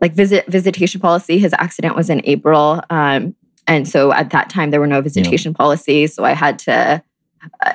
like 0.00 0.12
visit 0.12 0.46
visitation 0.46 1.00
policy 1.00 1.38
his 1.38 1.54
accident 1.58 1.96
was 1.96 2.10
in 2.10 2.20
april 2.24 2.80
um, 2.90 3.34
and 3.66 3.88
so 3.88 4.12
at 4.12 4.30
that 4.30 4.48
time 4.50 4.70
there 4.70 4.80
were 4.80 4.86
no 4.86 5.00
visitation 5.00 5.52
policies 5.54 6.14
so 6.14 6.24
i 6.24 6.32
had 6.32 6.58
to 6.58 7.02
uh, 7.64 7.72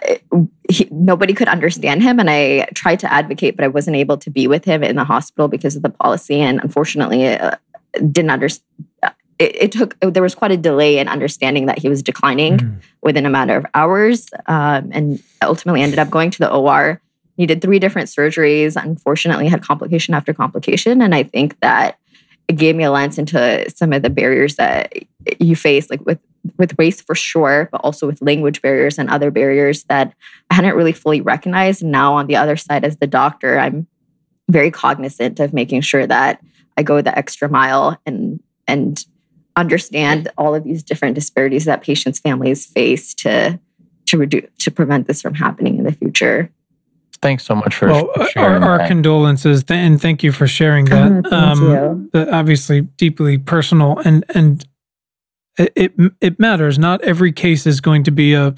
he, 0.69 0.87
nobody 0.91 1.33
could 1.33 1.47
understand 1.47 2.03
him 2.03 2.19
and 2.19 2.29
i 2.29 2.67
tried 2.73 2.99
to 2.99 3.11
advocate 3.11 3.55
but 3.55 3.63
i 3.63 3.67
wasn't 3.67 3.95
able 3.95 4.17
to 4.17 4.29
be 4.29 4.47
with 4.47 4.65
him 4.65 4.83
in 4.83 4.95
the 4.95 5.03
hospital 5.03 5.47
because 5.47 5.75
of 5.75 5.81
the 5.81 5.89
policy 5.89 6.39
and 6.41 6.59
unfortunately 6.61 7.27
uh, 7.27 7.55
didn't 8.11 8.31
understand 8.31 8.65
it, 9.39 9.55
it 9.55 9.71
took 9.71 9.97
there 10.01 10.21
was 10.21 10.35
quite 10.35 10.51
a 10.51 10.57
delay 10.57 10.99
in 10.99 11.07
understanding 11.07 11.65
that 11.65 11.79
he 11.79 11.89
was 11.89 12.03
declining 12.03 12.57
Mm. 12.57 12.81
within 13.01 13.25
a 13.25 13.29
matter 13.29 13.57
of 13.57 13.65
hours 13.73 14.27
um, 14.47 14.91
and 14.91 15.23
ultimately 15.41 15.81
ended 15.81 15.99
up 15.99 16.09
going 16.09 16.29
to 16.31 16.39
the 16.39 16.51
or 16.51 17.01
needed 17.41 17.61
three 17.61 17.79
different 17.79 18.07
surgeries 18.07 18.81
unfortunately 18.81 19.47
had 19.47 19.63
complication 19.63 20.13
after 20.13 20.33
complication. 20.33 21.01
And 21.01 21.13
i 21.13 21.23
think 21.23 21.59
that 21.59 21.97
it 22.47 22.53
gave 22.53 22.75
me 22.75 22.83
a 22.83 22.91
lens 22.91 23.17
into 23.17 23.65
some 23.69 23.93
of 23.93 24.03
the 24.03 24.09
barriers 24.09 24.55
that 24.55 24.93
you 25.39 25.55
face 25.55 25.89
like 25.89 26.05
with 26.05 26.19
with 26.57 26.77
race 26.77 27.01
for 27.01 27.15
sure 27.15 27.69
but 27.71 27.81
also 27.81 28.07
with 28.07 28.21
language 28.21 28.61
barriers 28.61 28.97
and 28.97 29.09
other 29.09 29.31
barriers 29.31 29.83
that 29.85 30.13
i 30.49 30.53
hadn't 30.53 30.75
really 30.75 30.91
fully 30.91 31.21
recognized. 31.21 31.83
Now 31.83 32.13
on 32.13 32.27
the 32.27 32.35
other 32.35 32.55
side 32.55 32.85
as 32.85 32.97
the 32.97 33.07
doctor 33.07 33.57
i'm 33.57 33.87
very 34.49 34.71
cognizant 34.71 35.39
of 35.39 35.53
making 35.53 35.81
sure 35.81 36.05
that 36.05 36.39
i 36.77 36.83
go 36.83 37.01
the 37.01 37.17
extra 37.17 37.49
mile 37.49 37.99
and 38.05 38.39
and 38.67 39.05
understand 39.55 40.29
all 40.37 40.53
of 40.55 40.63
these 40.63 40.83
different 40.83 41.15
disparities 41.15 41.65
that 41.65 41.81
patients 41.81 42.19
families 42.19 42.65
face 42.65 43.13
to 43.15 43.59
to 44.05 44.17
reduce 44.17 44.49
to 44.59 44.69
prevent 44.69 45.07
this 45.07 45.21
from 45.21 45.33
happening 45.33 45.77
in 45.77 45.85
the 45.85 45.91
future 45.91 46.51
Thanks 47.21 47.43
so 47.45 47.53
much 47.55 47.75
for, 47.75 47.87
Well, 47.87 48.11
for 48.15 48.21
our, 48.21 48.27
sharing. 48.29 48.63
our 48.63 48.77
that. 48.79 48.87
condolences 48.87 49.63
th- 49.63 49.77
and 49.77 50.01
thank 50.01 50.23
you 50.23 50.31
for 50.31 50.47
sharing 50.47 50.85
that. 50.85 51.23
thank 51.29 51.59
you. 51.59 52.09
the- 52.13 52.33
obviously, 52.33 52.81
deeply 52.81 53.37
personal 53.37 53.99
and 53.99 54.25
and 54.33 54.65
it, 55.57 55.71
it 55.75 55.93
it 56.21 56.39
matters. 56.39 56.79
Not 56.79 57.01
every 57.03 57.31
case 57.31 57.67
is 57.67 57.79
going 57.81 58.03
to 58.05 58.11
be 58.11 58.33
a 58.33 58.55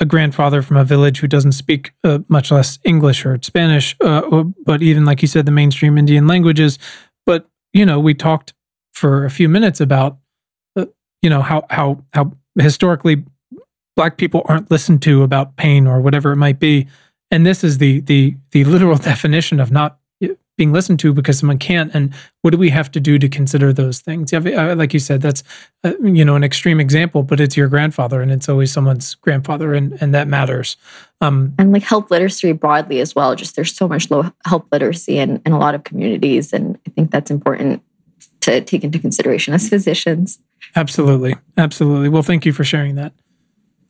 a 0.00 0.06
grandfather 0.06 0.62
from 0.62 0.78
a 0.78 0.84
village 0.84 1.18
who 1.18 1.26
doesn't 1.26 1.52
speak 1.52 1.92
uh, 2.04 2.20
much 2.28 2.50
less 2.50 2.78
English 2.84 3.26
or 3.26 3.38
Spanish, 3.42 3.94
uh, 4.02 4.20
or, 4.20 4.44
but 4.64 4.80
even 4.80 5.04
like 5.04 5.20
you 5.20 5.28
said, 5.28 5.44
the 5.44 5.52
mainstream 5.52 5.98
Indian 5.98 6.26
languages. 6.26 6.78
But 7.26 7.50
you 7.74 7.84
know, 7.84 8.00
we 8.00 8.14
talked 8.14 8.54
for 8.94 9.26
a 9.26 9.30
few 9.30 9.48
minutes 9.48 9.80
about 9.80 10.16
uh, 10.76 10.86
you 11.20 11.28
know 11.28 11.42
how 11.42 11.64
how 11.68 12.02
how 12.14 12.32
historically 12.58 13.24
black 13.96 14.16
people 14.16 14.42
aren't 14.46 14.70
listened 14.70 15.02
to 15.02 15.22
about 15.22 15.56
pain 15.56 15.86
or 15.86 16.00
whatever 16.00 16.32
it 16.32 16.36
might 16.36 16.58
be 16.60 16.86
and 17.34 17.44
this 17.44 17.64
is 17.64 17.78
the 17.78 18.00
the 18.00 18.36
the 18.52 18.64
literal 18.64 18.96
definition 19.10 19.60
of 19.60 19.70
not 19.70 19.98
being 20.56 20.72
listened 20.72 21.00
to 21.00 21.12
because 21.12 21.38
someone 21.38 21.58
can't. 21.58 21.92
And 21.94 22.14
what 22.42 22.52
do 22.52 22.58
we 22.58 22.70
have 22.70 22.90
to 22.92 23.00
do 23.00 23.18
to 23.18 23.28
consider 23.28 23.72
those 23.72 24.00
things? 24.00 24.32
Like 24.32 24.92
you 24.92 25.00
said 25.00 25.20
that's 25.20 25.42
uh, 25.82 25.92
you 26.00 26.24
know 26.24 26.36
an 26.36 26.44
extreme 26.44 26.80
example 26.80 27.22
but 27.22 27.40
it's 27.40 27.56
your 27.56 27.68
grandfather 27.68 28.22
and 28.22 28.30
it's 28.30 28.48
always 28.48 28.72
someone's 28.72 29.14
grandfather 29.16 29.74
and 29.74 30.00
and 30.00 30.14
that 30.14 30.28
matters. 30.28 30.76
Um 31.20 31.54
and 31.58 31.72
like 31.72 31.82
health 31.82 32.10
literacy 32.10 32.52
broadly 32.52 33.00
as 33.00 33.14
well. 33.14 33.34
Just 33.34 33.56
there's 33.56 33.74
so 33.74 33.88
much 33.88 34.10
low 34.10 34.30
health 34.46 34.66
literacy 34.70 35.18
in, 35.18 35.42
in 35.44 35.52
a 35.52 35.58
lot 35.58 35.74
of 35.74 35.84
communities. 35.84 36.52
And 36.52 36.78
i 36.86 36.90
think 36.90 37.10
that's 37.10 37.30
important 37.30 37.82
to 38.42 38.60
take 38.60 38.84
into 38.84 38.98
consideration 38.98 39.54
as 39.54 39.68
physicians. 39.68 40.38
Absolutely. 40.76 41.34
Absolutely. 41.56 42.08
Well 42.08 42.22
thank 42.22 42.46
you 42.46 42.52
for 42.52 42.64
sharing 42.64 42.94
that 42.94 43.12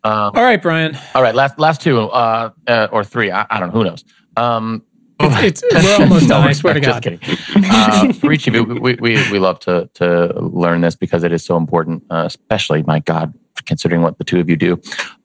Um, 0.05 0.33
all 0.35 0.43
right 0.43 0.61
brian 0.61 0.97
all 1.15 1.23
right, 1.23 1.35
last 1.35 1.59
last 1.59 1.81
two 1.81 1.99
uh, 2.01 2.51
uh, 2.67 2.89
or 2.93 3.05
three. 3.05 3.31
I, 3.31 3.47
I 3.51 3.59
don't 3.61 3.69
know. 3.73 3.79
Who 3.81 3.85
knows? 3.85 4.05
Um, 4.37 4.83
it's, 5.21 5.63
it's 5.67 5.85
we're 5.85 6.03
almost 6.03 6.23
No, 6.29 6.41
done 6.41 6.49
i 6.49 6.53
swear 6.53 6.75
to 6.75 6.81
God. 6.81 7.03
just 7.03 7.03
kidding. 7.03 7.21
Uh, 7.65 8.13
Farici, 8.13 8.53
we, 8.53 8.61
we, 8.79 8.95
we, 9.01 9.31
we 9.31 9.39
love 9.39 9.61
to, 9.61 9.89
to 9.95 10.33
learn 10.41 10.81
this 10.83 10.97
because 10.97 11.23
it 11.25 11.33
is 11.33 11.45
so 11.45 11.57
important, 11.57 12.03
uh, 12.11 12.25
especially, 12.27 12.83
my 12.83 12.99
God, 12.99 13.33
considering 13.65 14.03
what 14.03 14.19
the 14.19 14.25
two 14.25 14.41
of 14.41 14.51
you 14.51 14.57
do. 14.57 14.81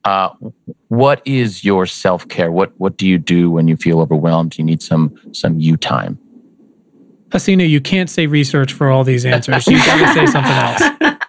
Uh, 0.05 0.29
what 0.89 1.21
is 1.25 1.65
your 1.65 1.85
self 1.85 2.27
care? 2.29 2.51
What 2.51 2.71
what 2.79 2.97
do 2.97 3.07
you 3.07 3.17
do 3.17 3.51
when 3.51 3.67
you 3.67 3.75
feel 3.75 3.99
overwhelmed? 3.99 4.57
You 4.57 4.63
need 4.63 4.81
some 4.81 5.13
some 5.33 5.59
you 5.59 5.75
time. 5.75 6.17
Hasina, 7.29 7.67
you 7.67 7.81
can't 7.81 8.09
say 8.09 8.27
research 8.27 8.73
for 8.73 8.89
all 8.89 9.03
these 9.03 9.25
answers. 9.25 9.67
You 9.67 9.77
got 9.77 9.97
to 10.07 10.13
say 10.13 10.25
something 10.27 10.51
else. 10.53 11.15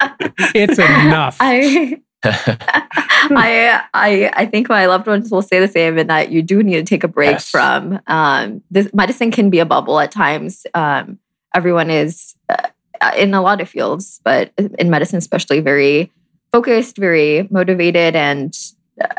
It's 0.54 0.78
enough. 0.78 1.36
i 1.40 2.00
I, 2.24 3.82
I 3.94 4.30
I 4.34 4.46
think 4.46 4.68
my 4.68 4.86
loved 4.86 5.06
ones 5.06 5.30
will 5.30 5.42
say 5.42 5.58
the 5.58 5.68
same 5.68 5.96
in 5.98 6.06
that 6.08 6.30
you 6.30 6.42
do 6.42 6.62
need 6.62 6.74
to 6.74 6.82
take 6.82 7.04
a 7.04 7.08
break 7.08 7.32
Yes. 7.32 7.50
from 7.50 7.98
um, 8.06 8.62
this. 8.70 8.92
Medicine 8.92 9.30
can 9.30 9.48
be 9.48 9.58
a 9.58 9.64
bubble 9.64 9.98
at 10.00 10.12
times. 10.12 10.66
Um, 10.74 11.18
everyone 11.54 11.88
is 11.90 12.34
uh, 12.48 12.68
in 13.16 13.32
a 13.32 13.40
lot 13.40 13.60
of 13.60 13.68
fields, 13.68 14.20
but 14.22 14.52
in 14.78 14.90
medicine 14.90 15.16
especially, 15.18 15.60
very 15.60 16.12
focused, 16.52 16.98
very 16.98 17.48
motivated, 17.50 18.14
and 18.14 18.54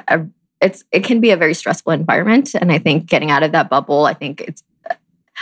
uh, 0.07 0.19
it's 0.61 0.83
it 0.91 1.03
can 1.03 1.21
be 1.21 1.31
a 1.31 1.37
very 1.37 1.55
stressful 1.55 1.91
environment. 1.93 2.53
And 2.53 2.71
I 2.71 2.77
think 2.77 3.07
getting 3.07 3.31
out 3.31 3.41
of 3.41 3.51
that 3.53 3.69
bubble, 3.69 4.05
I 4.05 4.13
think 4.13 4.41
it's. 4.41 4.63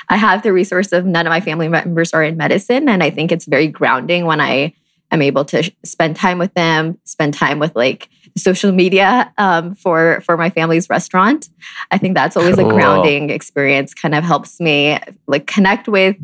I 0.07 0.15
have 0.15 0.43
the 0.43 0.53
resource 0.53 0.93
of 0.93 1.05
none 1.05 1.27
of 1.27 1.31
my 1.31 1.41
family 1.41 1.67
members 1.67 2.13
are 2.13 2.23
in 2.23 2.37
medicine, 2.37 2.87
and 2.87 3.03
I 3.03 3.09
think 3.09 3.33
it's 3.33 3.45
very 3.45 3.67
grounding 3.67 4.25
when 4.25 4.39
I 4.39 4.73
I'm 5.11 5.21
able 5.21 5.45
to 5.45 5.71
spend 5.83 6.15
time 6.15 6.37
with 6.37 6.53
them, 6.53 6.97
spend 7.03 7.33
time 7.33 7.59
with 7.59 7.75
like 7.75 8.09
social 8.37 8.71
media 8.71 9.33
um, 9.37 9.75
for 9.75 10.21
for 10.25 10.37
my 10.37 10.49
family's 10.49 10.89
restaurant. 10.89 11.49
I 11.91 11.97
think 11.97 12.15
that's 12.15 12.37
always 12.37 12.55
Cool. 12.55 12.69
a 12.69 12.73
grounding 12.73 13.29
experience. 13.29 13.93
Kind 13.93 14.15
of 14.15 14.23
helps 14.23 14.59
me 14.59 14.99
like 15.27 15.47
connect 15.47 15.87
with 15.87 16.15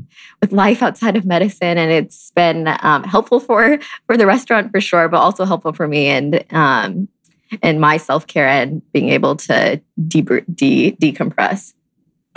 with 0.41 0.51
life 0.51 0.81
outside 0.83 1.15
of 1.15 1.25
medicine, 1.25 1.77
and 1.77 1.91
it's 1.91 2.31
been 2.31 2.67
um, 2.81 3.03
helpful 3.03 3.39
for 3.39 3.79
for 4.07 4.17
the 4.17 4.25
restaurant 4.25 4.71
for 4.71 4.81
sure, 4.81 5.07
but 5.09 5.17
also 5.17 5.45
helpful 5.45 5.73
for 5.73 5.87
me 5.87 6.07
and 6.07 6.43
um, 6.53 7.07
and 7.61 7.79
my 7.79 7.97
self 7.97 8.27
care 8.27 8.47
and 8.47 8.81
being 8.91 9.09
able 9.09 9.35
to 9.35 9.81
de- 10.07 10.21
de- 10.53 10.91
decompress. 10.93 11.74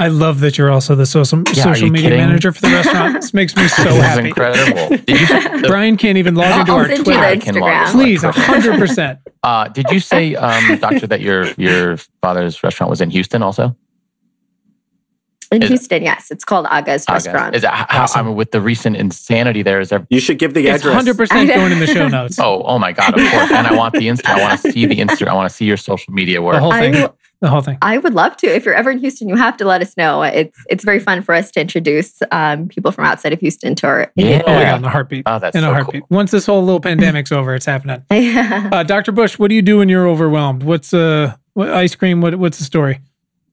I 0.01 0.09
love 0.09 0.41
that 0.41 0.57
you're 0.57 0.71
also 0.71 0.95
the 0.95 1.07
social 1.07 1.43
Yeah, 1.53 1.65
social 1.65 1.91
media 1.91 2.11
kidding? 2.11 2.19
manager 2.25 2.53
for 2.53 2.61
the 2.61 2.69
restaurant. 2.69 3.15
this 3.15 3.35
makes 3.35 3.57
me 3.57 3.67
so 3.67 3.83
this 3.85 3.95
is 3.97 4.01
happy. 4.03 4.29
incredible. 4.29 4.97
You, 5.09 5.63
Brian 5.69 5.97
can't 5.97 6.19
even 6.19 6.35
log 6.37 6.47
I'll- 6.47 6.61
into 6.61 6.73
I'll 6.73 6.79
our 6.79 6.87
send 6.87 6.99
you 6.99 7.05
Twitter. 7.05 7.21
the 7.21 7.27
I 7.27 7.37
can 7.39 7.55
log 7.57 7.71
Instagram. 7.71 7.87
in. 7.87 7.93
Please, 7.93 8.23
hundred 8.23 8.79
percent. 8.79 9.19
uh, 9.43 9.69
did 9.69 9.87
you 9.91 9.99
say, 10.01 10.35
um, 10.37 10.79
doctor, 10.79 11.07
that 11.09 11.21
your 11.21 11.47
your 11.57 11.97
father's 12.23 12.63
restaurant 12.63 12.91
was 12.91 13.01
in 13.01 13.11
Houston 13.11 13.43
also? 13.43 13.77
In 15.51 15.63
Is- 15.63 15.69
Houston, 15.71 16.03
yes, 16.03 16.31
it's 16.31 16.45
called 16.45 16.67
Aga's 16.71 17.07
guys. 17.07 17.25
Restaurant. 17.27 17.57
Is 17.57 17.63
that 17.63 17.89
how, 17.89 18.03
Awesome. 18.03 18.21
I 18.21 18.29
mean, 18.29 18.37
with 18.37 18.51
the 18.51 18.61
recent 18.61 18.97
insanity 18.97 19.63
there? 19.63 19.81
Is 19.81 19.89
there? 19.89 20.07
You 20.11 20.21
should 20.21 20.39
give 20.39 20.53
the 20.53 20.67
It's 20.69 20.83
address. 20.83 20.95
hundred 20.95 21.17
percent 21.17 21.49
going 21.49 21.73
in 21.73 21.79
the 21.81 21.87
show 21.87 22.07
notes. 22.07 22.39
Oh, 22.39 22.63
oh 22.65 22.79
my 22.79 22.93
God! 22.93 23.09
Of 23.19 23.31
course. 23.31 23.51
And 23.51 23.67
I 23.67 23.75
want 23.75 23.95
the 23.95 24.07
Insta. 24.09 24.27
I 24.27 24.41
want 24.41 24.61
to 24.61 24.71
see 24.71 24.85
the 24.87 24.97
Insta. 24.97 25.27
I 25.27 25.35
want 25.35 25.49
to 25.49 25.55
see 25.57 25.65
your 25.65 25.79
social 25.79 26.13
media 26.13 26.37
The 26.37 26.43
work. 26.43 26.59
whole 26.61 26.73
I 26.73 26.81
thing. 26.81 26.93
will- 26.93 27.17
The 27.41 27.49
whole 27.49 27.61
thing. 27.61 27.79
I 27.83 27.99
would 27.99 28.15
love 28.15 28.37
to. 28.39 28.49
If 28.49 28.65
you're 28.65 28.75
ever 28.75 28.91
in 28.91 28.99
Houston, 28.99 29.29
you 29.29 29.37
have 29.37 29.57
to 29.59 29.65
let 29.65 29.81
us 29.81 29.97
know. 29.97 30.23
It's 30.23 30.59
it's 30.69 30.83
very 30.85 30.99
fun 30.99 31.23
for 31.23 31.35
us 31.35 31.53
to 31.53 31.61
introduce 31.61 32.21
um, 32.33 32.67
people 32.67 32.91
from 32.91 33.05
outside 33.05 33.33
of 33.33 33.39
Houston 33.39 33.77
to 33.77 33.87
our. 33.87 34.13
Yeah. 34.17 34.43
Oh 34.45 34.53
my 34.53 34.63
god, 34.65 34.79
in 34.79 34.85
a 34.85 34.91
heartbeat. 34.91 35.23
Oh, 35.27 35.39
that's 35.39 35.55
in 35.55 35.63
a 35.63 35.69
heartbeat. 35.69 36.03
cool. 36.09 36.17
Once 36.17 36.33
this 36.33 36.47
whole 36.47 36.65
little 36.65 36.81
pandemic's 36.81 37.31
over, 37.31 37.55
it's 37.55 37.67
happening. 37.67 38.05
Yeah. 38.11 38.69
Uh, 38.73 38.83
Dr. 38.83 39.13
Bush, 39.13 39.39
what 39.39 39.49
do 39.49 39.55
you 39.55 39.63
do 39.63 39.79
when 39.79 39.89
you're 39.89 40.07
overwhelmed? 40.09 40.65
What's 40.65 40.93
uh 40.93 41.37
what 41.55 41.71
ice 41.71 41.95
cream? 41.95 42.21
What 42.21 42.35
what's 42.35 42.59
the 42.59 42.65
story? 42.65 43.01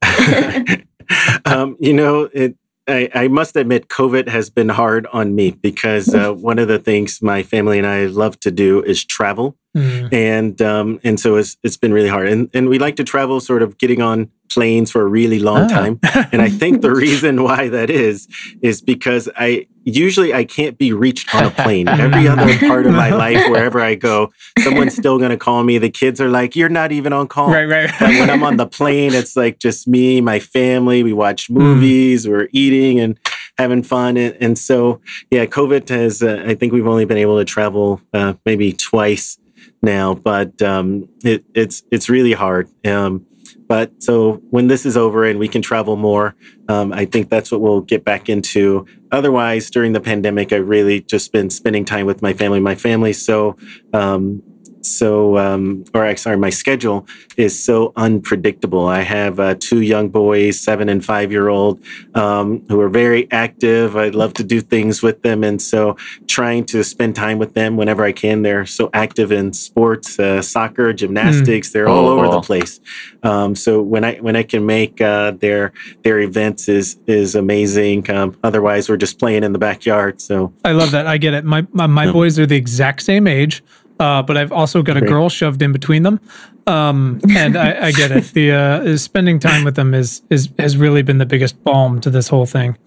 um, 1.45 1.77
you 1.79 1.93
know, 1.93 2.29
it, 2.33 2.55
I, 2.87 3.09
I 3.15 3.27
must 3.27 3.55
admit, 3.55 3.87
COVID 3.87 4.27
has 4.27 4.49
been 4.49 4.69
hard 4.69 5.07
on 5.11 5.33
me 5.35 5.51
because 5.51 6.13
uh, 6.13 6.31
one 6.49 6.59
of 6.59 6.67
the 6.67 6.77
things 6.79 7.21
my 7.21 7.41
family 7.43 7.77
and 7.79 7.87
I 7.87 8.05
love 8.05 8.39
to 8.41 8.51
do 8.51 8.81
is 8.83 9.03
travel, 9.03 9.57
Mm. 9.75 10.13
and 10.13 10.61
um, 10.61 10.99
and 11.03 11.19
so 11.19 11.35
it's 11.35 11.57
it's 11.61 11.75
been 11.75 11.91
really 11.93 12.07
hard. 12.07 12.29
And 12.29 12.49
and 12.53 12.69
we 12.69 12.79
like 12.79 12.95
to 12.95 13.03
travel, 13.03 13.41
sort 13.41 13.61
of 13.61 13.77
getting 13.77 14.01
on 14.01 14.29
planes 14.49 14.89
for 14.89 15.01
a 15.01 15.05
really 15.05 15.37
long 15.39 15.63
Ah. 15.63 15.67
time. 15.67 15.99
And 16.31 16.41
I 16.41 16.47
think 16.49 16.81
the 16.81 16.91
reason 17.05 17.43
why 17.43 17.67
that 17.67 17.89
is 17.89 18.29
is 18.61 18.81
because 18.81 19.27
I 19.35 19.67
usually 19.85 20.33
I 20.33 20.43
can't 20.43 20.77
be 20.77 20.91
reached 20.91 21.33
on 21.33 21.45
a 21.45 21.51
plane. 21.51 21.87
Every 22.05 22.27
other 22.27 22.57
part 22.67 22.85
of 22.85 22.93
my 22.93 23.09
life, 23.09 23.47
wherever 23.49 23.79
I 23.79 23.95
go, 23.95 24.31
someone's 24.59 24.95
still 24.95 25.17
going 25.17 25.29
to 25.31 25.37
call 25.37 25.63
me. 25.63 25.77
The 25.77 25.89
kids 25.89 26.19
are 26.19 26.27
like, 26.29 26.55
"You're 26.55 26.69
not 26.69 26.91
even 26.91 27.13
on 27.13 27.27
call." 27.27 27.49
Right, 27.51 27.65
right. 27.65 27.91
But 27.99 28.09
when 28.09 28.29
I'm 28.29 28.43
on 28.43 28.57
the 28.57 28.67
plane, 28.67 29.13
it's 29.13 29.35
like 29.35 29.59
just 29.59 29.87
me, 29.87 30.19
my 30.21 30.39
family. 30.39 31.03
We 31.03 31.13
watch 31.13 31.47
Hmm. 31.47 31.59
movies, 31.59 32.27
we're 32.27 32.49
eating 32.51 32.99
and 32.99 33.17
having 33.57 33.83
fun. 33.83 34.17
And, 34.17 34.35
and 34.41 34.57
so, 34.57 34.99
yeah, 35.31 35.45
COVID 35.45 35.87
has, 35.89 36.21
uh, 36.21 36.43
I 36.45 36.55
think 36.55 36.73
we've 36.73 36.87
only 36.87 37.05
been 37.05 37.17
able 37.17 37.37
to 37.37 37.45
travel 37.45 38.01
uh, 38.13 38.33
maybe 38.45 38.73
twice 38.73 39.37
now, 39.81 40.13
but 40.15 40.61
um, 40.61 41.07
it, 41.23 41.45
it's, 41.53 41.83
it's 41.91 42.09
really 42.09 42.33
hard. 42.33 42.67
Um, 42.85 43.25
but 43.67 43.91
so 44.03 44.41
when 44.49 44.67
this 44.67 44.85
is 44.85 44.95
over 44.95 45.25
and 45.25 45.39
we 45.39 45.47
can 45.47 45.61
travel 45.61 45.95
more, 45.95 46.35
um, 46.69 46.93
I 46.93 47.05
think 47.05 47.29
that's 47.29 47.51
what 47.51 47.61
we'll 47.61 47.81
get 47.81 48.03
back 48.03 48.29
into. 48.29 48.85
Otherwise, 49.11 49.69
during 49.69 49.93
the 49.93 50.01
pandemic, 50.01 50.53
I've 50.53 50.67
really 50.67 51.01
just 51.01 51.31
been 51.31 51.49
spending 51.49 51.85
time 51.85 52.05
with 52.05 52.21
my 52.21 52.33
family. 52.33 52.59
My 52.59 52.75
family, 52.75 53.13
so 53.13 53.57
um, 53.93 54.43
so 54.85 55.37
um, 55.37 55.85
or 55.93 56.15
sorry, 56.17 56.37
my 56.37 56.49
schedule 56.49 57.07
is 57.37 57.61
so 57.61 57.93
unpredictable. 57.95 58.87
I 58.87 59.01
have 59.01 59.39
uh, 59.39 59.55
two 59.59 59.81
young 59.81 60.09
boys, 60.09 60.59
seven 60.59 60.89
and 60.89 61.03
five 61.03 61.31
year 61.31 61.49
old, 61.49 61.81
um, 62.13 62.63
who 62.69 62.79
are 62.81 62.89
very 62.89 63.29
active. 63.31 63.97
I 63.97 64.09
love 64.09 64.33
to 64.35 64.43
do 64.43 64.61
things 64.61 65.01
with 65.01 65.21
them, 65.21 65.43
and 65.43 65.61
so 65.61 65.97
trying 66.27 66.65
to 66.65 66.83
spend 66.83 67.15
time 67.15 67.37
with 67.37 67.53
them 67.53 67.77
whenever 67.77 68.03
I 68.03 68.11
can. 68.11 68.41
They're 68.41 68.65
so 68.65 68.89
active 68.93 69.31
in 69.31 69.53
sports, 69.53 70.19
uh, 70.19 70.41
soccer, 70.41 70.93
gymnastics. 70.93 71.71
They're 71.71 71.89
all 71.89 72.07
over 72.07 72.27
the 72.27 72.41
place. 72.41 72.79
Um, 73.23 73.55
so 73.55 73.81
when 73.81 74.03
I 74.03 74.15
when 74.17 74.35
I 74.35 74.43
can 74.43 74.65
make 74.65 75.01
uh, 75.01 75.31
their 75.31 75.73
their 76.03 76.19
events 76.19 76.69
is 76.69 76.97
is 77.07 77.35
amazing. 77.35 78.09
Um, 78.09 78.37
otherwise, 78.43 78.89
we're 78.89 78.97
just 78.97 79.19
playing 79.19 79.43
in 79.43 79.53
the 79.53 79.59
backyard. 79.59 80.21
So 80.21 80.53
I 80.63 80.71
love 80.71 80.91
that. 80.91 81.07
I 81.07 81.17
get 81.17 81.33
it. 81.33 81.45
My 81.45 81.65
my, 81.71 81.87
my 81.87 82.11
boys 82.11 82.37
are 82.39 82.45
the 82.45 82.55
exact 82.55 83.01
same 83.01 83.27
age, 83.27 83.63
uh, 83.99 84.21
but 84.23 84.37
I've 84.37 84.51
also 84.51 84.81
got 84.81 84.97
a 84.97 85.01
Great. 85.01 85.09
girl 85.09 85.29
shoved 85.29 85.61
in 85.61 85.71
between 85.71 86.03
them. 86.03 86.19
Um, 86.67 87.19
and 87.35 87.55
I, 87.57 87.87
I 87.87 87.91
get 87.91 88.11
it. 88.11 88.25
The 88.33 88.51
uh, 88.51 88.97
spending 88.97 89.39
time 89.39 89.63
with 89.63 89.75
them 89.75 89.93
is 89.93 90.21
is 90.29 90.49
has 90.57 90.77
really 90.77 91.01
been 91.03 91.17
the 91.19 91.25
biggest 91.25 91.63
balm 91.63 92.01
to 92.01 92.09
this 92.09 92.27
whole 92.27 92.45
thing. 92.45 92.77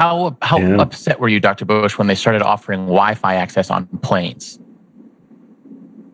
How 0.00 0.36
how 0.42 0.58
Yeah. 0.58 0.80
upset 0.80 1.20
were 1.20 1.28
you, 1.28 1.40
Dr. 1.40 1.64
Bush, 1.64 1.96
when 1.98 2.06
they 2.06 2.14
started 2.14 2.42
offering 2.42 2.80
Wi-Fi 2.80 3.34
access 3.34 3.70
on 3.70 3.86
planes? 4.02 4.58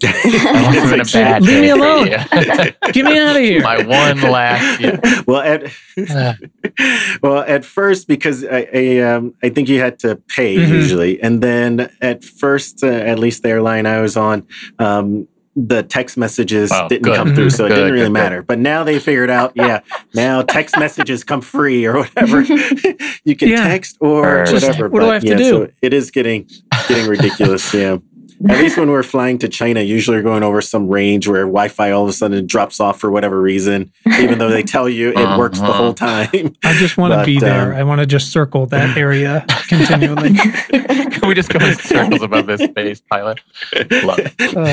That 0.01 0.93
must 0.93 1.15
have 1.15 1.23
a 1.23 1.25
bad 1.25 1.43
Leave 1.43 1.61
me 1.63 1.69
alone. 1.71 2.07
Get 2.93 3.05
me 3.05 3.19
out 3.19 3.37
of 3.37 3.43
here. 3.43 3.63
My 3.63 3.79
one 3.83 4.21
last. 4.23 4.81
Yeah. 4.81 5.23
well, 5.27 5.41
at 5.41 5.73
well 7.23 7.39
at 7.39 7.65
first 7.65 8.09
because 8.09 8.45
I 8.45 8.67
I, 8.75 8.99
um, 9.01 9.35
I 9.43 9.49
think 9.51 9.69
you 9.69 9.81
had 9.81 9.99
to 10.01 10.17
pay 10.29 10.57
Mhm. 10.57 10.69
usually, 10.69 11.23
and 11.23 11.43
then 11.43 11.91
at 12.01 12.25
first, 12.25 12.83
uh, 12.83 12.87
at 12.89 13.19
least 13.19 13.43
the 13.43 13.51
airline 13.51 13.87
I 13.87 14.01
was 14.01 14.17
on. 14.17 14.47
Um, 14.79 15.29
the 15.57 15.83
text 15.83 16.17
messages 16.17 16.71
Oh, 16.73 16.87
didn't 16.89 17.03
good. 17.03 17.17
come 17.17 17.35
through, 17.35 17.51
so 17.51 17.67
it 17.67 17.71
didn't 17.71 17.85
really 17.93 17.99
good, 17.99 18.05
good. 18.07 18.13
matter. 18.13 18.43
But 18.43 18.61
now 18.61 18.85
they 18.85 19.01
figured 19.01 19.31
out, 19.31 19.53
yeah, 19.57 19.81
now 20.15 20.43
text 20.43 20.79
messages 20.79 21.25
come 21.25 21.41
free 21.41 21.85
or 21.87 21.99
whatever. 21.99 22.41
you 23.25 23.35
can 23.37 23.49
Yeah. 23.49 23.67
text 23.67 23.97
or 24.01 24.45
Just, 24.47 24.65
whatever. 24.69 24.89
what 24.89 25.01
do 25.01 25.07
I 25.07 25.19
but 25.19 25.29
have 25.29 25.37
to 25.37 25.37
do? 25.37 25.51
So 25.51 25.69
it 25.83 25.93
is 25.93 26.13
getting 26.13 26.47
getting 26.89 27.09
ridiculous. 27.09 27.75
Yeah. 27.75 27.99
At 28.49 28.59
least 28.59 28.79
when 28.79 28.91
we're 28.91 29.03
flying 29.03 29.37
to 29.39 29.49
China, 29.49 29.81
usually 29.81 30.17
we're 30.17 30.23
going 30.23 30.43
over 30.43 30.63
some 30.63 30.89
range 30.89 31.29
where 31.29 31.43
Wi-Fi 31.43 31.91
all 31.91 32.05
of 32.05 32.09
a 32.09 32.13
sudden 32.13 32.47
drops 32.47 32.81
off 32.81 32.99
for 32.99 33.11
whatever 33.11 33.41
reason, 33.41 33.93
even 34.19 34.39
though 34.39 34.49
they 34.49 34.63
tell 34.63 34.89
you 34.89 35.11
it 35.11 35.39
works 35.39 35.59
the 35.59 35.65
Uh-huh. 35.67 35.73
whole 35.75 35.93
time. 35.95 36.29
I 36.65 36.73
just 36.79 36.97
want 36.97 37.13
to 37.13 37.23
be 37.25 37.39
there. 37.39 37.73
um, 37.75 37.79
I 37.79 37.83
want 37.85 38.01
to 38.01 38.07
just 38.07 38.33
circle 38.33 38.65
that 38.67 38.97
area 38.97 39.45
continually. 39.69 40.35
Can 40.71 41.29
we 41.29 41.35
just 41.35 41.51
go 41.51 41.59
in 41.65 41.75
circles 41.77 42.23
above 42.23 42.47
this 42.47 42.63
space 42.63 43.03
pilot? 43.11 43.41
Love 44.05 44.19
it. 44.21 44.33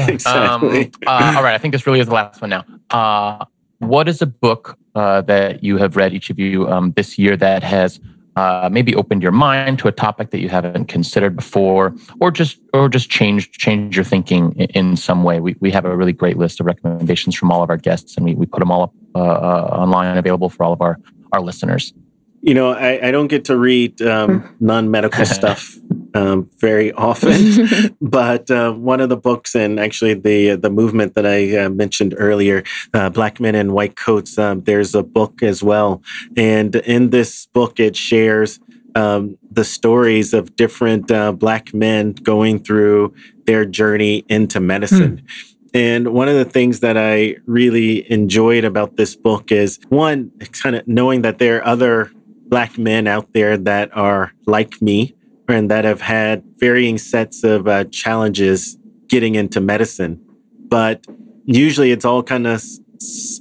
exactly. 0.10 0.85
Um, 0.85 0.91
uh, 1.06 1.34
all 1.35 1.44
right, 1.44 1.53
I 1.53 1.57
think 1.57 1.73
this 1.73 1.85
really 1.85 1.99
is 1.99 2.07
the 2.07 2.14
last 2.14 2.39
one 2.39 2.49
now. 2.52 2.64
Uh, 2.89 3.44
what 3.80 4.07
is 4.07 4.22
a 4.22 4.26
book 4.27 4.77
uh, 4.95 5.22
that 5.23 5.61
you 5.64 5.77
have 5.77 5.98
read, 5.98 6.14
each 6.14 6.30
of 6.30 6.39
you, 6.39 6.68
um, 6.69 6.94
this 6.94 7.18
year 7.19 7.35
that 7.38 7.64
has 7.64 7.99
uh, 8.38 8.69
maybe 8.72 8.95
opened 8.95 9.23
your 9.23 9.31
mind 9.31 9.80
to 9.80 9.88
a 9.88 9.91
topic 9.91 10.30
that 10.30 10.39
you 10.39 10.47
haven't 10.47 10.85
considered 10.85 11.35
before, 11.35 11.95
or 12.19 12.30
just 12.30 12.59
or 12.73 12.88
just 12.88 13.09
changed 13.09 13.53
changed 13.53 13.95
your 13.95 14.05
thinking 14.05 14.53
in, 14.53 14.69
in 14.69 14.95
some 14.95 15.23
way? 15.23 15.39
We 15.39 15.55
we 15.59 15.72
have 15.72 15.85
a 15.85 15.95
really 15.97 16.14
great 16.14 16.38
list 16.38 16.59
of 16.59 16.68
recommendations 16.68 17.35
from 17.35 17.51
all 17.51 17.64
of 17.64 17.69
our 17.69 17.77
guests, 17.77 18.15
and 18.15 18.26
we, 18.26 18.35
we 18.35 18.45
put 18.45 18.59
them 18.59 18.69
all 18.69 18.84
up 18.84 18.93
uh, 19.15 19.19
uh, 19.19 19.69
online, 19.72 20.18
available 20.18 20.49
for 20.49 20.64
all 20.64 20.73
of 20.73 20.81
our 20.81 20.99
our 21.34 21.41
listeners. 21.41 21.93
You 22.41 22.53
know, 22.53 22.72
I, 22.72 23.07
I 23.07 23.11
don't 23.11 23.27
get 23.27 23.45
to 23.45 23.57
read 23.57 24.01
um, 24.03 24.55
non-medical 24.59 25.26
stuff 25.39 25.76
um, 26.13 26.49
very 26.59 26.91
often, 27.07 27.95
but 28.01 28.49
uh, 28.51 28.73
one 28.73 29.01
of 29.01 29.09
the 29.09 29.17
books 29.17 29.55
and 29.55 29.79
actually 29.79 30.13
the 30.13 30.55
the 30.55 30.69
movement 30.69 31.15
that 31.15 31.25
I 31.25 31.57
uh, 31.57 31.69
mentioned 31.69 32.15
earlier, 32.17 32.63
uh, 32.93 33.09
Black 33.09 33.39
Men 33.39 33.55
in 33.55 33.73
White 33.73 33.95
Coats. 33.95 34.38
Um, 34.38 34.61
there's 34.61 34.95
a 34.95 35.03
book 35.03 35.43
as 35.43 35.63
well, 35.63 36.01
and 36.35 36.75
in 36.75 37.09
this 37.09 37.47
book, 37.47 37.79
it 37.79 37.95
shares 37.95 38.59
um, 38.95 39.38
the 39.51 39.63
stories 39.63 40.34
of 40.34 40.55
different 40.55 41.11
uh, 41.11 41.31
Black 41.31 41.73
men 41.73 42.13
going 42.13 42.59
through 42.59 43.13
their 43.45 43.65
journey 43.65 44.25
into 44.27 44.59
medicine. 44.59 45.23
And 45.73 46.13
one 46.13 46.27
of 46.27 46.35
the 46.35 46.45
things 46.45 46.79
that 46.79 46.97
I 46.97 47.35
really 47.45 48.09
enjoyed 48.11 48.63
about 48.63 48.95
this 48.95 49.15
book 49.15 49.51
is 49.51 49.79
one, 49.89 50.31
kind 50.63 50.75
of 50.75 50.88
knowing 50.88 51.21
that 51.21 51.38
there 51.38 51.57
are 51.57 51.67
other 51.67 52.11
Black 52.47 52.77
men 52.77 53.07
out 53.07 53.34
there 53.34 53.57
that 53.57 53.95
are 53.95 54.31
like 54.45 54.81
me 54.81 55.13
and 55.48 55.72
that 55.72 55.86
have 55.86 56.02
had 56.02 56.44
varying 56.57 56.98
sets 56.98 57.44
of 57.44 57.68
uh, 57.68 57.86
challenges 57.86 58.78
getting 59.07 59.36
into 59.36 59.61
medicine. 59.61 60.22
But 60.68 61.06
usually 61.45 61.91
it's 61.91 62.06
all 62.06 62.24
kind 62.24 62.48
of 62.48 62.64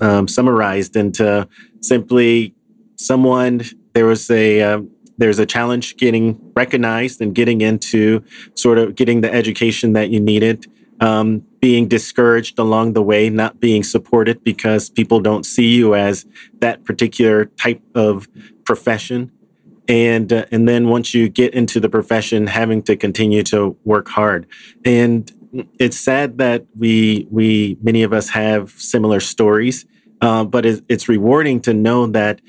um, 0.01 0.28
summarized 0.28 0.97
into 0.97 1.49
simply 1.81 2.55
someone, 2.97 3.62
there 3.95 4.07
was 4.07 4.31
a, 4.31 4.62
um, 4.62 4.91
there's 5.19 5.39
a 5.39 5.47
challenge 5.47 5.97
getting 5.97 6.39
recognized 6.55 7.20
and 7.20 7.35
getting 7.35 7.61
into 7.61 8.23
sort 8.55 8.78
of 8.78 8.95
getting 8.95 9.23
the 9.23 9.33
education 9.33 9.95
that 9.95 10.11
you 10.11 10.20
needed 10.20 10.66
um, 11.01 11.43
being 11.61 11.89
discouraged 11.89 12.59
along 12.59 12.93
the 12.93 13.03
way, 13.03 13.28
not 13.28 13.61
being 13.61 13.83
supported 13.83 14.43
because 14.45 14.89
people 14.89 15.20
don't 15.20 15.45
see 15.45 15.74
you 15.74 15.95
as 15.95 16.27
that 16.61 16.85
particular 16.85 17.47
type 17.47 17.83
of 17.95 18.28
profession. 18.65 19.31
And 19.89 20.33
uh, 20.33 20.47
and 20.51 20.69
then 20.69 20.89
once 20.89 21.15
you 21.15 21.29
get 21.29 21.55
into 21.55 21.81
the 21.81 21.89
profession, 21.89 22.47
having 22.47 22.83
to 22.83 22.97
continue 22.97 23.43
to 23.45 23.77
work 23.85 24.09
hard. 24.09 24.47
And 24.85 25.31
it's 25.79 25.99
sad 25.99 26.39
that 26.39 26.67
we 26.77 27.27
we 27.31 27.79
many 27.83 28.03
of 28.03 28.13
us 28.13 28.31
have 28.31 28.71
similar 28.71 29.21
stories, 29.21 29.87
uh, 30.21 30.45
but 30.45 30.67
it, 30.67 30.85
it's 30.89 31.09
rewarding 31.09 31.61
to 31.63 31.75
know 31.75 32.07
that 32.09 32.41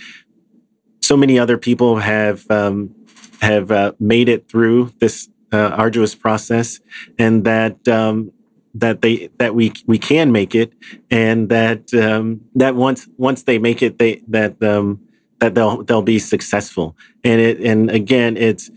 so 1.01 1.15
many 1.15 1.39
other 1.39 1.57
people 1.57 1.97
have 1.97 2.49
um, 2.49 2.93
have 3.41 3.71
uh, 3.71 3.93
made 3.99 4.29
it 4.29 4.49
through 4.49 4.91
this 4.99 5.29
uh, 5.53 5.69
arduous 5.69 6.15
process, 6.15 6.79
and 7.17 7.45
that 7.45 7.87
um, 7.87 8.31
that 8.73 9.01
they 9.01 9.29
that 9.37 9.55
we 9.55 9.73
we 9.85 9.97
can 9.97 10.31
make 10.31 10.55
it, 10.55 10.73
and 11.09 11.49
that 11.49 11.93
um, 11.93 12.41
that 12.55 12.75
once 12.75 13.07
once 13.17 13.43
they 13.43 13.59
make 13.59 13.81
it, 13.81 13.97
they 13.99 14.21
that 14.27 14.61
um, 14.63 15.06
that 15.39 15.55
they'll 15.55 15.83
they'll 15.83 16.01
be 16.01 16.19
successful. 16.19 16.95
And 17.23 17.39
it 17.39 17.59
and 17.59 17.89
again, 17.89 18.37
it's 18.37 18.69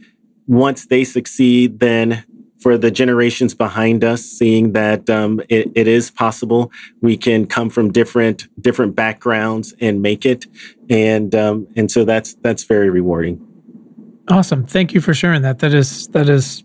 once 0.47 0.87
they 0.87 1.05
succeed, 1.05 1.81
then 1.81 2.25
for 2.61 2.77
the 2.77 2.91
generations 2.91 3.55
behind 3.55 4.05
us, 4.05 4.23
seeing 4.23 4.73
that 4.73 5.09
um, 5.09 5.41
it, 5.49 5.71
it 5.75 5.89
is 5.89 6.11
possible, 6.11 6.71
we 7.01 7.17
can 7.17 7.47
come 7.47 7.71
from 7.71 7.91
different 7.91 8.49
different 8.61 8.95
backgrounds 8.95 9.75
and 9.81 10.03
make 10.03 10.27
it, 10.27 10.47
and 10.89 11.35
um, 11.35 11.67
and 11.77 11.91
so 11.91 12.05
that's 12.05 12.35
that's 12.35 12.65
very 12.65 12.91
rewarding. 12.91 13.47
Awesome, 14.29 14.67
thank 14.67 14.93
you 14.93 15.01
for 15.01 15.15
sharing 15.15 15.43
that. 15.43 15.61
That 15.61 15.73
is 15.73 16.09
that 16.09 16.29
is, 16.29 16.63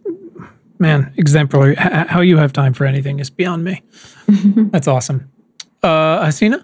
man, 0.79 1.13
exemplary. 1.17 1.73
H- 1.73 2.07
how 2.07 2.21
you 2.21 2.37
have 2.37 2.51
time 2.51 2.73
for 2.73 2.85
anything 2.85 3.19
is 3.19 3.29
beyond 3.29 3.63
me. 3.63 3.81
that's 4.71 4.87
awesome. 4.87 5.31
Uh, 5.81 6.25
Hasina, 6.25 6.63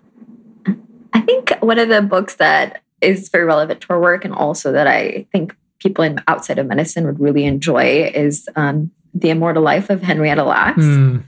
I 1.13 1.21
think 1.21 1.51
one 1.61 1.79
of 1.79 1.89
the 1.89 2.01
books 2.01 2.35
that 2.35 2.81
is 3.01 3.29
very 3.29 3.45
relevant 3.45 3.81
to 3.81 3.89
our 3.89 3.99
work 3.99 4.25
and 4.25 4.33
also 4.33 4.71
that 4.71 4.87
I 4.87 5.25
think 5.31 5.55
people 5.79 6.03
in 6.03 6.21
outside 6.27 6.59
of 6.59 6.67
medicine 6.67 7.05
would 7.05 7.19
really 7.19 7.45
enjoy 7.45 8.11
is 8.13 8.47
um, 8.55 8.91
The 9.13 9.29
Immortal 9.31 9.63
Life 9.63 9.89
of 9.89 10.01
Henrietta 10.01 10.43
Lacks. 10.43 10.83
Mm, 10.83 11.23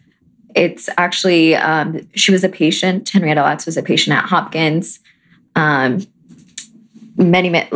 It's 0.55 0.87
actually, 0.97 1.55
um, 1.55 2.07
she 2.13 2.31
was 2.31 2.43
a 2.43 2.49
patient, 2.49 3.09
Henrietta 3.09 3.41
Lacks 3.41 3.65
was 3.65 3.77
a 3.77 3.83
patient 3.83 4.15
at 4.15 4.25
Hopkins. 4.25 4.99
Um, 5.55 6.05
many, 7.17 7.49
many, 7.49 7.69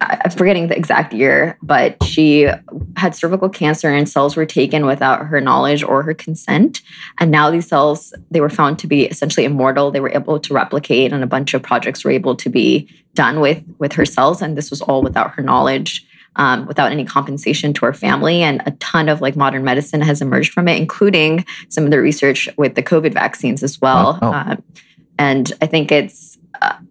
I'm 0.00 0.30
forgetting 0.30 0.68
the 0.68 0.76
exact 0.76 1.12
year, 1.12 1.58
but 1.62 2.02
she 2.02 2.48
had 2.96 3.14
cervical 3.14 3.48
cancer 3.48 3.90
and 3.90 4.08
cells 4.08 4.36
were 4.36 4.46
taken 4.46 4.86
without 4.86 5.26
her 5.26 5.40
knowledge 5.40 5.82
or 5.82 6.02
her 6.02 6.14
consent. 6.14 6.80
And 7.18 7.30
now 7.30 7.50
these 7.50 7.68
cells, 7.68 8.14
they 8.30 8.40
were 8.40 8.48
found 8.48 8.78
to 8.80 8.86
be 8.86 9.04
essentially 9.04 9.44
immortal. 9.44 9.90
They 9.90 10.00
were 10.00 10.12
able 10.12 10.40
to 10.40 10.54
replicate 10.54 11.12
and 11.12 11.22
a 11.22 11.26
bunch 11.26 11.52
of 11.54 11.62
projects 11.62 12.04
were 12.04 12.10
able 12.10 12.36
to 12.36 12.48
be 12.48 12.88
done 13.14 13.40
with, 13.40 13.62
with 13.78 13.92
her 13.92 14.06
cells. 14.06 14.40
And 14.40 14.56
this 14.56 14.70
was 14.70 14.80
all 14.80 15.02
without 15.02 15.32
her 15.32 15.42
knowledge. 15.42 16.06
Um, 16.36 16.64
without 16.64 16.90
any 16.90 17.04
compensation 17.04 17.74
to 17.74 17.84
her 17.84 17.92
family. 17.92 18.42
And 18.42 18.62
a 18.64 18.70
ton 18.70 19.10
of 19.10 19.20
like 19.20 19.36
modern 19.36 19.64
medicine 19.64 20.00
has 20.00 20.22
emerged 20.22 20.50
from 20.50 20.66
it, 20.66 20.80
including 20.80 21.44
some 21.68 21.84
of 21.84 21.90
the 21.90 22.00
research 22.00 22.48
with 22.56 22.74
the 22.74 22.82
COVID 22.82 23.12
vaccines 23.12 23.62
as 23.62 23.78
well. 23.82 24.18
Oh, 24.22 24.28
oh. 24.28 24.32
Um, 24.32 24.62
and 25.18 25.52
I 25.60 25.66
think 25.66 25.92
it's 25.92 26.31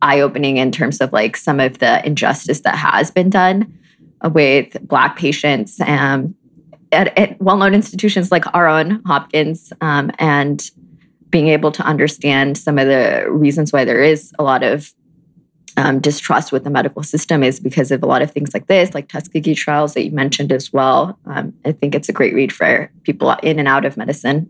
eye 0.02 0.20
opening 0.20 0.58
in 0.58 0.72
terms 0.72 1.02
of 1.02 1.12
like 1.14 1.38
some 1.38 1.60
of 1.60 1.80
the 1.80 2.06
injustice 2.06 2.62
that 2.62 2.76
has 2.76 3.12
been 3.12 3.30
done 3.30 3.78
with 4.32 4.78
Black 4.88 5.18
patients 5.18 5.80
um, 5.82 6.36
at, 6.92 7.18
at 7.18 7.42
well 7.42 7.58
known 7.58 7.74
institutions 7.74 8.32
like 8.32 8.46
our 8.54 8.68
own 8.68 9.02
Hopkins 9.06 9.74
um, 9.82 10.12
and 10.20 10.70
being 11.30 11.48
able 11.48 11.72
to 11.72 11.84
understand 11.84 12.58
some 12.58 12.78
of 12.78 12.88
the 12.88 13.26
reasons 13.30 13.72
why 13.72 13.86
there 13.86 14.04
is 14.04 14.34
a 14.38 14.44
lot 14.44 14.64
of 14.64 14.94
um, 15.78 16.00
distrust 16.00 16.52
with 16.52 16.66
the 16.66 16.70
medical 16.70 17.02
system 17.04 17.44
is 17.44 17.60
because 17.60 17.92
of 17.92 18.04
a 18.04 18.06
lot 18.06 18.22
of 18.22 18.32
things 18.32 18.54
like 18.54 18.68
this, 18.68 18.94
like 18.94 19.08
Tuskegee 19.08 19.56
trials 19.56 19.94
that 19.94 20.04
you 20.04 20.12
mentioned 20.12 20.52
as 20.52 20.74
well. 20.74 21.18
Um, 21.26 21.54
I 21.64 21.72
think 21.72 21.96
it's 21.96 22.10
a 22.10 22.14
great 22.14 22.34
read 22.34 22.52
for 22.52 22.92
people 23.04 23.32
in 23.42 23.58
and 23.58 23.70
out 23.70 23.86
of 23.86 23.96
medicine. 23.96 24.50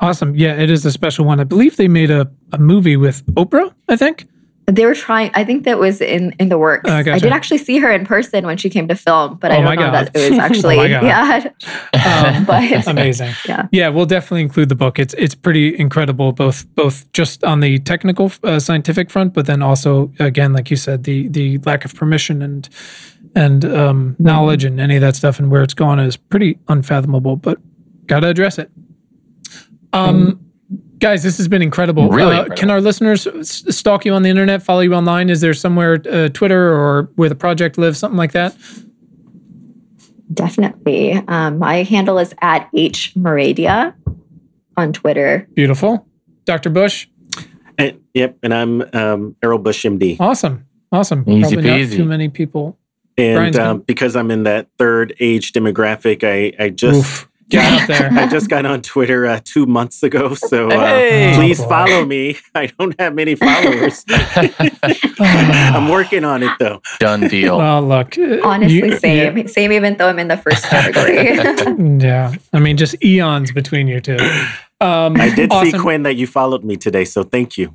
awesome. 0.00 0.34
Yeah, 0.34 0.54
it 0.54 0.70
is 0.70 0.86
a 0.86 0.90
special 0.90 1.26
one. 1.26 1.38
I 1.38 1.44
believe 1.44 1.76
they 1.76 1.88
made 1.88 2.10
a, 2.10 2.30
a 2.52 2.58
movie 2.58 2.96
with 2.96 3.24
Oprah. 3.34 3.74
I 3.88 3.96
think. 3.96 4.26
They 4.70 4.84
were 4.84 4.94
trying. 4.94 5.30
I 5.32 5.44
think 5.44 5.64
that 5.64 5.78
was 5.78 6.02
in 6.02 6.34
in 6.38 6.50
the 6.50 6.58
works. 6.58 6.90
Oh, 6.90 6.94
I 6.94 7.02
did 7.18 7.32
actually 7.32 7.56
see 7.56 7.78
her 7.78 7.90
in 7.90 8.04
person 8.04 8.44
when 8.44 8.58
she 8.58 8.68
came 8.68 8.86
to 8.88 8.94
film, 8.94 9.36
but 9.38 9.50
Oh 9.50 9.54
I 9.54 9.56
don't 9.62 9.76
know 9.76 9.90
God. 9.90 9.94
that 9.94 10.10
it 10.14 10.30
was 10.30 10.38
actually. 10.46 10.74
Oh 10.76 10.82
my 10.82 10.88
God. 10.88 11.04
yeah, 11.94 12.34
Um, 12.36 12.44
but 12.44 12.86
Amazing. 12.86 13.32
Yeah. 13.48 13.66
Yeah, 13.72 13.88
we'll 13.88 14.04
definitely 14.06 14.42
include 14.42 14.68
the 14.68 14.74
book. 14.74 14.98
It's 14.98 15.14
it's 15.14 15.34
pretty 15.34 15.78
incredible, 15.78 16.32
both 16.32 16.66
both 16.74 17.10
just 17.12 17.42
on 17.44 17.60
the 17.60 17.78
technical 17.78 18.30
uh, 18.44 18.58
scientific 18.58 19.10
front, 19.10 19.32
but 19.32 19.46
then 19.46 19.62
also 19.62 20.12
again, 20.18 20.52
like 20.52 20.70
you 20.70 20.76
said, 20.76 21.04
the 21.04 21.28
the 21.28 21.56
lack 21.64 21.86
of 21.86 21.94
permission 21.94 22.42
and 22.42 22.68
and 23.34 23.64
um, 23.64 24.16
knowledge 24.18 24.64
and 24.64 24.80
any 24.80 24.96
of 24.96 25.00
that 25.00 25.16
stuff 25.16 25.38
and 25.38 25.50
where 25.50 25.62
it's 25.62 25.74
gone 25.74 25.98
is 25.98 26.16
pretty 26.16 26.58
unfathomable. 26.68 27.36
But 27.36 27.58
got 28.06 28.20
to 28.20 28.28
address 28.28 28.58
it. 28.58 28.70
Um, 29.94 30.40
guys, 30.98 31.22
this 31.22 31.36
has 31.38 31.48
been 31.48 31.62
incredible. 31.62 32.08
Really 32.08 32.34
Uh, 32.34 32.40
incredible. 32.40 32.56
Can 32.56 32.70
our 32.70 32.80
listeners 32.80 33.26
stalk 33.48 34.04
you 34.04 34.12
on 34.12 34.22
the 34.22 34.30
internet, 34.30 34.62
follow 34.62 34.80
you 34.80 34.94
online? 34.94 35.30
Is 35.30 35.40
there 35.40 35.54
somewhere 35.54 36.00
uh, 36.10 36.28
Twitter 36.28 36.72
or 36.72 37.10
where 37.16 37.28
the 37.28 37.34
project 37.34 37.78
lives, 37.78 37.98
something 37.98 38.18
like 38.18 38.32
that? 38.32 38.54
definitely. 40.32 41.14
Um, 41.28 41.58
my 41.58 41.82
handle 41.82 42.18
is 42.18 42.34
at 42.42 42.68
h 42.74 43.12
maredia 43.14 43.94
on 44.76 44.92
Twitter. 44.92 45.48
Beautiful, 45.54 46.06
Dr. 46.44 46.70
Bush. 46.70 47.08
And, 47.78 48.00
yep, 48.14 48.36
and 48.42 48.52
I'm 48.52 48.82
um, 48.92 49.36
Errol 49.42 49.58
Bush, 49.58 49.84
MD. 49.86 50.16
Awesome. 50.20 50.66
Awesome. 50.90 51.24
Easy 51.28 51.54
Probably 51.56 51.86
not 51.86 51.96
too 51.96 52.04
many 52.04 52.28
people. 52.28 52.78
And 53.16 53.56
um, 53.56 53.80
because 53.80 54.16
I'm 54.16 54.30
in 54.30 54.44
that 54.44 54.68
third 54.78 55.14
age 55.20 55.52
demographic, 55.52 56.22
I, 56.22 56.52
I 56.62 56.70
just 56.70 57.00
Oof. 57.00 57.27
Get 57.50 57.82
up 57.82 57.88
there. 57.98 58.10
I 58.12 58.26
just 58.28 58.48
got 58.50 58.66
on 58.66 58.82
Twitter 58.82 59.26
uh, 59.26 59.40
two 59.44 59.64
months 59.66 60.02
ago, 60.02 60.34
so 60.34 60.68
uh, 60.68 60.86
Hey! 60.86 61.32
please 61.34 61.60
Oh, 61.60 61.64
boy. 61.64 61.68
follow 61.68 62.04
me. 62.04 62.36
I 62.54 62.66
don't 62.66 62.98
have 63.00 63.14
many 63.14 63.34
followers. 63.36 64.04
I'm 65.20 65.88
working 65.88 66.24
on 66.24 66.42
it 66.42 66.52
though. 66.58 66.82
Done 66.98 67.28
deal. 67.28 67.58
Well, 67.68 67.82
look. 67.82 68.16
uh, 68.18 68.38
Honestly, 68.44 68.76
you- 68.88 68.98
same. 68.98 69.48
Same, 69.48 69.72
even 69.72 69.96
though 69.96 70.08
I'm 70.08 70.18
in 70.18 70.28
the 70.28 70.36
first 70.36 70.64
category. 70.64 72.00
Yeah. 72.00 72.34
I 72.52 72.58
mean, 72.58 72.76
just 72.76 73.02
eons 73.04 73.50
between 73.52 73.88
you 73.88 74.00
two. 74.00 74.18
Um, 74.80 75.16
I 75.16 75.34
did 75.34 75.52
see. 75.52 75.72
Quinn 75.72 76.04
that 76.04 76.14
you 76.14 76.26
followed 76.28 76.62
me 76.62 76.76
today, 76.76 77.04
so 77.04 77.24
thank 77.24 77.58
you. 77.58 77.74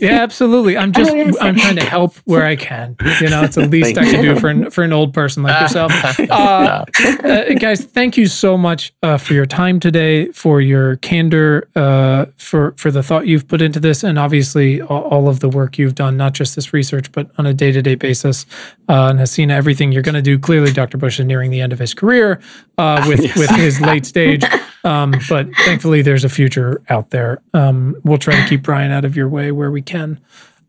Yeah, 0.00 0.22
absolutely. 0.22 0.76
I'm 0.76 0.90
just. 1.00 1.12
I'm 1.40 1.54
trying 1.56 1.76
to 1.76 1.84
help 1.84 2.16
where 2.24 2.44
I 2.44 2.56
can. 2.56 2.96
You 3.20 3.28
know, 3.30 3.42
it's 3.44 3.54
the 3.54 3.66
least 3.68 3.96
I 3.96 4.02
Thank 4.02 4.14
can 4.16 4.24
you. 4.24 4.34
do 4.34 4.40
for 4.40 4.48
an, 4.48 4.70
for 4.70 4.82
an 4.82 4.92
old 4.92 5.14
person 5.14 5.42
like 5.44 5.60
yourself. 5.60 5.92
Uh, 6.30 6.84
uh, 7.24 7.54
guys, 7.54 7.84
thank 7.84 8.16
you 8.16 8.26
so 8.26 8.56
much 8.56 8.92
uh, 9.02 9.16
for 9.16 9.34
your 9.34 9.46
time 9.46 9.78
today, 9.80 10.26
for 10.32 10.60
your 10.60 10.96
candor, 10.96 11.68
uh, 11.76 12.26
for 12.36 12.72
for 12.76 12.90
the 12.90 13.02
thought 13.02 13.26
you've 13.26 13.46
put 13.48 13.60
into 13.62 13.78
this, 13.80 14.02
and 14.02 14.18
obviously 14.18 14.80
all, 14.82 15.02
all 15.02 15.28
of 15.28 15.40
the 15.40 15.48
work 15.48 15.78
you've 15.78 15.94
done, 15.94 16.16
not 16.16 16.32
just 16.32 16.56
this 16.56 16.72
research, 16.72 17.10
but 17.12 17.30
on 17.38 17.46
a 17.46 17.54
day 17.54 17.72
to 17.72 17.80
day 17.82 17.94
basis. 17.94 18.44
Uh, 18.88 19.08
and 19.10 19.20
Hasina, 19.20 19.50
everything 19.52 19.92
you're 19.92 20.02
going 20.02 20.14
to 20.16 20.22
do. 20.22 20.36
Clearly, 20.38 20.72
Dr. 20.72 20.98
Bush 20.98 21.20
is 21.20 21.26
nearing 21.26 21.50
the 21.52 21.60
end 21.60 21.72
of 21.72 21.78
his 21.78 21.94
career 21.94 22.40
uh, 22.78 23.04
with 23.08 23.20
Yes. 23.20 23.36
with 23.36 23.50
his 23.50 23.80
late 23.80 24.04
stage, 24.06 24.42
um, 24.84 25.14
but 25.28 25.48
thankfully, 25.64 26.02
there's 26.02 26.24
a 26.24 26.28
future 26.28 26.82
out 26.88 27.10
there. 27.10 27.42
Um, 27.54 27.96
we'll 28.04 28.18
try 28.18 28.40
to 28.40 28.48
keep 28.48 28.62
Brian 28.62 28.90
out 28.92 29.04
of 29.04 29.16
your 29.16 29.28
way 29.28 29.52
where 29.52 29.70
we 29.70 29.82
can. 29.82 30.20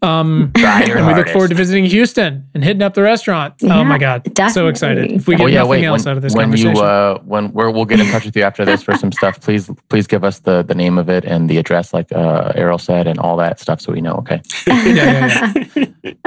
Um, 0.03 0.51
Try 0.57 0.85
your 0.85 0.97
and 0.97 1.05
we 1.05 1.13
look 1.13 1.29
forward 1.29 1.49
to 1.49 1.55
visiting 1.55 1.85
Houston 1.85 2.49
and 2.55 2.63
hitting 2.63 2.81
up 2.81 2.95
the 2.95 3.03
restaurant. 3.03 3.53
oh 3.61 3.83
my 3.83 3.99
God. 3.99 4.27
So 4.51 4.67
excited. 4.67 5.11
If 5.11 5.27
we 5.27 5.35
get 5.35 5.43
Oh 5.43 5.45
yeah, 5.45 5.57
nothing 5.59 5.69
wait. 5.69 5.85
else 5.85 6.05
When, 6.05 6.11
out 6.11 6.17
of 6.17 6.23
this 6.23 6.33
when 6.33 6.45
conversation. 6.45 6.75
you 6.75 6.81
uh, 6.81 7.19
when 7.19 7.51
we're, 7.53 7.69
we'll 7.69 7.85
get 7.85 7.99
in 7.99 8.07
touch 8.07 8.25
with 8.25 8.35
you 8.35 8.41
after 8.41 8.65
this 8.65 8.81
for 8.81 8.95
some 8.97 9.11
stuff. 9.11 9.39
Please 9.39 9.69
please 9.89 10.07
give 10.07 10.23
us 10.23 10.39
the 10.39 10.63
the 10.63 10.73
name 10.73 10.97
of 10.97 11.07
it 11.07 11.23
and 11.23 11.47
the 11.47 11.57
address, 11.57 11.93
like 11.93 12.11
uh, 12.13 12.51
Errol 12.55 12.79
said, 12.79 13.05
and 13.05 13.19
all 13.19 13.37
that 13.37 13.59
stuff, 13.59 13.79
so 13.79 13.91
we 13.93 14.01
know. 14.01 14.13
Okay. 14.15 14.41
yeah, 14.67 15.53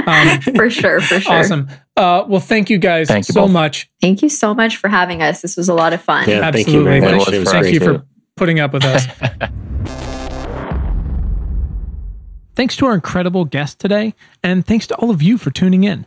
um, 0.07 0.41
for 0.57 0.71
sure, 0.71 1.01
for 1.01 1.21
sure. 1.21 1.33
awesome. 1.33 1.69
Uh, 1.97 2.25
well, 2.29 2.41
thank 2.41 2.71
you 2.71 2.79
guys 2.79 3.09
Thank 3.09 3.29
you 3.29 3.33
so 3.33 3.43
both. 3.43 3.51
much. 3.51 3.91
Thank 4.01 4.23
you 4.23 4.29
so 4.29 4.55
much 4.55 4.77
for 4.77 4.89
having 4.89 5.23
us. 5.23 5.43
This 5.43 5.57
was 5.57 5.69
a 5.69 5.75
lot 5.75 5.93
of 5.93 6.01
fun. 6.01 6.29
Yeah, 6.29 6.41
thank 6.51 6.67
Absolutely. 6.67 6.75
you 6.75 6.85
very 6.85 7.01
Thank 7.01 7.17
much. 7.17 7.29
you. 7.29 7.45
Thank 7.45 7.65
Thank 7.65 7.75
you 7.75 7.81
for 7.81 8.07
putting 8.37 8.61
up 8.61 8.73
with 8.73 8.85
us. 8.85 9.07
Thanks 12.57 12.77
to 12.77 12.87
our 12.87 12.95
incredible 12.95 13.45
guest 13.45 13.81
today, 13.81 14.15
and 14.45 14.65
thanks 14.65 14.87
to 14.87 14.95
all 14.97 15.11
of 15.11 15.21
you 15.21 15.39
for 15.39 15.51
tuning 15.51 15.83
in. 15.83 16.07